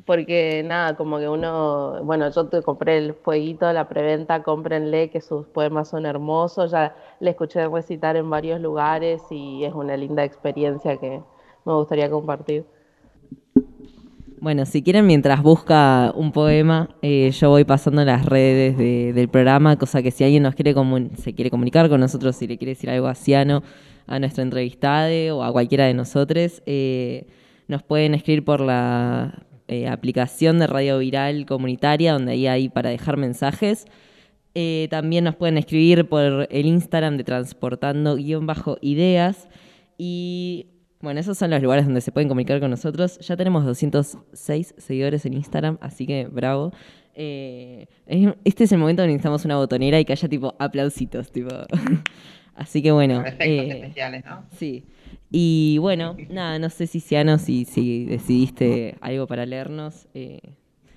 Porque 0.06 0.62
nada, 0.64 0.96
como 0.96 1.18
que 1.18 1.28
uno, 1.28 2.02
bueno, 2.04 2.30
yo 2.30 2.46
te 2.46 2.62
compré 2.62 2.98
el 2.98 3.14
fueguito, 3.14 3.70
la 3.72 3.88
preventa, 3.88 4.42
cómprenle, 4.42 5.10
que 5.10 5.20
sus 5.20 5.46
poemas 5.48 5.88
son 5.88 6.06
hermosos, 6.06 6.70
ya 6.70 6.94
le 7.18 7.30
escuché 7.30 7.66
recitar 7.68 8.16
en 8.16 8.30
varios 8.30 8.60
lugares 8.60 9.20
y 9.30 9.64
es 9.64 9.74
una 9.74 9.96
linda 9.96 10.22
experiencia 10.24 10.96
que 10.96 11.20
me 11.64 11.74
gustaría 11.74 12.08
compartir. 12.08 12.64
Bueno, 14.40 14.64
si 14.64 14.82
quieren, 14.82 15.06
mientras 15.06 15.42
busca 15.42 16.12
un 16.16 16.32
poema, 16.32 16.88
eh, 17.02 17.30
yo 17.38 17.50
voy 17.50 17.64
pasando 17.64 18.02
las 18.06 18.24
redes 18.24 18.78
de- 18.78 19.12
del 19.12 19.28
programa, 19.28 19.76
cosa 19.76 20.02
que 20.02 20.10
si 20.10 20.24
alguien 20.24 20.42
nos 20.44 20.54
quiere 20.54 20.74
se 21.18 21.34
quiere 21.34 21.50
comunicar 21.50 21.90
con 21.90 22.00
nosotros, 22.00 22.36
si 22.36 22.46
le 22.46 22.56
quiere 22.56 22.70
decir 22.70 22.88
algo 22.88 23.06
a 23.06 23.14
Ciano, 23.14 23.62
a 24.06 24.18
nuestra 24.18 24.42
entrevistada 24.42 25.10
o 25.34 25.42
a 25.42 25.52
cualquiera 25.52 25.84
de 25.84 25.92
nosotros, 25.92 26.62
eh, 26.64 27.26
nos 27.68 27.82
pueden 27.82 28.14
escribir 28.14 28.42
por 28.44 28.60
la 28.62 29.42
eh, 29.68 29.86
aplicación 29.88 30.58
de 30.58 30.66
Radio 30.66 30.98
Viral 30.98 31.44
Comunitaria, 31.46 32.14
donde 32.14 32.32
ahí 32.32 32.46
hay 32.46 32.68
para 32.70 32.88
dejar 32.90 33.16
mensajes. 33.18 33.84
También 34.90 35.24
nos 35.24 35.36
pueden 35.36 35.56
escribir 35.58 36.08
por 36.08 36.48
el 36.50 36.66
Instagram 36.66 37.16
de 37.16 37.22
transportando-ideas. 37.24 39.48
Y 39.96 40.66
bueno, 41.00 41.20
esos 41.20 41.36
son 41.38 41.50
los 41.50 41.62
lugares 41.62 41.84
donde 41.86 42.00
se 42.00 42.12
pueden 42.12 42.28
comunicar 42.28 42.60
con 42.60 42.70
nosotros. 42.70 43.18
Ya 43.20 43.36
tenemos 43.36 43.64
206 43.64 44.74
seguidores 44.78 45.24
en 45.26 45.34
Instagram, 45.34 45.78
así 45.80 46.06
que 46.06 46.26
bravo. 46.26 46.72
Eh, 47.14 47.86
es- 48.06 48.34
este 48.44 48.64
es 48.64 48.72
el 48.72 48.78
momento 48.78 49.02
donde 49.02 49.14
necesitamos 49.14 49.44
una 49.44 49.56
botonera 49.56 49.98
y 49.98 50.04
que 50.04 50.12
haya 50.12 50.28
tipo 50.28 50.54
aplausitos, 50.58 51.30
tipo. 51.32 51.50
así 52.54 52.82
que 52.82 52.92
bueno. 52.92 53.20
Efectos 53.20 53.46
eh, 53.46 53.70
especiales, 53.72 54.24
¿no? 54.24 54.44
Sí. 54.56 54.84
Y 55.30 55.78
bueno, 55.78 56.16
nada, 56.28 56.58
no 56.58 56.70
sé 56.70 56.86
si 56.86 57.00
Ciano, 57.00 57.38
si, 57.38 57.64
si 57.64 58.04
decidiste 58.04 58.96
algo 59.00 59.26
para 59.26 59.46
leernos. 59.46 60.06
eh, 60.14 60.40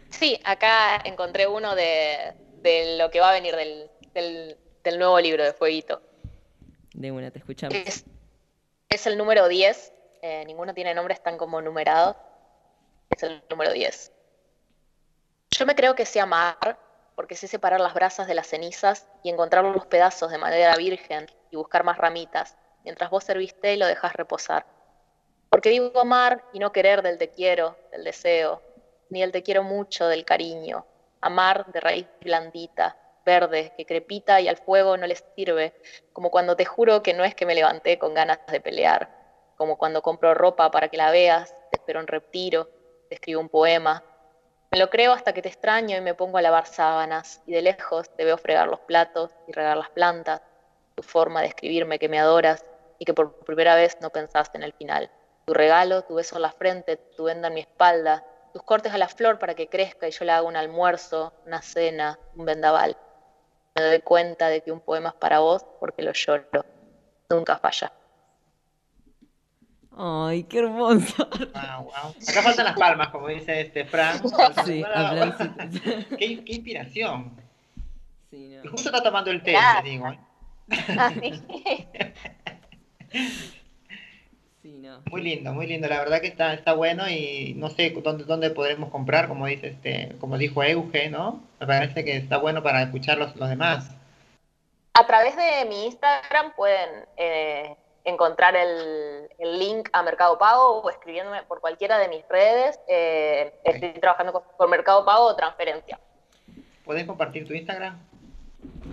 Sí, 0.09 0.38
acá 0.43 1.01
encontré 1.05 1.47
uno 1.47 1.75
de, 1.75 2.34
de 2.61 2.97
lo 2.99 3.09
que 3.09 3.19
va 3.19 3.31
a 3.31 3.34
venir 3.34 3.55
del, 3.55 3.85
del, 4.13 4.57
del 4.84 4.99
nuevo 4.99 5.19
libro 5.19 5.43
de 5.43 5.53
Fueguito. 5.53 6.01
de 6.93 7.11
una, 7.11 7.31
te 7.31 7.39
escuchamos. 7.39 7.75
Es, 7.75 8.05
es 8.89 9.07
el 9.07 9.17
número 9.17 9.47
10. 9.47 9.93
Eh, 10.26 10.45
ninguno 10.45 10.74
tiene 10.74 10.94
nombres 10.94 11.22
tan 11.22 11.38
como 11.38 11.62
numerados. 11.62 12.16
Es 13.10 13.24
el 13.24 13.44
número 13.50 13.74
10. 13.74 14.14
Yo 15.52 15.66
me 15.66 15.76
creo 15.76 15.95
que 15.95 16.06
sé 16.06 16.22
amar 16.22 16.80
porque 17.14 17.36
sé 17.36 17.50
separar 17.50 17.82
las 17.82 17.94
brasas 17.94 18.26
de 18.26 18.34
las 18.34 18.48
cenizas 18.48 19.06
y 19.22 19.30
encontrar 19.30 19.66
los 19.66 19.86
pedazos 19.86 20.32
de 20.32 20.38
madera 20.38 20.78
virgen 20.78 21.28
y 21.52 21.58
buscar 21.58 21.84
más 21.84 21.98
ramitas, 21.98 22.56
mientras 22.86 23.10
vos 23.10 23.26
serviste 23.26 23.74
y 23.74 23.78
lo 23.78 23.86
dejas 23.86 24.14
reposar. 24.14 24.66
Porque 25.50 25.70
digo 25.70 26.00
amar 26.00 26.41
y 26.54 26.60
no 26.60 26.72
querer 26.72 27.02
del 27.02 27.18
te 27.18 27.30
quiero, 27.30 27.76
del 27.91 28.06
deseo, 28.06 28.62
ni 29.10 29.22
el 29.22 29.34
te 29.34 29.44
quiero 29.44 29.64
mucho 29.64 30.08
del 30.08 30.24
cariño. 30.24 30.86
Amar 31.20 31.66
de 31.74 31.82
raíz 31.82 32.08
blandita, 32.22 32.98
verde, 33.26 33.74
que 33.76 33.86
crepita 33.86 34.40
y 34.40 34.48
al 34.48 34.56
fuego 34.56 34.95
no 34.95 35.06
les 35.06 35.26
sirve, 35.36 35.74
como 36.14 36.32
cuando 36.32 36.56
te 36.56 36.64
juro 36.64 37.04
que 37.04 37.14
no 37.14 37.26
es 37.26 37.36
que 37.36 37.45
me 37.45 37.56
levanté 37.56 38.00
con 38.00 38.14
ganas 38.14 38.40
de 38.48 38.62
pelear, 38.62 39.23
como 39.57 39.77
cuando 39.77 40.01
compro 40.01 40.34
ropa 40.34 40.71
para 40.71 40.89
que 40.89 40.97
la 40.97 41.11
veas, 41.11 41.55
te 41.71 41.77
espero 41.77 41.99
en 41.99 42.07
retiro, 42.07 42.69
te 43.09 43.15
escribo 43.15 43.41
un 43.41 43.49
poema. 43.49 44.03
Me 44.71 44.80
lo 44.80 44.89
creo 44.89 45.13
hasta 45.13 45.34
que 45.34 45.41
te 45.41 45.49
extraño 45.49 45.95
y 45.97 46.01
me 46.01 46.15
pongo 46.15 46.38
a 46.38 46.41
lavar 46.41 46.65
sábanas, 46.65 47.41
y 47.45 47.53
de 47.53 47.61
lejos 47.61 48.09
te 48.15 48.25
veo 48.25 48.38
fregar 48.38 48.67
los 48.67 48.80
platos 48.81 49.31
y 49.47 49.51
regar 49.51 49.77
las 49.77 49.89
plantas, 49.89 50.41
tu 50.95 51.03
forma 51.03 51.41
de 51.41 51.47
escribirme 51.47 51.99
que 51.99 52.09
me 52.09 52.19
adoras 52.19 52.65
y 52.99 53.05
que 53.05 53.13
por 53.13 53.34
primera 53.45 53.75
vez 53.75 53.97
no 54.01 54.09
pensaste 54.09 54.57
en 54.57 54.63
el 54.63 54.73
final. 54.73 55.11
Tu 55.45 55.53
regalo, 55.53 56.03
tu 56.03 56.15
beso 56.15 56.38
en 56.38 56.41
la 56.43 56.51
frente, 56.51 56.97
tu 56.97 57.25
venda 57.25 57.49
en 57.49 57.53
mi 57.53 57.61
espalda, 57.61 58.23
tus 58.53 58.63
cortes 58.63 58.93
a 58.93 58.97
la 58.97 59.07
flor 59.07 59.39
para 59.39 59.55
que 59.55 59.67
crezca 59.67 60.07
y 60.07 60.11
yo 60.11 60.25
le 60.25 60.31
haga 60.31 60.47
un 60.47 60.55
almuerzo, 60.55 61.34
una 61.45 61.61
cena, 61.61 62.19
un 62.35 62.45
vendaval. 62.45 62.95
Me 63.75 63.84
doy 63.84 63.99
cuenta 64.01 64.47
de 64.49 64.61
que 64.61 64.71
un 64.71 64.80
poema 64.80 65.09
es 65.09 65.15
para 65.15 65.39
vos 65.39 65.65
porque 65.80 66.03
lo 66.03 66.13
lloro. 66.13 66.65
Nunca 67.30 67.57
falla. 67.57 67.91
Ay, 69.95 70.44
qué 70.44 70.60
hermoso. 70.60 71.28
Wow, 71.30 71.84
wow. 71.84 72.15
Acá 72.28 72.41
faltan 72.41 72.65
las 72.65 72.78
palmas, 72.78 73.10
como 73.10 73.28
dice 73.28 73.61
este 73.61 73.86
Fran. 73.86 74.22
Sí, 74.65 74.84
qué, 76.18 76.44
qué 76.44 76.53
inspiración. 76.53 77.32
Sí, 78.32 78.56
no. 78.56 78.64
Y 78.64 78.68
justo 78.68 78.90
está 78.90 79.03
tomando 79.03 79.30
el 79.30 79.44
té, 79.44 79.56
te 79.84 79.90
digo. 79.90 80.11
¿eh? 80.11 80.20
Sí, 84.64 84.78
no. 84.80 85.02
Muy 85.11 85.22
lindo, 85.22 85.52
muy 85.52 85.68
lindo. 85.68 85.90
La 85.90 85.99
verdad 85.99 86.22
que 86.22 86.28
está, 86.28 86.53
está 86.53 86.72
bueno 86.72 87.10
y 87.10 87.53
no 87.57 87.70
sé 87.70 87.90
dónde, 88.02 88.24
dónde 88.24 88.49
podremos 88.49 88.90
comprar, 88.91 89.28
como 89.28 89.45
dice 89.45 89.68
este, 89.68 90.15
como 90.22 90.38
dijo 90.38 90.64
Euge, 90.64 91.10
¿no? 91.10 91.44
Me 91.60 91.68
parece 91.68 92.06
que 92.06 92.15
está 92.15 92.38
bueno 92.38 92.64
para 92.64 92.82
escuchar 92.82 93.18
los, 93.18 93.36
los 93.36 93.49
demás. 93.49 93.91
A 94.94 95.06
través 95.06 95.36
de 95.36 95.65
mi 95.68 95.88
Instagram 95.88 96.53
pueden 96.56 97.06
eh, 97.18 97.76
encontrar 98.05 98.55
el, 98.55 99.30
el 99.38 99.59
link 99.59 99.89
a 99.93 100.03
Mercado 100.03 100.38
Pago 100.38 100.81
o 100.81 100.89
escribiéndome 100.89 101.43
por 101.43 101.61
cualquiera 101.61 101.97
de 101.97 102.07
mis 102.09 102.27
redes. 102.27 102.80
Eh, 102.88 103.53
estoy 103.63 103.93
trabajando 103.93 104.34
con, 104.34 104.43
con 104.57 104.69
Mercado 104.69 105.05
Pago 105.05 105.25
o 105.25 105.35
transferencia. 105.35 105.99
¿Puedes 106.84 107.05
compartir 107.05 107.47
tu 107.47 107.53
Instagram? 107.53 107.97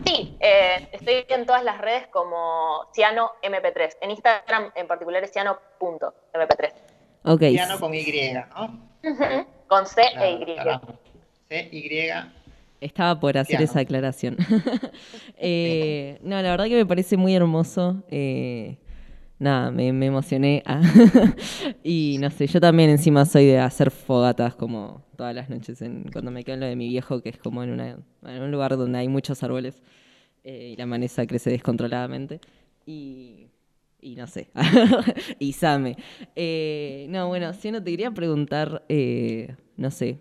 Sí, 0.06 0.36
eh, 0.40 0.88
estoy 0.92 1.24
en 1.28 1.46
todas 1.46 1.62
las 1.64 1.78
redes 1.78 2.06
como 2.08 2.86
Ciano 2.94 3.32
MP3. 3.42 3.96
En 4.00 4.10
Instagram 4.10 4.72
en 4.74 4.86
particular 4.86 5.22
es 5.24 5.32
ciano.mp3. 5.32 6.72
Ok. 7.24 7.40
Piano 7.40 7.78
con 7.78 7.94
Y, 7.94 8.32
¿no? 8.32 8.80
Con 9.66 9.86
C 9.86 10.02
e 10.02 10.30
Y. 10.32 10.56
Carajo. 10.56 10.86
C, 11.48 11.68
Y. 11.72 12.10
Estaba 12.80 13.20
por 13.20 13.36
hacer 13.36 13.60
esa 13.60 13.80
aclaración. 13.80 14.36
Eh, 15.42 16.18
no, 16.22 16.36
la 16.42 16.50
verdad 16.50 16.66
que 16.66 16.76
me 16.76 16.84
parece 16.84 17.16
muy 17.16 17.34
hermoso. 17.34 18.02
eh, 18.10 18.76
nada, 19.40 19.72
me, 19.72 19.92
me 19.92 20.06
emocioné. 20.06 20.62
Ah. 20.66 20.80
y 21.82 22.18
no 22.20 22.30
sé, 22.30 22.46
yo 22.46 22.60
también 22.60 22.90
encima 22.90 23.24
soy 23.26 23.46
de 23.46 23.58
hacer 23.58 23.90
fogatas 23.90 24.54
como 24.54 25.02
todas 25.16 25.34
las 25.34 25.50
noches 25.50 25.82
en, 25.82 26.04
cuando 26.12 26.30
me 26.30 26.44
quedo 26.44 26.54
en 26.54 26.60
lo 26.60 26.66
de 26.66 26.76
mi 26.76 26.88
viejo, 26.88 27.20
que 27.20 27.30
es 27.30 27.38
como 27.38 27.64
en, 27.64 27.70
una, 27.70 27.98
en 28.22 28.42
un 28.42 28.50
lugar 28.52 28.76
donde 28.76 28.98
hay 28.98 29.08
muchos 29.08 29.42
árboles 29.42 29.82
eh, 30.44 30.70
y 30.74 30.76
la 30.76 30.86
manesa 30.86 31.26
crece 31.26 31.50
descontroladamente. 31.50 32.40
Y, 32.86 33.48
y 34.00 34.14
no 34.14 34.26
sé. 34.26 34.50
y 35.38 35.52
Same. 35.52 35.96
Eh, 36.36 37.06
no, 37.08 37.28
bueno, 37.28 37.52
si 37.52 37.70
no 37.70 37.82
te 37.82 37.90
quería 37.90 38.10
preguntar, 38.12 38.84
eh, 38.88 39.56
no 39.76 39.90
sé, 39.90 40.18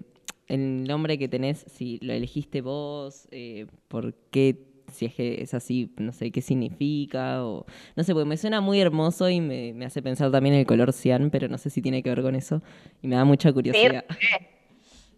el 0.48 0.84
nombre 0.84 1.18
que 1.18 1.28
tenés, 1.28 1.66
si 1.68 2.00
lo 2.02 2.12
elegiste 2.12 2.62
vos, 2.62 3.28
eh, 3.32 3.68
por 3.88 4.16
qué, 4.32 4.69
si 4.92 5.06
es 5.06 5.16
que 5.16 5.42
es 5.42 5.54
así, 5.54 5.94
no 5.98 6.12
sé, 6.14 6.32
qué 6.32 6.42
significa, 6.42 7.44
o 7.46 7.66
no 7.96 8.04
sé, 8.04 8.14
porque 8.14 8.28
me 8.28 8.38
suena 8.38 8.62
muy 8.62 8.80
hermoso 8.82 9.30
y 9.30 9.42
me, 9.42 9.74
me 9.74 9.86
hace 9.86 10.02
pensar 10.02 10.32
también 10.32 10.56
en 10.56 10.62
el 10.62 10.68
color 10.68 10.94
cian, 10.94 11.30
pero 11.32 11.48
no 11.48 11.58
sé 11.58 11.70
si 11.70 11.82
tiene 11.82 12.04
que 12.04 12.10
ver 12.10 12.22
con 12.22 12.36
eso 12.36 12.62
y 13.02 13.08
me 13.08 13.16
da 13.16 13.26
mucha 13.26 13.50
Sí, 13.50 13.54
curiosidad. 13.54 14.06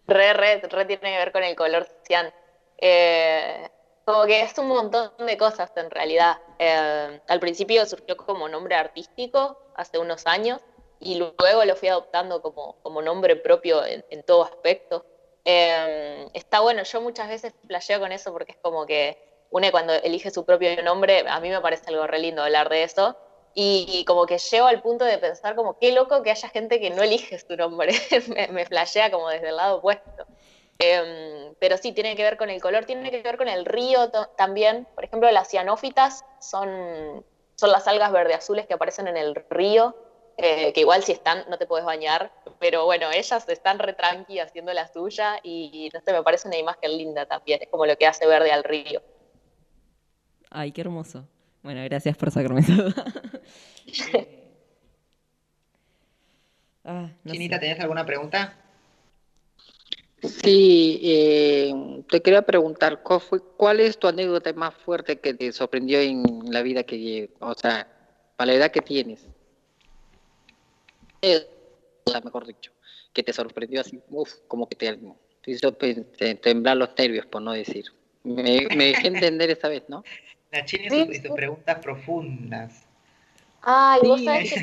re, 0.06 0.32
re, 0.32 0.60
re 0.60 0.84
tiene 0.84 1.02
que 1.02 1.18
ver 1.18 1.32
con 1.32 1.42
el 1.42 1.56
color 1.56 1.86
cian. 2.06 2.32
Eh, 2.78 3.68
como 4.04 4.24
que 4.26 4.42
es 4.42 4.56
un 4.58 4.68
montón 4.68 5.12
de 5.18 5.36
cosas 5.36 5.70
en 5.76 5.90
realidad. 5.90 6.38
Eh, 6.58 7.20
al 7.28 7.40
principio 7.40 7.86
surgió 7.86 8.16
como 8.16 8.48
nombre 8.48 8.74
artístico 8.74 9.58
hace 9.76 9.98
unos 9.98 10.26
años 10.26 10.60
y 11.00 11.16
luego 11.16 11.64
lo 11.64 11.76
fui 11.76 11.88
adoptando 11.88 12.42
como, 12.42 12.76
como 12.82 13.02
nombre 13.02 13.36
propio 13.36 13.84
en, 13.84 14.04
en 14.10 14.22
todo 14.24 14.44
aspecto. 14.44 15.06
Eh, 15.44 16.28
está 16.34 16.60
bueno, 16.60 16.82
yo 16.84 17.00
muchas 17.00 17.28
veces 17.28 17.54
flasheo 17.66 18.00
con 18.00 18.12
eso 18.12 18.32
porque 18.32 18.52
es 18.52 18.58
como 18.58 18.86
que 18.86 19.18
une 19.52 19.70
cuando 19.70 19.92
elige 19.92 20.30
su 20.30 20.44
propio 20.44 20.82
nombre, 20.82 21.24
a 21.28 21.38
mí 21.38 21.50
me 21.50 21.60
parece 21.60 21.90
algo 21.90 22.06
re 22.06 22.18
lindo 22.18 22.42
hablar 22.42 22.68
de 22.68 22.82
eso. 22.82 23.16
Y, 23.54 23.86
y 23.88 24.04
como 24.06 24.24
que 24.24 24.38
llego 24.38 24.66
al 24.66 24.80
punto 24.80 25.04
de 25.04 25.18
pensar 25.18 25.54
como 25.54 25.78
qué 25.78 25.92
loco 25.92 26.22
que 26.22 26.30
haya 26.30 26.48
gente 26.48 26.80
que 26.80 26.88
no 26.88 27.02
elige 27.02 27.38
su 27.38 27.54
nombre. 27.54 27.92
me, 28.34 28.48
me 28.48 28.64
flashea 28.64 29.10
como 29.10 29.28
desde 29.28 29.50
el 29.50 29.56
lado 29.56 29.76
opuesto. 29.76 30.26
Em, 30.78 31.54
pero 31.60 31.76
sí, 31.76 31.92
tiene 31.92 32.16
que 32.16 32.24
ver 32.24 32.36
con 32.36 32.50
el 32.50 32.60
color, 32.60 32.86
tiene 32.86 33.10
que 33.10 33.22
ver 33.22 33.36
con 33.36 33.48
el 33.48 33.64
río 33.64 34.10
también. 34.36 34.88
Por 34.94 35.04
ejemplo, 35.04 35.30
las 35.30 35.48
cianófitas 35.48 36.24
son, 36.40 37.24
son 37.54 37.70
las 37.70 37.86
algas 37.86 38.10
verde 38.10 38.34
azules 38.34 38.66
que 38.66 38.74
aparecen 38.74 39.06
en 39.06 39.16
el 39.16 39.34
río, 39.50 39.94
eh, 40.38 40.72
que 40.72 40.80
igual 40.80 41.04
si 41.04 41.12
están 41.12 41.44
no 41.48 41.58
te 41.58 41.66
puedes 41.66 41.84
bañar, 41.84 42.32
pero 42.58 42.84
bueno, 42.84 43.10
ellas 43.12 43.48
están 43.48 43.78
re 43.78 43.92
tranqui 43.92 44.40
haciendo 44.40 44.72
la 44.72 44.88
suya 44.88 45.38
y, 45.42 45.70
y 45.72 45.88
no 45.90 46.00
sé, 46.00 46.12
me 46.12 46.22
parece 46.22 46.48
una 46.48 46.56
imagen 46.56 46.96
linda 46.96 47.26
también, 47.26 47.62
es 47.62 47.68
como 47.68 47.86
lo 47.86 47.96
que 47.96 48.06
hace 48.06 48.26
verde 48.26 48.50
al 48.50 48.64
río. 48.64 49.02
Ay, 50.54 50.72
qué 50.72 50.82
hermoso. 50.82 51.26
Bueno, 51.62 51.82
gracias 51.84 52.16
por 52.16 52.30
sacarme 52.30 52.60
esa 52.60 52.74
duda. 52.74 53.04
Eh, 53.86 54.48
ah, 56.84 57.10
no 57.24 57.32
Chinita, 57.32 57.56
sé. 57.56 57.60
¿tenías 57.60 57.80
alguna 57.80 58.04
pregunta? 58.04 58.58
Sí, 60.22 61.00
eh, 61.02 62.04
te 62.08 62.22
quería 62.22 62.42
preguntar, 62.42 63.02
¿cuál, 63.02 63.20
fue, 63.20 63.40
¿cuál 63.56 63.80
es 63.80 63.98
tu 63.98 64.06
anécdota 64.06 64.52
más 64.52 64.74
fuerte 64.74 65.18
que 65.18 65.34
te 65.34 65.50
sorprendió 65.52 66.00
en 66.00 66.22
la 66.52 66.62
vida 66.62 66.84
que 66.84 66.98
llevas? 66.98 67.30
O 67.40 67.54
sea, 67.54 67.88
a 68.38 68.46
la 68.46 68.54
edad 68.54 68.70
que 68.70 68.82
tienes. 68.82 69.26
Eh, 71.22 71.46
o 72.04 72.10
sea, 72.10 72.20
mejor 72.20 72.46
dicho. 72.46 72.72
que 73.12 73.22
te 73.22 73.32
sorprendió 73.32 73.80
así, 73.80 74.00
uf, 74.10 74.32
como 74.48 74.68
que 74.68 74.76
te, 74.76 74.96
te 75.42 75.50
hizo 75.50 75.72
temblar 75.72 76.76
los 76.76 76.90
nervios, 76.96 77.26
por 77.26 77.42
no 77.42 77.52
decir. 77.52 77.86
Me, 78.24 78.66
me 78.76 78.86
dejé 78.86 79.08
entender 79.08 79.50
esta 79.50 79.68
vez, 79.68 79.84
¿no? 79.88 80.04
La 80.52 80.64
China 80.64 80.86
y 80.86 80.90
Sí, 80.90 81.06
sí. 81.14 81.32
preguntas 81.34 81.78
profundas. 81.80 82.86
Ay, 83.62 84.00
vos 84.02 84.20
Sí, 84.20 84.24
sabés 84.24 84.48
que 84.50 84.56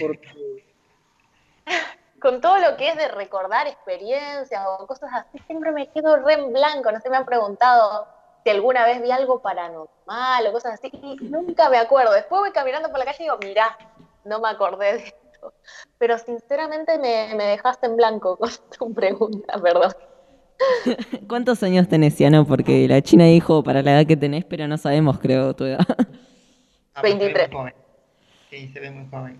con 2.22 2.41
todo 2.41 2.57
lo 2.60 2.78
que 2.78 2.90
es 2.90 2.98
de 2.98 3.07
recordar 3.07 3.68
experiencias 3.68 4.66
o 4.68 4.86
cosas 4.88 5.10
así, 5.14 5.40
siempre 5.48 5.72
me 5.72 5.88
quedo 5.90 6.18
re 6.18 6.34
en 6.34 6.52
blanco. 6.53 6.91
No 6.91 6.99
sé, 6.99 7.10
me 7.10 7.18
han 7.18 7.26
preguntado 7.26 8.07
si 8.44 8.49
alguna 8.52 8.86
vez 8.86 9.02
vi 9.02 9.11
algo 9.11 9.40
paranormal 9.40 10.48
o 10.48 10.52
cosas 10.52 10.74
así, 10.74 10.94
y 11.02 11.18
nunca 11.30 11.70
me 11.70 11.78
acuerdo. 11.78 12.14
Después 12.14 12.41
voy 12.41 12.52
caminando 12.52 12.90
por 12.90 12.99
la 12.99 13.06
calle 13.06 13.18
y 13.20 13.24
digo, 13.26 13.38
mirá, 13.40 13.78
no 14.24 14.40
me 14.40 14.49
acordé 14.49 14.94
de 14.94 15.03
esto. 15.06 15.53
Pero 15.98 16.18
sinceramente 16.18 16.98
me, 16.99 17.34
me 17.36 17.45
dejaste 17.45 17.88
en 17.88 17.95
blanco 17.95 18.38
con 18.38 18.49
tu 18.78 18.94
pregunta, 18.94 19.60
perdón. 19.61 19.91
¿Cuántos 21.27 21.64
años 21.64 21.88
tenés, 21.88 22.15
Ciano? 22.15 22.45
Porque 22.45 22.88
la 22.88 23.02
China 23.02 23.26
dijo 23.26 23.64
para 23.64 23.81
la 23.81 23.94
edad 23.94 24.07
que 24.07 24.18
tenés, 24.18 24.45
pero 24.45 24.68
no 24.68 24.77
sabemos, 24.77 25.19
creo, 25.19 25.56
tu 25.56 25.65
edad. 25.65 25.86
Ah, 26.95 27.02
pues 27.02 27.14
se 27.14 27.19
ve 27.19 27.26
23. 27.26 27.49
muy 27.49 27.57
joven. 27.57 27.73
Sí, 28.49 28.68
se 28.73 28.80
ve 28.81 28.91
muy 28.91 29.06
joven. 29.10 29.38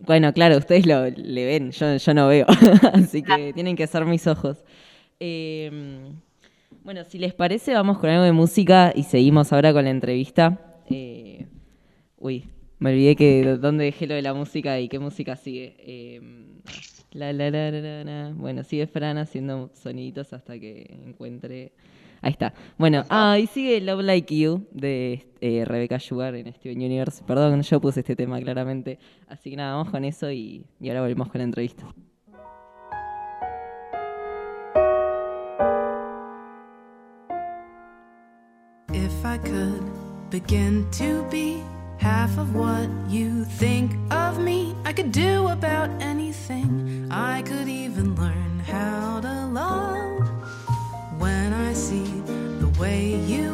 Bueno, 0.00 0.32
claro, 0.34 0.58
ustedes 0.58 0.84
lo 0.84 1.08
le 1.08 1.46
ven, 1.46 1.70
yo, 1.70 1.96
yo 1.96 2.14
no 2.14 2.28
veo, 2.28 2.44
así 2.92 3.22
que 3.22 3.54
tienen 3.54 3.74
que 3.74 3.86
ser 3.86 4.04
mis 4.04 4.26
ojos. 4.26 4.62
Eh, 5.18 6.10
bueno, 6.82 7.04
si 7.04 7.18
les 7.18 7.32
parece, 7.32 7.72
vamos 7.72 7.98
con 7.98 8.10
algo 8.10 8.24
de 8.24 8.32
música 8.32 8.92
y 8.94 9.04
seguimos 9.04 9.50
ahora 9.54 9.72
con 9.72 9.84
la 9.84 9.90
entrevista. 9.90 10.82
Eh, 10.90 11.46
uy, 12.18 12.50
me 12.78 12.90
olvidé 12.90 13.16
que 13.16 13.56
dónde 13.58 13.84
dejé 13.84 14.06
lo 14.06 14.14
de 14.14 14.20
la 14.20 14.34
música 14.34 14.78
y 14.78 14.88
qué 14.88 14.98
música 14.98 15.36
sigue. 15.36 15.76
Eh, 15.78 16.20
la, 17.14 17.32
la, 17.32 17.50
la, 17.50 17.70
la, 17.70 17.80
la, 17.80 18.04
la. 18.04 18.32
Bueno, 18.34 18.64
sigue 18.64 18.86
Fran 18.86 19.16
haciendo 19.18 19.70
soniditos 19.72 20.32
hasta 20.32 20.58
que 20.58 21.00
encuentre. 21.06 21.72
Ahí 22.20 22.32
está. 22.32 22.54
Bueno, 22.76 23.04
ah, 23.10 23.38
y 23.38 23.46
sigue 23.46 23.80
Love 23.80 24.02
Like 24.02 24.34
You 24.34 24.66
de 24.72 25.26
eh, 25.40 25.64
Rebecca 25.64 26.00
Sugar 26.00 26.34
en 26.34 26.52
Steven 26.52 26.78
Universe. 26.78 27.22
Perdón, 27.24 27.62
yo 27.62 27.80
puse 27.80 28.00
este 28.00 28.16
tema 28.16 28.40
claramente. 28.40 28.98
Así 29.28 29.50
que 29.50 29.56
nada, 29.56 29.76
vamos 29.76 29.90
con 29.90 30.04
eso 30.04 30.30
y, 30.30 30.64
y 30.80 30.88
ahora 30.88 31.02
volvemos 31.02 31.28
con 31.28 31.38
la 31.38 31.44
entrevista. 31.44 31.86
If 38.92 39.24
I 39.24 39.38
could 39.38 39.82
begin 40.30 40.86
to 40.92 41.24
be 41.30 41.62
half 41.98 42.38
of 42.38 42.54
what 42.54 42.88
you 43.08 43.44
think 43.58 43.92
of 44.10 44.38
me, 44.38 44.73
I 44.86 44.92
could 44.92 45.12
do 45.12 45.48
about 45.48 45.88
anything. 46.02 47.08
I 47.10 47.40
could 47.42 47.68
even 47.68 48.14
learn 48.16 48.58
how 48.58 49.20
to 49.20 49.46
love. 49.46 50.28
When 51.18 51.54
I 51.54 51.72
see 51.72 52.04
the 52.60 52.70
way 52.78 53.14
you 53.24 53.53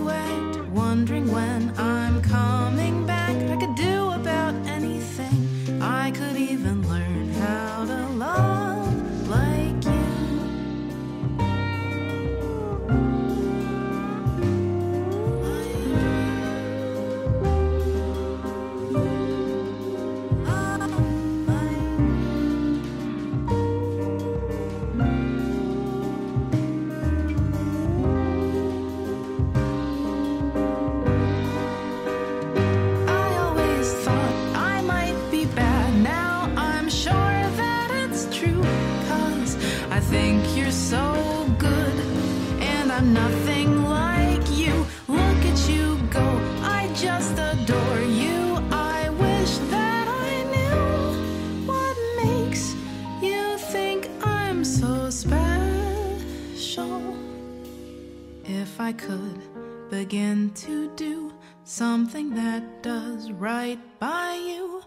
I 58.90 58.92
could 58.94 59.40
begin 59.88 60.50
to 60.66 60.90
do 60.96 61.32
something 61.62 62.34
that 62.34 62.82
does 62.82 63.30
right 63.30 63.78
by 64.00 64.34
you, 64.34 64.82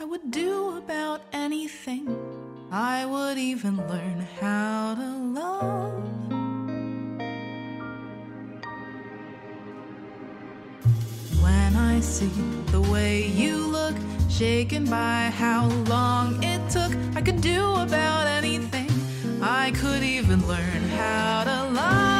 I 0.00 0.04
would 0.04 0.32
do 0.32 0.76
about 0.76 1.20
anything. 1.32 2.04
I 2.72 3.06
would 3.06 3.38
even 3.38 3.76
learn 3.76 4.26
how 4.40 4.96
to 4.96 5.08
love. 5.38 6.02
When 11.40 11.76
I 11.76 12.00
see 12.00 12.34
the 12.72 12.80
way 12.80 13.28
you 13.28 13.56
look, 13.68 13.94
shaken 14.28 14.84
by 14.84 15.30
how 15.32 15.68
long 15.86 16.42
it 16.42 16.60
took, 16.68 16.92
I 17.14 17.22
could 17.22 17.40
do 17.40 17.74
about 17.76 18.26
anything. 18.26 18.90
I 19.40 19.70
could 19.70 20.02
even 20.02 20.44
learn 20.48 20.82
how 20.98 21.44
to 21.44 21.70
love 21.72 22.13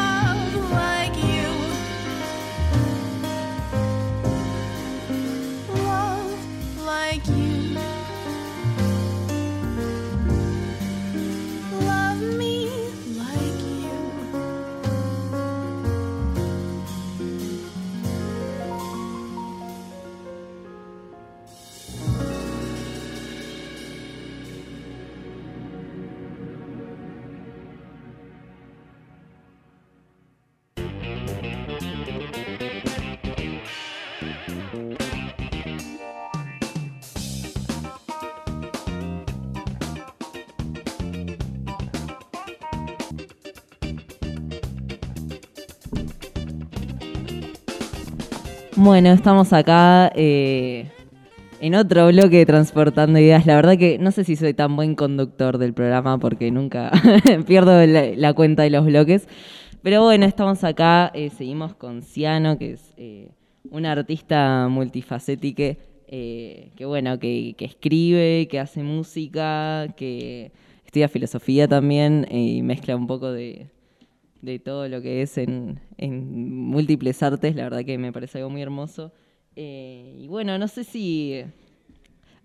Bueno, 48.85 49.13
estamos 49.13 49.55
acá 49.55 50.13
eh, 50.15 50.91
en 51.59 51.75
otro 51.75 52.09
bloque 52.09 52.37
de 52.37 52.45
Transportando 52.45 53.19
Ideas. 53.19 53.47
La 53.47 53.57
verdad 53.57 53.79
que 53.79 53.97
no 53.99 54.11
sé 54.11 54.25
si 54.25 54.37
soy 54.37 54.53
tan 54.53 54.77
buen 54.77 54.95
conductor 54.95 55.57
del 55.57 55.73
programa 55.73 56.19
porque 56.19 56.51
nunca 56.51 56.93
pierdo 57.47 57.83
la, 57.87 58.35
cuenta 58.35 58.63
de 58.63 58.69
los 58.69 58.85
bloques. 58.85 59.27
Pero 59.81 60.03
bueno, 60.03 60.27
estamos 60.27 60.65
acá, 60.65 61.11
eh, 61.15 61.31
seguimos 61.31 61.75
con 61.75 62.03
Ciano, 62.03 62.59
que 62.59 62.73
es 62.73 62.93
eh, 62.99 63.31
una 63.71 63.93
artista 63.93 64.69
multifacética, 64.69 65.81
eh, 66.07 66.71
que 66.77 66.85
bueno, 66.85 67.19
que, 67.19 67.57
escribe, 67.61 68.49
que 68.51 68.61
hace 68.61 68.83
música, 68.83 69.95
que 69.97 70.53
estudia 70.85 71.09
filosofía 71.09 71.67
también 71.67 72.27
y 72.31 72.61
mezcla 72.61 72.95
un 72.97 73.07
poco 73.07 73.33
de, 73.33 73.67
de 74.45 74.59
todo 74.59 74.89
lo 74.89 75.01
que 75.03 75.23
es 75.23 75.39
en, 75.39 75.81
en 75.99 76.53
múltiples 76.69 77.23
artes, 77.23 77.55
la 77.57 77.65
verdad 77.65 77.85
que 77.85 77.99
me 77.99 78.13
parece 78.13 78.39
algo 78.39 78.51
muy 78.51 78.63
hermoso. 78.63 79.13
Eh, 79.57 80.17
y 80.21 80.29
bueno, 80.29 80.59
no 80.59 80.69
sé 80.69 80.85
si 80.85 81.41
a 81.41 81.47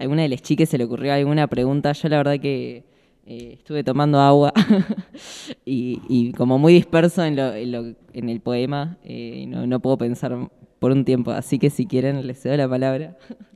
alguna 0.03 0.23
de 0.23 0.29
las 0.29 0.41
chicas 0.41 0.69
se 0.69 0.77
le 0.77 0.85
ocurrió 0.85 1.13
alguna 1.13 1.47
pregunta, 1.47 1.91
yo 1.91 2.09
la 2.09 2.17
verdad 2.17 2.39
que 2.39 2.83
eh, 3.25 3.53
estuve 3.57 3.83
tomando 3.83 4.19
agua 4.19 4.53
y, 5.65 6.01
y 6.07 6.31
como 6.33 6.57
muy 6.57 6.73
disperso 6.73 7.23
en, 7.23 7.35
lo, 7.35 7.53
en, 7.53 7.71
lo- 7.71 7.95
en 8.13 8.29
el 8.29 8.41
poema, 8.41 8.97
eh, 9.03 9.45
no, 9.47 9.67
no 9.67 9.79
puedo 9.79 9.97
pensar 9.97 10.35
por 10.79 10.91
un 10.91 11.05
tiempo, 11.05 11.31
así 11.31 11.59
que 11.59 11.69
si 11.69 11.85
quieren 11.85 12.25
les 12.25 12.41
cedo 12.41 12.55
la 12.57 12.69
palabra. 12.69 13.17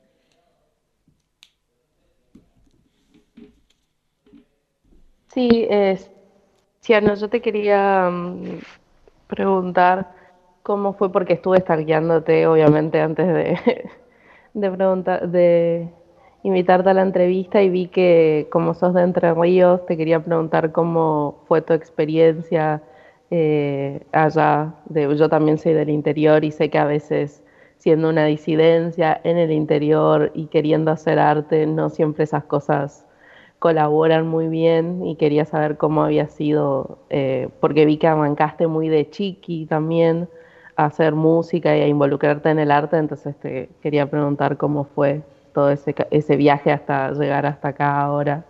Sí, 5.34 5.68
es, 5.70 6.10
Ciano, 6.84 7.15
yo 7.15 7.30
te 7.30 7.41
quería 7.41 8.10
mm, 8.11 8.60
preguntar 9.27 10.11
cómo 10.64 10.93
fue, 10.93 11.10
porque 11.14 11.34
estuve 11.34 11.61
stalkeándote, 11.61 12.45
obviamente, 12.45 12.99
antes 12.99 13.26
de, 13.26 13.89
de 14.53 14.72
preguntar, 14.72 15.30
de 15.30 15.88
invitarte 16.43 16.89
a 16.89 16.93
la 16.93 17.03
entrevista 17.03 17.61
y 17.61 17.69
vi 17.69 17.88
que 17.88 18.49
como 18.51 18.73
sos 18.73 18.93
de 18.93 19.03
Entre 19.03 19.34
Ríos, 19.34 19.85
te 19.85 19.95
quería 19.95 20.19
preguntar 20.26 20.73
cómo 20.73 21.43
fue 21.47 21.61
tu 21.61 21.72
experiencia 21.72 22.84
eh, 23.31 24.05
allá. 24.11 24.73
De, 24.85 25.15
yo 25.15 25.30
también 25.30 25.57
soy 25.60 25.72
del 25.73 25.89
interior 25.89 26.43
y 26.43 26.51
sé 26.51 26.69
que 26.69 26.80
a 26.80 26.85
veces 26.85 27.43
siendo 27.77 28.10
una 28.10 28.26
disidencia 28.26 29.22
en 29.23 29.38
el 29.38 29.51
interior 29.51 30.31
y 30.34 30.47
queriendo 30.47 30.91
hacer 30.91 31.18
arte, 31.19 31.65
no 31.65 31.89
siempre 31.89 32.26
esas 32.26 32.43
cosas 32.43 33.05
colaboran 33.64 34.27
muy 34.27 34.49
bien 34.49 35.06
y 35.06 35.15
quería 35.15 35.45
saber 35.45 35.77
cómo 35.77 36.03
había 36.03 36.27
sido, 36.27 36.98
eh, 37.10 37.48
porque 37.61 37.85
vi 37.85 37.95
que 37.95 38.07
arrancaste 38.07 38.68
muy 38.68 38.90
de 38.90 39.10
chiqui 39.10 39.68
también 39.68 40.27
a 40.76 40.88
hacer 40.88 41.14
música 41.14 41.77
y 41.77 41.80
a 41.80 41.88
involucrarte 41.88 42.49
en 42.49 42.60
el 42.60 42.72
arte, 42.72 42.98
entonces 42.98 43.40
te 43.40 43.69
quería 43.81 44.06
preguntar 44.10 44.57
cómo 44.57 44.84
fue 44.84 45.22
todo 45.53 45.72
ese, 45.72 45.95
ese 46.11 46.35
viaje 46.35 46.73
hasta 46.73 47.11
llegar 47.11 47.45
hasta 47.45 47.69
acá 47.69 48.02
ahora. 48.02 48.44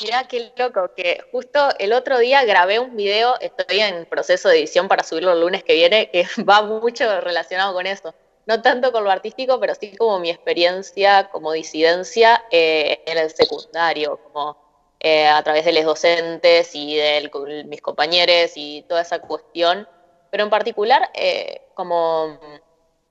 Mirá 0.00 0.26
qué 0.28 0.50
loco, 0.56 0.90
que 0.96 1.20
justo 1.30 1.58
el 1.78 1.92
otro 1.92 2.18
día 2.20 2.46
grabé 2.46 2.78
un 2.78 2.96
video, 2.96 3.34
estoy 3.38 3.80
en 3.80 4.06
proceso 4.06 4.48
de 4.48 4.60
edición 4.60 4.88
para 4.88 5.04
subirlo 5.04 5.34
el 5.34 5.42
lunes 5.42 5.62
que 5.62 5.74
viene, 5.74 6.08
que 6.10 6.24
va 6.48 6.62
mucho 6.62 7.04
relacionado 7.20 7.74
con 7.74 7.84
eso. 7.84 8.14
No 8.46 8.60
tanto 8.60 8.92
con 8.92 9.04
lo 9.04 9.10
artístico, 9.10 9.60
pero 9.60 9.74
sí 9.74 9.96
como 9.96 10.18
mi 10.18 10.30
experiencia 10.30 11.28
como 11.30 11.52
disidencia 11.52 12.44
eh, 12.50 13.02
en 13.06 13.18
el 13.18 13.30
secundario, 13.30 14.18
como 14.24 14.56
eh, 15.00 15.26
a 15.28 15.42
través 15.42 15.64
de 15.64 15.72
los 15.72 15.84
docentes 15.84 16.74
y 16.74 16.96
de 16.96 17.30
mis 17.66 17.80
compañeros 17.80 18.52
y 18.56 18.82
toda 18.88 19.02
esa 19.02 19.20
cuestión. 19.20 19.88
Pero 20.30 20.44
en 20.44 20.50
particular, 20.50 21.10
eh, 21.14 21.62
como 21.74 22.38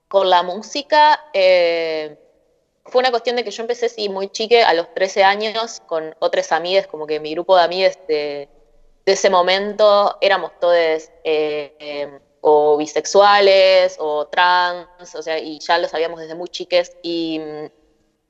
con 0.08 0.30
la 0.30 0.44
música, 0.44 1.24
eh, 1.34 2.18
fue 2.86 2.99
una 2.99 3.12
cuestión 3.12 3.38
de 3.38 3.44
que 3.44 3.52
yo 3.52 3.64
empecé, 3.64 3.90
sí, 3.90 4.10
muy 4.10 4.30
chique, 4.30 4.64
a 4.64 4.74
los 4.74 4.94
13 4.94 5.24
años, 5.24 5.82
con 5.88 6.16
otras 6.20 6.52
amigas, 6.52 6.88
como 6.88 7.08
que 7.08 7.20
mi 7.20 7.32
grupo 7.34 7.56
de 7.56 7.64
amigas 7.64 7.98
de, 8.08 8.49
de 9.06 9.14
ese 9.14 9.30
momento 9.30 10.18
éramos 10.22 10.52
todos 10.60 10.76
eh, 10.76 11.76
eh, 11.80 12.20
o 12.41 12.77
bisexuales 12.77 13.97
o 13.99 14.27
trans, 14.27 15.15
o 15.15 15.22
sea, 15.22 15.39
y 15.39 15.59
ya 15.59 15.77
lo 15.77 15.88
sabíamos 15.88 16.19
desde 16.19 16.35
muy 16.35 16.49
chiques, 16.49 16.97
y 17.03 17.39
mm, 17.39 17.65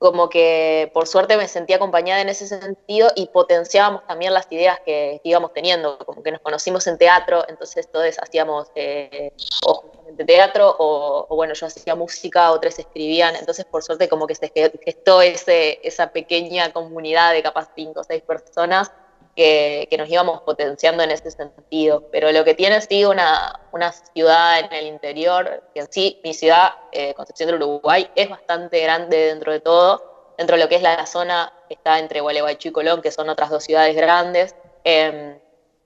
como 0.02 0.28
que 0.28 0.90
por 0.92 1.06
suerte 1.06 1.36
me 1.36 1.46
sentía 1.46 1.76
acompañada 1.76 2.20
en 2.20 2.28
ese 2.28 2.48
sentido 2.48 3.08
y 3.14 3.26
potenciábamos 3.26 4.04
también 4.06 4.34
las 4.34 4.50
ideas 4.50 4.80
que, 4.84 5.20
íbamos 5.22 5.52
teniendo, 5.52 5.96
como 5.98 6.22
que 6.22 6.32
nos 6.32 6.40
conocimos 6.40 6.86
en 6.88 6.98
teatro, 6.98 7.44
entonces 7.48 7.90
todos 7.90 8.18
hacíamos 8.18 8.68
eh, 8.74 9.32
o 9.64 9.74
justamente 9.74 10.24
teatro 10.24 10.74
o, 10.76 11.26
o, 11.28 11.36
bueno, 11.36 11.54
yo 11.54 11.66
hacía 11.66 11.94
música, 11.94 12.50
otros 12.50 12.78
escribían, 12.80 13.36
entonces 13.36 13.64
por 13.64 13.84
suerte 13.84 14.08
como 14.08 14.26
que 14.26 14.34
se 14.34 14.52
gestó 14.84 15.22
ese, 15.22 15.78
esa 15.86 16.10
pequeña 16.10 16.72
comunidad 16.72 17.32
de 17.32 17.42
capaz 17.42 17.70
cinco 17.76 18.00
o 18.00 18.04
seis 18.04 18.22
personas 18.22 18.90
que, 19.34 19.86
que, 19.90 19.96
nos 19.96 20.08
íbamos 20.08 20.42
potenciando 20.42 21.02
en 21.02 21.10
ese 21.10 21.30
sentido. 21.30 22.08
Pero 22.10 22.30
lo 22.32 22.44
que 22.44 22.54
tiene 22.54 22.80
sí 22.80 23.04
una, 23.04 23.60
una 23.72 23.92
ciudad 23.92 24.60
en 24.60 24.72
el 24.72 24.86
interior, 24.86 25.62
que 25.74 25.80
en 25.80 25.92
sí 25.92 26.20
mi 26.24 26.34
ciudad, 26.34 26.72
eh, 26.92 27.14
Concepción 27.14 27.48
del 27.48 27.62
Uruguay, 27.62 28.10
es 28.14 28.28
bastante 28.28 28.80
grande 28.80 29.16
dentro 29.16 29.52
de 29.52 29.60
todo. 29.60 30.34
Dentro 30.38 30.56
de 30.56 30.62
lo 30.62 30.68
que 30.68 30.76
es 30.76 30.82
la 30.82 31.06
zona, 31.06 31.52
está 31.68 31.98
entre 31.98 32.20
Gualeguaychú 32.20 32.68
y 32.68 32.72
Colón, 32.72 33.02
que 33.02 33.10
son 33.10 33.28
otras 33.28 33.50
dos 33.50 33.64
ciudades 33.64 33.94
grandes. 33.94 34.54
Eh, 34.84 35.40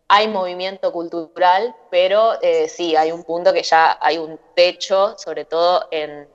hay 0.09 0.29
movimiento 0.29 0.93
cultural, 0.93 1.75
pero 1.91 2.41
eh, 2.41 2.69
sí, 2.69 2.95
hay 2.95 3.11
un 3.11 3.25
punto 3.25 3.53
que 3.53 3.63
ya 3.63 3.99
hay 4.01 4.19
un 4.19 4.39
techo, 4.55 5.17
sobre 5.19 5.45
todo 5.45 5.89
en, 5.91 6.29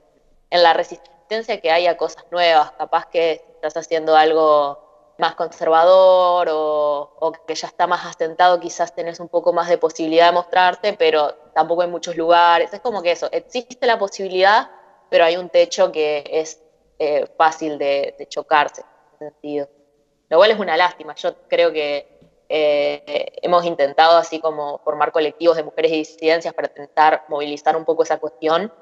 en 0.50 0.62
la 0.62 0.74
resistencia 0.74 1.60
que 1.60 1.70
hay 1.70 1.86
a 1.86 1.96
cosas 1.96 2.24
nuevas. 2.30 2.72
Capaz 2.72 3.06
que 3.06 3.42
estás 3.54 3.76
haciendo 3.76 4.14
algo 4.14 4.81
más 5.18 5.34
conservador 5.34 6.48
o, 6.50 7.32
que 7.46 7.54
ya 7.54 7.68
está 7.68 7.86
más 7.86 8.04
asentado, 8.06 8.60
quizás 8.60 8.94
tenés 8.94 9.20
un 9.20 9.28
poco 9.28 9.52
más 9.52 9.68
de 9.68 9.78
posibilidad 9.78 10.26
de 10.26 10.32
mostrarte, 10.32 10.94
pero 10.94 11.34
tampoco 11.54 11.82
hay 11.82 11.88
muchos 11.88 12.16
lugares. 12.16 12.72
Es 12.72 12.80
como 12.80 13.02
que 13.02 13.12
eso, 13.12 13.28
existe 13.30 13.86
la 13.86 13.98
posibilidad, 13.98 14.70
pero 15.10 15.24
hay 15.24 15.36
un 15.36 15.48
techo 15.48 15.92
que 15.92 16.24
es 16.26 16.60
eh, 16.98 17.26
fácil 17.36 17.78
de, 17.78 18.14
de, 18.18 18.26
chocarse 18.26 18.82
en 18.82 18.86
ese 19.14 19.18
sentido. 19.30 19.68
Lo 20.28 20.38
cual 20.38 20.50
es 20.50 20.58
una 20.58 20.76
lástima. 20.76 21.14
Yo 21.14 21.34
creo 21.48 21.72
que 21.72 22.12
eh, 22.48 23.32
hemos 23.42 23.64
intentado 23.64 24.18
así 24.18 24.40
como 24.40 24.78
formar 24.78 25.12
colectivos 25.12 25.56
de 25.56 25.62
mujeres 25.62 25.92
y 25.92 25.96
disidencias 25.98 26.52
para 26.54 26.68
intentar 26.68 27.24
movilizar 27.28 27.76
un 27.76 27.84
poco 27.84 28.02
esa 28.02 28.18
cuestión, 28.18 28.72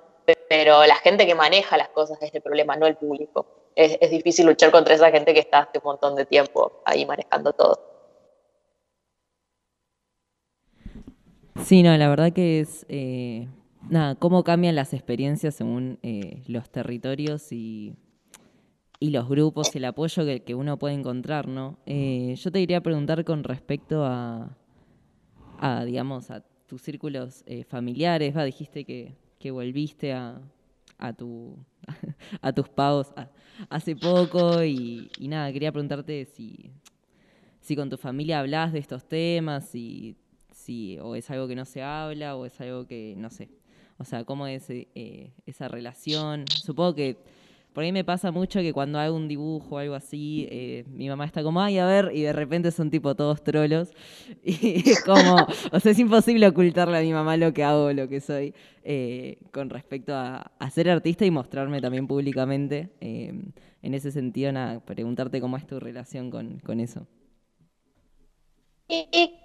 pero 0.49 0.85
la 0.87 0.97
gente 0.97 1.27
que 1.27 1.35
maneja 1.35 1.77
las 1.77 1.89
cosas 1.89 2.19
es 2.23 2.35
el 2.35 2.43
problema, 2.43 2.77
no 2.77 2.87
el 2.87 2.97
público 2.97 3.60
es, 3.75 3.99
es, 4.01 4.11
difícil 4.11 4.47
luchar 4.47 4.71
contra 4.71 4.95
esa 4.95 5.11
gente 5.11 5.33
que 5.35 5.41
está 5.41 5.61
hace 5.61 5.79
un 5.79 5.85
montón 5.85 6.17
de 6.17 6.27
tiempo 6.27 6.83
ahí 6.85 7.07
manejando 7.07 7.53
todo. 7.53 7.91
Sí, 11.65 11.83
no, 11.83 11.97
la 11.97 12.09
verdad 12.09 12.33
que 12.33 12.61
es, 12.61 12.87
eh, 12.89 13.49
nada, 13.89 14.15
cómo 14.15 14.45
cambian 14.45 14.75
las 14.75 14.95
experiencias 14.95 15.55
según 15.55 15.99
eh, 16.03 16.43
los 16.47 16.71
territorios 16.71 17.53
y, 17.53 17.97
y, 18.99 19.11
los 19.11 19.29
grupos 19.29 19.75
y 19.75 19.79
el 19.79 19.85
apoyo 19.85 20.25
que, 20.25 20.43
que 20.43 20.55
uno 20.55 20.79
puede 20.79 20.95
encontrar, 20.95 21.49
¿no? 21.49 21.79
Eh, 21.87 22.35
yo 22.37 22.51
te 22.51 22.61
iría 22.61 22.81
preguntar 22.81 23.25
con 23.25 23.45
respecto 23.45 24.05
a, 24.05 24.57
a 25.59 25.85
digamos, 25.85 26.31
a 26.31 26.43
tus 26.67 26.83
círculos 26.83 27.45
familiares, 27.69 28.37
¿va? 28.37 28.45
dijiste 28.45 28.85
que, 28.85 29.17
que 29.39 29.51
volviste 29.51 30.13
a, 30.13 30.41
a, 30.99 31.13
tu, 31.13 31.59
a 32.41 32.53
tus 32.53 32.69
pagos 32.69 33.13
hace 33.69 33.97
poco 33.97 34.63
y, 34.65 35.11
nada, 35.21 35.53
quería 35.53 35.73
preguntarte 35.73 36.25
si, 36.25 36.71
si 37.61 37.77
con 37.77 37.91
tu 37.91 37.97
familia 37.97 38.41
hablas 38.41 38.73
de 38.73 38.79
estos 38.79 39.07
temas, 39.07 39.69
si, 39.69 40.17
si, 40.53 40.99
o 40.99 41.15
es 41.15 41.31
algo 41.31 41.47
que 41.49 41.57
no 41.57 41.65
se 41.65 41.83
habla 41.83 42.37
o 42.37 42.47
es 42.47 42.61
algo 42.61 42.87
que, 42.87 43.15
no 43.17 43.31
sé, 43.31 43.51
o 43.99 44.05
sea, 44.05 44.25
cómo 44.25 44.47
es 44.47 44.71
eh, 44.71 45.33
esa 45.47 45.69
relación. 45.69 46.45
Supongo 46.49 46.95
que 46.95 47.19
por 47.73 47.85
ahí 47.85 47.93
me 47.93 48.05
pasa 48.05 48.33
mucho 48.33 48.61
que 48.61 48.73
cuando 48.73 48.99
hago 48.99 49.15
un 49.15 49.29
dibujo 49.29 49.77
o 49.77 49.79
algo 49.79 49.95
así, 49.95 50.49
eh, 50.51 50.85
mi 50.89 51.09
mamá 51.09 51.25
está 51.25 51.43
como, 51.43 51.61
ay, 51.61 51.79
a 51.79 51.87
ver, 51.87 52.11
y 52.13 52.23
de 52.23 52.33
repente 52.33 52.71
son 52.71 52.91
tipo 52.91 53.15
todos 53.15 53.43
trolos. 53.45 53.91
Y 54.43 54.91
es 54.91 55.05
como, 55.05 55.47
o 55.73 55.81
sea, 55.81 55.93
es 55.93 55.99
imposible 55.99 56.47
ocultarle 56.49 56.99
a 56.99 57.01
mi 57.03 57.13
mamá 57.13 57.37
lo 57.37 57.53
que 57.53 57.63
hago, 57.63 57.93
lo 57.93 58.09
que 58.09 58.21
soy, 58.21 58.55
eh, 58.83 59.39
con 59.53 59.71
respecto 59.71 60.15
a, 60.15 60.51
a, 60.59 60.71
ser 60.71 60.91
artista 60.91 61.25
y 61.25 61.31
mostrarme 61.31 61.81
también 61.81 62.07
públicamente. 62.07 62.91
Eh, 63.01 63.33
en 63.83 63.95
ese 63.95 64.11
sentido, 64.11 64.53
nada, 64.53 64.81
preguntarte 64.81 65.41
cómo 65.41 65.57
es 65.57 65.67
tu 65.67 65.79
relación 65.81 66.31
con, 66.31 66.59
con 66.61 66.81
eso. 66.81 67.07
Y, 68.89 69.09
y 69.13 69.39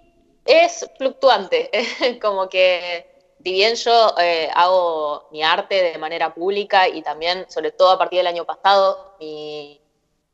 es 0.44 0.88
fluctuante, 0.98 1.70
como 2.20 2.48
que 2.48 3.15
si 3.42 3.52
bien 3.52 3.74
yo 3.76 4.14
eh, 4.18 4.50
hago 4.54 5.28
mi 5.30 5.42
arte 5.42 5.92
de 5.92 5.98
manera 5.98 6.34
pública 6.34 6.88
y 6.88 7.02
también, 7.02 7.46
sobre 7.48 7.70
todo 7.70 7.90
a 7.90 7.98
partir 7.98 8.18
del 8.18 8.26
año 8.26 8.44
pasado, 8.44 9.16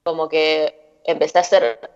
como 0.02 0.28
que 0.28 1.00
empecé 1.04 1.38
a 1.38 1.42
hacer 1.42 1.90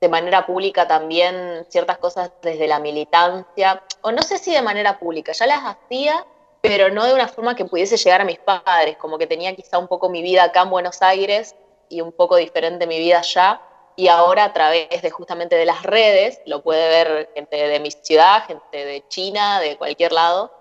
de 0.00 0.08
manera 0.08 0.46
pública 0.46 0.88
también 0.88 1.66
ciertas 1.68 1.98
cosas 1.98 2.30
desde 2.42 2.66
la 2.66 2.78
militancia, 2.78 3.82
o 4.00 4.12
no 4.12 4.22
sé 4.22 4.38
si 4.38 4.52
de 4.52 4.62
manera 4.62 4.98
pública, 4.98 5.32
ya 5.32 5.46
las 5.46 5.62
hacía, 5.64 6.26
pero 6.62 6.90
no 6.90 7.04
de 7.04 7.14
una 7.14 7.28
forma 7.28 7.54
que 7.54 7.64
pudiese 7.64 7.96
llegar 7.96 8.22
a 8.22 8.24
mis 8.24 8.38
padres, 8.38 8.96
como 8.96 9.18
que 9.18 9.26
tenía 9.26 9.54
quizá 9.54 9.78
un 9.78 9.88
poco 9.88 10.08
mi 10.08 10.22
vida 10.22 10.44
acá 10.44 10.62
en 10.62 10.70
Buenos 10.70 11.02
Aires 11.02 11.54
y 11.88 12.00
un 12.00 12.12
poco 12.12 12.36
diferente 12.36 12.86
mi 12.86 12.98
vida 12.98 13.18
allá, 13.18 13.60
y 13.96 14.08
ahora 14.08 14.44
a 14.44 14.52
través 14.52 15.02
de 15.02 15.10
justamente 15.10 15.56
de 15.56 15.66
las 15.66 15.82
redes, 15.82 16.40
lo 16.46 16.62
puede 16.62 16.88
ver 16.88 17.30
gente 17.34 17.56
de 17.56 17.80
mi 17.80 17.90
ciudad, 17.90 18.44
gente 18.46 18.84
de 18.84 19.04
China, 19.08 19.60
de 19.60 19.76
cualquier 19.76 20.12
lado, 20.12 20.52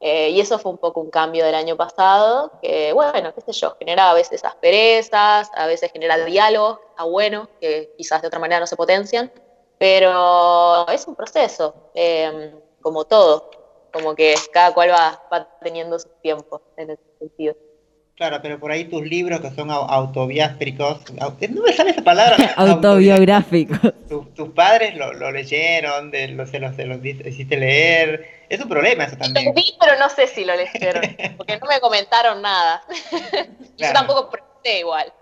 eh, 0.00 0.30
y 0.30 0.40
eso 0.40 0.58
fue 0.58 0.72
un 0.72 0.78
poco 0.78 1.00
un 1.00 1.10
cambio 1.10 1.44
del 1.44 1.54
año 1.54 1.76
pasado, 1.76 2.52
que 2.62 2.92
bueno, 2.92 3.34
qué 3.34 3.40
sé 3.40 3.52
yo, 3.52 3.76
genera 3.78 4.10
a 4.10 4.14
veces 4.14 4.44
asperezas, 4.44 5.50
a 5.54 5.66
veces 5.66 5.90
genera 5.90 6.18
diálogos, 6.18 6.78
está 6.90 7.04
bueno, 7.04 7.48
que 7.60 7.94
quizás 7.96 8.20
de 8.20 8.28
otra 8.28 8.38
manera 8.38 8.60
no 8.60 8.66
se 8.66 8.76
potencian, 8.76 9.32
pero 9.78 10.86
es 10.88 11.06
un 11.06 11.14
proceso, 11.14 11.74
eh, 11.94 12.54
como 12.82 13.04
todo, 13.04 13.50
como 13.92 14.14
que 14.14 14.34
cada 14.52 14.74
cual 14.74 14.90
va, 14.90 15.22
va 15.32 15.48
teniendo 15.60 15.98
sus 15.98 16.12
tiempos 16.20 16.60
en 16.76 16.90
ese 16.90 17.02
sentido. 17.18 17.54
Claro, 18.16 18.38
pero 18.40 18.58
por 18.58 18.70
ahí 18.70 18.86
tus 18.86 19.04
libros 19.06 19.42
que 19.42 19.50
son 19.50 19.70
autobiográficos, 19.70 21.00
no 21.12 21.62
me 21.62 21.72
sale 21.74 21.90
esa 21.90 22.02
palabra. 22.02 22.36
Autobiográficos. 22.56 23.78
Tus, 24.08 24.32
tus 24.34 24.48
padres 24.50 24.96
lo, 24.96 25.12
lo 25.12 25.30
leyeron, 25.30 26.10
de, 26.10 26.28
lo, 26.28 26.46
se, 26.46 26.58
los, 26.58 26.74
se 26.76 26.86
los 26.86 27.04
hiciste 27.04 27.58
leer. 27.58 28.46
Es 28.48 28.58
un 28.58 28.70
problema 28.70 29.04
eso 29.04 29.18
también. 29.18 29.44
Lo 29.44 29.52
vi, 29.52 29.76
pero 29.78 29.98
no 29.98 30.08
sé 30.08 30.28
si 30.28 30.46
lo 30.46 30.54
leyeron, 30.56 31.02
porque 31.36 31.58
no 31.58 31.66
me 31.66 31.78
comentaron 31.80 32.40
nada. 32.40 32.82
Claro. 33.76 33.92
Yo 33.92 33.92
tampoco 33.92 34.30
pregunté 34.30 34.78
igual. 34.78 35.12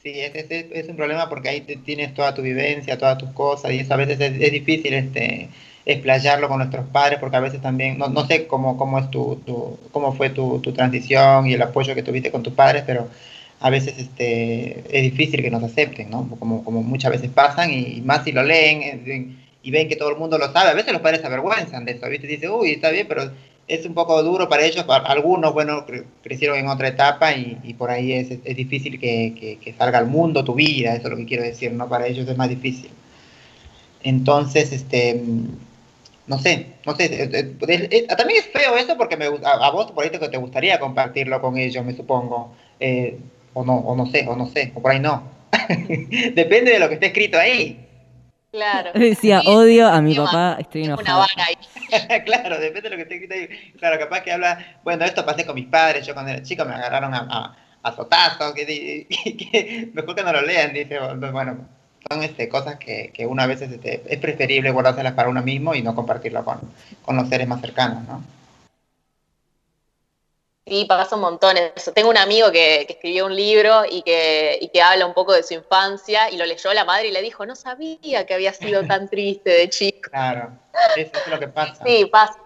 Sí, 0.00 0.20
es, 0.20 0.32
es, 0.32 0.66
es, 0.70 0.88
un 0.88 0.94
problema 0.94 1.28
porque 1.28 1.48
ahí 1.48 1.60
te, 1.62 1.74
tienes 1.74 2.14
toda 2.14 2.32
tu 2.32 2.42
vivencia, 2.42 2.96
todas 2.96 3.18
tus 3.18 3.30
cosas, 3.30 3.72
y 3.72 3.80
eso 3.80 3.94
a 3.94 3.96
veces 3.96 4.20
es, 4.20 4.40
es 4.40 4.52
difícil 4.52 4.94
este 4.94 5.48
explayarlo 5.86 6.48
con 6.48 6.58
nuestros 6.58 6.86
padres, 6.88 7.18
porque 7.18 7.36
a 7.36 7.40
veces 7.40 7.60
también, 7.62 7.98
no, 7.98 8.08
no 8.08 8.26
sé 8.26 8.46
cómo, 8.46 8.76
cómo, 8.76 8.98
es 8.98 9.10
tu, 9.10 9.36
tu- 9.46 9.78
cómo 9.92 10.12
fue 10.12 10.30
tu, 10.30 10.58
tu 10.60 10.72
transición 10.72 11.46
y 11.46 11.54
el 11.54 11.62
apoyo 11.62 11.94
que 11.94 12.02
tuviste 12.02 12.30
con 12.30 12.42
tus 12.42 12.52
padres, 12.54 12.84
pero 12.86 13.08
a 13.60 13.70
veces 13.70 13.98
este, 13.98 14.84
es 14.90 15.02
difícil 15.02 15.42
que 15.42 15.50
nos 15.50 15.62
acepten, 15.62 16.10
¿no? 16.10 16.28
Como, 16.38 16.64
como 16.64 16.82
muchas 16.82 17.10
veces 17.12 17.30
pasan, 17.30 17.70
y 17.72 18.00
más 18.04 18.24
si 18.24 18.32
lo 18.32 18.42
leen 18.42 18.82
eh, 18.82 19.36
y 19.62 19.70
ven 19.70 19.88
que 19.88 19.96
todo 19.96 20.10
el 20.10 20.16
mundo 20.16 20.38
lo 20.38 20.50
sabe, 20.52 20.70
a 20.70 20.74
veces 20.74 20.92
los 20.92 21.02
padres 21.02 21.20
se 21.20 21.26
avergüenzan 21.26 21.84
de 21.84 21.92
eso, 21.92 22.08
¿viste? 22.08 22.26
Dicen, 22.26 22.50
uy, 22.50 22.70
está 22.72 22.90
bien, 22.90 23.06
pero 23.08 23.30
es 23.68 23.84
un 23.86 23.94
poco 23.94 24.22
duro 24.22 24.48
para 24.48 24.64
ellos, 24.64 24.84
para 24.84 25.04
algunos, 25.08 25.52
bueno, 25.52 25.86
cre- 25.86 26.04
crecieron 26.22 26.58
en 26.58 26.68
otra 26.68 26.88
etapa 26.88 27.32
y, 27.34 27.58
y 27.62 27.74
por 27.74 27.90
ahí 27.90 28.12
es, 28.14 28.30
es 28.44 28.56
difícil 28.56 28.98
que, 28.98 29.34
que- 29.38 29.58
que 29.58 29.72
salga 29.74 29.98
al 29.98 30.06
mundo 30.06 30.44
tu 30.44 30.54
vida, 30.54 30.94
eso 30.94 31.04
es 31.04 31.10
lo 31.10 31.16
que 31.18 31.26
quiero 31.26 31.42
decir, 31.44 31.72
¿no? 31.72 31.88
Para 31.88 32.06
ellos 32.06 32.26
es 32.28 32.36
más 32.36 32.48
difícil. 32.48 32.90
Entonces, 34.02 34.72
este, 34.72 35.22
no 36.30 36.38
sé, 36.38 36.66
no 36.86 36.94
sé, 36.94 37.04
eh, 37.06 37.28
eh, 37.32 37.56
es- 37.68 37.88
es- 37.90 38.06
también 38.06 38.38
es 38.38 38.46
feo 38.46 38.76
eso 38.76 38.96
porque 38.96 39.16
me, 39.16 39.26
a, 39.26 39.50
a 39.66 39.70
vos 39.72 39.90
por 39.90 40.04
ahí 40.04 40.10
te, 40.10 40.18
te 40.20 40.36
gustaría 40.38 40.78
compartirlo 40.78 41.40
con 41.40 41.58
ellos, 41.58 41.84
me 41.84 41.92
supongo, 41.94 42.54
Eh, 42.78 43.18
o 43.52 43.64
no, 43.64 43.74
o 43.78 43.96
no 43.96 44.06
sé, 44.06 44.24
o 44.28 44.36
no 44.36 44.46
sé, 44.46 44.70
o 44.74 44.80
por 44.80 44.92
ahí 44.92 45.00
no. 45.00 45.22
Depende 46.34 46.70
de 46.72 46.78
lo 46.78 46.88
que 46.88 46.94
esté 46.94 47.06
escrito 47.06 47.36
ahí. 47.36 47.84
Claro. 48.52 48.92
Decía, 48.94 49.40
Sí, 49.40 49.46
odio 49.48 49.88
a 49.88 50.00
mi 50.00 50.14
papá, 50.14 50.56
estoy 50.60 50.82
Una 50.84 50.94
enojado. 50.94 51.18
vara 51.18 51.46
ahí. 51.48 52.22
claro, 52.24 52.58
depende 52.60 52.82
de 52.88 52.90
lo 52.90 52.96
que 52.96 53.02
esté 53.02 53.14
escrito 53.16 53.34
ahí. 53.34 53.72
Claro, 53.78 53.98
capaz 53.98 54.20
que 54.22 54.32
habla, 54.32 54.78
bueno, 54.84 55.04
esto 55.04 55.26
pasé 55.26 55.44
con 55.44 55.56
mis 55.56 55.66
padres, 55.66 56.06
yo 56.06 56.14
cuando 56.14 56.30
era 56.32 56.42
chico 56.42 56.64
me 56.64 56.74
agarraron 56.74 57.12
a, 57.12 57.18
a, 57.18 57.56
a 57.82 57.88
azotazos, 57.88 58.54
que, 58.54 58.64
di- 58.64 59.04
que 59.36 59.90
mejor 59.92 60.14
que 60.14 60.22
no 60.22 60.32
lo 60.32 60.42
lean, 60.42 60.72
dice, 60.72 60.96
bueno, 61.32 61.68
son 62.08 62.22
este, 62.22 62.48
cosas 62.48 62.76
que, 62.76 63.10
que 63.12 63.26
uno 63.26 63.42
a 63.42 63.46
veces 63.46 63.70
este, 63.70 64.02
es 64.06 64.18
preferible 64.18 64.70
guardárselas 64.70 65.14
para 65.14 65.28
uno 65.28 65.42
mismo 65.42 65.74
y 65.74 65.82
no 65.82 65.94
compartirlo 65.94 66.44
con, 66.44 66.60
con 67.04 67.16
los 67.16 67.28
seres 67.28 67.46
más 67.46 67.60
cercanos, 67.60 68.06
¿no? 68.08 68.22
Sí, 70.66 70.84
pasa 70.84 71.16
un 71.16 71.22
montón 71.22 71.56
eso. 71.56 71.92
Tengo 71.92 72.10
un 72.10 72.16
amigo 72.16 72.52
que, 72.52 72.84
que 72.86 72.92
escribió 72.92 73.26
un 73.26 73.34
libro 73.34 73.82
y 73.90 74.02
que, 74.02 74.56
y 74.60 74.68
que 74.68 74.80
habla 74.80 75.04
un 75.04 75.14
poco 75.14 75.32
de 75.32 75.42
su 75.42 75.54
infancia 75.54 76.30
y 76.30 76.36
lo 76.36 76.46
leyó 76.46 76.72
la 76.72 76.84
madre 76.84 77.08
y 77.08 77.12
le 77.12 77.22
dijo, 77.22 77.44
no 77.44 77.56
sabía 77.56 78.24
que 78.24 78.34
había 78.34 78.52
sido 78.52 78.86
tan 78.86 79.08
triste 79.08 79.50
de 79.50 79.68
chico. 79.68 80.10
Claro, 80.10 80.52
eso 80.96 81.10
es 81.12 81.26
lo 81.26 81.40
que 81.40 81.48
pasa. 81.48 81.84
Sí, 81.84 82.06
pasa. 82.06 82.38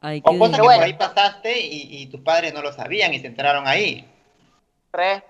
Ay, 0.00 0.22
O 0.24 0.38
cosas 0.38 0.56
que 0.56 0.62
por 0.62 0.72
ahí 0.72 0.92
pasaste 0.92 1.58
y, 1.58 2.02
y 2.02 2.06
tus 2.06 2.20
padres 2.20 2.52
no 2.52 2.60
lo 2.60 2.72
sabían 2.72 3.14
y 3.14 3.20
se 3.20 3.28
enteraron 3.28 3.66
ahí. 3.66 4.06
Re. 4.92 5.22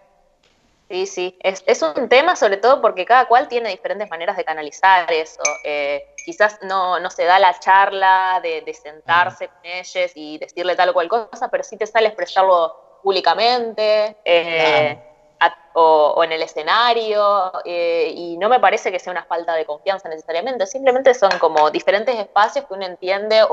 Sí, 0.91 1.07
sí. 1.07 1.37
Es, 1.41 1.63
es 1.67 1.83
un 1.83 2.09
tema 2.09 2.35
sobre 2.35 2.57
todo 2.57 2.81
porque 2.81 3.05
cada 3.05 3.27
cual 3.27 3.47
tiene 3.47 3.69
diferentes 3.69 4.09
maneras 4.09 4.37
de 4.39 4.45
canalizar 4.45 5.11
eso. 5.13 5.43
Eh, 5.63 6.03
quizás 6.25 6.59
no, 6.63 6.99
no 6.99 7.11
se 7.11 7.25
da 7.25 7.39
la 7.39 7.59
charla 7.59 8.41
de, 8.43 8.63
de 8.63 8.73
sentarse 8.75 9.49
con 9.51 9.59
ellos 9.65 10.11
y 10.15 10.39
decirle 10.39 10.77
tal 10.77 10.89
o 10.91 10.95
cual 10.95 11.09
cosa, 11.09 11.49
pero 11.51 11.63
sí 11.63 11.77
te 11.77 11.87
sale 11.87 12.09
expresarlo 12.09 12.75
públicamente 13.03 14.17
eh, 14.25 14.97
a- 15.41 15.55
o, 15.75 16.15
o 16.17 16.25
en 16.25 16.33
el 16.33 16.43
escenario. 16.43 17.53
eh, 17.65 18.11
y 18.15 18.39
no 18.39 18.49
me 18.49 18.59
parece 18.61 18.91
que 18.91 18.99
sea 18.99 19.11
una 19.11 19.27
falta 19.27 19.55
de 19.55 19.67
confianza 19.67 20.09
necesariamente. 20.09 20.67
Simplemente 20.67 21.13
son 21.13 21.31
como 21.39 21.71
diferentes 21.71 22.15
espacios 22.19 22.65
que 22.67 22.73
uno 22.75 22.87
entiende 22.87 23.43
o, 23.43 23.49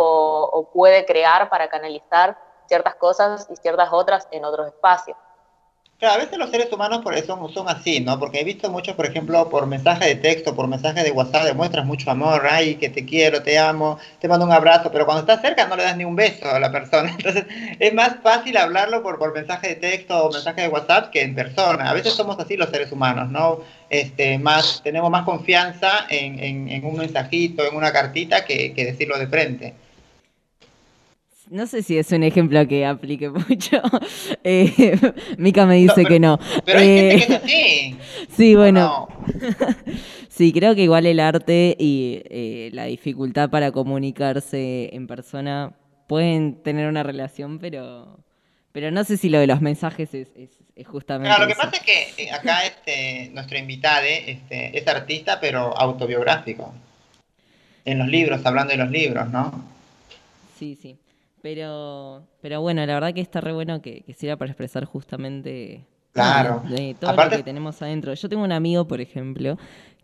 o 0.54 0.66
puede 0.72 1.06
crear 1.06 1.50
para 1.50 1.68
canalizar 1.68 2.38
ciertas 2.66 2.96
cosas 2.96 3.46
y 3.50 3.58
ciertas 3.58 3.90
otras 3.92 4.26
en 4.32 4.46
otros 4.46 4.68
espacios. 4.68 5.18
Claro, 5.98 6.16
a 6.16 6.26
veces 6.26 6.38
los 6.38 6.52
seres 6.52 6.72
humanos 6.74 7.02
por 7.02 7.16
eso 7.16 7.50
son, 7.54 7.70
así, 7.70 8.02
¿no? 8.02 8.20
Porque 8.20 8.42
he 8.42 8.44
visto 8.44 8.70
muchos, 8.70 8.96
por 8.96 9.06
ejemplo, 9.06 9.50
por 9.50 9.66
mensaje 9.66 10.06
de 10.08 10.16
texto, 10.16 10.54
por 10.54 10.68
mensaje 10.68 11.04
de 11.04 11.12
WhatsApp, 11.12 11.46
demuestras 11.46 11.86
mucho 11.86 12.12
amor, 12.12 12.46
ay, 12.50 12.76
que 12.76 12.90
te 12.90 13.06
quiero, 13.06 13.42
te 13.44 13.58
amo, 13.58 13.98
te 14.20 14.28
mando 14.28 14.46
un 14.46 14.52
abrazo, 14.52 14.92
pero 14.92 15.06
cuando 15.06 15.22
estás 15.22 15.42
cerca 15.42 15.68
no 15.68 15.78
le 15.78 15.84
das 15.84 15.96
ni 15.96 16.04
un 16.04 16.16
beso 16.18 16.50
a 16.50 16.60
la 16.60 16.70
persona. 16.70 17.12
Entonces, 17.18 17.46
es 17.80 17.94
más 17.94 18.18
fácil 18.22 18.58
hablarlo 18.58 19.02
por, 19.02 19.18
por 19.18 19.34
mensaje 19.34 19.70
de 19.70 19.76
texto 19.78 20.26
o 20.26 20.32
mensaje 20.34 20.64
de 20.64 20.68
WhatsApp 20.68 21.12
que 21.12 21.22
en 21.22 21.34
persona. 21.34 21.90
A 21.90 21.94
veces 21.94 22.14
somos 22.14 22.38
así 22.40 22.58
los 22.58 22.70
seres 22.70 22.92
humanos, 22.92 23.30
¿no? 23.32 23.62
Este, 23.90 24.38
más, 24.38 24.82
tenemos 24.84 25.10
más 25.10 25.24
confianza 25.24 26.08
en, 26.10 26.40
en, 26.44 26.70
en 26.70 26.86
un 26.86 26.98
mensajito, 26.98 27.66
en 27.66 27.74
una 27.76 27.94
cartita, 27.94 28.44
que, 28.44 28.74
que 28.74 28.84
decirlo 28.86 29.18
de 29.18 29.28
frente. 29.28 29.85
No 31.50 31.68
sé 31.68 31.84
si 31.84 31.98
es 31.98 32.12
un 32.12 32.24
ejemplo 32.24 32.68
que 32.68 32.86
aplique 32.86 33.30
mucho. 33.50 33.82
Eh, 34.44 34.98
Mica 35.38 35.66
me 35.66 35.76
dice 35.76 35.88
No, 35.88 35.96
pero- 35.96 36.10
que 36.10 36.20
no. 36.20 36.40
Pero 36.66 36.80
hay 36.80 36.88
Eh, 36.90 37.20
gente 37.20 37.28
que 37.28 37.36
así. 37.46 37.98
Sí, 38.36 38.56
bueno. 38.56 39.08
No. 39.08 39.08
Sí, 40.30 40.52
creo 40.52 40.76
que 40.76 40.82
igual 40.84 41.06
el 41.06 41.22
arte 41.22 41.78
y 41.80 42.22
eh, 42.30 42.70
la 42.74 42.84
dificultad 42.86 43.50
para 43.50 43.72
comunicarse 43.72 44.90
en 44.94 45.08
persona 45.08 45.72
pueden 46.08 46.62
tener 46.62 46.90
una 46.90 47.04
relación, 47.04 47.58
pero, 47.58 48.20
pero 48.74 48.92
no 48.92 49.06
sé 49.06 49.16
si 49.16 49.30
lo 49.30 49.40
de 49.40 49.48
los 49.48 49.62
mensajes 49.62 50.14
es, 50.14 50.28
es, 50.36 50.50
es 50.76 50.88
justamente 50.88 51.30
Claro, 51.34 51.44
lo 51.44 51.48
que 51.48 51.56
pasa 51.56 51.78
es 51.78 51.84
que 51.84 52.24
eh, 52.26 52.32
acá 52.32 52.66
este, 52.66 53.30
nuestro 53.34 53.58
invitado 53.58 54.04
este, 54.06 54.78
es 54.78 54.86
artista, 54.90 55.40
pero 55.40 55.74
autobiográfico. 55.78 56.74
En 57.86 58.00
los 58.00 58.08
libros, 58.10 58.46
hablando 58.46 58.72
de 58.72 58.78
los 58.78 58.92
libros, 58.92 59.30
¿no? 59.30 59.64
Sí, 60.60 60.78
sí. 60.82 60.98
Pero, 61.50 62.24
pero 62.42 62.60
bueno, 62.62 62.84
la 62.88 62.96
verdad 62.96 63.14
que 63.14 63.22
está 63.22 63.40
re 63.40 63.52
bueno 63.54 63.80
que, 63.80 64.02
que 64.02 64.14
sirva 64.14 64.36
para 64.36 64.50
expresar 64.50 64.84
justamente 64.86 65.86
Claro. 66.12 66.64
de, 66.70 66.96
todo 67.00 67.12
Aparte- 67.12 67.36
lo 67.36 67.38
que 67.42 67.44
tenemos 67.44 67.80
adentro. 67.84 68.12
Yo 68.16 68.28
tengo 68.28 68.44
un 68.44 68.52
amigo, 68.52 68.88
por 68.88 69.00
ejemplo, 69.00 69.56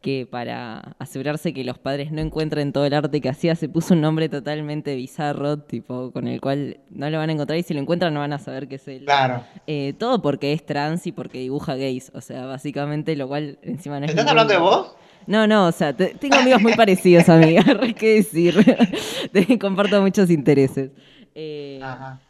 que 0.01 0.27
para 0.29 0.93
asegurarse 0.99 1.51
que 1.51 1.63
los 1.63 1.79
padres 1.79 2.11
no 2.11 2.21
encuentren 2.21 2.71
todo 2.71 2.85
el 2.85 2.93
arte 2.93 3.21
que 3.21 3.29
hacía, 3.29 3.55
se 3.55 3.67
puso 3.67 3.95
un 3.95 4.01
nombre 4.01 4.29
totalmente 4.29 4.95
bizarro, 4.95 5.57
tipo, 5.57 6.11
con 6.11 6.27
el 6.27 6.39
cual 6.39 6.77
no 6.91 7.09
lo 7.09 7.17
van 7.17 7.31
a 7.31 7.33
encontrar 7.33 7.57
y 7.57 7.63
si 7.63 7.73
lo 7.73 7.79
encuentran 7.79 8.13
no 8.13 8.19
van 8.19 8.33
a 8.33 8.37
saber 8.37 8.67
que 8.67 8.75
es 8.75 8.87
él. 8.87 9.05
Claro. 9.05 9.43
Eh, 9.65 9.93
todo 9.97 10.21
porque 10.21 10.53
es 10.53 10.63
trans 10.63 11.07
y 11.07 11.11
porque 11.11 11.39
dibuja 11.39 11.73
gays. 11.75 12.11
O 12.13 12.21
sea, 12.21 12.45
básicamente, 12.45 13.15
lo 13.15 13.27
cual 13.27 13.57
encima 13.63 13.99
no 13.99 14.05
es. 14.05 14.11
¿Estás 14.11 14.27
hablando 14.27 14.53
de 14.53 14.59
vos? 14.59 14.95
No, 15.25 15.47
no, 15.47 15.65
o 15.65 15.71
sea, 15.71 15.91
te- 15.95 16.13
tengo 16.13 16.35
amigos 16.35 16.61
muy 16.61 16.75
parecidos 16.75 17.27
a 17.29 17.37
mí, 17.37 17.55
hay 17.57 17.95
que 17.95 18.15
decir. 18.17 18.55
Te- 19.31 19.57
Comparto 19.57 19.99
muchos 20.03 20.29
intereses. 20.29 20.91
Eh, 21.33 21.81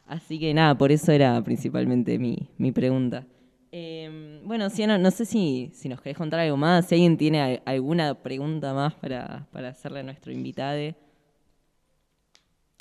así 0.07 0.39
que 0.39 0.53
nada, 0.53 0.77
por 0.77 0.91
eso 0.91 1.11
era 1.11 1.41
principalmente 1.43 2.19
mi, 2.19 2.49
mi 2.57 2.71
pregunta. 2.71 3.25
Eh, 3.71 4.41
bueno, 4.43 4.69
Ciano, 4.69 4.97
no 4.97 5.11
sé 5.11 5.25
si, 5.25 5.71
si 5.73 5.87
nos 5.89 6.01
querés 6.01 6.17
contar 6.17 6.41
algo 6.41 6.57
más, 6.57 6.87
si 6.87 6.95
alguien 6.95 7.17
tiene 7.17 7.41
al- 7.41 7.61
alguna 7.65 8.15
pregunta 8.21 8.73
más 8.73 8.93
para, 8.95 9.47
para 9.51 9.69
hacerle 9.69 10.01
a 10.01 10.03
nuestro 10.03 10.31
invitado. 10.31 10.93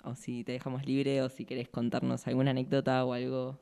O 0.05 0.14
si 0.14 0.44
te 0.44 0.52
dejamos 0.52 0.86
libre, 0.86 1.20
o 1.22 1.28
si 1.28 1.44
querés 1.44 1.68
contarnos 1.68 2.26
alguna 2.26 2.52
anécdota 2.52 3.05
o 3.05 3.12
algo 3.12 3.59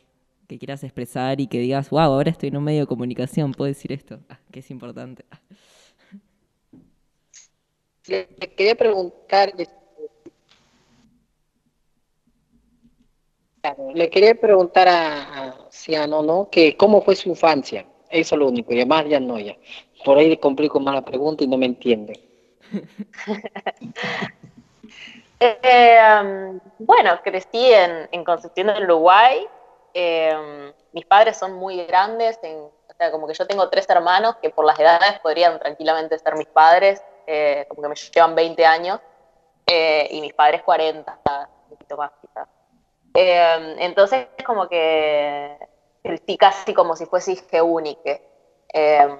que 0.47 0.59
quieras 0.59 0.85
expresar 0.85 1.41
y 1.41 1.49
que 1.49 1.59
digas, 1.61 1.91
wow, 1.91 2.01
ahora 2.03 2.31
estoy 2.31 2.49
en 2.51 2.57
un 2.59 2.65
medio 2.65 2.83
de 2.83 2.87
comunicación, 2.87 3.53
puedo 3.53 3.69
decir 3.69 3.93
esto, 3.93 4.21
ah, 4.29 4.39
que 4.53 4.61
es 4.61 4.71
importante. 4.71 5.25
Ah. 5.31 5.41
Le 8.09 8.29
le 8.41 8.47
quería 8.57 8.75
preguntar, 8.75 9.53
le 13.95 14.11
quería 14.11 14.35
preguntar 14.35 14.89
a, 14.89 15.55
Ciano, 15.71 16.23
¿no? 16.23 16.49
Que 16.51 16.77
cómo 16.77 17.03
fue 17.03 17.15
su 17.15 17.29
infancia. 17.29 17.85
Eso 18.11 18.35
es 18.35 18.39
lo 18.39 18.49
único, 18.49 18.73
y 18.73 18.77
además 18.77 19.05
ya 19.09 19.21
no, 19.21 19.39
ya. 19.39 19.55
Por 20.05 20.19
ahí 20.19 20.29
le 20.29 20.41
complico 20.41 20.81
más 20.81 20.95
la 20.95 21.03
pregunta 21.03 21.45
y 21.45 21.49
no 21.49 21.57
me 21.59 21.67
entiende. 21.67 22.21
Eh, 25.41 25.99
um, 26.21 26.59
bueno, 26.81 27.21
crecí 27.23 27.73
en, 27.73 28.09
en 28.11 28.25
Concepción 28.25 28.67
del 28.67 28.83
Uruguay. 28.85 29.47
Eh, 29.95 30.73
mis 30.93 31.07
padres 31.07 31.37
son 31.37 31.53
muy 31.53 31.85
grandes, 31.87 32.41
en- 32.43 32.59
o 32.59 32.95
sea, 32.99 33.13
como 33.13 33.29
que 33.29 33.35
yo 33.35 33.47
tengo 33.47 33.69
tres 33.69 33.89
hermanos 33.89 34.35
que 34.43 34.51
por 34.51 34.65
las 34.65 34.79
edades 34.81 35.21
podrían 35.21 35.59
tranquilamente 35.61 36.19
ser 36.19 36.35
mis 36.35 36.49
padres, 36.49 37.01
eh, 37.27 37.67
como 37.69 37.83
que 37.83 37.89
me 37.89 37.95
llevan 37.95 38.35
20 38.35 38.67
años, 38.67 38.99
eh, 39.67 40.09
y 40.11 40.21
mis 40.21 40.35
padres 40.35 40.63
40, 40.63 41.19
un 41.65 41.71
poquito 41.71 41.97
más. 41.97 42.11
Eh, 43.15 43.77
entonces, 43.79 44.29
como 44.47 44.69
que 44.69 45.59
casi 46.39 46.75
como 46.75 46.97
si 46.97 47.07
fuese 47.07 47.33
hija 47.33 47.63
única. 47.63 48.19
Eh, 48.73 49.19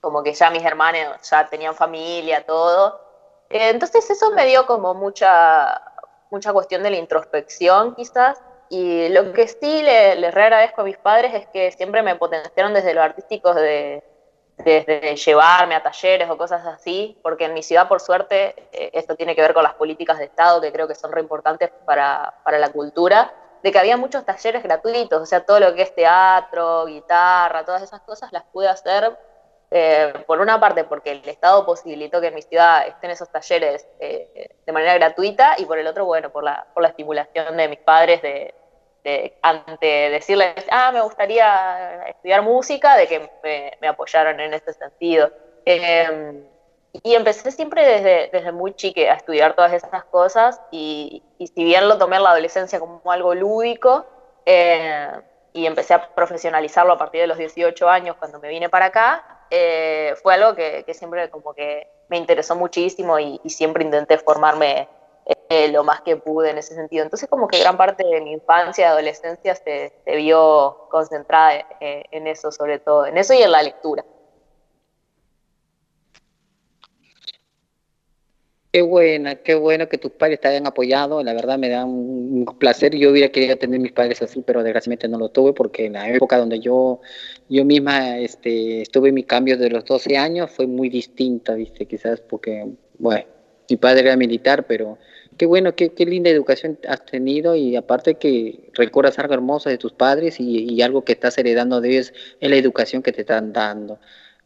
como 0.00 0.22
que 0.22 0.32
ya 0.32 0.50
mis 0.50 0.64
hermanos 0.64 1.28
ya 1.28 1.48
tenían 1.48 1.74
familia, 1.74 2.44
todo. 2.46 3.00
Eh, 3.50 3.70
Entonces 3.70 4.08
eso 4.10 4.30
me 4.32 4.46
dio 4.46 4.66
como 4.66 4.94
mucha, 4.94 5.80
mucha 6.30 6.52
cuestión 6.52 6.82
de 6.82 6.90
la 6.90 6.96
introspección 6.96 7.94
quizás. 7.94 8.40
Y 8.68 9.08
lo 9.10 9.32
que 9.32 9.46
sí 9.48 9.82
le, 9.82 10.16
les 10.16 10.34
re 10.34 10.44
agradezco 10.44 10.80
a 10.80 10.84
mis 10.84 10.98
padres 10.98 11.34
es 11.34 11.46
que 11.48 11.70
siempre 11.72 12.02
me 12.02 12.16
potenciaron 12.16 12.74
desde 12.74 12.94
lo 12.94 13.02
artístico, 13.02 13.54
de, 13.54 14.02
desde 14.56 15.16
llevarme 15.16 15.74
a 15.74 15.82
talleres 15.82 16.28
o 16.30 16.36
cosas 16.36 16.66
así, 16.66 17.18
porque 17.22 17.44
en 17.44 17.54
mi 17.54 17.62
ciudad, 17.62 17.88
por 17.88 18.00
suerte, 18.00 18.54
eh, 18.72 18.90
esto 18.94 19.14
tiene 19.14 19.34
que 19.34 19.42
ver 19.42 19.54
con 19.54 19.62
las 19.62 19.74
políticas 19.74 20.18
de 20.18 20.24
Estado, 20.24 20.60
que 20.60 20.72
creo 20.72 20.88
que 20.88 20.94
son 20.94 21.12
re 21.12 21.20
importantes 21.20 21.70
para, 21.84 22.34
para 22.44 22.58
la 22.58 22.70
cultura, 22.70 23.32
de 23.62 23.70
que 23.70 23.78
había 23.78 23.96
muchos 23.96 24.24
talleres 24.24 24.62
gratuitos, 24.62 25.20
o 25.20 25.26
sea, 25.26 25.44
todo 25.44 25.60
lo 25.60 25.74
que 25.74 25.82
es 25.82 25.94
teatro, 25.94 26.86
guitarra, 26.86 27.64
todas 27.64 27.82
esas 27.82 28.00
cosas 28.02 28.32
las 28.32 28.44
pude 28.44 28.68
hacer 28.68 29.16
Eh, 29.68 30.12
por 30.28 30.38
una 30.40 30.60
parte, 30.60 30.84
porque 30.84 31.10
el 31.10 31.28
Estado 31.28 31.66
posibilitó 31.66 32.20
que 32.20 32.28
en 32.28 32.36
mi 32.36 32.42
ciudad 32.42 32.86
estén 32.86 33.10
esos 33.10 33.28
talleres 33.28 33.84
eh, 33.98 34.48
de 34.64 34.72
manera 34.72 34.94
gratuita, 34.94 35.56
y 35.58 35.64
por 35.64 35.76
el 35.76 35.88
otro, 35.88 36.04
bueno, 36.04 36.30
por 36.30 36.44
la, 36.44 36.64
por 36.72 36.84
la 36.84 36.90
estimulación 36.90 37.56
de 37.56 37.66
mis 37.66 37.80
padres 37.80 38.22
de, 38.22 38.54
de- 39.06 39.32
ante 39.42 39.86
decirles, 40.10 40.54
ah, 40.70 40.90
me 40.92 41.00
gustaría 41.00 42.02
estudiar 42.08 42.42
música, 42.42 42.96
de 42.96 43.06
que 43.06 43.20
me, 43.42 43.72
me 43.80 43.88
apoyaron 43.88 44.40
en 44.40 44.54
ese 44.54 44.72
sentido. 44.74 45.30
Eh, 45.64 46.48
y 47.02 47.14
empecé 47.14 47.50
siempre 47.52 47.84
desde, 47.86 48.30
desde 48.32 48.52
muy 48.52 48.74
chique 48.74 49.10
a 49.10 49.14
estudiar 49.14 49.54
todas 49.54 49.72
esas 49.72 50.04
cosas 50.06 50.58
y, 50.70 51.22
y 51.38 51.46
si 51.48 51.64
bien 51.64 51.88
lo 51.88 51.98
tomé 51.98 52.16
en 52.16 52.22
la 52.22 52.30
adolescencia 52.30 52.80
como 52.80 53.00
algo 53.12 53.34
lúdico 53.34 54.06
eh, 54.46 55.10
y 55.52 55.66
empecé 55.66 55.94
a 55.94 56.08
profesionalizarlo 56.14 56.92
a 56.94 56.98
partir 56.98 57.20
de 57.20 57.26
los 57.26 57.38
18 57.38 57.88
años 57.88 58.16
cuando 58.18 58.38
me 58.40 58.48
vine 58.48 58.68
para 58.70 58.86
acá, 58.86 59.24
eh, 59.50 60.14
fue 60.22 60.34
algo 60.34 60.54
que, 60.54 60.84
que 60.86 60.94
siempre 60.94 61.28
como 61.30 61.52
que 61.54 61.86
me 62.08 62.16
interesó 62.16 62.56
muchísimo 62.56 63.18
y, 63.18 63.40
y 63.44 63.50
siempre 63.50 63.84
intenté 63.84 64.16
formarme 64.18 64.88
eh, 65.48 65.68
lo 65.68 65.84
más 65.84 66.00
que 66.00 66.16
pude 66.16 66.50
en 66.50 66.58
ese 66.58 66.74
sentido. 66.74 67.04
Entonces 67.04 67.28
como 67.28 67.48
que 67.48 67.60
gran 67.60 67.76
parte 67.76 68.04
de 68.04 68.20
mi 68.20 68.32
infancia 68.32 68.82
y 68.82 68.84
adolescencia 68.88 69.54
se, 69.54 69.92
vio 70.06 70.88
concentrada 70.90 71.66
eh, 71.80 72.04
en 72.10 72.26
eso 72.26 72.50
sobre 72.50 72.78
todo, 72.78 73.06
en 73.06 73.16
eso 73.16 73.34
y 73.34 73.42
en 73.42 73.52
la 73.52 73.62
lectura. 73.62 74.04
Qué 78.72 78.82
buena, 78.82 79.36
qué 79.36 79.54
bueno 79.54 79.88
que 79.88 79.96
tus 79.96 80.10
padres 80.10 80.38
te 80.38 80.48
hayan 80.48 80.66
apoyado, 80.66 81.22
la 81.22 81.32
verdad 81.32 81.56
me 81.56 81.70
da 81.70 81.86
un, 81.86 82.44
un 82.46 82.58
placer. 82.58 82.94
Yo 82.94 83.10
hubiera 83.10 83.30
querido 83.30 83.56
tener 83.56 83.80
mis 83.80 83.92
padres 83.92 84.20
así, 84.20 84.42
pero 84.42 84.62
desgraciadamente 84.62 85.08
no 85.08 85.18
lo 85.18 85.30
tuve 85.30 85.54
porque 85.54 85.86
en 85.86 85.94
la 85.94 86.10
época 86.10 86.36
donde 86.36 86.60
yo, 86.60 87.00
yo 87.48 87.64
misma 87.64 88.18
este, 88.18 88.82
estuve 88.82 89.08
en 89.08 89.14
mi 89.14 89.22
cambio 89.22 89.56
de 89.56 89.70
los 89.70 89.84
12 89.86 90.18
años 90.18 90.50
fue 90.50 90.66
muy 90.66 90.90
distinta, 90.90 91.54
¿viste? 91.54 91.86
Quizás 91.86 92.20
porque, 92.20 92.66
bueno, 92.98 93.24
mi 93.70 93.76
padre 93.76 94.00
era 94.00 94.16
militar, 94.16 94.66
pero 94.66 94.98
qué 95.36 95.46
bueno, 95.46 95.74
qué, 95.74 95.90
qué 95.90 96.06
linda 96.06 96.30
educación 96.30 96.78
has 96.88 97.04
tenido 97.04 97.54
y 97.54 97.76
aparte 97.76 98.14
que 98.14 98.70
recuerdas 98.74 99.18
algo 99.18 99.34
hermoso 99.34 99.68
de 99.68 99.78
tus 99.78 99.92
padres 99.92 100.40
y, 100.40 100.72
y 100.72 100.82
algo 100.82 101.04
que 101.04 101.12
estás 101.12 101.38
heredando 101.38 101.80
de 101.80 101.90
ellos 101.90 102.12
es 102.40 102.50
la 102.50 102.56
educación 102.56 103.02
que 103.02 103.12
te 103.12 103.22
están 103.22 103.52
dando. 103.52 103.98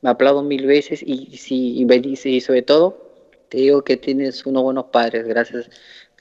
Me 0.03 0.11
aplaudo 0.11 0.43
mil 0.43 0.67
veces 0.67 1.03
y, 1.03 1.29
y, 1.51 2.29
y 2.29 2.41
sobre 2.41 2.63
todo 2.63 3.11
te 3.49 3.59
digo 3.59 3.83
que 3.83 3.97
tienes 3.97 4.47
unos 4.47 4.63
buenos 4.63 4.87
padres, 4.87 5.27
gracias, 5.27 5.69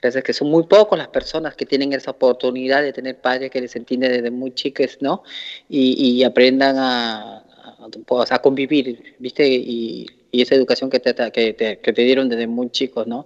gracias 0.02 0.24
que 0.24 0.34
son 0.34 0.50
muy 0.50 0.64
pocos 0.64 0.98
las 0.98 1.10
personas 1.10 1.56
que 1.56 1.66
tienen 1.66 1.94
esa 1.94 2.12
oportunidad 2.12 2.82
de 2.82 2.92
tener 2.92 3.22
padres 3.22 3.52
que 3.52 3.62
les 3.62 3.76
entienden 3.76 4.12
desde 4.12 4.32
muy 4.32 4.52
chicos, 4.54 4.98
¿no? 5.00 5.24
Y, 5.70 6.24
aprendan 6.24 6.78
a, 6.78 7.46
a, 8.30 8.40
convivir, 8.42 9.16
¿viste? 9.20 9.48
Y, 9.48 10.08
esa 10.32 10.54
educación 10.56 10.92
que 10.92 11.00
te, 11.00 11.14
te, 11.14 11.32
que 11.32 11.94
te 11.94 12.02
dieron 12.04 12.30
desde 12.30 12.46
muy 12.46 12.70
chicos, 12.70 13.08
¿no? 13.08 13.26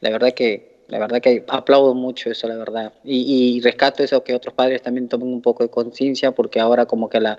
La 0.00 0.10
verdad 0.10 0.34
que 0.34 0.69
la 0.90 0.98
verdad 0.98 1.20
que 1.22 1.44
aplaudo 1.48 1.94
mucho 1.94 2.30
eso, 2.30 2.48
la 2.48 2.56
verdad. 2.56 2.92
Y, 3.04 3.60
rescato 3.62 4.02
eso 4.02 4.24
que 4.24 4.34
otros 4.34 4.54
padres 4.54 4.82
también 4.82 5.08
tomen 5.08 5.28
un 5.28 5.42
poco 5.42 5.62
de 5.62 5.70
conciencia, 5.70 6.32
porque 6.32 6.60
ahora 6.60 6.86
como 6.86 7.08
que 7.08 7.20
la, 7.20 7.38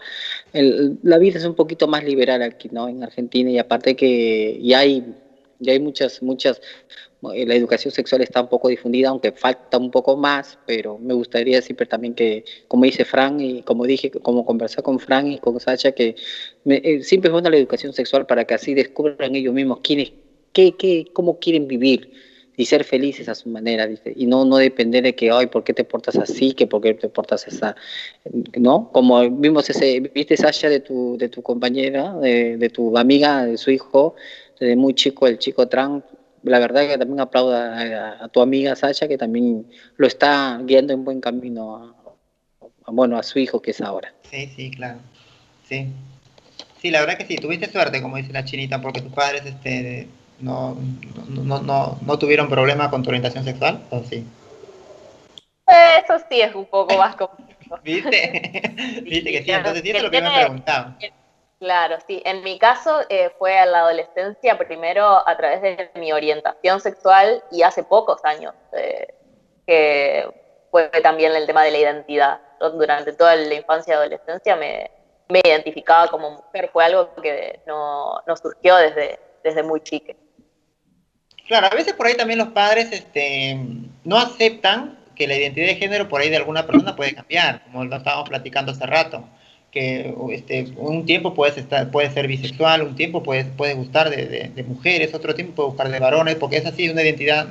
la 0.54 1.18
vida 1.18 1.38
es 1.40 1.46
un 1.46 1.56
poquito 1.56 1.88
más 1.88 2.04
liberal 2.04 2.42
aquí, 2.44 2.70
¿no? 2.72 2.88
En 2.90 3.04
Argentina, 3.04 3.50
y 3.52 3.58
aparte 3.60 3.96
que 3.96 4.60
ya 4.62 4.80
hay, 4.80 5.16
ya 5.60 5.74
hay 5.74 5.80
muchas, 5.80 6.22
muchas, 6.24 6.62
eh, 7.34 7.46
la 7.46 7.56
educación 7.56 7.92
sexual 7.94 8.22
está 8.22 8.42
un 8.42 8.50
poco 8.50 8.70
difundida, 8.70 9.10
aunque 9.10 9.32
falta 9.34 9.78
un 9.78 9.92
poco 9.92 10.18
más, 10.18 10.58
pero 10.66 10.98
me 10.98 11.14
gustaría 11.14 11.62
siempre 11.62 11.86
también 11.86 12.16
que, 12.16 12.46
como 12.68 12.86
dice 12.86 13.06
Fran, 13.06 13.40
y 13.40 13.64
como 13.64 13.86
dije, 13.86 14.12
como 14.12 14.46
conversar 14.46 14.84
con 14.84 15.00
Fran 15.00 15.28
y 15.32 15.40
con 15.40 15.60
Sacha, 15.60 15.92
que 15.94 16.16
me- 16.64 16.82
eh, 16.84 17.04
siempre 17.04 17.30
es 17.30 17.34
buena 17.34 17.50
la 17.50 17.58
educación 17.58 17.94
sexual 17.94 18.26
para 18.26 18.46
que 18.46 18.54
así 18.56 18.74
descubran 18.74 19.36
ellos 19.36 19.54
mismos 19.54 19.80
quiénes, 19.84 20.14
qué, 20.54 20.76
qué, 20.78 21.06
cómo 21.14 21.40
quieren 21.40 21.68
vivir 21.68 22.10
y 22.58 22.66
ser 22.66 22.84
felices 22.84 23.30
a 23.30 23.36
su 23.36 23.50
manera, 23.50 23.86
¿viste? 23.86 24.14
y 24.16 24.26
no, 24.26 24.44
no 24.46 24.58
depender 24.58 25.04
de 25.04 25.16
que, 25.16 25.32
ay, 25.32 25.48
¿por 25.48 25.64
qué 25.64 25.74
te 25.74 25.84
portas 25.84 26.18
así? 26.18 26.54
que 26.54 26.68
¿Por 26.68 26.82
qué 26.82 26.94
te 26.94 27.08
portas 27.10 27.48
esa? 27.48 27.76
¿No? 28.58 28.90
Como 28.92 29.30
vimos 29.30 29.70
ese, 29.70 30.00
viste 30.00 30.36
Sasha 30.38 30.70
de 30.70 30.82
tu, 30.82 31.18
de 31.18 31.30
tu 31.30 31.42
compañera, 31.42 32.14
de, 32.18 32.58
de 32.58 32.70
tu 32.70 32.98
amiga, 32.98 33.46
de 33.46 33.58
su 33.58 33.72
hijo, 33.72 34.16
desde 34.60 34.76
muy 34.76 34.94
chico, 34.94 35.28
el 35.28 35.40
chico 35.40 35.68
trans, 35.68 36.04
la 36.44 36.60
verdad 36.60 36.88
que 36.88 36.98
también 36.98 37.20
aplaudo 37.20 37.56
a, 37.56 37.80
a- 37.80 38.26
a 38.26 38.28
tu 38.30 38.42
amiga 38.42 38.76
Sasha, 38.76 39.08
que 39.08 39.18
también 39.18 39.66
lo 39.98 40.06
está 40.08 40.60
guiando 40.64 40.94
en 40.94 41.04
buen 41.06 41.22
camino 41.22 41.76
a, 41.78 41.96
a- 42.86 42.92
bueno, 42.92 43.18
a 43.18 43.24
su 43.24 43.40
hijo 43.40 43.62
que 43.62 43.72
es 43.72 43.82
ahora. 43.82 44.14
Sí, 44.30 44.48
sí, 44.56 44.72
claro. 44.72 45.00
Sí. 45.68 45.88
Sí, 46.82 46.90
la 46.92 47.00
verdad 47.02 47.18
que 47.18 47.26
sí, 47.26 47.36
tuviste 47.38 47.72
suerte, 47.72 48.02
como 48.02 48.18
dice 48.18 48.34
la 48.34 48.44
chinita, 48.44 48.82
porque 48.82 49.02
tus 49.02 49.14
padres 49.14 49.44
este, 49.46 50.08
no, 50.42 50.78
no, 51.30 51.62
no, 51.62 51.98
no, 52.02 52.20
tuvieron 52.20 52.50
problema 52.50 52.90
con 52.90 53.04
tu 53.04 53.10
orientación 53.10 53.44
sexual, 53.44 53.84
¿o 53.90 54.00
sí? 54.04 54.26
Eso 55.68 56.18
sí 56.30 56.42
es 56.42 56.54
un 56.54 56.66
poco 56.66 56.98
más 56.98 57.16
complejo. 57.16 57.80
¿Viste? 57.84 58.62
Viste 59.04 59.32
que 59.32 59.38
sí, 59.40 59.44
claro, 59.46 59.60
entonces 59.60 59.84
sí, 59.84 59.92
es 59.92 60.04
lo 60.04 60.12
que 60.12 60.22
me 60.22 60.30
preguntaba. 60.30 60.98
Claro, 61.62 61.98
sí. 62.08 62.22
En 62.26 62.44
mi 62.44 62.58
caso 62.58 63.02
eh, 63.08 63.30
fue 63.38 63.56
en 63.56 63.72
la 63.72 63.82
adolescencia 63.82 64.58
primero 64.58 65.06
a 65.28 65.38
través 65.38 65.62
de 65.62 65.92
mi 65.96 66.12
orientación 66.12 66.82
sexual 66.82 67.44
y 67.52 67.62
hace 67.62 67.84
pocos 67.84 68.20
años 68.26 68.56
eh, 68.74 69.14
que 69.68 70.28
fue 70.72 70.90
también 71.04 71.34
el 71.36 71.46
tema 71.46 71.64
de 71.64 71.72
la 71.72 71.78
identidad. 71.78 72.42
Yo 72.60 72.72
durante 72.72 73.14
toda 73.14 73.36
la 73.36 73.54
infancia 73.54 73.94
y 73.94 73.96
adolescencia 73.96 74.56
me, 74.56 74.90
me 75.30 75.40
identificaba 75.44 76.08
como 76.08 76.32
mujer. 76.32 76.70
Fue 76.74 76.84
algo 76.84 77.14
que 77.22 77.62
no, 77.68 78.22
no 78.26 78.36
surgió 78.38 78.76
desde, 78.78 79.20
desde 79.44 79.62
muy 79.62 79.82
chique. 79.82 80.18
Claro, 81.48 81.68
a 81.72 81.76
veces 81.76 81.94
por 81.94 82.08
ahí 82.08 82.16
también 82.16 82.40
los 82.40 82.50
padres 82.50 82.92
este, 82.92 83.58
no 84.04 84.18
aceptan 84.18 84.98
que 85.16 85.28
la 85.28 85.36
identidad 85.36 85.68
de 85.68 85.76
género 85.76 86.10
por 86.10 86.22
ahí 86.22 86.30
de 86.30 86.38
alguna 86.38 86.66
persona 86.66 86.96
puede 86.96 87.14
cambiar, 87.14 87.64
como 87.66 87.84
lo 87.86 87.96
estábamos 87.96 88.30
platicando 88.30 88.72
hace 88.72 88.86
rato, 88.86 89.24
que 89.72 90.14
este, 90.32 90.66
un 90.78 91.06
tiempo 91.06 91.34
puedes, 91.34 91.58
estar, 91.58 91.92
puedes 91.92 92.14
ser 92.14 92.28
bisexual, 92.28 92.82
un 92.84 92.96
tiempo 92.96 93.24
puedes, 93.24 93.46
puedes 93.56 93.76
gustar 93.76 94.10
de, 94.10 94.64
mujeres, 94.68 95.14
otro 95.14 95.36
tiempo 95.36 95.54
puedes 95.56 95.70
gustar 95.72 95.92
de 95.92 96.00
varones, 96.00 96.36
porque 96.36 96.58
es 96.58 96.66
así 96.66 96.90
una 96.90 97.04
identidad 97.04 97.48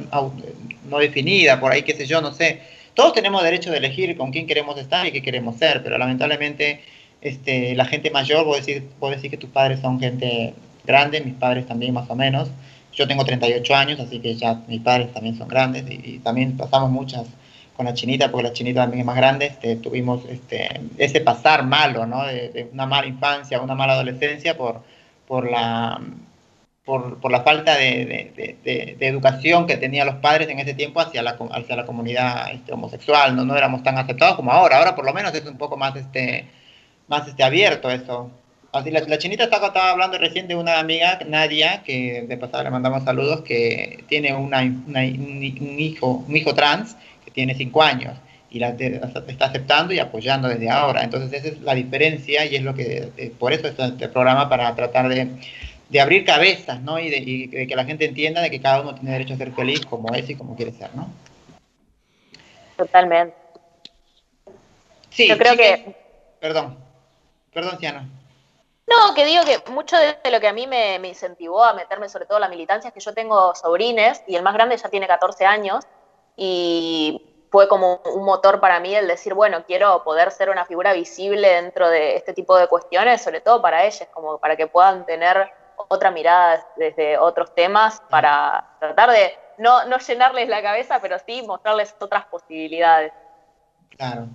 no 0.88 0.98
definida, 0.98 1.60
por 1.60 1.72
ahí 1.72 1.82
qué 1.82 1.94
sé 1.94 2.06
yo, 2.06 2.20
no 2.20 2.32
sé. 2.32 2.60
Todos 2.94 3.14
tenemos 3.14 3.42
derecho 3.42 3.70
de 3.70 3.78
elegir 3.78 4.16
con 4.16 4.32
quién 4.32 4.46
queremos 4.46 4.78
estar 4.78 5.06
y 5.06 5.12
qué 5.12 5.22
queremos 5.22 5.56
ser, 5.56 5.82
pero 5.82 5.96
lamentablemente 5.96 6.80
este, 7.22 7.74
la 7.74 7.84
gente 7.84 8.10
mayor, 8.10 8.44
puedo 8.44 8.56
decir, 8.58 8.84
puedo 8.98 9.14
decir 9.14 9.30
que 9.30 9.36
tus 9.36 9.50
padres 9.50 9.80
son 9.80 10.00
gente 10.00 10.54
grande, 10.84 11.20
mis 11.20 11.34
padres 11.34 11.66
también 11.66 11.94
más 11.94 12.08
o 12.10 12.16
menos, 12.16 12.50
yo 12.92 13.06
tengo 13.06 13.24
38 13.24 13.74
años, 13.74 14.00
así 14.00 14.20
que 14.20 14.34
ya 14.34 14.62
mis 14.66 14.80
padres 14.80 15.12
también 15.12 15.36
son 15.36 15.48
grandes 15.48 15.84
y, 15.88 16.18
también 16.18 16.56
pasamos 16.56 16.90
muchas 16.90 17.26
con 17.76 17.86
la 17.86 17.94
chinita, 17.94 18.30
porque 18.30 18.48
la 18.48 18.52
chinita 18.52 18.82
también 18.82 19.00
es 19.00 19.06
más 19.06 19.16
grande, 19.16 19.46
este, 19.46 19.76
tuvimos 19.76 20.24
este, 20.26 20.80
ese 20.98 21.20
pasar 21.20 21.64
malo, 21.64 22.04
¿no? 22.06 22.24
De, 22.26 22.50
de 22.50 22.68
una 22.72 22.86
mala 22.86 23.06
infancia, 23.06 23.60
una 23.60 23.74
mala 23.74 23.94
adolescencia 23.94 24.56
por, 24.56 24.82
por, 25.30 25.48
la, 25.48 26.00
por, 26.84 27.20
por 27.20 27.30
la 27.30 27.42
falta 27.42 27.76
de, 27.76 28.96
educación 28.98 29.68
que 29.68 29.76
tenían 29.76 30.08
los 30.08 30.16
padres 30.16 30.48
en 30.48 30.58
ese 30.58 30.74
tiempo 30.74 31.00
hacia 31.00 31.22
la, 31.22 31.38
hacia 31.52 31.76
la 31.76 31.86
comunidad 31.86 32.52
este, 32.52 32.72
homosexual, 32.72 33.36
¿no? 33.36 33.44
no 33.44 33.56
éramos 33.56 33.84
tan 33.84 33.96
aceptados 33.96 34.34
como 34.34 34.50
ahora, 34.50 34.78
ahora 34.78 34.96
por 34.96 35.04
lo 35.04 35.14
menos 35.14 35.32
es 35.34 35.46
un 35.46 35.56
poco 35.56 35.76
más, 35.76 35.94
este, 35.94 36.46
más 37.06 37.28
este, 37.28 37.44
abierto 37.44 37.88
eso. 37.90 38.32
Así, 38.72 38.90
la, 38.92 39.00
la 39.00 39.18
chinita 39.18 39.44
estaba, 39.44 39.68
estaba 39.68 39.90
hablando 39.90 40.16
recién 40.18 40.46
de 40.46 40.54
una 40.54 40.78
amiga, 40.78 41.18
Nadia, 41.26 41.82
que 41.84 42.22
de 42.28 42.36
pasada 42.36 42.62
le 42.64 42.70
mandamos 42.70 43.02
saludos, 43.02 43.40
que 43.42 44.04
tiene 44.08 44.32
una, 44.34 44.60
una- 44.60 45.00
un, 45.02 45.38
un 45.60 45.80
hijo, 45.80 46.24
un 46.28 46.36
hijo 46.36 46.54
trans 46.54 46.96
que 47.24 47.32
tiene 47.32 47.54
cinco 47.56 47.82
años 47.82 48.16
y 48.48 48.60
la 48.60 48.76
te- 48.76 49.00
está 49.28 49.46
aceptando 49.46 49.92
y 49.92 49.98
apoyando 49.98 50.48
desde 50.48 50.70
ahora. 50.70 51.02
Entonces 51.02 51.32
esa 51.32 51.48
es 51.54 51.60
la 51.62 51.74
diferencia 51.74 52.44
y 52.46 52.54
es 52.56 52.62
lo 52.62 52.72
que, 52.74 53.10
eh, 53.16 53.32
por 53.36 53.52
eso 53.52 53.66
está 53.66 53.86
este 53.86 54.08
programa 54.08 54.48
para 54.48 54.72
tratar 54.76 55.08
de, 55.08 55.26
de 55.88 56.00
abrir 56.00 56.24
cabezas, 56.24 56.80
¿no? 56.80 57.00
Y 57.00 57.10
de, 57.10 57.16
y 57.18 57.46
de 57.48 57.66
que 57.66 57.74
la 57.74 57.84
gente 57.84 58.04
entienda 58.04 58.40
de 58.40 58.50
que 58.50 58.60
cada 58.60 58.82
uno 58.82 58.94
tiene 58.94 59.10
derecho 59.10 59.34
a 59.34 59.36
ser 59.38 59.50
feliz 59.52 59.84
como 59.84 60.14
es 60.14 60.30
y 60.30 60.36
como 60.36 60.54
quiere 60.54 60.70
ser, 60.72 60.90
¿no? 60.94 61.10
Totalmente. 62.76 63.34
Sí, 65.10 65.26
Yo 65.28 65.36
creo 65.36 65.54
chicas- 65.54 65.80
que 65.84 65.94
Perdón, 66.40 66.76
perdón, 67.52 67.76
Ciana. 67.80 68.08
No, 68.90 69.14
que 69.14 69.24
digo 69.24 69.44
que 69.44 69.70
mucho 69.70 69.96
de 69.96 70.30
lo 70.32 70.40
que 70.40 70.48
a 70.48 70.52
mí 70.52 70.66
me, 70.66 70.96
incentivó 70.96 71.62
a 71.62 71.74
meterme 71.74 72.08
sobre 72.08 72.26
todo 72.26 72.38
en 72.38 72.42
la 72.42 72.48
militancia 72.48 72.88
es 72.88 72.94
que 72.94 73.00
yo 73.00 73.14
tengo 73.14 73.54
sobrines 73.54 74.22
y 74.26 74.34
el 74.34 74.42
más 74.42 74.52
grande 74.52 74.76
ya 74.76 74.88
tiene 74.88 75.06
14 75.06 75.46
años 75.46 75.84
y 76.36 77.46
fue 77.52 77.68
como 77.68 78.00
un 78.14 78.24
motor 78.24 78.58
para 78.58 78.80
mí 78.80 78.92
el 78.94 79.06
decir, 79.06 79.34
bueno, 79.34 79.64
quiero 79.64 80.02
poder 80.02 80.32
ser 80.32 80.50
una 80.50 80.66
figura 80.66 80.92
visible 80.92 81.48
dentro 81.48 81.88
de 81.88 82.16
este 82.16 82.32
tipo 82.32 82.56
de 82.56 82.66
cuestiones, 82.66 83.22
sobre 83.22 83.40
todo 83.40 83.62
para 83.62 83.84
ellas, 83.84 84.08
como 84.12 84.38
para 84.38 84.56
que 84.56 84.66
puedan 84.66 85.06
tener 85.06 85.50
otra 85.88 86.10
mirada 86.10 86.66
desde 86.76 87.16
otros 87.16 87.54
temas 87.54 88.02
para 88.10 88.76
tratar 88.80 89.10
de 89.12 89.34
no, 89.58 89.84
no 89.86 89.98
llenarles 89.98 90.48
la 90.48 90.62
cabeza, 90.62 91.00
pero 91.00 91.16
sí 91.24 91.42
mostrarles 91.42 91.94
otras 92.00 92.26
posibilidades. 92.26 93.12
Claro. 93.96 94.26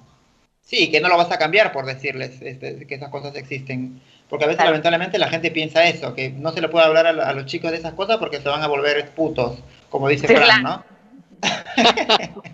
Sí, 0.61 0.89
que 0.89 0.99
no 0.99 1.09
lo 1.09 1.17
vas 1.17 1.31
a 1.31 1.37
cambiar 1.37 1.71
por 1.71 1.85
decirles 1.85 2.41
este, 2.41 2.87
que 2.87 2.95
esas 2.95 3.09
cosas 3.09 3.35
existen. 3.35 4.01
Porque 4.29 4.45
a 4.45 4.47
veces, 4.47 4.65
lamentablemente, 4.65 5.17
la 5.19 5.27
gente 5.29 5.51
piensa 5.51 5.85
eso, 5.87 6.13
que 6.15 6.29
no 6.31 6.51
se 6.51 6.59
le 6.61 6.67
puede 6.69 6.85
hablar 6.85 7.05
a, 7.07 7.09
a 7.29 7.33
los 7.33 7.45
chicos 7.45 7.71
de 7.71 7.77
esas 7.77 7.93
cosas 7.93 8.17
porque 8.17 8.39
se 8.41 8.49
van 8.49 8.61
a 8.63 8.67
volver 8.67 9.09
putos, 9.11 9.59
como 9.89 10.07
dice 10.09 10.27
Sí, 10.27 10.33
Fran, 10.35 10.61
claro. 10.61 10.83
¿no? 10.83 10.95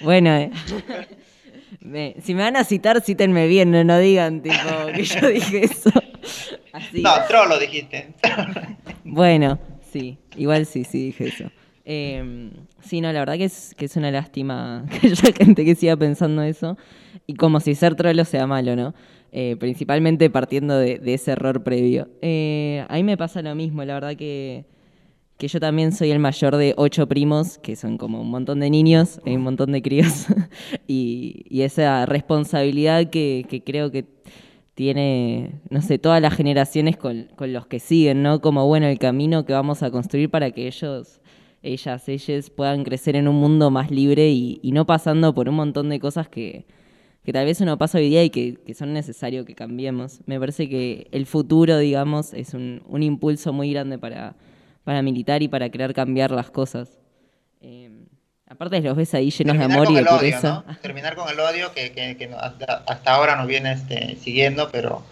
Bueno, 0.00 0.30
eh, 0.36 0.50
me- 1.80 2.16
si 2.22 2.34
me 2.34 2.42
van 2.42 2.56
a 2.56 2.64
citar, 2.64 3.00
cítenme 3.00 3.46
bien, 3.46 3.70
no, 3.70 3.84
no 3.84 3.98
digan 3.98 4.42
tipo 4.42 4.58
que 4.94 5.04
yo 5.04 5.28
dije 5.28 5.64
eso. 5.64 5.90
Así. 6.72 7.00
No, 7.02 7.10
trolo 7.28 7.58
dijiste. 7.58 8.12
Bueno, 9.06 9.58
sí, 9.92 10.18
igual 10.36 10.66
sí, 10.66 10.82
sí 10.84 11.06
dije 11.06 11.28
eso. 11.28 11.44
Eh, 11.84 12.50
sí, 12.80 13.00
no, 13.00 13.12
la 13.12 13.20
verdad 13.20 13.34
que 13.36 13.44
es, 13.44 13.74
que 13.76 13.84
es 13.84 13.94
una 13.96 14.10
lástima 14.10 14.84
que 14.90 15.08
haya 15.08 15.32
gente 15.32 15.64
que 15.64 15.74
siga 15.76 15.96
pensando 15.96 16.42
eso. 16.42 16.76
Y 17.26 17.34
como 17.34 17.60
si 17.60 17.74
ser 17.74 17.94
trolo 17.94 18.24
sea 18.24 18.46
malo, 18.46 18.74
¿no? 18.76 18.94
Eh, 19.36 19.56
principalmente 19.58 20.30
partiendo 20.30 20.78
de, 20.78 21.00
ese 21.06 21.32
error 21.32 21.64
previo. 21.64 22.06
Eh, 22.22 22.86
a 22.88 22.94
mí 22.94 23.02
me 23.02 23.16
pasa 23.16 23.42
lo 23.42 23.52
mismo, 23.56 23.84
la 23.84 23.94
verdad 23.94 24.14
que, 24.14 24.64
que 25.38 25.48
yo 25.48 25.58
también 25.58 25.90
soy 25.90 26.12
el 26.12 26.20
mayor 26.20 26.56
de 26.56 26.72
ocho 26.76 27.08
primos, 27.08 27.58
que 27.58 27.74
son 27.74 27.98
como 27.98 28.20
un 28.20 28.30
montón 28.30 28.60
de 28.60 28.70
niños, 28.70 29.20
un 29.26 29.40
montón 29.40 29.72
de 29.72 29.82
críos. 29.82 30.26
y, 30.86 31.46
y 31.48 31.62
esa 31.62 32.06
responsabilidad 32.06 33.10
que, 33.10 33.44
que 33.48 33.64
creo 33.64 33.90
que 33.90 34.04
tiene, 34.74 35.60
no 35.68 35.82
sé, 35.82 35.98
todas 35.98 36.22
las 36.22 36.34
generaciones 36.34 36.96
con, 36.96 37.26
con 37.34 37.52
los 37.52 37.66
que 37.66 37.80
siguen, 37.80 38.22
¿no? 38.22 38.40
Como, 38.40 38.68
bueno, 38.68 38.86
el 38.86 39.00
camino 39.00 39.44
que 39.44 39.52
vamos 39.52 39.82
a 39.82 39.90
construir 39.90 40.30
para 40.30 40.52
que 40.52 40.68
ellos, 40.68 41.20
ellas, 41.60 42.08
ellos 42.08 42.50
puedan 42.50 42.84
crecer 42.84 43.16
en 43.16 43.26
un 43.26 43.34
mundo 43.34 43.72
más 43.72 43.90
libre 43.90 44.30
y, 44.30 44.60
y 44.62 44.70
no 44.70 44.86
pasando 44.86 45.34
por 45.34 45.48
un 45.48 45.56
montón 45.56 45.88
de 45.88 45.98
cosas 45.98 46.28
que, 46.28 46.66
que 47.24 47.32
tal 47.32 47.46
vez 47.46 47.60
uno 47.60 47.78
pasa 47.78 47.98
hoy 47.98 48.08
día 48.10 48.22
y 48.22 48.30
que, 48.30 48.54
que 48.66 48.74
son 48.74 48.92
necesarios 48.92 49.46
que 49.46 49.54
cambiemos. 49.54 50.20
Me 50.26 50.38
parece 50.38 50.68
que 50.68 51.08
el 51.10 51.26
futuro, 51.26 51.78
digamos, 51.78 52.34
es 52.34 52.52
un, 52.54 52.82
un 52.86 53.02
impulso 53.02 53.52
muy 53.52 53.72
grande 53.72 53.98
para, 53.98 54.34
para 54.84 55.00
militar 55.02 55.42
y 55.42 55.48
para 55.48 55.70
querer 55.70 55.94
cambiar 55.94 56.30
las 56.30 56.50
cosas. 56.50 56.98
Eh, 57.62 57.88
aparte 58.46 58.80
los 58.82 58.94
ves 58.96 59.14
ahí 59.14 59.30
llenos 59.30 59.56
de 59.58 59.64
amor 59.64 59.90
y 59.90 59.94
de 59.94 60.02
odio, 60.02 60.10
pureza. 60.18 60.64
¿no? 60.68 60.76
Terminar 60.82 61.16
con 61.16 61.28
el 61.30 61.40
odio 61.40 61.72
que, 61.72 61.92
que- 61.92 62.16
que 62.18 62.26
hasta, 62.34 62.84
hasta 62.86 63.14
ahora 63.14 63.36
nos 63.36 63.46
viene 63.46 63.72
este, 63.72 64.16
siguiendo, 64.16 64.68
pero 64.70 65.02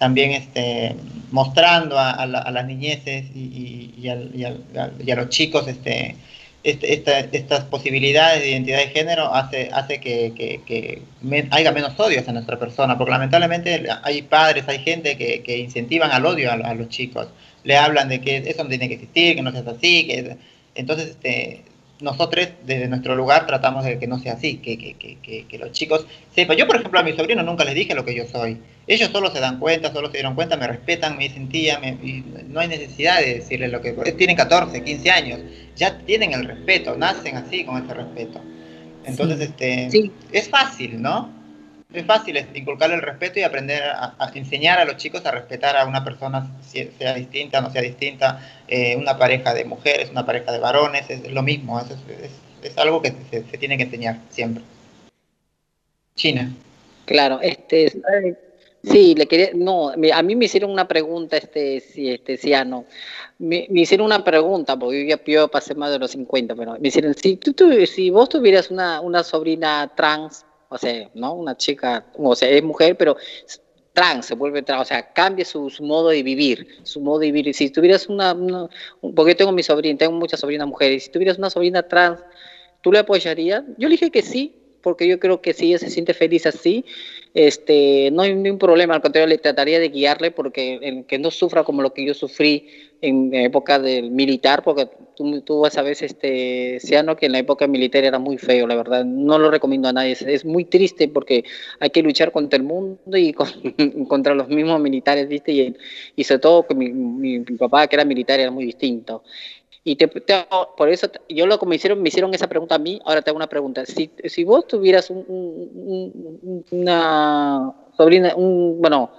también 0.00 0.32
este, 0.32 0.96
mostrando 1.30 1.96
a, 1.96 2.10
a 2.10 2.26
la- 2.26 2.40
a 2.40 2.50
las 2.50 2.66
niñeces 2.66 3.26
y, 3.36 3.38
y- 3.38 3.94
y 4.02 4.08
al- 4.08 4.32
y 4.34 4.44
al- 4.44 4.64
y 4.98 5.10
a 5.12 5.14
los 5.14 5.28
chicos 5.28 5.68
este, 5.68 6.16
este- 6.64 6.92
esta- 6.94 7.18
estas 7.20 7.64
posibilidades 7.64 8.40
de 8.42 8.50
identidad 8.50 8.78
de 8.78 8.88
género 8.88 9.34
hace, 9.34 9.68
hace 9.72 9.98
que, 10.00 10.32
que- 10.36 10.60
que 10.64 11.02
haya 11.50 11.72
menos 11.72 11.98
odio 11.98 12.20
hacia 12.20 12.32
nuestra 12.32 12.58
persona, 12.58 12.96
porque 12.96 13.10
lamentablemente 13.10 13.84
hay 14.02 14.22
padres, 14.22 14.64
hay 14.68 14.78
gente 14.78 15.16
que, 15.16 15.42
que 15.42 15.58
incentivan 15.58 16.10
al 16.12 16.24
odio 16.24 16.52
a, 16.52 16.74
los 16.74 16.88
chicos, 16.88 17.28
le 17.64 17.76
hablan 17.76 18.08
de 18.08 18.20
que 18.20 18.36
eso 18.38 18.62
no 18.62 18.68
tiene 18.70 18.88
que 18.88 18.94
existir, 18.94 19.34
que 19.36 19.42
no 19.42 19.50
seas 19.52 19.66
así, 19.66 20.06
que 20.06 20.36
entonces 20.74 21.10
este, 21.10 21.62
nosotros 22.00 22.48
desde 22.64 22.88
nuestro 22.88 23.14
lugar 23.14 23.46
tratamos 23.46 23.84
de 23.84 23.98
que 23.98 24.06
no 24.06 24.18
sea 24.18 24.34
así, 24.34 24.56
que, 24.58 24.78
que, 24.78 24.94
que, 24.94 25.16
que, 25.20 25.46
que 25.46 25.58
los 25.58 25.72
chicos 25.72 26.06
sepan. 26.34 26.56
Yo, 26.56 26.66
por 26.66 26.76
ejemplo, 26.76 26.98
a 26.98 27.02
mis 27.02 27.16
sobrinos 27.16 27.44
nunca 27.44 27.64
les 27.64 27.74
dije 27.74 27.94
lo 27.94 28.04
que 28.04 28.14
yo 28.14 28.24
soy. 28.26 28.58
Ellos 28.86 29.10
solo 29.10 29.30
se 29.30 29.40
dan 29.40 29.58
cuenta, 29.58 29.92
solo 29.92 30.08
se 30.08 30.14
dieron 30.14 30.34
cuenta, 30.34 30.56
me 30.56 30.66
respetan, 30.66 31.16
me 31.16 31.24
dicen 31.24 31.48
tía, 31.48 31.78
me- 31.78 31.98
y 32.02 32.24
no 32.48 32.60
hay 32.60 32.68
necesidad 32.68 33.20
de 33.20 33.34
decirles 33.34 33.70
lo 33.70 33.80
que... 33.80 33.92
Tienen 34.12 34.36
14, 34.36 34.82
15 34.82 35.10
años, 35.10 35.40
ya 35.76 35.98
tienen 35.98 36.32
el 36.32 36.44
respeto, 36.44 36.96
nacen 36.96 37.36
así 37.36 37.64
con 37.64 37.82
ese 37.82 37.94
respeto. 37.94 38.40
Entonces, 39.04 39.40
este, 39.40 39.88
es 40.32 40.48
fácil, 40.48 41.00
¿no? 41.00 41.30
Es 41.92 42.06
fácil 42.06 42.36
este, 42.38 42.58
inculcarle 42.58 42.96
el 42.96 43.02
respeto 43.02 43.38
y 43.38 43.42
aprender 43.42 43.82
a, 43.82 44.14
a 44.18 44.30
enseñar 44.34 44.78
a 44.80 44.84
los 44.84 44.96
chicos 44.96 45.24
a 45.26 45.30
respetar 45.30 45.76
a 45.76 45.84
una 45.86 46.02
persona, 46.02 46.50
si- 46.66 46.90
sea 46.98 47.14
distinta, 47.14 47.60
no 47.60 47.70
sea 47.70 47.82
distinta, 47.82 48.40
eh, 48.66 48.96
una 48.96 49.16
pareja 49.18 49.52
de 49.54 49.64
mujeres, 49.64 50.10
una 50.10 50.24
pareja 50.26 50.50
de 50.52 50.58
varones, 50.58 51.08
es 51.10 51.30
lo 51.30 51.42
mismo, 51.42 51.78
es, 51.80 51.90
es- 51.90 52.40
es 52.70 52.78
algo 52.78 53.02
que 53.02 53.12
se, 53.30 53.44
se 53.44 53.58
tiene 53.58 53.76
que 53.76 53.82
enseñar 53.84 54.18
siempre. 54.30 54.62
China. 56.16 56.50
Claro, 57.04 57.40
este. 57.42 57.92
Sí, 58.82 59.14
le 59.14 59.26
quería, 59.26 59.50
no, 59.54 59.90
a 59.90 60.22
mí 60.22 60.36
me 60.36 60.46
hicieron 60.46 60.70
una 60.70 60.88
pregunta, 60.88 61.36
este, 61.36 61.80
si, 61.80 62.10
este, 62.10 62.36
Ciano, 62.36 62.86
me, 63.38 63.66
me 63.70 63.80
hicieron 63.82 64.06
una 64.06 64.24
pregunta, 64.24 64.78
porque 64.78 65.06
yo 65.08 65.16
ya 65.16 65.22
yo 65.24 65.48
pasé 65.48 65.74
más 65.74 65.90
de 65.92 65.98
los 65.98 66.10
50, 66.12 66.54
pero 66.54 66.76
me 66.78 66.88
hicieron, 66.88 67.14
si, 67.14 67.36
tú, 67.36 67.52
tú- 67.52 67.86
si 67.86 68.10
vos 68.10 68.28
tuvieras 68.28 68.70
una, 68.70 69.00
una 69.00 69.22
sobrina 69.22 69.92
trans, 69.96 70.44
o 70.68 70.78
sea, 70.78 71.10
¿no? 71.14 71.34
Una 71.34 71.56
chica, 71.56 72.06
o 72.14 72.34
sea, 72.34 72.48
es 72.48 72.62
mujer, 72.62 72.96
pero 72.96 73.16
trans, 73.92 74.26
se 74.26 74.34
vuelve 74.34 74.62
trans, 74.62 74.82
o 74.82 74.84
sea, 74.86 75.12
cambia 75.12 75.44
su, 75.44 75.68
su 75.70 75.82
modo 75.84 76.08
de 76.08 76.22
vivir, 76.22 76.66
su 76.82 77.00
modo 77.00 77.18
de 77.20 77.30
vivir. 77.32 77.54
Si 77.54 77.70
tuvieras 77.70 78.08
una, 78.08 78.32
una- 78.32 78.68
porque 79.14 79.32
yo 79.32 79.36
tengo 79.36 79.52
mi 79.52 79.62
sobrina, 79.62 79.98
tengo 79.98 80.12
muchas 80.14 80.40
sobrinas 80.40 80.66
mujeres, 80.66 81.04
si 81.04 81.10
tuvieras 81.10 81.38
una 81.38 81.50
sobrina 81.50 81.82
trans, 81.82 82.20
¿tú 82.80 82.92
le 82.92 82.98
apoyarías? 83.00 83.64
Yo 83.78 83.88
le 83.88 83.94
dije 83.94 84.10
que 84.10 84.22
sí, 84.22 84.56
porque 84.82 85.06
yo 85.06 85.18
creo 85.20 85.40
que 85.40 85.52
si 85.54 85.68
ella 85.68 85.78
se 85.78 85.90
siente 85.90 86.14
feliz 86.14 86.46
así, 86.46 86.84
este, 87.34 88.10
no 88.12 88.22
hay 88.22 88.34
ningún 88.34 88.58
problema, 88.58 88.94
al 88.94 89.00
contrario, 89.02 89.26
le 89.28 89.38
trataría 89.38 89.80
de 89.80 89.88
guiarle 89.88 90.30
porque 90.30 90.78
en 90.82 91.04
que 91.04 91.18
no 91.18 91.30
sufra 91.30 91.64
como 91.64 91.82
lo 91.82 91.92
que 91.94 92.04
yo 92.06 92.14
sufrí 92.14 92.66
en 93.00 93.34
época 93.34 93.78
del 93.78 94.10
militar, 94.10 94.62
porque 94.62 94.88
tú, 95.16 95.40
tú 95.42 95.60
vas 95.60 95.76
a 95.76 95.82
ver, 95.82 95.96
este, 96.00 96.78
Ciano, 96.80 97.16
que 97.16 97.26
en 97.26 97.32
la 97.32 97.38
época 97.38 97.66
militar 97.66 98.04
era 98.04 98.18
muy 98.18 98.38
feo, 98.38 98.66
la 98.66 98.76
verdad, 98.76 99.04
no 99.04 99.38
lo 99.38 99.50
recomiendo 99.50 99.88
a 99.88 99.92
nadie, 99.92 100.12
es, 100.12 100.44
muy 100.44 100.64
triste 100.66 101.08
porque 101.08 101.44
hay 101.80 101.90
que 101.90 102.02
luchar 102.02 102.30
contra 102.32 102.56
el 102.58 102.62
mundo 102.64 103.16
y 103.16 103.32
con- 103.32 103.48
contra 104.08 104.34
los 104.34 104.48
mismos 104.48 104.80
militares, 104.80 105.26
¿viste? 105.28 105.74
Y, 106.16 106.24
sobre 106.24 106.38
todo 106.40 106.66
que 106.66 106.74
mi- 106.74 106.92
mi 106.92 107.40
papá, 107.56 107.86
que 107.86 107.96
era 107.96 108.04
militar, 108.04 108.38
era 108.40 108.50
muy 108.50 108.64
distinto. 108.66 109.22
Y 109.84 109.96
te, 109.96 110.06
te 110.06 110.46
por 110.76 110.88
eso, 110.88 111.08
yo 111.28 111.46
lo 111.46 111.58
que 111.58 111.66
me 111.66 111.74
hicieron, 111.74 112.00
me 112.00 112.08
hicieron 112.08 112.32
esa 112.34 112.46
pregunta 112.46 112.76
a 112.76 112.78
mí, 112.78 113.00
ahora 113.04 113.20
te 113.22 113.30
hago 113.30 113.36
una 113.36 113.48
pregunta. 113.48 113.84
Si, 113.84 114.10
si 114.26 114.44
vos 114.44 114.66
tuvieras 114.66 115.10
un- 115.10 115.24
un- 115.26 116.40
un- 116.42 116.64
una 116.70 117.74
sobrina, 117.96 118.34
un, 118.36 118.80
bueno, 118.80 119.10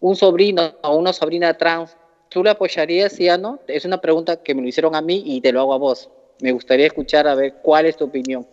un 0.00 0.16
sobrino 0.16 0.72
o 0.82 0.96
una 0.96 1.12
sobrina 1.12 1.52
trans, 1.54 1.96
¿tú 2.30 2.42
le 2.42 2.50
apoyarías, 2.50 3.18
o 3.20 3.38
no? 3.38 3.58
Es 3.66 3.84
una 3.84 4.00
pregunta 4.00 4.42
que 4.42 4.54
me 4.54 4.62
lo 4.62 4.68
hicieron 4.68 4.94
a 4.94 5.02
mí 5.02 5.22
y 5.24 5.40
te 5.40 5.52
lo 5.52 5.60
hago 5.60 5.74
a 5.74 5.78
vos. 5.78 6.08
Me 6.40 6.52
gustaría 6.52 6.86
escuchar 6.86 7.28
a 7.28 7.34
ver 7.34 7.54
cuál 7.62 7.86
es 7.86 7.96
tu 7.96 8.04
opinión. 8.04 8.46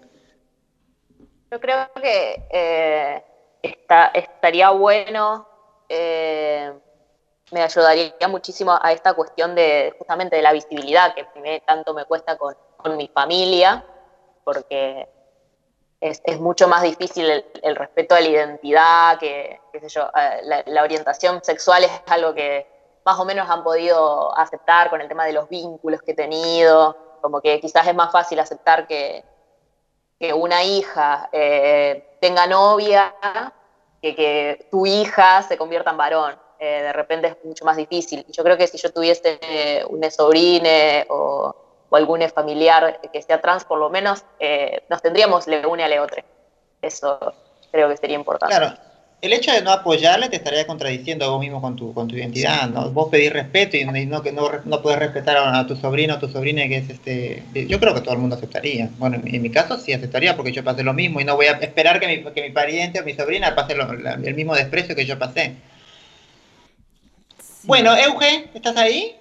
Yo 1.49 1.59
creo 1.59 1.89
que 2.01 2.43
eh, 2.51 3.23
está, 3.61 4.07
estaría 4.07 4.69
bueno, 4.69 5.47
eh, 5.89 6.71
me 7.51 7.61
ayudaría 7.61 8.27
muchísimo 8.27 8.77
a 8.81 8.91
esta 8.91 9.13
cuestión 9.13 9.55
de 9.55 9.93
justamente 9.97 10.35
de 10.35 10.41
la 10.41 10.53
visibilidad 10.53 11.13
que 11.13 11.61
tanto 11.65 11.93
me 11.93 12.05
cuesta 12.05 12.37
con, 12.37 12.55
con 12.77 12.97
mi 12.97 13.07
familia, 13.07 13.85
porque 14.43 15.07
es, 15.99 16.39
mucho 16.39 16.67
más 16.67 16.81
difícil 16.81 17.29
el, 17.29 17.45
el 17.61 17.75
respeto 17.75 18.15
a 18.15 18.21
la 18.21 18.27
identidad, 18.27 19.19
que, 19.19 19.59
sé 19.79 19.89
yo, 19.89 20.09
la, 20.43 20.63
la 20.65 20.83
orientación 20.83 21.43
sexual 21.43 21.83
es 21.83 21.91
algo 22.07 22.33
que 22.33 22.67
más 23.05 23.19
o 23.19 23.25
menos 23.25 23.49
han 23.49 23.63
podido 23.63 24.37
aceptar 24.37 24.89
con 24.89 25.01
el 25.01 25.07
tema 25.07 25.25
de 25.25 25.33
los 25.33 25.49
vínculos 25.49 26.01
que 26.01 26.11
he 26.11 26.15
tenido, 26.15 26.95
como 27.21 27.41
que 27.41 27.59
quizás 27.59 27.87
es 27.87 27.95
más 27.95 28.11
fácil 28.11 28.39
aceptar 28.39 28.87
que, 28.87 29.23
que 30.19 30.33
una 30.33 30.63
hija 30.63 31.29
eh, 31.31 32.17
tenga 32.19 32.47
novia 32.47 33.13
que 34.01 34.15
que 34.15 34.67
tu 34.71 34.85
hija 34.85 35.43
se 35.43 35.57
convierta 35.57 35.91
en 35.91 35.97
varón. 35.97 36.39
Eh, 36.63 36.83
de 36.83 36.93
repente 36.93 37.27
es 37.27 37.35
mucho 37.43 37.65
más 37.65 37.75
difícil. 37.75 38.23
Yo 38.29 38.43
creo 38.43 38.55
que 38.55 38.67
si 38.67 38.77
yo 38.77 38.91
tuviese 38.91 39.39
eh, 39.41 39.83
un 39.89 40.09
sobrine 40.11 41.05
o, 41.09 41.51
o 41.89 41.95
algún 41.95 42.21
familiar 42.29 42.99
que 43.11 43.21
sea 43.23 43.41
trans, 43.41 43.65
por 43.65 43.79
lo 43.79 43.89
menos 43.89 44.21
eh, 44.39 44.77
nos 44.87 45.01
tendríamos 45.01 45.47
le 45.47 45.65
une 45.65 45.83
a 45.83 45.87
le 45.87 45.99
otro. 45.99 46.21
Eso 46.79 47.17
creo 47.71 47.89
que 47.89 47.97
sería 47.97 48.15
importante. 48.15 48.55
Claro, 48.55 48.75
el 49.21 49.33
hecho 49.33 49.51
de 49.51 49.63
no 49.63 49.71
apoyarle 49.71 50.29
te 50.29 50.35
estaría 50.35 50.67
contradiciendo 50.67 51.25
a 51.25 51.29
vos 51.29 51.39
mismo 51.39 51.61
con 51.61 51.75
tu, 51.75 51.93
con 51.95 52.07
tu 52.07 52.15
identidad, 52.15 52.67
¿no? 52.69 52.91
Vos 52.91 53.09
pedís 53.09 53.33
respeto 53.33 53.77
y, 53.77 53.83
no 54.05 54.21
que 54.21 54.31
no, 54.31 54.49
no 54.65 54.81
puedes 54.83 54.99
respetar 54.99 55.37
a, 55.37 55.59
a 55.59 55.65
tu 55.67 55.75
sobrino 55.75 56.15
o 56.15 56.19
tu 56.19 56.29
sobrina 56.29 56.67
que 56.67 56.77
es 56.77 56.89
este... 56.91 57.43
Yo 57.67 57.79
creo 57.79 57.95
que 57.95 58.01
todo 58.01 58.13
el 58.13 58.19
mundo 58.19 58.35
aceptaría. 58.35 58.89
Bueno, 58.97 59.15
en, 59.15 59.23
mi- 59.23 59.35
en 59.35 59.41
mi 59.41 59.49
caso 59.51 59.77
sí 59.79 59.93
aceptaría 59.93 60.35
porque 60.35 60.51
yo 60.51 60.63
pasé 60.63 60.83
lo 60.83 60.93
mismo 60.93 61.19
y 61.21 61.25
no 61.25 61.35
voy 61.35 61.47
a 61.47 61.53
esperar 61.53 61.99
que 61.99 62.07
mi, 62.07 62.23
que 62.33 62.41
mi 62.43 62.51
pariente 62.51 62.99
o 62.99 63.03
mi 63.03 63.13
sobrina 63.15 63.55
pase 63.55 63.73
lo- 63.75 63.93
la- 63.93 64.13
el 64.13 64.35
mismo 64.35 64.53
desprecio 64.55 64.95
que 64.95 65.05
yo 65.05 65.17
pasé. 65.17 65.55
Bueno, 67.65 67.91
Euge, 67.95 68.49
¿estás 68.53 68.75
ahí? 68.77 69.15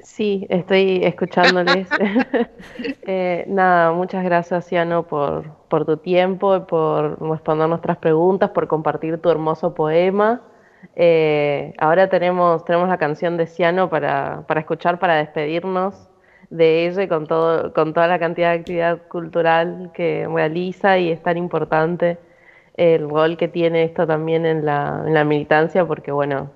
Sí, 0.00 0.46
estoy 0.50 1.04
escuchándoles. 1.04 1.88
Eh, 3.04 3.44
nada, 3.48 3.92
muchas 3.92 4.24
gracias, 4.24 4.66
Ciano, 4.66 5.02
por, 5.02 5.50
por 5.68 5.84
tu 5.84 5.96
tiempo, 5.96 6.56
y 6.56 6.60
por 6.60 7.20
responder 7.20 7.68
nuestras 7.68 7.98
preguntas, 7.98 8.50
por 8.50 8.68
compartir 8.68 9.18
tu 9.18 9.28
hermoso 9.28 9.74
poema. 9.74 10.40
Eh, 10.96 11.74
ahora 11.78 12.08
tenemos, 12.08 12.64
tenemos 12.64 12.88
la 12.88 12.98
canción 12.98 13.36
de 13.36 13.46
Ciano 13.46 13.90
para, 13.90 14.44
para 14.46 14.60
escuchar, 14.60 14.98
para 14.98 15.16
despedirnos 15.16 16.08
de 16.50 16.86
ella 16.86 17.02
y 17.02 17.08
con, 17.08 17.26
todo, 17.26 17.72
con 17.72 17.92
toda 17.92 18.06
la 18.06 18.18
cantidad 18.18 18.52
de 18.52 18.60
actividad 18.60 18.98
cultural 19.08 19.90
que 19.94 20.26
realiza 20.32 20.98
y 20.98 21.10
es 21.10 21.22
tan 21.22 21.36
importante 21.36 22.18
el 22.76 23.08
rol 23.08 23.36
que 23.36 23.48
tiene 23.48 23.84
esto 23.84 24.06
también 24.06 24.46
en 24.46 24.64
la, 24.64 25.02
en 25.06 25.14
la 25.14 25.24
militancia, 25.24 25.84
porque 25.84 26.12
bueno, 26.12 26.50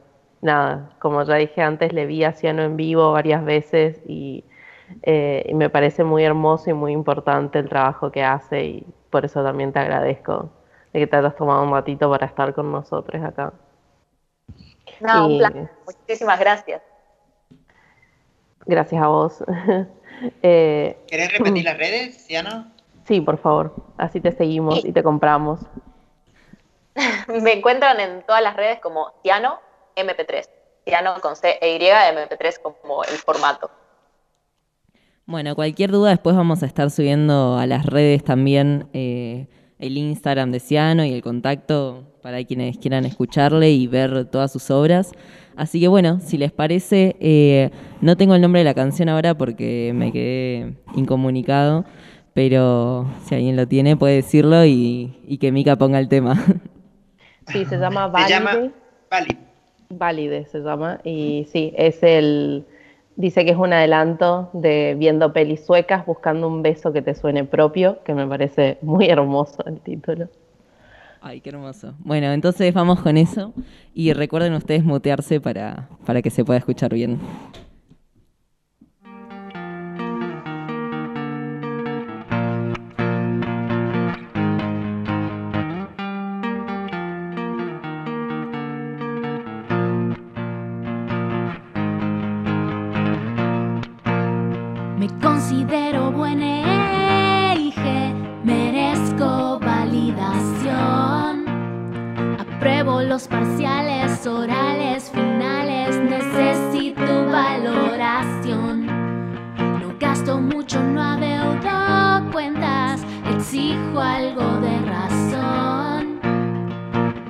nada, 0.47 0.91
como 1.01 1.23
ya 1.25 1.37
dije 1.37 1.63
antes, 1.63 1.93
le 1.93 2.07
vi 2.07 2.25
a 2.25 2.33
Ciano 2.33 2.63
en 2.63 2.77
vivo 2.79 3.13
varias 3.13 3.45
veces 3.45 4.01
y, 4.07 4.45
eh, 5.03 5.45
y 5.49 5.55
me 5.55 5.71
parece 5.71 6.05
muy 6.05 6.25
hermoso 6.25 6.71
y 6.71 6.75
muy 6.75 6.93
importante 6.93 7.59
el 7.59 7.69
trabajo 7.69 8.11
que 8.13 8.25
hace 8.25 8.65
y 8.65 8.87
por 9.11 9.25
eso 9.27 9.43
también 9.45 9.73
te 9.73 9.81
agradezco 9.81 10.51
de 10.93 11.01
que 11.01 11.07
te 11.09 11.17
hayas 11.17 11.37
tomado 11.37 11.63
un 11.65 11.73
ratito 11.73 12.11
para 12.11 12.27
estar 12.27 12.55
con 12.55 12.73
nosotros 12.73 13.23
acá. 13.23 13.53
No, 15.01 15.29
Y- 15.29 15.33
un 15.33 15.39
placer. 15.39 15.71
Muchísimas 15.87 16.39
gracias. 16.41 16.83
Gracias 18.67 19.03
a 19.03 19.09
vos. 19.09 19.45
Eh, 20.43 20.97
¿Querés 21.07 21.31
repetir 21.31 21.63
las 21.65 21.77
redes, 21.77 22.27
Ciano? 22.27 22.73
sí, 23.05 23.21
por 23.21 23.37
favor, 23.39 23.75
así 23.99 24.19
te 24.21 24.33
seguimos 24.33 24.83
y 24.85 24.93
te 24.93 25.03
compramos. 25.03 25.61
Me 27.43 27.53
encuentran 27.53 28.01
en 28.01 28.23
todas 28.23 28.43
las 28.43 28.57
redes 28.57 28.81
como 28.81 29.13
Ciano 29.23 29.61
MP3. 29.97 30.49
Ciano 30.85 31.15
con 31.21 31.35
C 31.35 31.59
e 31.61 31.77
Y, 31.77 31.79
MP3 31.81 32.61
como 32.63 33.03
el 33.05 33.17
formato. 33.17 33.71
Bueno, 35.27 35.57
cualquier 35.57 35.91
duda 35.91 36.11
después 36.11 36.37
vamos 36.37 36.63
a 36.63 36.67
estar 36.67 36.91
subiendo 36.91 37.59
a 37.59 37.67
las 37.67 37.85
redes 37.87 38.23
también 38.23 38.89
eh, 38.93 39.49
el 39.81 39.99
Instagram 39.99 40.53
de 40.53 40.61
Ciano 40.61 41.05
y 41.05 41.13
el 41.13 41.23
contacto 41.23 42.05
para 42.23 42.45
quienes 42.45 42.79
quieran 42.79 43.05
escucharle 43.05 43.71
y 43.73 43.89
ver 43.89 44.27
todas 44.27 44.53
sus 44.53 44.71
obras. 44.71 45.11
Así 45.57 45.81
que 45.81 45.89
bueno, 45.89 46.21
si 46.21 46.39
les 46.39 46.53
parece, 46.53 47.17
eh, 47.19 47.71
no 48.01 48.17
tengo 48.17 48.35
el 48.37 48.41
nombre 48.41 48.61
de 48.61 48.65
la 48.65 48.75
canción 48.75 49.09
ahora 49.09 49.35
porque 49.37 49.91
me 49.95 50.13
quedé 50.13 50.77
incomunicado, 50.95 51.85
pero 52.35 53.07
si 53.25 53.35
alguien 53.35 53.57
lo 53.57 53.67
tiene 53.67 53.97
puede 53.97 54.17
decirlo 54.17 54.65
y, 54.65 55.19
y 55.27 55.39
que 55.39 55.51
Mika 55.51 55.75
ponga 55.77 55.99
el 55.99 56.09
tema. 56.09 56.37
Sí, 57.49 57.65
se 57.65 57.79
llama 57.79 58.07
Se 58.07 58.11
Valide. 58.13 58.29
llama 58.29 58.73
Vali. 59.09 59.39
Valide 59.89 60.47
se 60.47 60.61
llama. 60.61 61.01
Y 61.05 61.47
sí, 61.51 61.73
es 61.77 62.03
el. 62.03 62.65
Dice 63.17 63.45
que 63.45 63.53
es 63.53 63.57
un 63.57 63.73
adelanto 63.73 64.51
de 64.53 64.95
viendo 64.99 65.33
pelis 65.33 65.65
suecas 65.65 66.05
buscando 66.05 66.47
un 66.49 66.63
beso 66.63 66.93
que 66.93 67.01
te 67.01 67.15
suene 67.15 67.45
propio, 67.45 68.03
que 68.05 68.13
me 68.13 68.27
parece 68.27 68.77
muy 68.83 69.07
hermoso 69.07 69.65
el 69.65 69.81
título. 69.81 70.29
Ay, 71.23 71.41
qué 71.41 71.49
hermoso. 71.49 71.95
Bueno, 72.01 72.31
entonces 72.33 72.73
vamos 72.75 73.01
con 73.01 73.17
eso 73.17 73.55
y 73.95 74.13
recuerden 74.13 74.53
ustedes 74.53 74.85
mutearse 74.85 75.41
para, 75.41 75.89
para 76.05 76.21
que 76.21 76.31
se 76.31 76.45
pueda 76.45 76.59
escuchar 76.59 76.93
bien. 76.93 77.19
Parciales, 103.25 104.27
orales, 104.27 105.11
finales, 105.11 105.97
necesito 105.97 107.27
valoración. 107.27 108.87
No 109.57 109.95
gasto 109.99 110.39
mucho, 110.39 110.83
no 110.83 111.03
adeudo 111.03 112.31
cuentas, 112.31 113.01
exijo 113.35 114.01
algo 114.01 114.61
de 114.61 114.79
razón. 114.83 116.21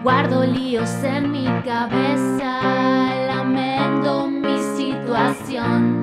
Guardo 0.02 0.44
líos 0.44 0.90
en 1.04 1.30
mi 1.30 1.44
cabeza, 1.64 2.60
lamento 3.28 4.26
mi 4.26 4.58
situación. 4.76 5.95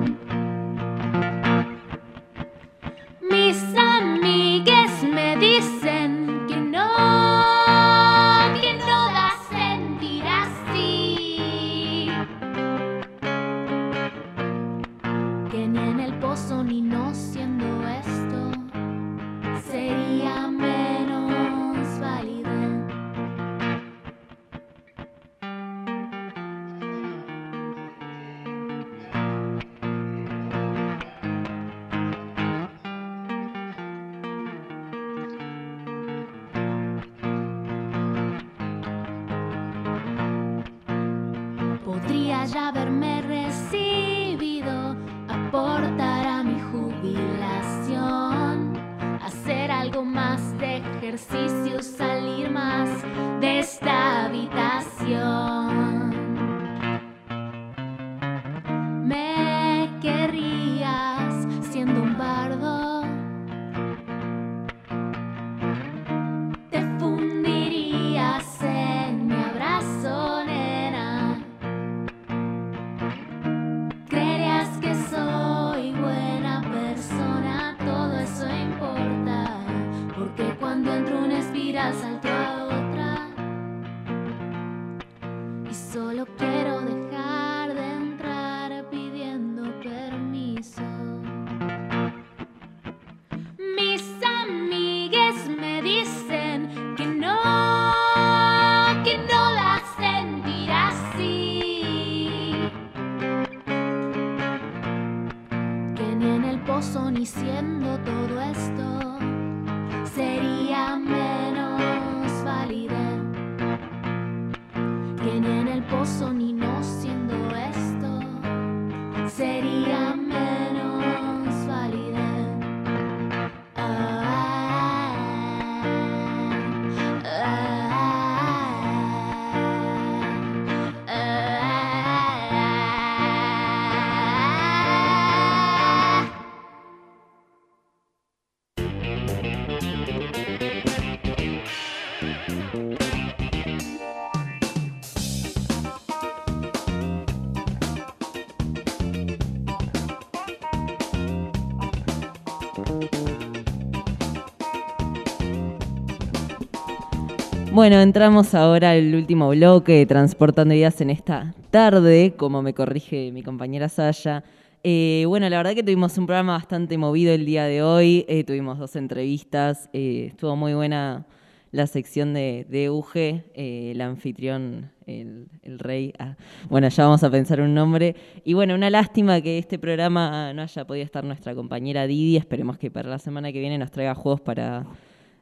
Bueno, 157.74 158.00
entramos 158.00 158.54
ahora 158.54 158.92
al 158.92 159.12
último 159.16 159.48
bloque 159.48 159.94
de 159.94 160.06
Transportando 160.06 160.72
Ideas 160.74 161.00
en 161.00 161.10
esta 161.10 161.52
tarde, 161.72 162.34
como 162.36 162.62
me 162.62 162.72
corrige 162.72 163.32
mi 163.32 163.42
compañera 163.42 163.88
Saya. 163.88 164.44
Eh, 164.84 165.24
bueno, 165.26 165.48
la 165.48 165.56
verdad 165.56 165.74
que 165.74 165.82
tuvimos 165.82 166.16
un 166.16 166.26
programa 166.26 166.52
bastante 166.52 166.96
movido 166.98 167.32
el 167.32 167.44
día 167.44 167.64
de 167.64 167.82
hoy, 167.82 168.24
eh, 168.28 168.44
tuvimos 168.44 168.78
dos 168.78 168.94
entrevistas, 168.94 169.90
eh, 169.92 170.26
estuvo 170.30 170.54
muy 170.54 170.72
buena 170.74 171.26
la 171.74 171.88
sección 171.88 172.34
de, 172.34 172.66
de 172.68 172.84
Euge, 172.84 173.44
eh, 173.52 173.90
el 173.90 174.00
anfitrión, 174.00 174.92
el, 175.06 175.48
el 175.62 175.80
rey. 175.80 176.12
ah, 176.20 176.36
bueno, 176.68 176.88
ya 176.88 177.02
vamos 177.02 177.24
a 177.24 177.30
pensar 177.32 177.60
un 177.60 177.74
nombre. 177.74 178.14
Y 178.44 178.54
bueno, 178.54 178.76
una 178.76 178.90
lástima 178.90 179.40
que 179.40 179.58
este 179.58 179.76
programa 179.76 180.52
no 180.52 180.62
haya 180.62 180.86
podido 180.86 181.04
estar 181.04 181.24
nuestra 181.24 181.52
compañera 181.52 182.06
Didi. 182.06 182.36
Esperemos 182.36 182.78
que 182.78 182.92
para 182.92 183.10
la 183.10 183.18
semana 183.18 183.52
que 183.52 183.58
viene 183.58 183.76
nos 183.76 183.90
traiga 183.90 184.14
juegos 184.14 184.40
para 184.40 184.86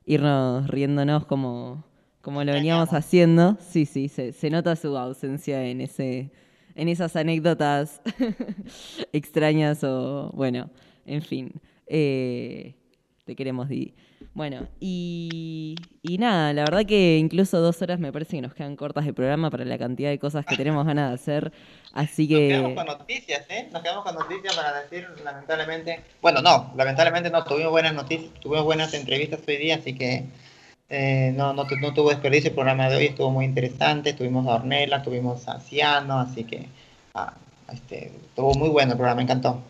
irnos 0.07 0.67
riéndonos 0.69 1.27
como, 1.27 1.85
como 2.23 2.43
lo 2.45 2.53
veníamos 2.53 2.95
haciendo. 2.95 3.59
Sí, 3.61 3.85
sí, 3.85 4.09
se, 4.09 4.33
se 4.33 4.49
nota 4.49 4.75
su 4.75 4.97
ausencia 4.97 5.67
en 5.67 5.83
ese 5.83 6.31
en 6.75 6.89
esas 6.89 7.15
anécdotas 7.17 8.01
extrañas 9.13 9.85
o 9.85 10.31
bueno, 10.33 10.71
en 11.05 11.21
fin. 11.21 11.53
Eh, 11.87 12.75
te 13.27 13.37
queremos, 13.37 13.69
Didi. 13.69 13.93
Bueno, 14.35 14.67
y, 14.81 15.77
y 16.03 16.17
nada, 16.17 16.55
la 16.55 16.63
verdad 16.63 16.87
que 16.87 17.19
incluso 17.19 17.61
dos 17.61 17.83
horas 17.83 17.99
me 17.99 18.13
parece 18.13 18.37
que 18.37 18.43
nos 18.43 18.55
quedan 18.55 18.77
cortas 18.77 19.05
de 19.05 19.13
programa 19.13 19.51
para 19.51 19.67
la 19.67 19.77
cantidad 19.77 20.09
de 20.09 20.19
cosas 20.19 20.47
que 20.47 20.57
tenemos 20.57 20.87
ganas 20.87 21.11
de 21.11 21.15
hacer. 21.15 21.53
Así 21.93 22.27
Nos 22.27 22.39
quedamos 22.39 22.69
que 22.71 22.75
con 22.75 22.87
noticias, 22.87 23.47
¿eh? 23.51 23.69
Nos 23.71 23.83
quedamos 23.83 24.05
con 24.05 24.15
noticias 24.15 24.57
para 24.57 24.81
decir, 24.81 25.07
lamentablemente. 25.23 26.01
Bueno, 26.23 26.41
no, 26.41 26.73
lamentablemente 26.77 27.29
no, 27.29 27.45
tuvimos 27.45 27.73
buenas 27.73 27.93
noticias, 27.93 28.33
tuvimos 28.41 28.65
buenas 28.65 28.95
entrevistas 28.95 29.41
hoy 29.47 29.59
día, 29.59 29.75
así 29.75 29.95
que 29.95 30.25
eh, 30.89 31.33
no, 31.37 31.53
no, 31.53 31.65
no 31.65 31.93
tuvo 31.93 32.09
desperdicio 32.09 32.49
el 32.49 32.55
programa 32.55 32.89
de 32.89 32.97
hoy, 32.97 33.07
estuvo 33.07 33.31
muy 33.31 33.45
interesante. 33.45 34.15
Tuvimos 34.15 34.47
a 34.47 34.55
Ornella, 34.55 35.03
tuvimos 35.03 35.47
a 35.47 35.61
Ciano, 35.61 36.19
así 36.21 36.45
que 36.45 36.69
ah, 37.15 37.35
este, 37.71 38.13
estuvo 38.29 38.55
muy 38.55 38.71
bueno 38.71 38.93
el 38.93 38.97
programa, 38.97 39.17
me 39.17 39.23
encantó. 39.25 39.63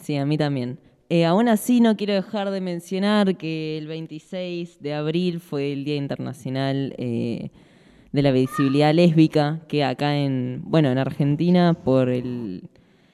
Sí, 0.00 0.16
a 0.16 0.24
mí 0.24 0.38
también. 0.38 0.78
Eh, 1.08 1.24
aún 1.24 1.48
así, 1.48 1.80
no 1.80 1.96
quiero 1.96 2.14
dejar 2.14 2.50
de 2.50 2.60
mencionar 2.60 3.36
que 3.36 3.78
el 3.78 3.86
26 3.86 4.82
de 4.82 4.92
abril 4.92 5.38
fue 5.38 5.72
el 5.72 5.84
Día 5.84 5.94
Internacional 5.94 6.96
eh, 6.98 7.50
de 8.10 8.22
la 8.22 8.32
Visibilidad 8.32 8.92
Lésbica, 8.92 9.60
que 9.68 9.84
acá 9.84 10.16
en, 10.16 10.62
bueno, 10.64 10.90
en 10.90 10.98
Argentina, 10.98 11.74
por 11.74 12.08
el, 12.08 12.68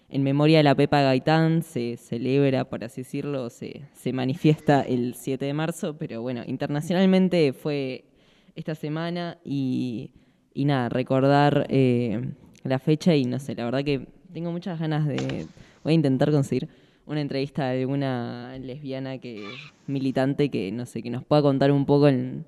en 0.08 0.22
memoria 0.22 0.56
de 0.56 0.62
la 0.62 0.74
Pepa 0.74 1.02
Gaitán, 1.02 1.62
se 1.62 1.98
celebra, 1.98 2.64
por 2.64 2.82
así 2.82 3.02
decirlo, 3.02 3.50
se, 3.50 3.82
se 3.92 4.14
manifiesta 4.14 4.80
el 4.80 5.14
7 5.14 5.44
de 5.44 5.52
marzo, 5.52 5.98
pero 5.98 6.22
bueno, 6.22 6.44
internacionalmente 6.46 7.52
fue 7.52 8.06
esta 8.54 8.74
semana 8.74 9.36
y, 9.44 10.12
y 10.54 10.64
nada, 10.64 10.88
recordar 10.88 11.66
eh, 11.68 12.22
la 12.64 12.78
fecha 12.78 13.14
y 13.14 13.26
no 13.26 13.38
sé, 13.38 13.54
la 13.54 13.66
verdad 13.66 13.84
que 13.84 14.06
tengo 14.32 14.50
muchas 14.50 14.80
ganas 14.80 15.06
de, 15.06 15.46
voy 15.84 15.92
a 15.92 15.94
intentar 15.94 16.30
conseguir 16.30 16.70
una 17.06 17.20
entrevista 17.20 17.68
de 17.68 17.80
alguna 17.80 18.56
lesbiana 18.58 19.18
que 19.18 19.44
militante 19.86 20.50
que 20.50 20.70
no 20.72 20.86
sé 20.86 21.02
que 21.02 21.10
nos 21.10 21.24
pueda 21.24 21.42
contar 21.42 21.72
un 21.72 21.86
poco 21.86 22.08
en, 22.08 22.46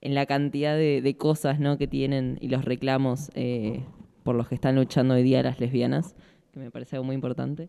en 0.00 0.14
la 0.14 0.26
cantidad 0.26 0.76
de, 0.76 1.16
cosas 1.18 1.58
¿no? 1.58 1.78
que 1.78 1.86
tienen 1.86 2.38
y 2.40 2.48
los 2.48 2.64
reclamos 2.64 3.30
eh, 3.34 3.84
por 4.24 4.34
los 4.34 4.48
que 4.48 4.54
están 4.54 4.76
luchando 4.76 5.14
hoy 5.14 5.22
día 5.22 5.42
las 5.42 5.58
lesbianas 5.60 6.14
que 6.52 6.60
me 6.60 6.70
parece 6.70 6.96
algo 6.96 7.06
muy 7.06 7.14
importante 7.14 7.68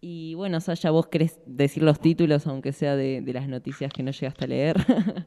y 0.00 0.34
bueno 0.34 0.60
Sasha 0.60 0.90
vos 0.90 1.08
querés 1.08 1.38
decir 1.46 1.82
los 1.82 2.00
títulos 2.00 2.46
aunque 2.46 2.72
sea 2.72 2.96
de, 2.96 3.20
de 3.20 3.32
las 3.32 3.48
noticias 3.48 3.92
que 3.92 4.02
no 4.02 4.10
llegaste 4.10 4.44
a 4.44 4.48
leer 4.48 4.76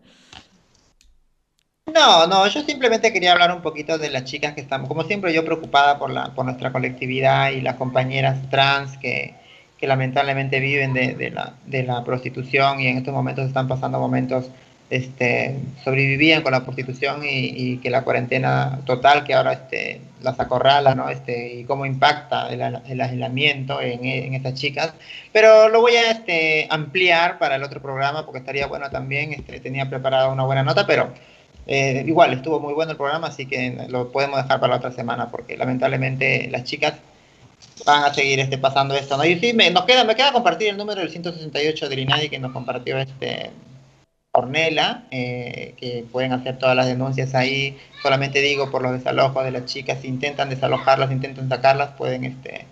No, 1.94 2.26
no, 2.28 2.48
yo 2.48 2.62
simplemente 2.62 3.12
quería 3.12 3.34
hablar 3.34 3.54
un 3.54 3.62
poquito 3.62 3.98
de 3.98 4.10
las 4.10 4.24
chicas 4.24 4.54
que 4.54 4.62
están, 4.62 4.88
como 4.88 5.04
siempre 5.04 5.34
yo 5.34 5.44
preocupada 5.44 6.00
por 6.00 6.10
la, 6.10 6.34
por 6.34 6.46
nuestra 6.46 6.72
colectividad 6.72 7.52
y 7.52 7.60
las 7.60 7.76
compañeras 7.76 8.50
trans 8.50 8.98
que, 8.98 9.36
que 9.82 9.88
lamentablemente 9.88 10.60
viven 10.60 10.94
de, 10.94 11.32
la, 11.32 11.56
de 11.66 11.82
la 11.82 12.04
prostitución 12.04 12.80
y 12.80 12.88
en 12.88 12.98
estos 12.98 13.14
momentos 13.14 13.48
están 13.48 13.68
pasando 13.68 14.00
momentos, 14.00 14.46
este, 14.92 15.56
sobrevivían 15.84 16.44
con 16.44 16.52
la 16.52 16.64
prostitución 16.64 17.22
y, 17.24 17.78
que 17.78 17.90
la 17.90 18.04
cuarentena 18.04 18.82
total 18.86 19.24
que 19.24 19.34
ahora 19.34 19.54
este, 19.54 20.02
las 20.22 20.40
acorrala, 20.40 20.94
¿no? 20.94 21.10
Este, 21.10 21.56
y 21.56 21.64
cómo 21.64 21.88
impacta 21.88 22.50
el, 22.50 22.62
el 22.62 23.02
aislamiento 23.02 23.82
en, 23.82 24.06
en 24.06 24.36
estas 24.36 24.54
chicas. 24.54 24.94
Pero 25.34 25.68
lo 25.70 25.82
voy 25.82 25.96
a 25.96 26.12
este, 26.12 26.68
ampliar 26.70 27.40
para 27.40 27.56
el 27.56 27.64
otro 27.64 27.82
programa 27.82 28.24
porque 28.24 28.40
estaría 28.40 28.68
bueno 28.68 28.92
también, 28.92 29.34
este, 29.34 29.60
tenía 29.62 29.90
preparada 29.90 30.30
una 30.30 30.44
buena 30.44 30.62
nota, 30.62 30.86
pero 30.86 31.12
eh, 31.66 32.04
igual, 32.06 32.34
estuvo 32.34 32.60
muy 32.60 32.74
bueno 32.74 32.92
el 32.92 32.98
programa, 32.98 33.28
así 33.28 33.48
que 33.48 33.88
lo 33.90 34.12
podemos 34.12 34.42
dejar 34.44 34.60
para 34.60 34.74
la 34.74 34.78
otra 34.78 34.92
semana, 34.92 35.32
porque 35.32 35.58
lamentablemente 35.58 36.50
las 36.52 36.66
chicas 36.66 36.94
van 37.86 38.04
a 38.06 38.14
seguir 38.14 38.40
este, 38.40 38.58
pasando 38.58 38.96
esto. 38.96 39.18
¿no? 39.18 39.26
Y 39.26 39.40
sí, 39.40 39.54
me, 39.54 39.70
nos 39.72 39.86
queda, 39.86 40.04
me 40.04 40.16
queda 40.16 40.32
compartir 40.32 40.70
el 40.70 40.78
número 40.78 41.02
del 41.02 41.10
168 41.10 41.90
del 41.90 42.00
INADI 42.00 42.30
que 42.30 42.40
nos 42.40 42.52
compartió 42.52 42.98
este 42.98 43.52
Ornella, 44.34 45.04
eh, 45.12 45.74
que 45.78 46.06
pueden 46.10 46.32
hacer 46.32 46.58
todas 46.58 46.76
las 46.76 46.88
denuncias 46.88 47.36
ahí. 47.36 47.78
Solamente 48.02 48.40
digo 48.40 48.72
por 48.72 48.82
los 48.82 48.94
desalojos 48.94 49.44
de 49.44 49.52
las 49.52 49.66
chicas, 49.66 50.00
si 50.02 50.08
intentan 50.08 50.50
desalojarlas, 50.50 51.12
intentan 51.12 51.50
sacarlas, 51.50 51.90
pueden 51.98 52.24
este, 52.24 52.66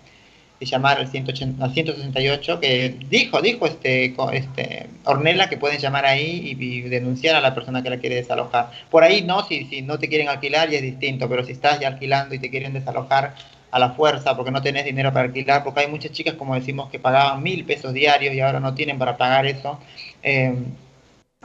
llamar 0.60 0.98
al, 0.98 1.08
180, 1.08 1.62
al 1.62 1.74
168, 1.74 2.60
que 2.60 2.96
dijo, 3.10 3.42
dijo 3.42 3.66
este, 3.66 4.14
este 4.32 4.88
Ornella 5.04 5.50
que 5.50 5.58
pueden 5.58 5.78
llamar 5.78 6.06
ahí 6.06 6.56
y, 6.58 6.64
y 6.64 6.80
denunciar 6.82 7.36
a 7.36 7.42
la 7.42 7.54
persona 7.54 7.82
que 7.82 7.90
la 7.90 7.98
quiere 7.98 8.16
desalojar. 8.16 8.70
Por 8.90 9.04
ahí 9.04 9.20
no, 9.20 9.46
si, 9.46 9.66
si 9.66 9.82
no 9.82 9.98
te 9.98 10.08
quieren 10.08 10.28
alquilar 10.28 10.70
ya 10.70 10.78
es 10.78 10.82
distinto, 10.82 11.28
pero 11.28 11.44
si 11.44 11.52
estás 11.52 11.78
ya 11.78 11.88
alquilando 11.88 12.34
y 12.34 12.38
te 12.38 12.48
quieren 12.48 12.72
desalojar 12.72 13.34
a 13.70 13.78
la 13.78 13.90
fuerza 13.90 14.36
porque 14.36 14.50
no 14.50 14.62
tenés 14.62 14.84
dinero 14.84 15.12
para 15.12 15.26
alquilar, 15.26 15.64
porque 15.64 15.80
hay 15.80 15.88
muchas 15.88 16.12
chicas, 16.12 16.34
como 16.34 16.54
decimos, 16.54 16.90
que 16.90 16.98
pagaban 16.98 17.42
mil 17.42 17.64
pesos 17.64 17.92
diarios 17.92 18.34
y 18.34 18.40
ahora 18.40 18.60
no 18.60 18.74
tienen 18.74 18.98
para 18.98 19.16
pagar 19.16 19.46
eso. 19.46 19.78
eh, 20.22 20.54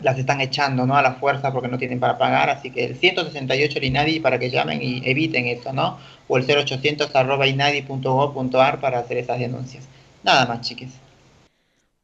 las 0.01 0.17
están 0.19 0.41
echando 0.41 0.85
¿no? 0.85 0.97
a 0.97 1.01
la 1.01 1.13
fuerza 1.13 1.53
porque 1.53 1.69
no 1.69 1.77
tienen 1.77 1.99
para 1.99 2.17
pagar, 2.17 2.49
así 2.49 2.69
que 2.69 2.83
el 2.83 2.95
168 2.95 3.77
el 3.77 3.83
INADI 3.85 4.19
para 4.19 4.37
que 4.39 4.49
llamen 4.49 4.81
y 4.81 5.01
eviten 5.09 5.47
eso, 5.47 5.71
¿no? 5.71 5.97
O 6.27 6.37
el 6.37 6.45
0800 6.45 7.15
arroba 7.15 7.47
inadi.gov.ar 7.47 8.81
para 8.81 8.99
hacer 8.99 9.17
esas 9.17 9.39
denuncias. 9.39 9.87
Nada 10.23 10.45
más, 10.47 10.61
chiques. 10.61 10.89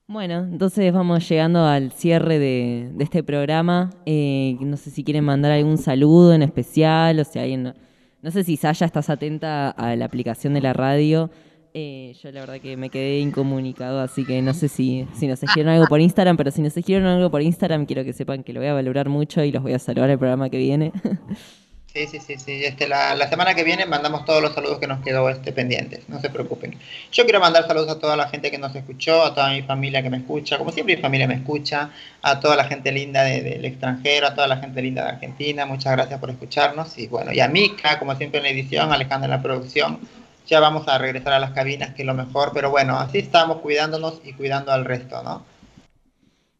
Bueno, 0.07 0.39
entonces 0.39 0.91
vamos 0.93 1.27
llegando 1.27 1.65
al 1.65 1.91
cierre 1.91 2.39
de, 2.39 2.89
de 2.93 3.03
este 3.03 3.23
programa. 3.23 3.89
Eh, 4.06 4.57
no 4.60 4.77
sé 4.77 4.89
si 4.89 5.03
quieren 5.03 5.23
mandar 5.26 5.52
algún 5.52 5.77
saludo 5.77 6.34
en 6.34 6.43
especial, 6.43 7.19
o 7.19 7.23
si 7.23 7.39
alguien... 7.39 7.73
No, 8.22 8.31
sé 8.31 8.43
si 8.43 8.57
Saya 8.57 8.85
estás 8.85 9.10
atenta 9.10 9.69
a 9.69 9.95
la 9.95 10.06
aplicación 10.06 10.53
de 10.53 10.61
la 10.61 10.73
radio. 10.73 11.30
Eh, 11.73 12.15
yo 12.22 12.31
la 12.31 12.41
verdad 12.41 12.60
que 12.60 12.76
me 12.76 12.89
quedé 12.89 13.19
incomunicado, 13.19 14.02
así 14.02 14.26
que 14.26 14.41
no 14.41 14.53
sé 14.53 14.68
si, 14.68 15.07
si 15.14 15.27
nos 15.27 15.41
escribieron 15.41 15.73
algo 15.73 15.88
por 15.88 16.02
Instagram, 16.02 16.35
pero 16.35 16.52
si 16.52 16.61
nos 16.61 16.76
escribieron 16.76 17.07
algo 17.07 17.31
por 17.31 17.41
Instagram, 17.41 17.85
quiero 17.85 18.03
que 18.03 18.11
sepan 18.11 18.43
que 18.43 18.52
lo 18.52 18.60
voy 18.60 18.68
a 18.68 18.73
valorar 18.73 19.07
mucho 19.07 19.43
y 19.43 19.52
los 19.52 19.64
voy 19.64 19.73
a 19.73 19.80
saludar 19.80 20.10
el 20.10 20.19
programa 20.19 20.49
que 20.49 20.57
viene. 20.57 20.91
Sí, 21.93 22.07
sí, 22.07 22.19
sí, 22.22 22.38
sí. 22.38 22.63
Este, 22.63 22.88
la, 22.88 23.15
la 23.15 23.27
semana 23.27 23.53
que 23.53 23.65
viene 23.65 23.85
mandamos 23.85 24.23
todos 24.23 24.41
los 24.41 24.53
saludos 24.53 24.80
que 24.80 24.88
nos 24.88 25.01
quedó 25.03 25.27
este, 25.30 25.51
pendientes, 25.51 26.07
no 26.07 26.22
se 26.22 26.30
preocupen. 26.30 26.80
Yo 27.11 27.26
quiero 27.26 27.41
mandar 27.41 27.68
saludos 27.68 27.89
a 27.89 27.99
toda 27.99 28.15
la 28.15 28.30
gente 28.30 28.49
que 28.49 28.57
nos 28.57 28.73
escuchó, 28.73 29.26
a 29.26 29.34
toda 29.35 29.49
mi 29.49 29.61
familia 29.63 30.01
que 30.01 30.09
me 30.09 30.15
escucha, 30.18 30.57
como 30.57 30.72
siempre 30.72 30.95
mi 30.95 31.01
familia 31.01 31.27
me 31.27 31.34
escucha, 31.34 31.89
a 32.22 32.39
toda 32.39 32.55
la 32.55 32.63
gente 32.63 32.93
linda 32.93 33.23
de- 33.23 33.41
del 33.41 33.65
extranjero, 33.65 34.27
a 34.27 34.34
toda 34.34 34.47
la 34.47 34.57
gente 34.57 34.81
linda 34.81 35.03
de 35.03 35.09
Argentina, 35.09 35.65
muchas 35.65 35.91
gracias 35.91 36.18
por 36.18 36.30
escucharnos. 36.30 36.97
Y 36.97 37.07
bueno, 37.07 37.34
y 37.34 37.41
a 37.41 37.49
Mika, 37.49 37.99
como 37.99 38.15
siempre 38.15 38.38
en 38.38 38.43
la 38.45 38.49
edición, 38.51 38.93
Alejandra 38.93 39.26
en 39.26 39.31
la 39.31 39.41
producción. 39.41 39.99
Ya 40.47 40.61
vamos 40.61 40.88
a 40.88 40.97
regresar 40.97 41.34
a 41.34 41.39
las 41.39 41.51
cabinas, 41.51 41.93
que 41.93 42.03
es 42.03 42.05
lo 42.05 42.13
mejor, 42.13 42.51
pero 42.53 42.69
bueno, 42.72 42.97
así 42.97 43.18
estamos 43.19 43.57
cuidándonos 43.57 44.22
y 44.23 44.31
cuidando 44.31 44.72
al 44.72 44.85
resto, 44.85 45.22
¿no? 45.23 45.43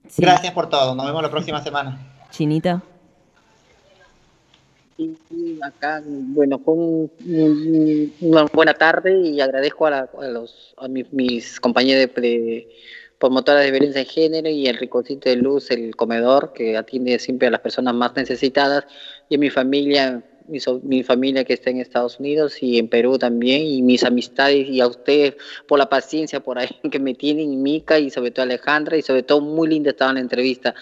Sí. 0.10 0.22
Gracias 0.22 0.52
por 0.52 0.70
todo, 0.70 0.94
nos 0.94 1.06
vemos 1.06 1.22
la 1.24 1.32
próxima 1.32 1.64
semana. 1.64 1.98
Chinita. 2.32 2.82
Sí, 4.98 5.18
acá, 5.64 6.02
bueno, 6.06 6.60
fue 6.60 6.74
un- 6.76 7.12
un- 7.26 8.14
una 8.20 8.46
buena 8.54 8.74
tarde 8.74 9.20
y 9.22 9.42
agradezco 9.42 9.88
a, 9.88 9.90
la- 9.92 10.10
a 10.20 10.28
los, 10.28 10.76
a 10.78 10.88
mis, 10.88 11.60
compañeros 11.60 12.14
de, 12.16 12.22
de 12.22 12.70
promotoras 13.18 13.64
de 13.64 13.72
violencia 13.72 14.02
de 14.02 14.06
género 14.06 14.50
y 14.50 14.68
el 14.68 14.78
Ricocito 14.78 15.30
de 15.30 15.38
Luz, 15.38 15.72
el 15.72 15.96
comedor, 15.96 16.54
que 16.54 16.78
atiende 16.78 17.18
siempre 17.20 17.48
a 17.48 17.52
las 17.52 17.62
personas 17.62 17.96
más 17.96 18.16
necesitadas, 18.16 18.86
y 19.30 19.36
a 19.36 19.38
mi 19.40 19.50
familia, 19.50 20.24
mi, 20.48 20.60
so- 20.60 20.82
mi 20.84 21.02
familia 21.04 21.46
que 21.46 21.54
está 21.54 21.70
en 21.72 21.80
Estados 21.80 22.20
Unidos 22.20 22.62
y 22.62 22.78
en 22.78 22.88
Perú 22.88 23.18
también, 23.18 23.64
y 23.66 23.82
mis 23.82 24.04
amistades, 24.04 24.68
y 24.68 24.82
a 24.82 24.88
ustedes 24.88 25.36
por 25.68 25.80
la 25.80 25.90
paciencia 25.90 26.42
por 26.42 26.60
ahí 26.60 26.70
que 26.92 27.00
me 27.00 27.16
tienen, 27.16 27.62
Mica, 27.64 27.98
y 27.98 28.10
sobre 28.12 28.32
todo 28.32 28.44
Alejandra, 28.44 28.98
y 28.98 29.02
sobre 29.02 29.24
todo 29.24 29.42
muy 29.42 29.68
linda 29.70 29.92
estaba 29.92 30.14
la 30.14 30.20
entrevista. 30.20 30.76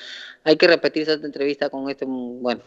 Hay 0.43 0.57
que 0.57 0.67
repetir 0.67 1.03
esa 1.03 1.13
entrevista 1.13 1.69
con 1.69 1.89
este, 1.89 2.05
bueno, 2.07 2.61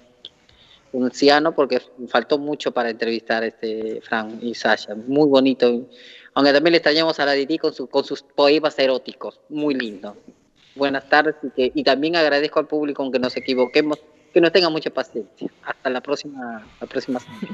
un 0.92 1.04
anciano 1.04 1.54
porque 1.54 1.80
faltó 2.08 2.38
mucho 2.38 2.72
para 2.72 2.90
entrevistar 2.90 3.42
a 3.42 3.46
este 3.46 4.00
Fran 4.02 4.38
y 4.42 4.54
Sasha. 4.54 4.94
Muy 4.94 5.28
bonito. 5.28 5.86
Aunque 6.34 6.52
también 6.52 6.72
le 6.72 6.78
extrañamos 6.78 7.18
a 7.20 7.26
la 7.26 7.32
Didi 7.32 7.58
con, 7.58 7.72
su- 7.72 7.86
con 7.88 8.04
sus 8.04 8.22
poemas 8.22 8.78
eróticos. 8.78 9.40
Muy 9.48 9.74
lindo. 9.74 10.16
Buenas 10.74 11.08
tardes 11.08 11.34
y 11.56 11.82
también 11.84 12.16
agradezco 12.16 12.58
al 12.58 12.66
público 12.66 13.02
aunque 13.02 13.18
nos 13.18 13.36
equivoquemos, 13.36 13.98
que 14.32 14.40
nos 14.40 14.52
tenga 14.52 14.70
mucha 14.70 14.88
paciencia. 14.90 15.50
Hasta 15.64 15.90
la 15.90 16.00
próxima, 16.00 16.66
la 16.80 16.86
próxima 16.86 17.20
semana. 17.20 17.48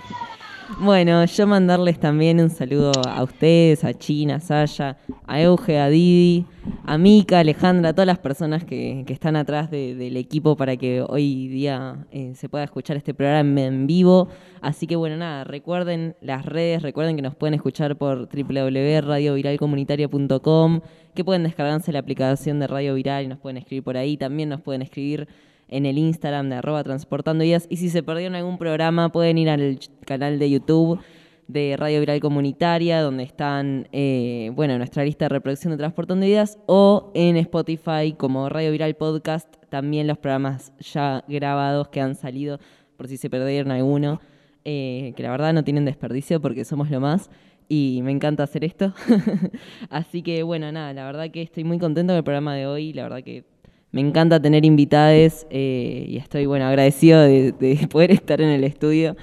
Bueno, 0.80 1.24
yo 1.24 1.46
mandarles 1.46 1.98
también 1.98 2.40
un 2.40 2.50
saludo 2.50 2.92
a 3.08 3.22
ustedes, 3.22 3.84
a 3.84 3.94
China, 3.94 4.34
a 4.36 4.40
Saya, 4.40 4.98
a 5.26 5.40
Euge, 5.40 5.78
a 5.78 5.88
Didi, 5.88 6.44
a 6.84 6.98
Mika, 6.98 7.38
a 7.38 7.40
Alejandra, 7.40 7.88
a 7.90 7.92
todas 7.94 8.06
las 8.06 8.18
personas 8.18 8.64
que, 8.64 9.02
que 9.06 9.12
están 9.14 9.34
atrás 9.36 9.70
de- 9.70 9.94
del 9.94 10.16
equipo 10.18 10.56
para 10.56 10.76
que 10.76 11.00
hoy 11.00 11.48
día 11.48 12.04
eh, 12.12 12.32
se 12.34 12.50
pueda 12.50 12.64
escuchar 12.64 12.98
este 12.98 13.14
programa 13.14 13.62
en 13.62 13.86
vivo. 13.86 14.28
Así 14.60 14.86
que 14.86 14.96
bueno, 14.96 15.16
nada, 15.16 15.44
recuerden 15.44 16.16
las 16.20 16.44
redes, 16.44 16.82
recuerden 16.82 17.16
que 17.16 17.22
nos 17.22 17.34
pueden 17.34 17.54
escuchar 17.54 17.96
por 17.96 18.28
www.radioviralcomunitaria.com, 18.28 20.80
que 21.14 21.24
pueden 21.24 21.44
descargarse 21.44 21.92
la 21.92 22.00
aplicación 22.00 22.58
de 22.60 22.66
Radio 22.66 22.94
Viral 22.94 23.24
y 23.24 23.28
nos 23.28 23.38
pueden 23.38 23.56
escribir 23.56 23.84
por 23.84 23.96
ahí, 23.96 24.18
también 24.18 24.50
nos 24.50 24.60
pueden 24.60 24.82
escribir 24.82 25.28
en 25.68 25.86
el 25.86 25.98
Instagram 25.98 26.48
de 26.48 26.56
arroba 26.56 26.82
transportando 26.84 27.44
ideas. 27.44 27.66
Y 27.68 27.76
si 27.76 27.90
se 27.90 28.02
perdieron 28.02 28.34
algún 28.34 28.58
programa, 28.58 29.10
pueden 29.10 29.38
ir 29.38 29.50
al 29.50 29.78
canal 30.04 30.38
de 30.38 30.50
YouTube 30.50 31.00
de 31.48 31.76
Radio 31.78 32.00
Viral 32.00 32.20
Comunitaria, 32.20 33.00
donde 33.00 33.24
están, 33.24 33.88
eh, 33.92 34.52
bueno, 34.54 34.76
nuestra 34.76 35.04
lista 35.04 35.24
de 35.24 35.30
reproducción 35.30 35.70
de 35.70 35.78
Transportando 35.78 36.26
Ideas, 36.26 36.58
o 36.66 37.10
en 37.14 37.36
Spotify 37.38 38.14
como 38.16 38.48
Radio 38.50 38.70
Viral 38.70 38.94
Podcast, 38.94 39.56
también 39.70 40.06
los 40.06 40.18
programas 40.18 40.72
ya 40.78 41.24
grabados 41.26 41.88
que 41.88 42.02
han 42.02 42.14
salido, 42.14 42.60
por 42.96 43.08
si 43.08 43.16
se 43.16 43.30
perdieron 43.30 43.72
alguno, 43.72 44.20
eh, 44.64 45.14
que 45.16 45.22
la 45.22 45.30
verdad 45.30 45.54
no 45.54 45.64
tienen 45.64 45.86
desperdicio 45.86 46.40
porque 46.40 46.64
somos 46.64 46.90
lo 46.90 47.00
más. 47.00 47.30
Y 47.70 48.00
me 48.02 48.12
encanta 48.12 48.42
hacer 48.44 48.64
esto. 48.64 48.94
Así 49.90 50.22
que 50.22 50.42
bueno, 50.42 50.72
nada, 50.72 50.92
la 50.94 51.04
verdad 51.04 51.30
que 51.30 51.42
estoy 51.42 51.64
muy 51.64 51.78
contento 51.78 52.12
con 52.12 52.16
el 52.18 52.24
programa 52.24 52.54
de 52.54 52.66
hoy. 52.66 52.94
La 52.94 53.02
verdad 53.02 53.22
que 53.22 53.44
me 53.90 54.00
encanta 54.00 54.40
tener 54.40 54.64
invitades 54.64 55.46
eh, 55.50 56.06
y 56.08 56.16
estoy 56.16 56.46
bueno 56.46 56.66
agradecido 56.66 57.20
de, 57.20 57.52
de 57.52 57.86
poder 57.90 58.10
estar 58.10 58.40
en 58.40 58.48
el 58.48 58.64
estudio 58.64 59.16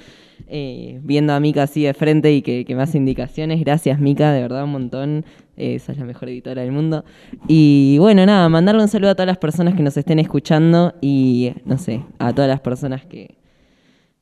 eh, 0.47 0.99
viendo 1.03 1.33
a 1.33 1.39
Mica 1.39 1.63
así 1.63 1.83
de 1.83 1.93
frente 1.93 2.31
y 2.31 2.41
que, 2.41 2.65
que 2.65 2.75
me 2.75 2.83
hace 2.83 2.97
indicaciones. 2.97 3.59
Gracias 3.61 3.99
Mica, 3.99 4.31
de 4.31 4.41
verdad 4.41 4.63
un 4.63 4.71
montón. 4.71 5.25
Eh, 5.57 5.79
sos 5.79 5.97
la 5.97 6.05
mejor 6.05 6.29
editora 6.29 6.61
del 6.61 6.71
mundo. 6.71 7.05
Y 7.47 7.97
bueno, 7.99 8.25
nada, 8.25 8.47
mandarle 8.49 8.81
un 8.81 8.89
saludo 8.89 9.11
a 9.11 9.15
todas 9.15 9.27
las 9.27 9.37
personas 9.37 9.73
que 9.73 9.83
nos 9.83 9.95
estén 9.95 10.19
escuchando 10.19 10.93
y 11.01 11.53
no 11.63 11.77
sé, 11.77 12.03
a 12.19 12.33
todas 12.33 12.49
las 12.49 12.59
personas 12.59 13.05
que, 13.05 13.37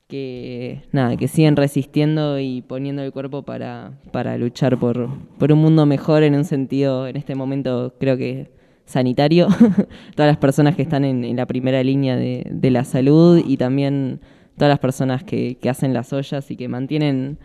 que 0.06 0.82
nada, 0.92 1.16
que 1.16 1.26
siguen 1.26 1.56
resistiendo 1.56 2.38
y 2.38 2.62
poniendo 2.62 3.02
el 3.02 3.12
cuerpo 3.12 3.42
para, 3.42 3.98
para 4.12 4.38
luchar 4.38 4.78
por, 4.78 5.08
por 5.38 5.52
un 5.52 5.58
mundo 5.58 5.86
mejor 5.86 6.22
en 6.22 6.36
un 6.36 6.44
sentido, 6.44 7.08
en 7.08 7.16
este 7.16 7.34
momento 7.34 7.94
creo 7.98 8.16
que 8.16 8.52
sanitario, 8.84 9.48
todas 10.14 10.28
las 10.30 10.36
personas 10.36 10.76
que 10.76 10.82
están 10.82 11.04
en, 11.04 11.36
la 11.36 11.46
primera 11.46 11.82
línea 11.82 12.16
de, 12.16 12.70
la 12.70 12.84
salud 12.84 13.42
y 13.44 13.56
también 13.56 14.20
todas 14.56 14.70
las 14.70 14.78
personas 14.78 15.24
que, 15.24 15.58
hacen 15.68 15.94
las 15.94 16.12
ollas 16.12 16.50
y 16.50 16.56
que 16.56 16.68
mantienen 16.68 17.38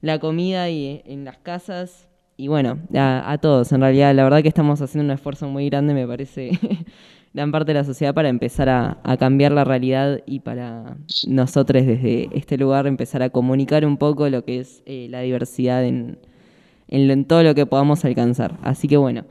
la 0.00 0.18
comida 0.18 0.68
y, 0.70 1.02
en 1.06 1.24
las 1.24 1.38
casas. 1.38 2.08
Y 2.36 2.48
bueno, 2.48 2.78
a, 2.94 3.38
todos, 3.40 3.72
en 3.72 3.80
realidad, 3.80 4.14
la 4.14 4.24
verdad 4.24 4.42
que 4.42 4.48
estamos 4.48 4.80
haciendo 4.80 5.04
un 5.04 5.10
esfuerzo 5.12 5.48
muy 5.48 5.68
grande, 5.68 5.94
me 5.94 6.06
parece, 6.06 6.50
gran 7.34 7.52
parte 7.52 7.72
de 7.72 7.78
la 7.78 7.84
sociedad 7.84 8.14
para 8.14 8.28
empezar 8.28 8.68
a, 8.68 8.98
cambiar 9.18 9.52
la 9.52 9.64
realidad 9.64 10.20
y 10.26 10.40
para 10.40 10.96
nosotros 11.28 11.86
desde 11.86 12.28
este 12.36 12.58
lugar 12.58 12.86
empezar 12.86 13.22
a 13.22 13.30
comunicar 13.30 13.86
un 13.86 13.96
poco 13.96 14.28
lo 14.28 14.44
que 14.44 14.60
es 14.60 14.82
eh, 14.86 15.06
la 15.08 15.20
diversidad 15.20 15.84
en, 15.84 16.18
en 16.88 17.24
todo 17.24 17.42
lo 17.42 17.54
que 17.54 17.66
podamos 17.66 18.04
alcanzar. 18.04 18.58
Así 18.62 18.88
que 18.88 18.96
bueno, 18.96 19.24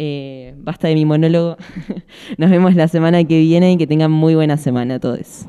eh, 0.00 0.54
basta 0.56 0.86
de 0.86 0.94
mi 0.94 1.04
monólogo. 1.04 1.56
Nos 2.38 2.50
vemos 2.50 2.74
la 2.76 2.86
semana 2.86 3.24
que 3.24 3.40
viene 3.40 3.72
y 3.72 3.76
que 3.76 3.86
tengan 3.86 4.12
muy 4.12 4.36
buena 4.36 4.56
semana 4.56 4.94
a 4.94 5.00
todos. 5.00 5.48